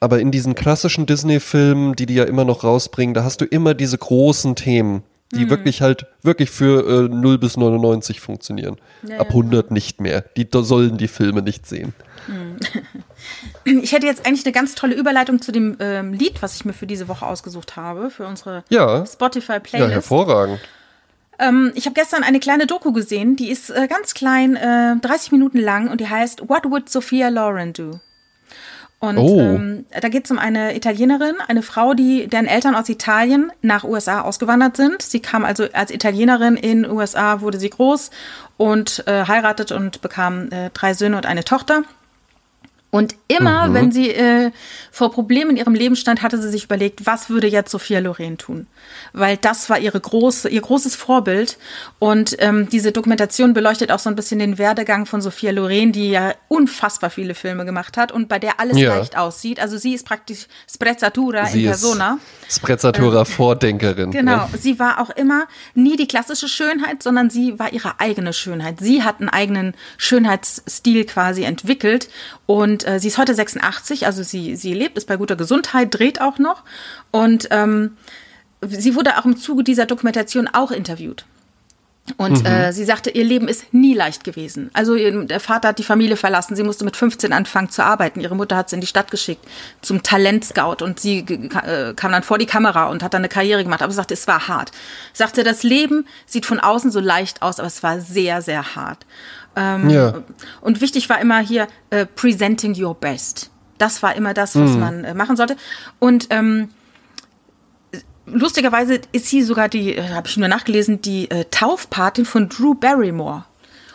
aber 0.00 0.20
in 0.20 0.30
diesen 0.30 0.54
klassischen 0.54 1.06
Disney-Filmen, 1.06 1.94
die 1.94 2.06
die 2.06 2.14
ja 2.14 2.24
immer 2.24 2.44
noch 2.44 2.64
rausbringen, 2.64 3.14
da 3.14 3.22
hast 3.24 3.40
du 3.40 3.44
immer 3.44 3.74
diese 3.74 3.98
großen 3.98 4.56
Themen, 4.56 5.02
die 5.32 5.44
mhm. 5.44 5.50
wirklich 5.50 5.82
halt 5.82 6.06
wirklich 6.22 6.50
für 6.50 7.06
äh, 7.06 7.08
0 7.08 7.38
bis 7.38 7.56
99 7.56 8.20
funktionieren. 8.20 8.76
Ja, 9.06 9.20
Ab 9.20 9.28
100 9.28 9.66
ja. 9.66 9.72
nicht 9.72 10.00
mehr. 10.00 10.24
Die 10.36 10.46
sollen 10.50 10.96
die 10.96 11.08
Filme 11.08 11.42
nicht 11.42 11.66
sehen. 11.66 11.94
Mhm. 12.26 12.58
Ich 13.64 13.92
hätte 13.92 14.06
jetzt 14.06 14.26
eigentlich 14.26 14.46
eine 14.46 14.52
ganz 14.52 14.74
tolle 14.74 14.94
Überleitung 14.94 15.42
zu 15.42 15.52
dem 15.52 15.76
ähm, 15.78 16.14
Lied, 16.14 16.40
was 16.40 16.54
ich 16.54 16.64
mir 16.64 16.72
für 16.72 16.86
diese 16.86 17.06
Woche 17.06 17.26
ausgesucht 17.26 17.76
habe, 17.76 18.10
für 18.10 18.26
unsere 18.26 18.64
ja. 18.70 19.04
Spotify-Playlist. 19.04 19.90
Ja, 19.90 19.94
hervorragend. 19.94 20.60
Ähm, 21.38 21.72
ich 21.74 21.86
habe 21.86 21.94
gestern 21.94 22.22
eine 22.22 22.40
kleine 22.40 22.66
Doku 22.66 22.92
gesehen, 22.92 23.36
die 23.36 23.50
ist 23.50 23.70
äh, 23.70 23.86
ganz 23.88 24.14
klein, 24.14 24.56
äh, 24.56 24.96
30 24.96 25.32
Minuten 25.32 25.58
lang 25.58 25.88
und 25.88 26.00
die 26.00 26.08
heißt 26.08 26.48
What 26.48 26.64
Would 26.70 26.88
Sophia 26.88 27.28
Loren 27.28 27.72
Do? 27.72 28.00
Und 29.00 29.16
oh. 29.16 29.40
ähm, 29.40 29.86
da 29.98 30.10
geht 30.10 30.26
es 30.26 30.30
um 30.30 30.38
eine 30.38 30.76
Italienerin, 30.76 31.36
eine 31.48 31.62
Frau, 31.62 31.94
die 31.94 32.26
deren 32.26 32.46
Eltern 32.46 32.74
aus 32.74 32.86
Italien 32.90 33.50
nach 33.62 33.82
USA 33.82 34.20
ausgewandert 34.20 34.76
sind. 34.76 35.00
Sie 35.00 35.20
kam 35.20 35.46
also 35.46 35.66
als 35.72 35.90
Italienerin 35.90 36.56
in 36.56 36.88
USA, 36.88 37.40
wurde 37.40 37.58
sie 37.58 37.70
groß 37.70 38.10
und 38.58 39.02
äh, 39.06 39.24
heiratet 39.26 39.72
und 39.72 40.02
bekam 40.02 40.50
äh, 40.50 40.68
drei 40.74 40.92
Söhne 40.92 41.16
und 41.16 41.24
eine 41.24 41.44
Tochter. 41.44 41.82
Und 42.90 43.14
immer, 43.28 43.68
mhm. 43.68 43.74
wenn 43.74 43.92
sie 43.92 44.10
äh, 44.10 44.50
vor 44.90 45.12
Problemen 45.12 45.52
in 45.52 45.56
ihrem 45.58 45.74
Leben 45.74 45.94
stand, 45.94 46.22
hatte 46.22 46.42
sie 46.42 46.48
sich 46.48 46.64
überlegt, 46.64 47.06
was 47.06 47.30
würde 47.30 47.46
jetzt 47.46 47.70
Sophia 47.70 48.00
Loren 48.00 48.36
tun? 48.36 48.66
Weil 49.12 49.36
das 49.36 49.70
war 49.70 49.78
ihre 49.78 50.00
große, 50.00 50.48
ihr 50.48 50.60
großes 50.60 50.96
Vorbild. 50.96 51.56
Und 52.00 52.34
ähm, 52.40 52.68
diese 52.68 52.90
Dokumentation 52.90 53.54
beleuchtet 53.54 53.92
auch 53.92 54.00
so 54.00 54.10
ein 54.10 54.16
bisschen 54.16 54.40
den 54.40 54.58
Werdegang 54.58 55.06
von 55.06 55.20
Sophia 55.20 55.52
Loren, 55.52 55.92
die 55.92 56.10
ja 56.10 56.34
unfassbar 56.48 57.10
viele 57.10 57.34
Filme 57.34 57.64
gemacht 57.64 57.96
hat 57.96 58.10
und 58.10 58.28
bei 58.28 58.40
der 58.40 58.58
alles 58.58 58.76
ja. 58.76 58.96
leicht 58.96 59.16
aussieht. 59.16 59.60
Also 59.60 59.78
sie 59.78 59.94
ist 59.94 60.04
praktisch 60.04 60.46
Sprezzatura 60.68 61.46
sie 61.46 61.62
in 61.62 61.66
persona. 61.66 62.18
Sprezzatura 62.48 63.22
äh, 63.22 63.24
Vordenkerin. 63.24 64.10
Genau. 64.10 64.48
Ne? 64.48 64.58
Sie 64.58 64.80
war 64.80 65.00
auch 65.00 65.10
immer 65.10 65.44
nie 65.74 65.96
die 65.96 66.08
klassische 66.08 66.48
Schönheit, 66.48 67.04
sondern 67.04 67.30
sie 67.30 67.56
war 67.60 67.72
ihre 67.72 68.00
eigene 68.00 68.32
Schönheit. 68.32 68.80
Sie 68.80 69.04
hat 69.04 69.20
einen 69.20 69.28
eigenen 69.28 69.74
Schönheitsstil 69.96 71.04
quasi 71.04 71.44
entwickelt 71.44 72.08
und 72.46 72.79
äh, 72.86 73.00
sie 73.00 73.08
ist 73.08 73.18
heute 73.18 73.34
86, 73.34 74.06
also 74.06 74.22
sie, 74.22 74.56
sie 74.56 74.74
lebt, 74.74 74.96
ist 74.96 75.06
bei 75.06 75.16
guter 75.16 75.36
Gesundheit, 75.36 75.94
dreht 75.94 76.20
auch 76.20 76.38
noch. 76.38 76.62
Und 77.10 77.48
ähm, 77.50 77.96
sie 78.62 78.94
wurde 78.94 79.18
auch 79.18 79.24
im 79.24 79.36
Zuge 79.36 79.64
dieser 79.64 79.86
Dokumentation 79.86 80.48
auch 80.48 80.70
interviewt. 80.70 81.24
Und 82.16 82.40
mhm. 82.40 82.46
äh, 82.46 82.72
sie 82.72 82.84
sagte, 82.84 83.10
ihr 83.10 83.24
Leben 83.24 83.48
ist 83.48 83.72
nie 83.72 83.94
leicht 83.94 84.24
gewesen. 84.24 84.70
Also 84.72 84.94
ihr, 84.94 85.26
der 85.26 85.40
Vater 85.40 85.68
hat 85.68 85.78
die 85.78 85.84
Familie 85.84 86.16
verlassen. 86.16 86.56
Sie 86.56 86.62
musste 86.62 86.84
mit 86.84 86.96
15 86.96 87.32
anfangen 87.32 87.70
zu 87.70 87.84
arbeiten. 87.84 88.20
Ihre 88.20 88.34
Mutter 88.34 88.56
hat 88.56 88.70
sie 88.70 88.76
in 88.76 88.80
die 88.80 88.86
Stadt 88.86 89.10
geschickt 89.10 89.44
zum 89.80 90.02
Talentscout 90.02 90.82
und 90.82 90.98
sie 90.98 91.18
äh, 91.18 91.94
kam 91.94 92.12
dann 92.12 92.22
vor 92.22 92.38
die 92.38 92.46
Kamera 92.46 92.86
und 92.86 93.02
hat 93.02 93.14
dann 93.14 93.20
eine 93.20 93.28
Karriere 93.28 93.62
gemacht. 93.62 93.82
Aber 93.82 93.92
sie 93.92 93.96
sagte, 93.96 94.14
es 94.14 94.26
war 94.26 94.48
hart. 94.48 94.72
Sagte, 95.12 95.44
das 95.44 95.62
Leben 95.62 96.06
sieht 96.26 96.46
von 96.46 96.58
außen 96.58 96.90
so 96.90 97.00
leicht 97.00 97.42
aus, 97.42 97.58
aber 97.58 97.68
es 97.68 97.82
war 97.82 98.00
sehr, 98.00 98.42
sehr 98.42 98.74
hart. 98.74 99.06
Ähm, 99.56 99.90
ja. 99.90 100.22
Und 100.60 100.80
wichtig 100.80 101.08
war 101.08 101.20
immer 101.20 101.40
hier 101.40 101.68
äh, 101.90 102.06
presenting 102.06 102.80
your 102.80 102.94
best. 102.94 103.50
Das 103.78 104.02
war 104.02 104.14
immer 104.14 104.34
das, 104.34 104.56
was 104.56 104.70
mhm. 104.72 104.80
man 104.80 105.04
äh, 105.04 105.14
machen 105.14 105.36
sollte. 105.36 105.56
Und 105.98 106.28
ähm, 106.30 106.68
lustigerweise 108.26 109.00
ist 109.12 109.26
sie 109.26 109.42
sogar 109.42 109.68
die, 109.68 109.96
äh, 109.96 110.10
habe 110.10 110.28
ich 110.28 110.36
nur 110.36 110.48
nachgelesen, 110.48 111.00
die 111.00 111.30
äh, 111.30 111.44
Taufpatin 111.50 112.24
von 112.24 112.48
Drew 112.48 112.74
Barrymore. 112.74 113.44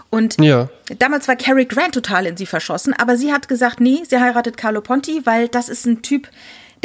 Und 0.10 0.40
ja. 0.40 0.70
damals 1.00 1.28
war 1.28 1.36
Cary 1.36 1.66
Grant 1.66 1.94
total 1.94 2.26
in 2.26 2.38
sie 2.38 2.46
verschossen, 2.46 2.94
aber 2.94 3.18
sie 3.18 3.34
hat 3.34 3.48
gesagt, 3.48 3.82
nee, 3.82 4.04
sie 4.08 4.20
heiratet 4.20 4.56
Carlo 4.56 4.82
Ponti, 4.82 5.26
weil 5.26 5.50
das 5.50 5.68
ist 5.68 5.86
ein 5.86 6.04
Typ, 6.04 6.30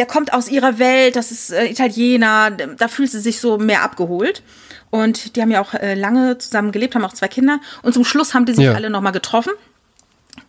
der 0.00 0.06
kommt 0.06 0.32
aus 0.32 0.48
ihrer 0.48 0.78
Welt, 0.78 1.14
das 1.14 1.30
ist 1.30 1.50
äh, 1.50 1.66
Italiener, 1.66 2.50
da 2.50 2.88
fühlt 2.88 3.10
sie 3.10 3.20
sich 3.20 3.38
so 3.38 3.58
mehr 3.58 3.82
abgeholt. 3.82 4.42
Und 4.88 5.36
die 5.36 5.42
haben 5.42 5.50
ja 5.50 5.60
auch 5.60 5.74
äh, 5.74 5.92
lange 5.92 6.38
zusammen 6.38 6.72
gelebt, 6.72 6.94
haben 6.94 7.04
auch 7.04 7.12
zwei 7.12 7.28
Kinder. 7.28 7.60
Und 7.82 7.92
zum 7.92 8.06
Schluss 8.06 8.32
haben 8.32 8.46
die 8.46 8.54
sich 8.54 8.64
ja. 8.64 8.72
alle 8.72 8.88
nochmal 8.88 9.12
getroffen. 9.12 9.52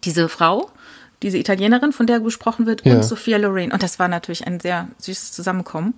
Diese 0.06 0.30
Frau, 0.30 0.72
diese 1.22 1.38
Italienerin, 1.38 1.92
von 1.92 2.08
der 2.08 2.22
gesprochen 2.22 2.66
wird, 2.66 2.86
ja. 2.86 2.96
und 2.96 3.04
Sophia 3.04 3.38
Loren. 3.38 3.74
Und 3.74 3.84
das 3.84 4.00
war 4.00 4.08
natürlich 4.08 4.48
ein 4.48 4.62
sehr 4.62 4.88
süßes 5.00 5.34
Zusammenkommen. 5.34 5.96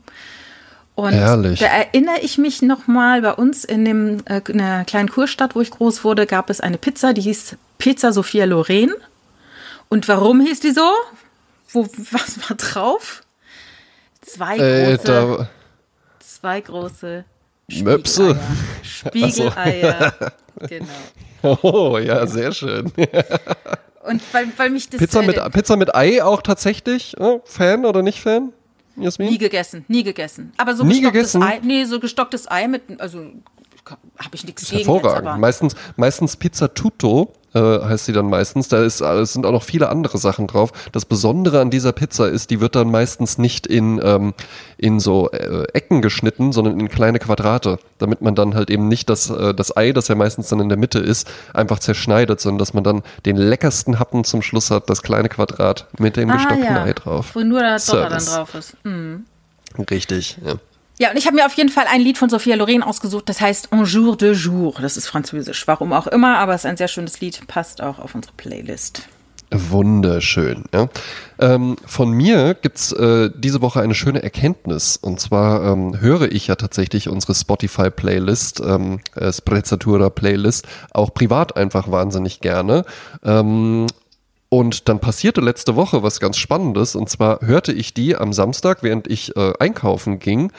Und 0.95 1.13
Ehrlich. 1.13 1.59
da 1.59 1.67
erinnere 1.67 2.21
ich 2.21 2.39
mich 2.39 2.63
nochmal, 2.63 3.21
bei 3.21 3.33
uns 3.33 3.65
in, 3.65 3.85
dem, 3.85 4.17
äh, 4.25 4.41
in 4.47 4.59
einer 4.59 4.83
kleinen 4.83 5.09
Kurstadt, 5.09 5.55
wo 5.55 5.61
ich 5.61 5.69
groß 5.69 6.03
wurde, 6.03 6.25
gab 6.25 6.49
es 6.49 6.59
eine 6.59 6.79
Pizza, 6.79 7.13
die 7.13 7.21
hieß 7.21 7.55
Pizza 7.77 8.13
Sophia 8.13 8.45
Loren. 8.45 8.93
Und 9.89 10.07
warum 10.07 10.41
hieß 10.41 10.59
die 10.59 10.71
so? 10.71 10.89
Wo, 11.71 11.87
was 12.09 12.49
war 12.49 12.57
drauf? 12.57 13.22
Zwei 14.25 14.57
äh, 14.57 14.97
große, 14.97 15.49
zwei 16.19 16.61
große 16.61 17.25
Möpse. 17.81 18.39
Spiegeleier. 18.81 20.13
So. 20.19 20.67
genau. 20.67 21.57
Oh, 21.61 21.97
ja, 21.97 22.25
sehr 22.25 22.51
schön. 22.51 22.91
Und 24.03 24.21
weil, 24.33 24.47
weil 24.57 24.69
mich 24.69 24.89
das. 24.89 24.99
Pizza 24.99 25.21
mit, 25.21 25.37
Pizza 25.53 25.77
mit 25.77 25.95
Ei 25.95 26.23
auch 26.23 26.41
tatsächlich? 26.41 27.15
Oh, 27.19 27.41
Fan 27.45 27.85
oder 27.85 28.01
nicht 28.01 28.21
Fan? 28.21 28.51
Jasmin? 28.95 29.29
Nie 29.29 29.37
gegessen, 29.37 29.85
nie 29.87 30.03
gegessen. 30.03 30.53
Aber 30.57 30.75
so 30.75 30.83
nie 30.83 31.01
gestocktes 31.01 31.33
gegessen? 31.33 31.43
Ei, 31.43 31.59
nee, 31.63 31.85
so 31.85 31.99
gestocktes 31.99 32.49
Ei 32.49 32.67
mit, 32.67 32.99
also 32.99 33.19
habe 34.17 34.35
ich 34.35 34.45
nichts 34.45 34.69
gegen. 34.69 34.85
Hervorragend. 34.85 35.29
Jetzt, 35.29 35.39
meistens, 35.39 35.75
meistens 35.95 36.37
Pizza 36.37 36.73
Tutto 36.73 37.33
äh, 37.53 37.59
heißt 37.59 38.05
sie 38.05 38.13
dann 38.13 38.29
meistens. 38.29 38.67
Da 38.67 38.83
ist, 38.83 39.01
es 39.01 39.33
sind 39.33 39.45
auch 39.45 39.51
noch 39.51 39.63
viele 39.63 39.89
andere 39.89 40.17
Sachen 40.17 40.47
drauf. 40.47 40.71
Das 40.91 41.05
Besondere 41.05 41.61
an 41.61 41.69
dieser 41.69 41.91
Pizza 41.91 42.29
ist, 42.29 42.49
die 42.49 42.59
wird 42.59 42.75
dann 42.75 42.89
meistens 42.91 43.37
nicht 43.37 43.67
in, 43.67 43.99
ähm, 44.03 44.33
in 44.77 44.99
so 44.99 45.31
äh, 45.31 45.65
Ecken 45.73 46.01
geschnitten, 46.01 46.51
sondern 46.51 46.79
in 46.79 46.89
kleine 46.89 47.19
Quadrate, 47.19 47.79
damit 47.99 48.21
man 48.21 48.35
dann 48.35 48.55
halt 48.55 48.69
eben 48.69 48.87
nicht 48.87 49.09
das, 49.09 49.29
äh, 49.29 49.53
das 49.53 49.75
Ei, 49.75 49.91
das 49.91 50.07
ja 50.07 50.15
meistens 50.15 50.49
dann 50.49 50.59
in 50.59 50.69
der 50.69 50.77
Mitte 50.77 50.99
ist, 50.99 51.29
einfach 51.53 51.79
zerschneidet, 51.79 52.41
sondern 52.41 52.59
dass 52.59 52.73
man 52.73 52.83
dann 52.83 53.03
den 53.25 53.37
leckersten 53.37 53.99
Happen 53.99 54.23
zum 54.23 54.41
Schluss 54.41 54.71
hat, 54.71 54.89
das 54.89 55.01
kleine 55.03 55.29
Quadrat 55.29 55.87
mit 55.99 56.17
dem 56.17 56.29
ah, 56.29 56.35
gestockten 56.35 56.63
ja. 56.63 56.83
Ei 56.83 56.93
drauf. 56.93 57.31
Wo 57.33 57.41
nur 57.41 57.59
der 57.59 57.77
Dotter 57.77 58.09
dann 58.09 58.25
drauf 58.25 58.55
ist. 58.55 58.75
Mhm. 58.83 59.25
Richtig, 59.89 60.37
ja. 60.45 60.55
Ja, 60.99 61.09
und 61.09 61.17
ich 61.17 61.25
habe 61.25 61.35
mir 61.35 61.45
auf 61.45 61.53
jeden 61.53 61.69
Fall 61.69 61.85
ein 61.89 62.01
Lied 62.01 62.17
von 62.17 62.29
Sophia 62.29 62.55
Loren 62.55 62.83
ausgesucht, 62.83 63.27
das 63.27 63.41
heißt 63.41 63.71
Un 63.71 63.85
jour 63.85 64.15
de 64.15 64.33
jour. 64.33 64.75
Das 64.79 64.95
ist 64.95 65.07
französisch, 65.07 65.67
warum 65.67 65.91
auch 65.91 66.07
immer, 66.07 66.37
aber 66.37 66.53
es 66.53 66.61
ist 66.61 66.69
ein 66.69 66.77
sehr 66.77 66.87
schönes 66.87 67.19
Lied, 67.19 67.47
passt 67.47 67.81
auch 67.81 67.99
auf 67.99 68.13
unsere 68.13 68.33
Playlist. 68.37 69.07
Wunderschön. 69.53 70.63
Ja. 70.73 70.89
Ähm, 71.39 71.75
von 71.85 72.11
mir 72.11 72.55
gibt's 72.55 72.91
äh, 72.91 73.29
diese 73.35 73.61
Woche 73.61 73.81
eine 73.81 73.93
schöne 73.93 74.23
Erkenntnis. 74.23 74.97
Und 74.97 75.19
zwar 75.19 75.63
ähm, 75.71 75.99
höre 75.99 76.31
ich 76.31 76.47
ja 76.47 76.55
tatsächlich 76.55 77.07
unsere 77.07 77.35
Spotify-Playlist, 77.35 78.61
ähm, 78.65 78.99
äh, 79.15 79.31
Sprezzatura-Playlist, 79.31 80.67
auch 80.91 81.13
privat 81.13 81.55
einfach 81.55 81.91
wahnsinnig 81.91 82.41
gerne. 82.41 82.83
Ähm, 83.23 83.85
und 84.49 84.87
dann 84.87 84.99
passierte 84.99 85.41
letzte 85.41 85.75
Woche 85.75 86.03
was 86.03 86.19
ganz 86.19 86.37
Spannendes. 86.37 86.95
Und 86.95 87.09
zwar 87.09 87.41
hörte 87.41 87.73
ich 87.73 87.93
die 87.93 88.15
am 88.15 88.33
Samstag, 88.33 88.83
während 88.83 89.07
ich 89.07 89.35
äh, 89.35 89.53
einkaufen 89.59 90.19
ging. 90.19 90.51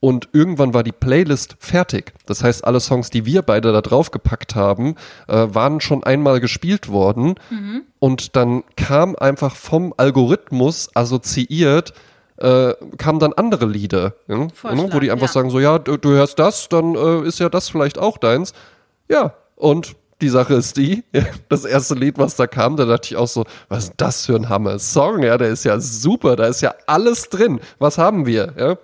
Und 0.00 0.28
irgendwann 0.32 0.74
war 0.74 0.84
die 0.84 0.92
Playlist 0.92 1.56
fertig. 1.58 2.12
Das 2.26 2.44
heißt, 2.44 2.64
alle 2.64 2.78
Songs, 2.78 3.10
die 3.10 3.26
wir 3.26 3.42
beide 3.42 3.72
da 3.72 3.80
drauf 3.80 4.12
gepackt 4.12 4.54
haben, 4.54 4.94
äh, 5.26 5.48
waren 5.50 5.80
schon 5.80 6.04
einmal 6.04 6.38
gespielt 6.40 6.88
worden. 6.88 7.34
Mhm. 7.50 7.82
Und 7.98 8.36
dann 8.36 8.62
kam 8.76 9.16
einfach 9.16 9.56
vom 9.56 9.92
Algorithmus 9.96 10.90
assoziiert, 10.94 11.94
äh, 12.36 12.74
kamen 12.96 13.18
dann 13.18 13.32
andere 13.32 13.66
Lieder, 13.66 14.14
ja? 14.28 14.36
Ne? 14.36 14.88
wo 14.92 15.00
die 15.00 15.10
einfach 15.10 15.26
ja. 15.26 15.32
sagen, 15.32 15.50
so 15.50 15.58
ja, 15.58 15.80
du, 15.80 15.96
du 15.96 16.10
hörst 16.10 16.38
das, 16.38 16.68
dann 16.68 16.94
äh, 16.94 17.26
ist 17.26 17.40
ja 17.40 17.48
das 17.48 17.68
vielleicht 17.68 17.98
auch 17.98 18.18
deins. 18.18 18.52
Ja, 19.08 19.34
und 19.56 19.96
die 20.20 20.28
Sache 20.28 20.54
ist 20.54 20.76
die, 20.76 21.02
das 21.48 21.64
erste 21.64 21.94
Lied, 21.94 22.18
was 22.18 22.36
da 22.36 22.46
kam, 22.46 22.76
da 22.76 22.84
dachte 22.84 23.08
ich 23.08 23.16
auch 23.16 23.26
so, 23.26 23.44
was 23.68 23.84
ist 23.84 23.94
das 23.96 24.26
für 24.26 24.36
ein 24.36 24.48
Hammer-Song, 24.48 25.24
ja, 25.24 25.36
der 25.38 25.48
ist 25.48 25.64
ja 25.64 25.80
super, 25.80 26.36
da 26.36 26.46
ist 26.46 26.60
ja 26.60 26.74
alles 26.86 27.28
drin. 27.28 27.60
Was 27.80 27.98
haben 27.98 28.26
wir, 28.26 28.54
ja? 28.56 28.78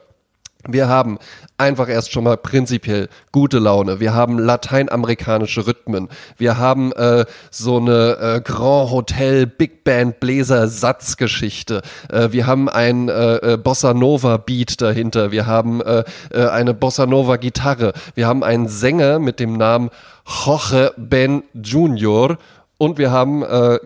Wir 0.68 0.88
haben 0.88 1.18
einfach 1.58 1.88
erst 1.88 2.12
schon 2.12 2.24
mal 2.24 2.36
prinzipiell 2.36 3.08
gute 3.32 3.58
Laune. 3.58 4.00
Wir 4.00 4.14
haben 4.14 4.38
lateinamerikanische 4.38 5.66
Rhythmen. 5.66 6.08
Wir 6.36 6.58
haben 6.58 6.92
äh, 6.92 7.26
so 7.50 7.76
eine 7.76 8.16
äh, 8.18 8.40
Grand 8.40 8.90
Hotel 8.90 9.46
Big 9.46 9.84
Band 9.84 10.20
Bläser 10.20 10.68
Satzgeschichte. 10.68 11.82
Äh, 12.10 12.32
wir 12.32 12.46
haben 12.46 12.68
ein 12.68 13.08
äh, 13.08 13.36
äh, 13.36 13.56
Bossa 13.56 13.94
Nova 13.94 14.38
Beat 14.38 14.80
dahinter. 14.80 15.32
Wir 15.32 15.46
haben 15.46 15.80
äh, 15.82 16.04
äh, 16.30 16.46
eine 16.48 16.74
Bossa 16.74 17.06
Nova 17.06 17.36
Gitarre. 17.36 17.92
Wir 18.14 18.26
haben 18.26 18.42
einen 18.42 18.68
Sänger 18.68 19.18
mit 19.18 19.38
dem 19.38 19.56
Namen 19.56 19.90
Jorge 20.26 20.92
Ben 20.96 21.42
Junior 21.52 22.38
und 22.78 22.98
wir 22.98 23.10
haben 23.12 23.42
äh, 23.42 23.78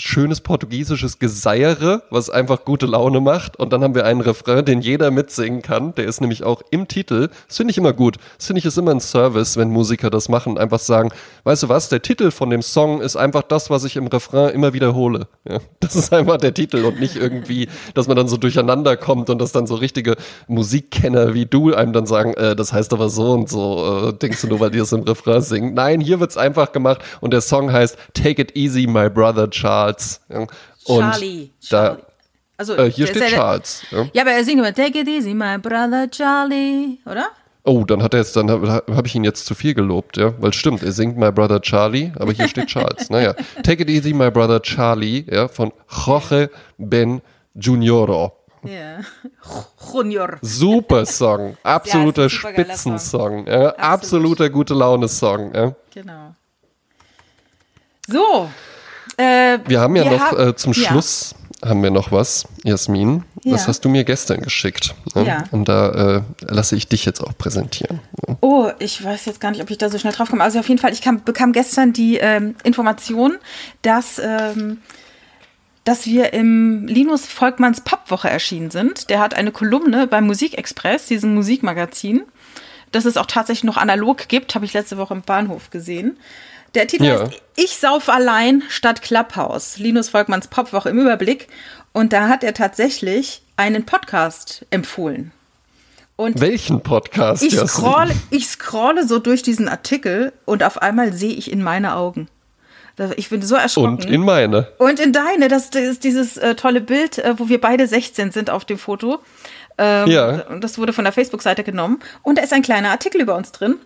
schönes 0.00 0.40
portugiesisches 0.40 1.18
Geseiere, 1.18 2.02
was 2.10 2.30
einfach 2.30 2.64
gute 2.64 2.86
Laune 2.86 3.20
macht. 3.20 3.56
Und 3.56 3.72
dann 3.72 3.82
haben 3.82 3.94
wir 3.94 4.04
einen 4.04 4.20
Refrain, 4.20 4.64
den 4.64 4.80
jeder 4.80 5.10
mitsingen 5.10 5.62
kann. 5.62 5.94
Der 5.94 6.06
ist 6.06 6.20
nämlich 6.20 6.42
auch 6.42 6.62
im 6.70 6.88
Titel. 6.88 7.28
Das 7.46 7.58
finde 7.58 7.72
ich 7.72 7.78
immer 7.78 7.92
gut. 7.92 8.16
Das 8.36 8.46
finde 8.46 8.60
ich 8.60 8.66
ist 8.66 8.78
immer 8.78 8.92
ein 8.92 9.00
Service, 9.00 9.56
wenn 9.56 9.70
Musiker 9.70 10.10
das 10.10 10.28
machen. 10.28 10.58
Einfach 10.58 10.78
sagen, 10.78 11.10
weißt 11.44 11.64
du 11.64 11.68
was, 11.68 11.88
der 11.88 12.02
Titel 12.02 12.30
von 12.30 12.50
dem 12.50 12.62
Song 12.62 13.00
ist 13.00 13.16
einfach 13.16 13.42
das, 13.42 13.70
was 13.70 13.84
ich 13.84 13.96
im 13.96 14.06
Refrain 14.06 14.50
immer 14.50 14.72
wiederhole. 14.72 15.28
Ja, 15.48 15.58
das 15.80 15.96
ist 15.96 16.12
einfach 16.12 16.38
der 16.38 16.54
Titel 16.54 16.84
und 16.84 17.00
nicht 17.00 17.16
irgendwie, 17.16 17.68
dass 17.94 18.08
man 18.08 18.16
dann 18.16 18.28
so 18.28 18.36
durcheinander 18.36 18.96
kommt 18.96 19.30
und 19.30 19.38
dass 19.40 19.52
dann 19.52 19.66
so 19.66 19.74
richtige 19.74 20.16
Musikkenner 20.48 21.34
wie 21.34 21.46
du 21.46 21.74
einem 21.74 21.92
dann 21.92 22.06
sagen, 22.06 22.34
äh, 22.34 22.56
das 22.56 22.72
heißt 22.72 22.92
aber 22.92 23.08
so 23.08 23.32
und 23.32 23.48
so. 23.48 24.08
Äh, 24.08 24.12
denkst 24.14 24.40
du 24.42 24.48
nur, 24.48 24.60
weil 24.60 24.70
die 24.70 24.78
das 24.78 24.92
im 24.92 25.02
Refrain 25.02 25.42
singen? 25.42 25.74
Nein, 25.74 26.00
hier 26.00 26.20
wird's 26.20 26.36
einfach 26.36 26.72
gemacht 26.72 27.02
und 27.20 27.32
der 27.32 27.40
Song 27.40 27.72
heißt 27.72 27.96
Take 28.14 28.42
It 28.42 28.56
Easy, 28.56 28.86
My 28.86 29.10
Brother 29.10 29.50
Charles. 29.50 29.89
Charles. 29.96 30.20
Ja. 30.28 30.38
Und 30.38 31.00
Charlie. 31.00 31.50
Da, 31.70 31.98
Also, 32.56 32.76
äh, 32.76 32.90
hier 32.90 33.06
steht 33.06 33.28
Charles. 33.28 33.82
Ja. 33.90 34.08
Ja, 34.12 34.22
aber 34.22 34.32
er 34.32 34.44
singt 34.44 34.58
immer 34.58 34.74
Take 34.74 35.00
it 35.00 35.08
easy, 35.08 35.34
my 35.34 35.58
brother 35.58 36.10
Charlie, 36.10 36.98
oder? 37.06 37.28
Oh, 37.62 37.84
dann 37.84 38.02
hat 38.02 38.14
er 38.14 38.20
jetzt, 38.20 38.34
dann 38.36 38.50
habe 38.50 38.84
hab 38.96 39.06
ich 39.06 39.14
ihn 39.14 39.24
jetzt 39.24 39.44
zu 39.44 39.54
viel 39.54 39.74
gelobt, 39.74 40.16
ja, 40.16 40.32
weil 40.40 40.52
stimmt, 40.54 40.82
er 40.82 40.92
singt 40.92 41.18
My 41.18 41.30
Brother 41.30 41.60
Charlie, 41.60 42.10
aber 42.18 42.32
hier 42.32 42.48
steht 42.48 42.68
Charles. 42.68 43.10
Naja, 43.10 43.34
Take 43.62 43.82
It 43.82 43.90
Easy, 43.90 44.14
My 44.14 44.30
Brother 44.30 44.62
Charlie, 44.62 45.26
ja, 45.30 45.46
von 45.46 45.70
Jorge 46.06 46.50
Ben 46.78 47.20
Junioro. 47.54 48.32
Ja. 48.62 49.00
Junior. 49.92 50.38
Super 50.40 51.04
Song, 51.04 51.56
absoluter 51.62 52.22
Ja, 52.22 52.28
Spitzensong, 52.30 53.46
ja, 53.46 53.68
absoluter 53.76 54.48
gute 54.48 54.72
Laune 54.72 55.08
Song. 55.08 55.54
Ja. 55.54 55.74
Genau. 55.92 56.34
So. 58.08 58.48
Äh, 59.20 59.58
Wir 59.66 59.80
haben 59.80 59.96
ja 59.96 60.04
Wir 60.04 60.10
noch 60.12 60.20
haben- 60.20 60.48
äh, 60.50 60.56
zum 60.56 60.72
ja. 60.72 60.88
Schluss 60.88 61.34
haben 61.62 61.82
wir 61.82 61.90
noch 61.90 62.10
was, 62.10 62.46
Jasmin. 62.64 63.24
Das 63.44 63.62
Ja. 63.62 63.68
hast 63.68 63.84
du 63.84 63.90
mir 63.90 64.04
gestern 64.04 64.40
geschickt. 64.40 64.94
ne? 65.14 65.26
Ja. 65.26 65.44
Und 65.50 65.68
da 65.68 66.16
äh, 66.16 66.22
lasse 66.40 66.74
ich 66.74 66.88
dich 66.88 67.04
jetzt 67.04 67.20
auch 67.20 67.36
präsentieren. 67.36 68.00
ne? 68.26 68.38
Oh, 68.40 68.70
ich 68.78 69.04
weiß 69.04 69.26
jetzt 69.26 69.40
gar 69.40 69.50
nicht, 69.50 69.60
ob 69.62 69.70
ich 69.70 69.76
da 69.76 69.90
so 69.90 69.98
schnell 69.98 70.12
drauf 70.14 70.30
komme. 70.30 70.42
Also 70.42 70.58
auf 70.58 70.68
jeden 70.68 70.80
Fall, 70.80 70.92
ich 70.92 71.02
kam, 71.02 71.22
bekam 71.22 71.52
gestern 71.52 71.92
die 71.92 72.16
ähm, 72.16 72.54
Information, 72.64 73.36
dass, 73.82 74.18
ähm, 74.18 74.78
dass 75.84 76.06
wir 76.06 76.32
im 76.32 76.86
Linus 76.86 77.26
Volkmanns 77.26 77.82
Popwoche 77.82 78.30
erschienen 78.30 78.70
sind. 78.70 79.10
Der 79.10 79.20
hat 79.20 79.34
eine 79.34 79.52
Kolumne 79.52 80.06
beim 80.06 80.26
Musikexpress, 80.26 81.06
diesem 81.06 81.34
Musikmagazin, 81.34 82.22
das 82.92 83.04
es 83.04 83.16
auch 83.18 83.26
tatsächlich 83.26 83.64
noch 83.64 83.76
analog 83.76 84.28
gibt, 84.28 84.54
habe 84.54 84.64
ich 84.64 84.72
letzte 84.72 84.96
Woche 84.96 85.12
im 85.14 85.22
Bahnhof 85.22 85.68
gesehen. 85.70 86.16
Der 86.74 86.86
Titel 86.86 87.04
Ja. 87.04 87.20
heißt 87.22 87.42
Ich 87.56 87.76
sauf 87.78 88.08
allein 88.08 88.62
statt 88.68 89.02
Clubhouse. 89.02 89.78
Linus 89.78 90.08
Volkmanns 90.08 90.48
Popwoche 90.48 90.88
im 90.90 90.98
Überblick. 90.98 91.48
Und 91.92 92.12
da 92.12 92.28
hat 92.28 92.44
er 92.44 92.54
tatsächlich 92.54 93.42
einen 93.56 93.84
Podcast 93.84 94.64
empfohlen. 94.70 95.32
Und 96.16 96.38
Welchen 96.40 96.82
Podcast, 96.82 97.42
ich 97.42 97.56
scrolle, 97.58 98.14
ich 98.30 98.46
scrolle 98.46 99.06
so 99.08 99.18
durch 99.18 99.42
diesen 99.42 99.68
Artikel 99.68 100.34
und 100.44 100.62
auf 100.62 100.82
einmal 100.82 101.14
sehe 101.14 101.32
ich 101.32 101.50
in 101.50 101.62
meine 101.62 101.94
Augen. 101.96 102.28
Ich 103.16 103.30
bin 103.30 103.40
so 103.40 103.54
erschrocken. 103.54 103.92
Und 103.92 104.04
in 104.10 104.20
meine. 104.20 104.68
Und 104.76 105.00
in 105.00 105.14
deine, 105.14 105.48
das, 105.48 105.70
ist 105.70 106.04
dieses 106.04 106.36
äh, 106.36 106.54
tolle 106.54 106.82
Bild, 106.82 107.16
äh, 107.18 107.38
wo 107.38 107.48
wir 107.48 107.58
beide 107.58 107.86
16 107.86 108.30
sind 108.32 108.50
auf 108.50 108.66
dem 108.66 108.76
Foto. 108.76 109.20
Ähm, 109.78 110.08
Ja. 110.10 110.42
und 110.48 110.62
Das 110.62 110.76
wurde 110.76 110.92
von 110.92 111.04
der 111.04 111.12
Facebook-Seite 111.14 111.64
genommen. 111.64 112.00
Und 112.22 112.36
da 112.36 112.42
ist 112.42 112.52
ein 112.52 112.60
kleiner 112.60 112.90
Artikel 112.90 113.22
über 113.22 113.36
uns 113.36 113.52
drin. 113.52 113.76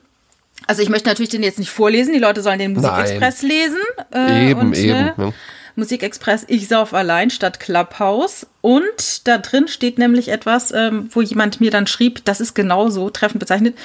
Also 0.67 0.83
ich 0.83 0.89
möchte 0.89 1.09
natürlich 1.09 1.31
den 1.31 1.43
jetzt 1.43 1.59
nicht 1.59 1.71
vorlesen, 1.71 2.12
die 2.12 2.19
Leute 2.19 2.43
sollen 2.43 2.59
den 2.59 2.73
Musikexpress 2.73 3.43
lesen. 3.43 3.79
Äh, 4.12 4.51
Eben, 4.51 4.61
und, 4.61 4.77
eben, 4.77 4.93
Ne, 4.93 5.15
ja. 5.17 5.33
Musikexpress, 5.77 6.45
ich 6.47 6.69
sauf 6.69 6.95
allein 6.95 7.31
statt 7.31 7.59
Clubhouse. 7.61 8.47
Und 8.61 9.27
da 9.27 9.39
drin 9.39 9.67
steht 9.69 9.99
nämlich 9.99 10.29
etwas, 10.29 10.71
ähm, 10.73 11.09
wo 11.12 11.21
jemand 11.21 11.61
mir 11.61 11.71
dann 11.71 11.87
schrieb, 11.87 12.25
das 12.25 12.41
ist 12.41 12.55
genauso 12.55 13.11
treffend 13.11 13.41
bezeichnet. 13.41 13.77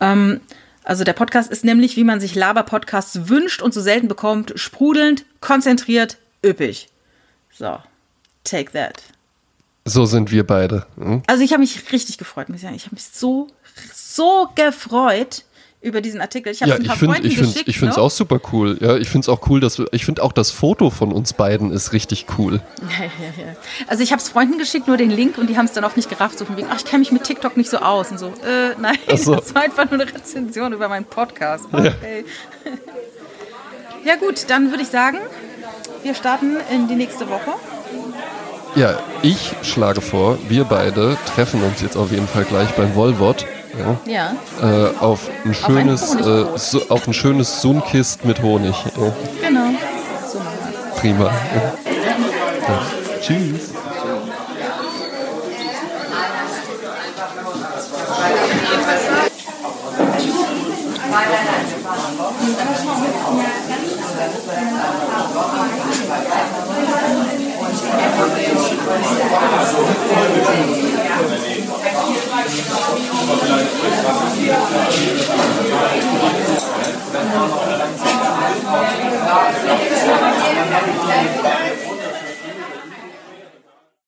Ähm, 0.00 0.40
also 0.84 1.04
der 1.04 1.12
Podcast 1.12 1.50
ist 1.50 1.64
nämlich, 1.64 1.96
wie 1.96 2.04
man 2.04 2.20
sich 2.20 2.34
Laber-Podcasts 2.34 3.28
wünscht 3.28 3.62
und 3.62 3.72
so 3.74 3.80
selten 3.80 4.08
bekommt, 4.08 4.52
sprudelnd, 4.56 5.24
konzentriert, 5.40 6.18
üppig. 6.44 6.88
So, 7.52 7.78
take 8.42 8.72
that. 8.72 9.02
So 9.86 10.06
sind 10.06 10.30
wir 10.30 10.46
beide. 10.46 10.86
hm? 10.96 11.22
Also 11.26 11.42
ich 11.42 11.52
habe 11.52 11.60
mich 11.60 11.92
richtig 11.92 12.16
gefreut, 12.18 12.48
muss 12.48 12.56
ich 12.56 12.62
sagen. 12.62 12.74
Ich 12.74 12.86
habe 12.86 12.94
mich 12.94 13.04
so, 13.04 13.48
so 13.94 14.48
gefreut 14.54 15.44
über 15.84 16.00
diesen 16.00 16.20
Artikel. 16.20 16.50
Ich 16.52 16.60
habe 16.62 16.70
Ja, 16.70 16.74
es 16.76 16.80
ein 16.80 16.82
ich 16.82 16.88
paar 16.88 16.96
finde 16.96 17.14
Freunden 17.14 17.28
ich 17.28 17.34
finde 17.36 17.50
geschickt. 17.52 17.68
ich 17.68 17.78
finde 17.78 17.92
es 17.92 17.98
auch 17.98 18.10
super 18.10 18.40
cool. 18.52 18.78
Ja, 18.80 18.96
ich 18.96 19.08
finde 19.08 19.24
es 19.26 19.28
auch 19.28 19.48
cool, 19.48 19.60
dass 19.60 19.78
wir, 19.78 19.86
ich 19.92 20.04
finde 20.04 20.22
auch 20.22 20.32
das 20.32 20.50
Foto 20.50 20.90
von 20.90 21.12
uns 21.12 21.32
beiden 21.34 21.70
ist 21.70 21.92
richtig 21.92 22.26
cool. 22.38 22.60
Ja, 22.82 23.04
ja, 23.04 23.44
ja. 23.46 23.56
Also 23.86 24.02
ich 24.02 24.12
habe 24.12 24.20
es 24.20 24.28
Freunden 24.28 24.58
geschickt, 24.58 24.88
nur 24.88 24.96
den 24.96 25.10
Link 25.10 25.38
und 25.38 25.48
die 25.48 25.56
haben 25.56 25.66
es 25.66 25.72
dann 25.72 25.84
oft 25.84 25.96
nicht 25.96 26.08
gerafft, 26.08 26.38
so 26.38 26.44
von 26.44 26.56
wegen, 26.56 26.68
ach, 26.70 26.76
ich 26.78 26.84
kenne 26.84 27.00
mich 27.00 27.12
mit 27.12 27.24
TikTok 27.24 27.56
nicht 27.56 27.70
so 27.70 27.78
aus 27.78 28.10
und 28.10 28.18
so. 28.18 28.26
Äh, 28.26 28.74
nein, 28.80 28.96
so. 29.16 29.34
das 29.34 29.54
war 29.54 29.62
einfach 29.62 29.90
nur 29.90 30.00
eine 30.00 30.12
Rezension 30.12 30.72
über 30.72 30.88
meinen 30.88 31.04
Podcast. 31.04 31.66
Okay. 31.72 32.24
Ja, 34.04 34.16
gut, 34.16 34.44
dann 34.48 34.70
würde 34.70 34.82
ich 34.82 34.90
sagen, 34.90 35.16
wir 36.02 36.14
starten 36.14 36.56
in 36.70 36.88
die 36.88 36.94
nächste 36.94 37.28
Woche. 37.30 37.52
Ja, 38.76 38.98
ich 39.22 39.52
schlage 39.62 40.02
vor, 40.02 40.36
wir 40.48 40.64
beide 40.64 41.16
treffen 41.34 41.62
uns 41.62 41.80
jetzt 41.80 41.96
auf 41.96 42.10
jeden 42.10 42.28
Fall 42.28 42.44
gleich 42.44 42.68
beim 42.72 42.94
Volvot. 42.94 43.46
Ja, 43.78 43.96
Ja, 44.06 44.32
äh, 44.62 44.96
auf 45.00 45.28
ein 45.44 45.50
ein 45.50 45.54
schönes, 45.54 46.14
äh, 46.14 46.18
Honigbrot. 46.22 46.60
so, 46.60 46.88
auf 46.88 47.06
ein 47.08 47.14
schönes 47.14 47.60
Sunkist 47.60 48.24
mit 48.24 48.40
Honig. 48.42 48.74
Ja, 48.96 49.12
genau. 49.48 49.70
So 50.30 50.38
machen 50.38 50.58
wir 50.70 51.00
prima. 51.00 51.24
Ja. 51.24 51.32
Ja. 52.68 52.82
Thank 72.46 72.98
you. 81.78 81.83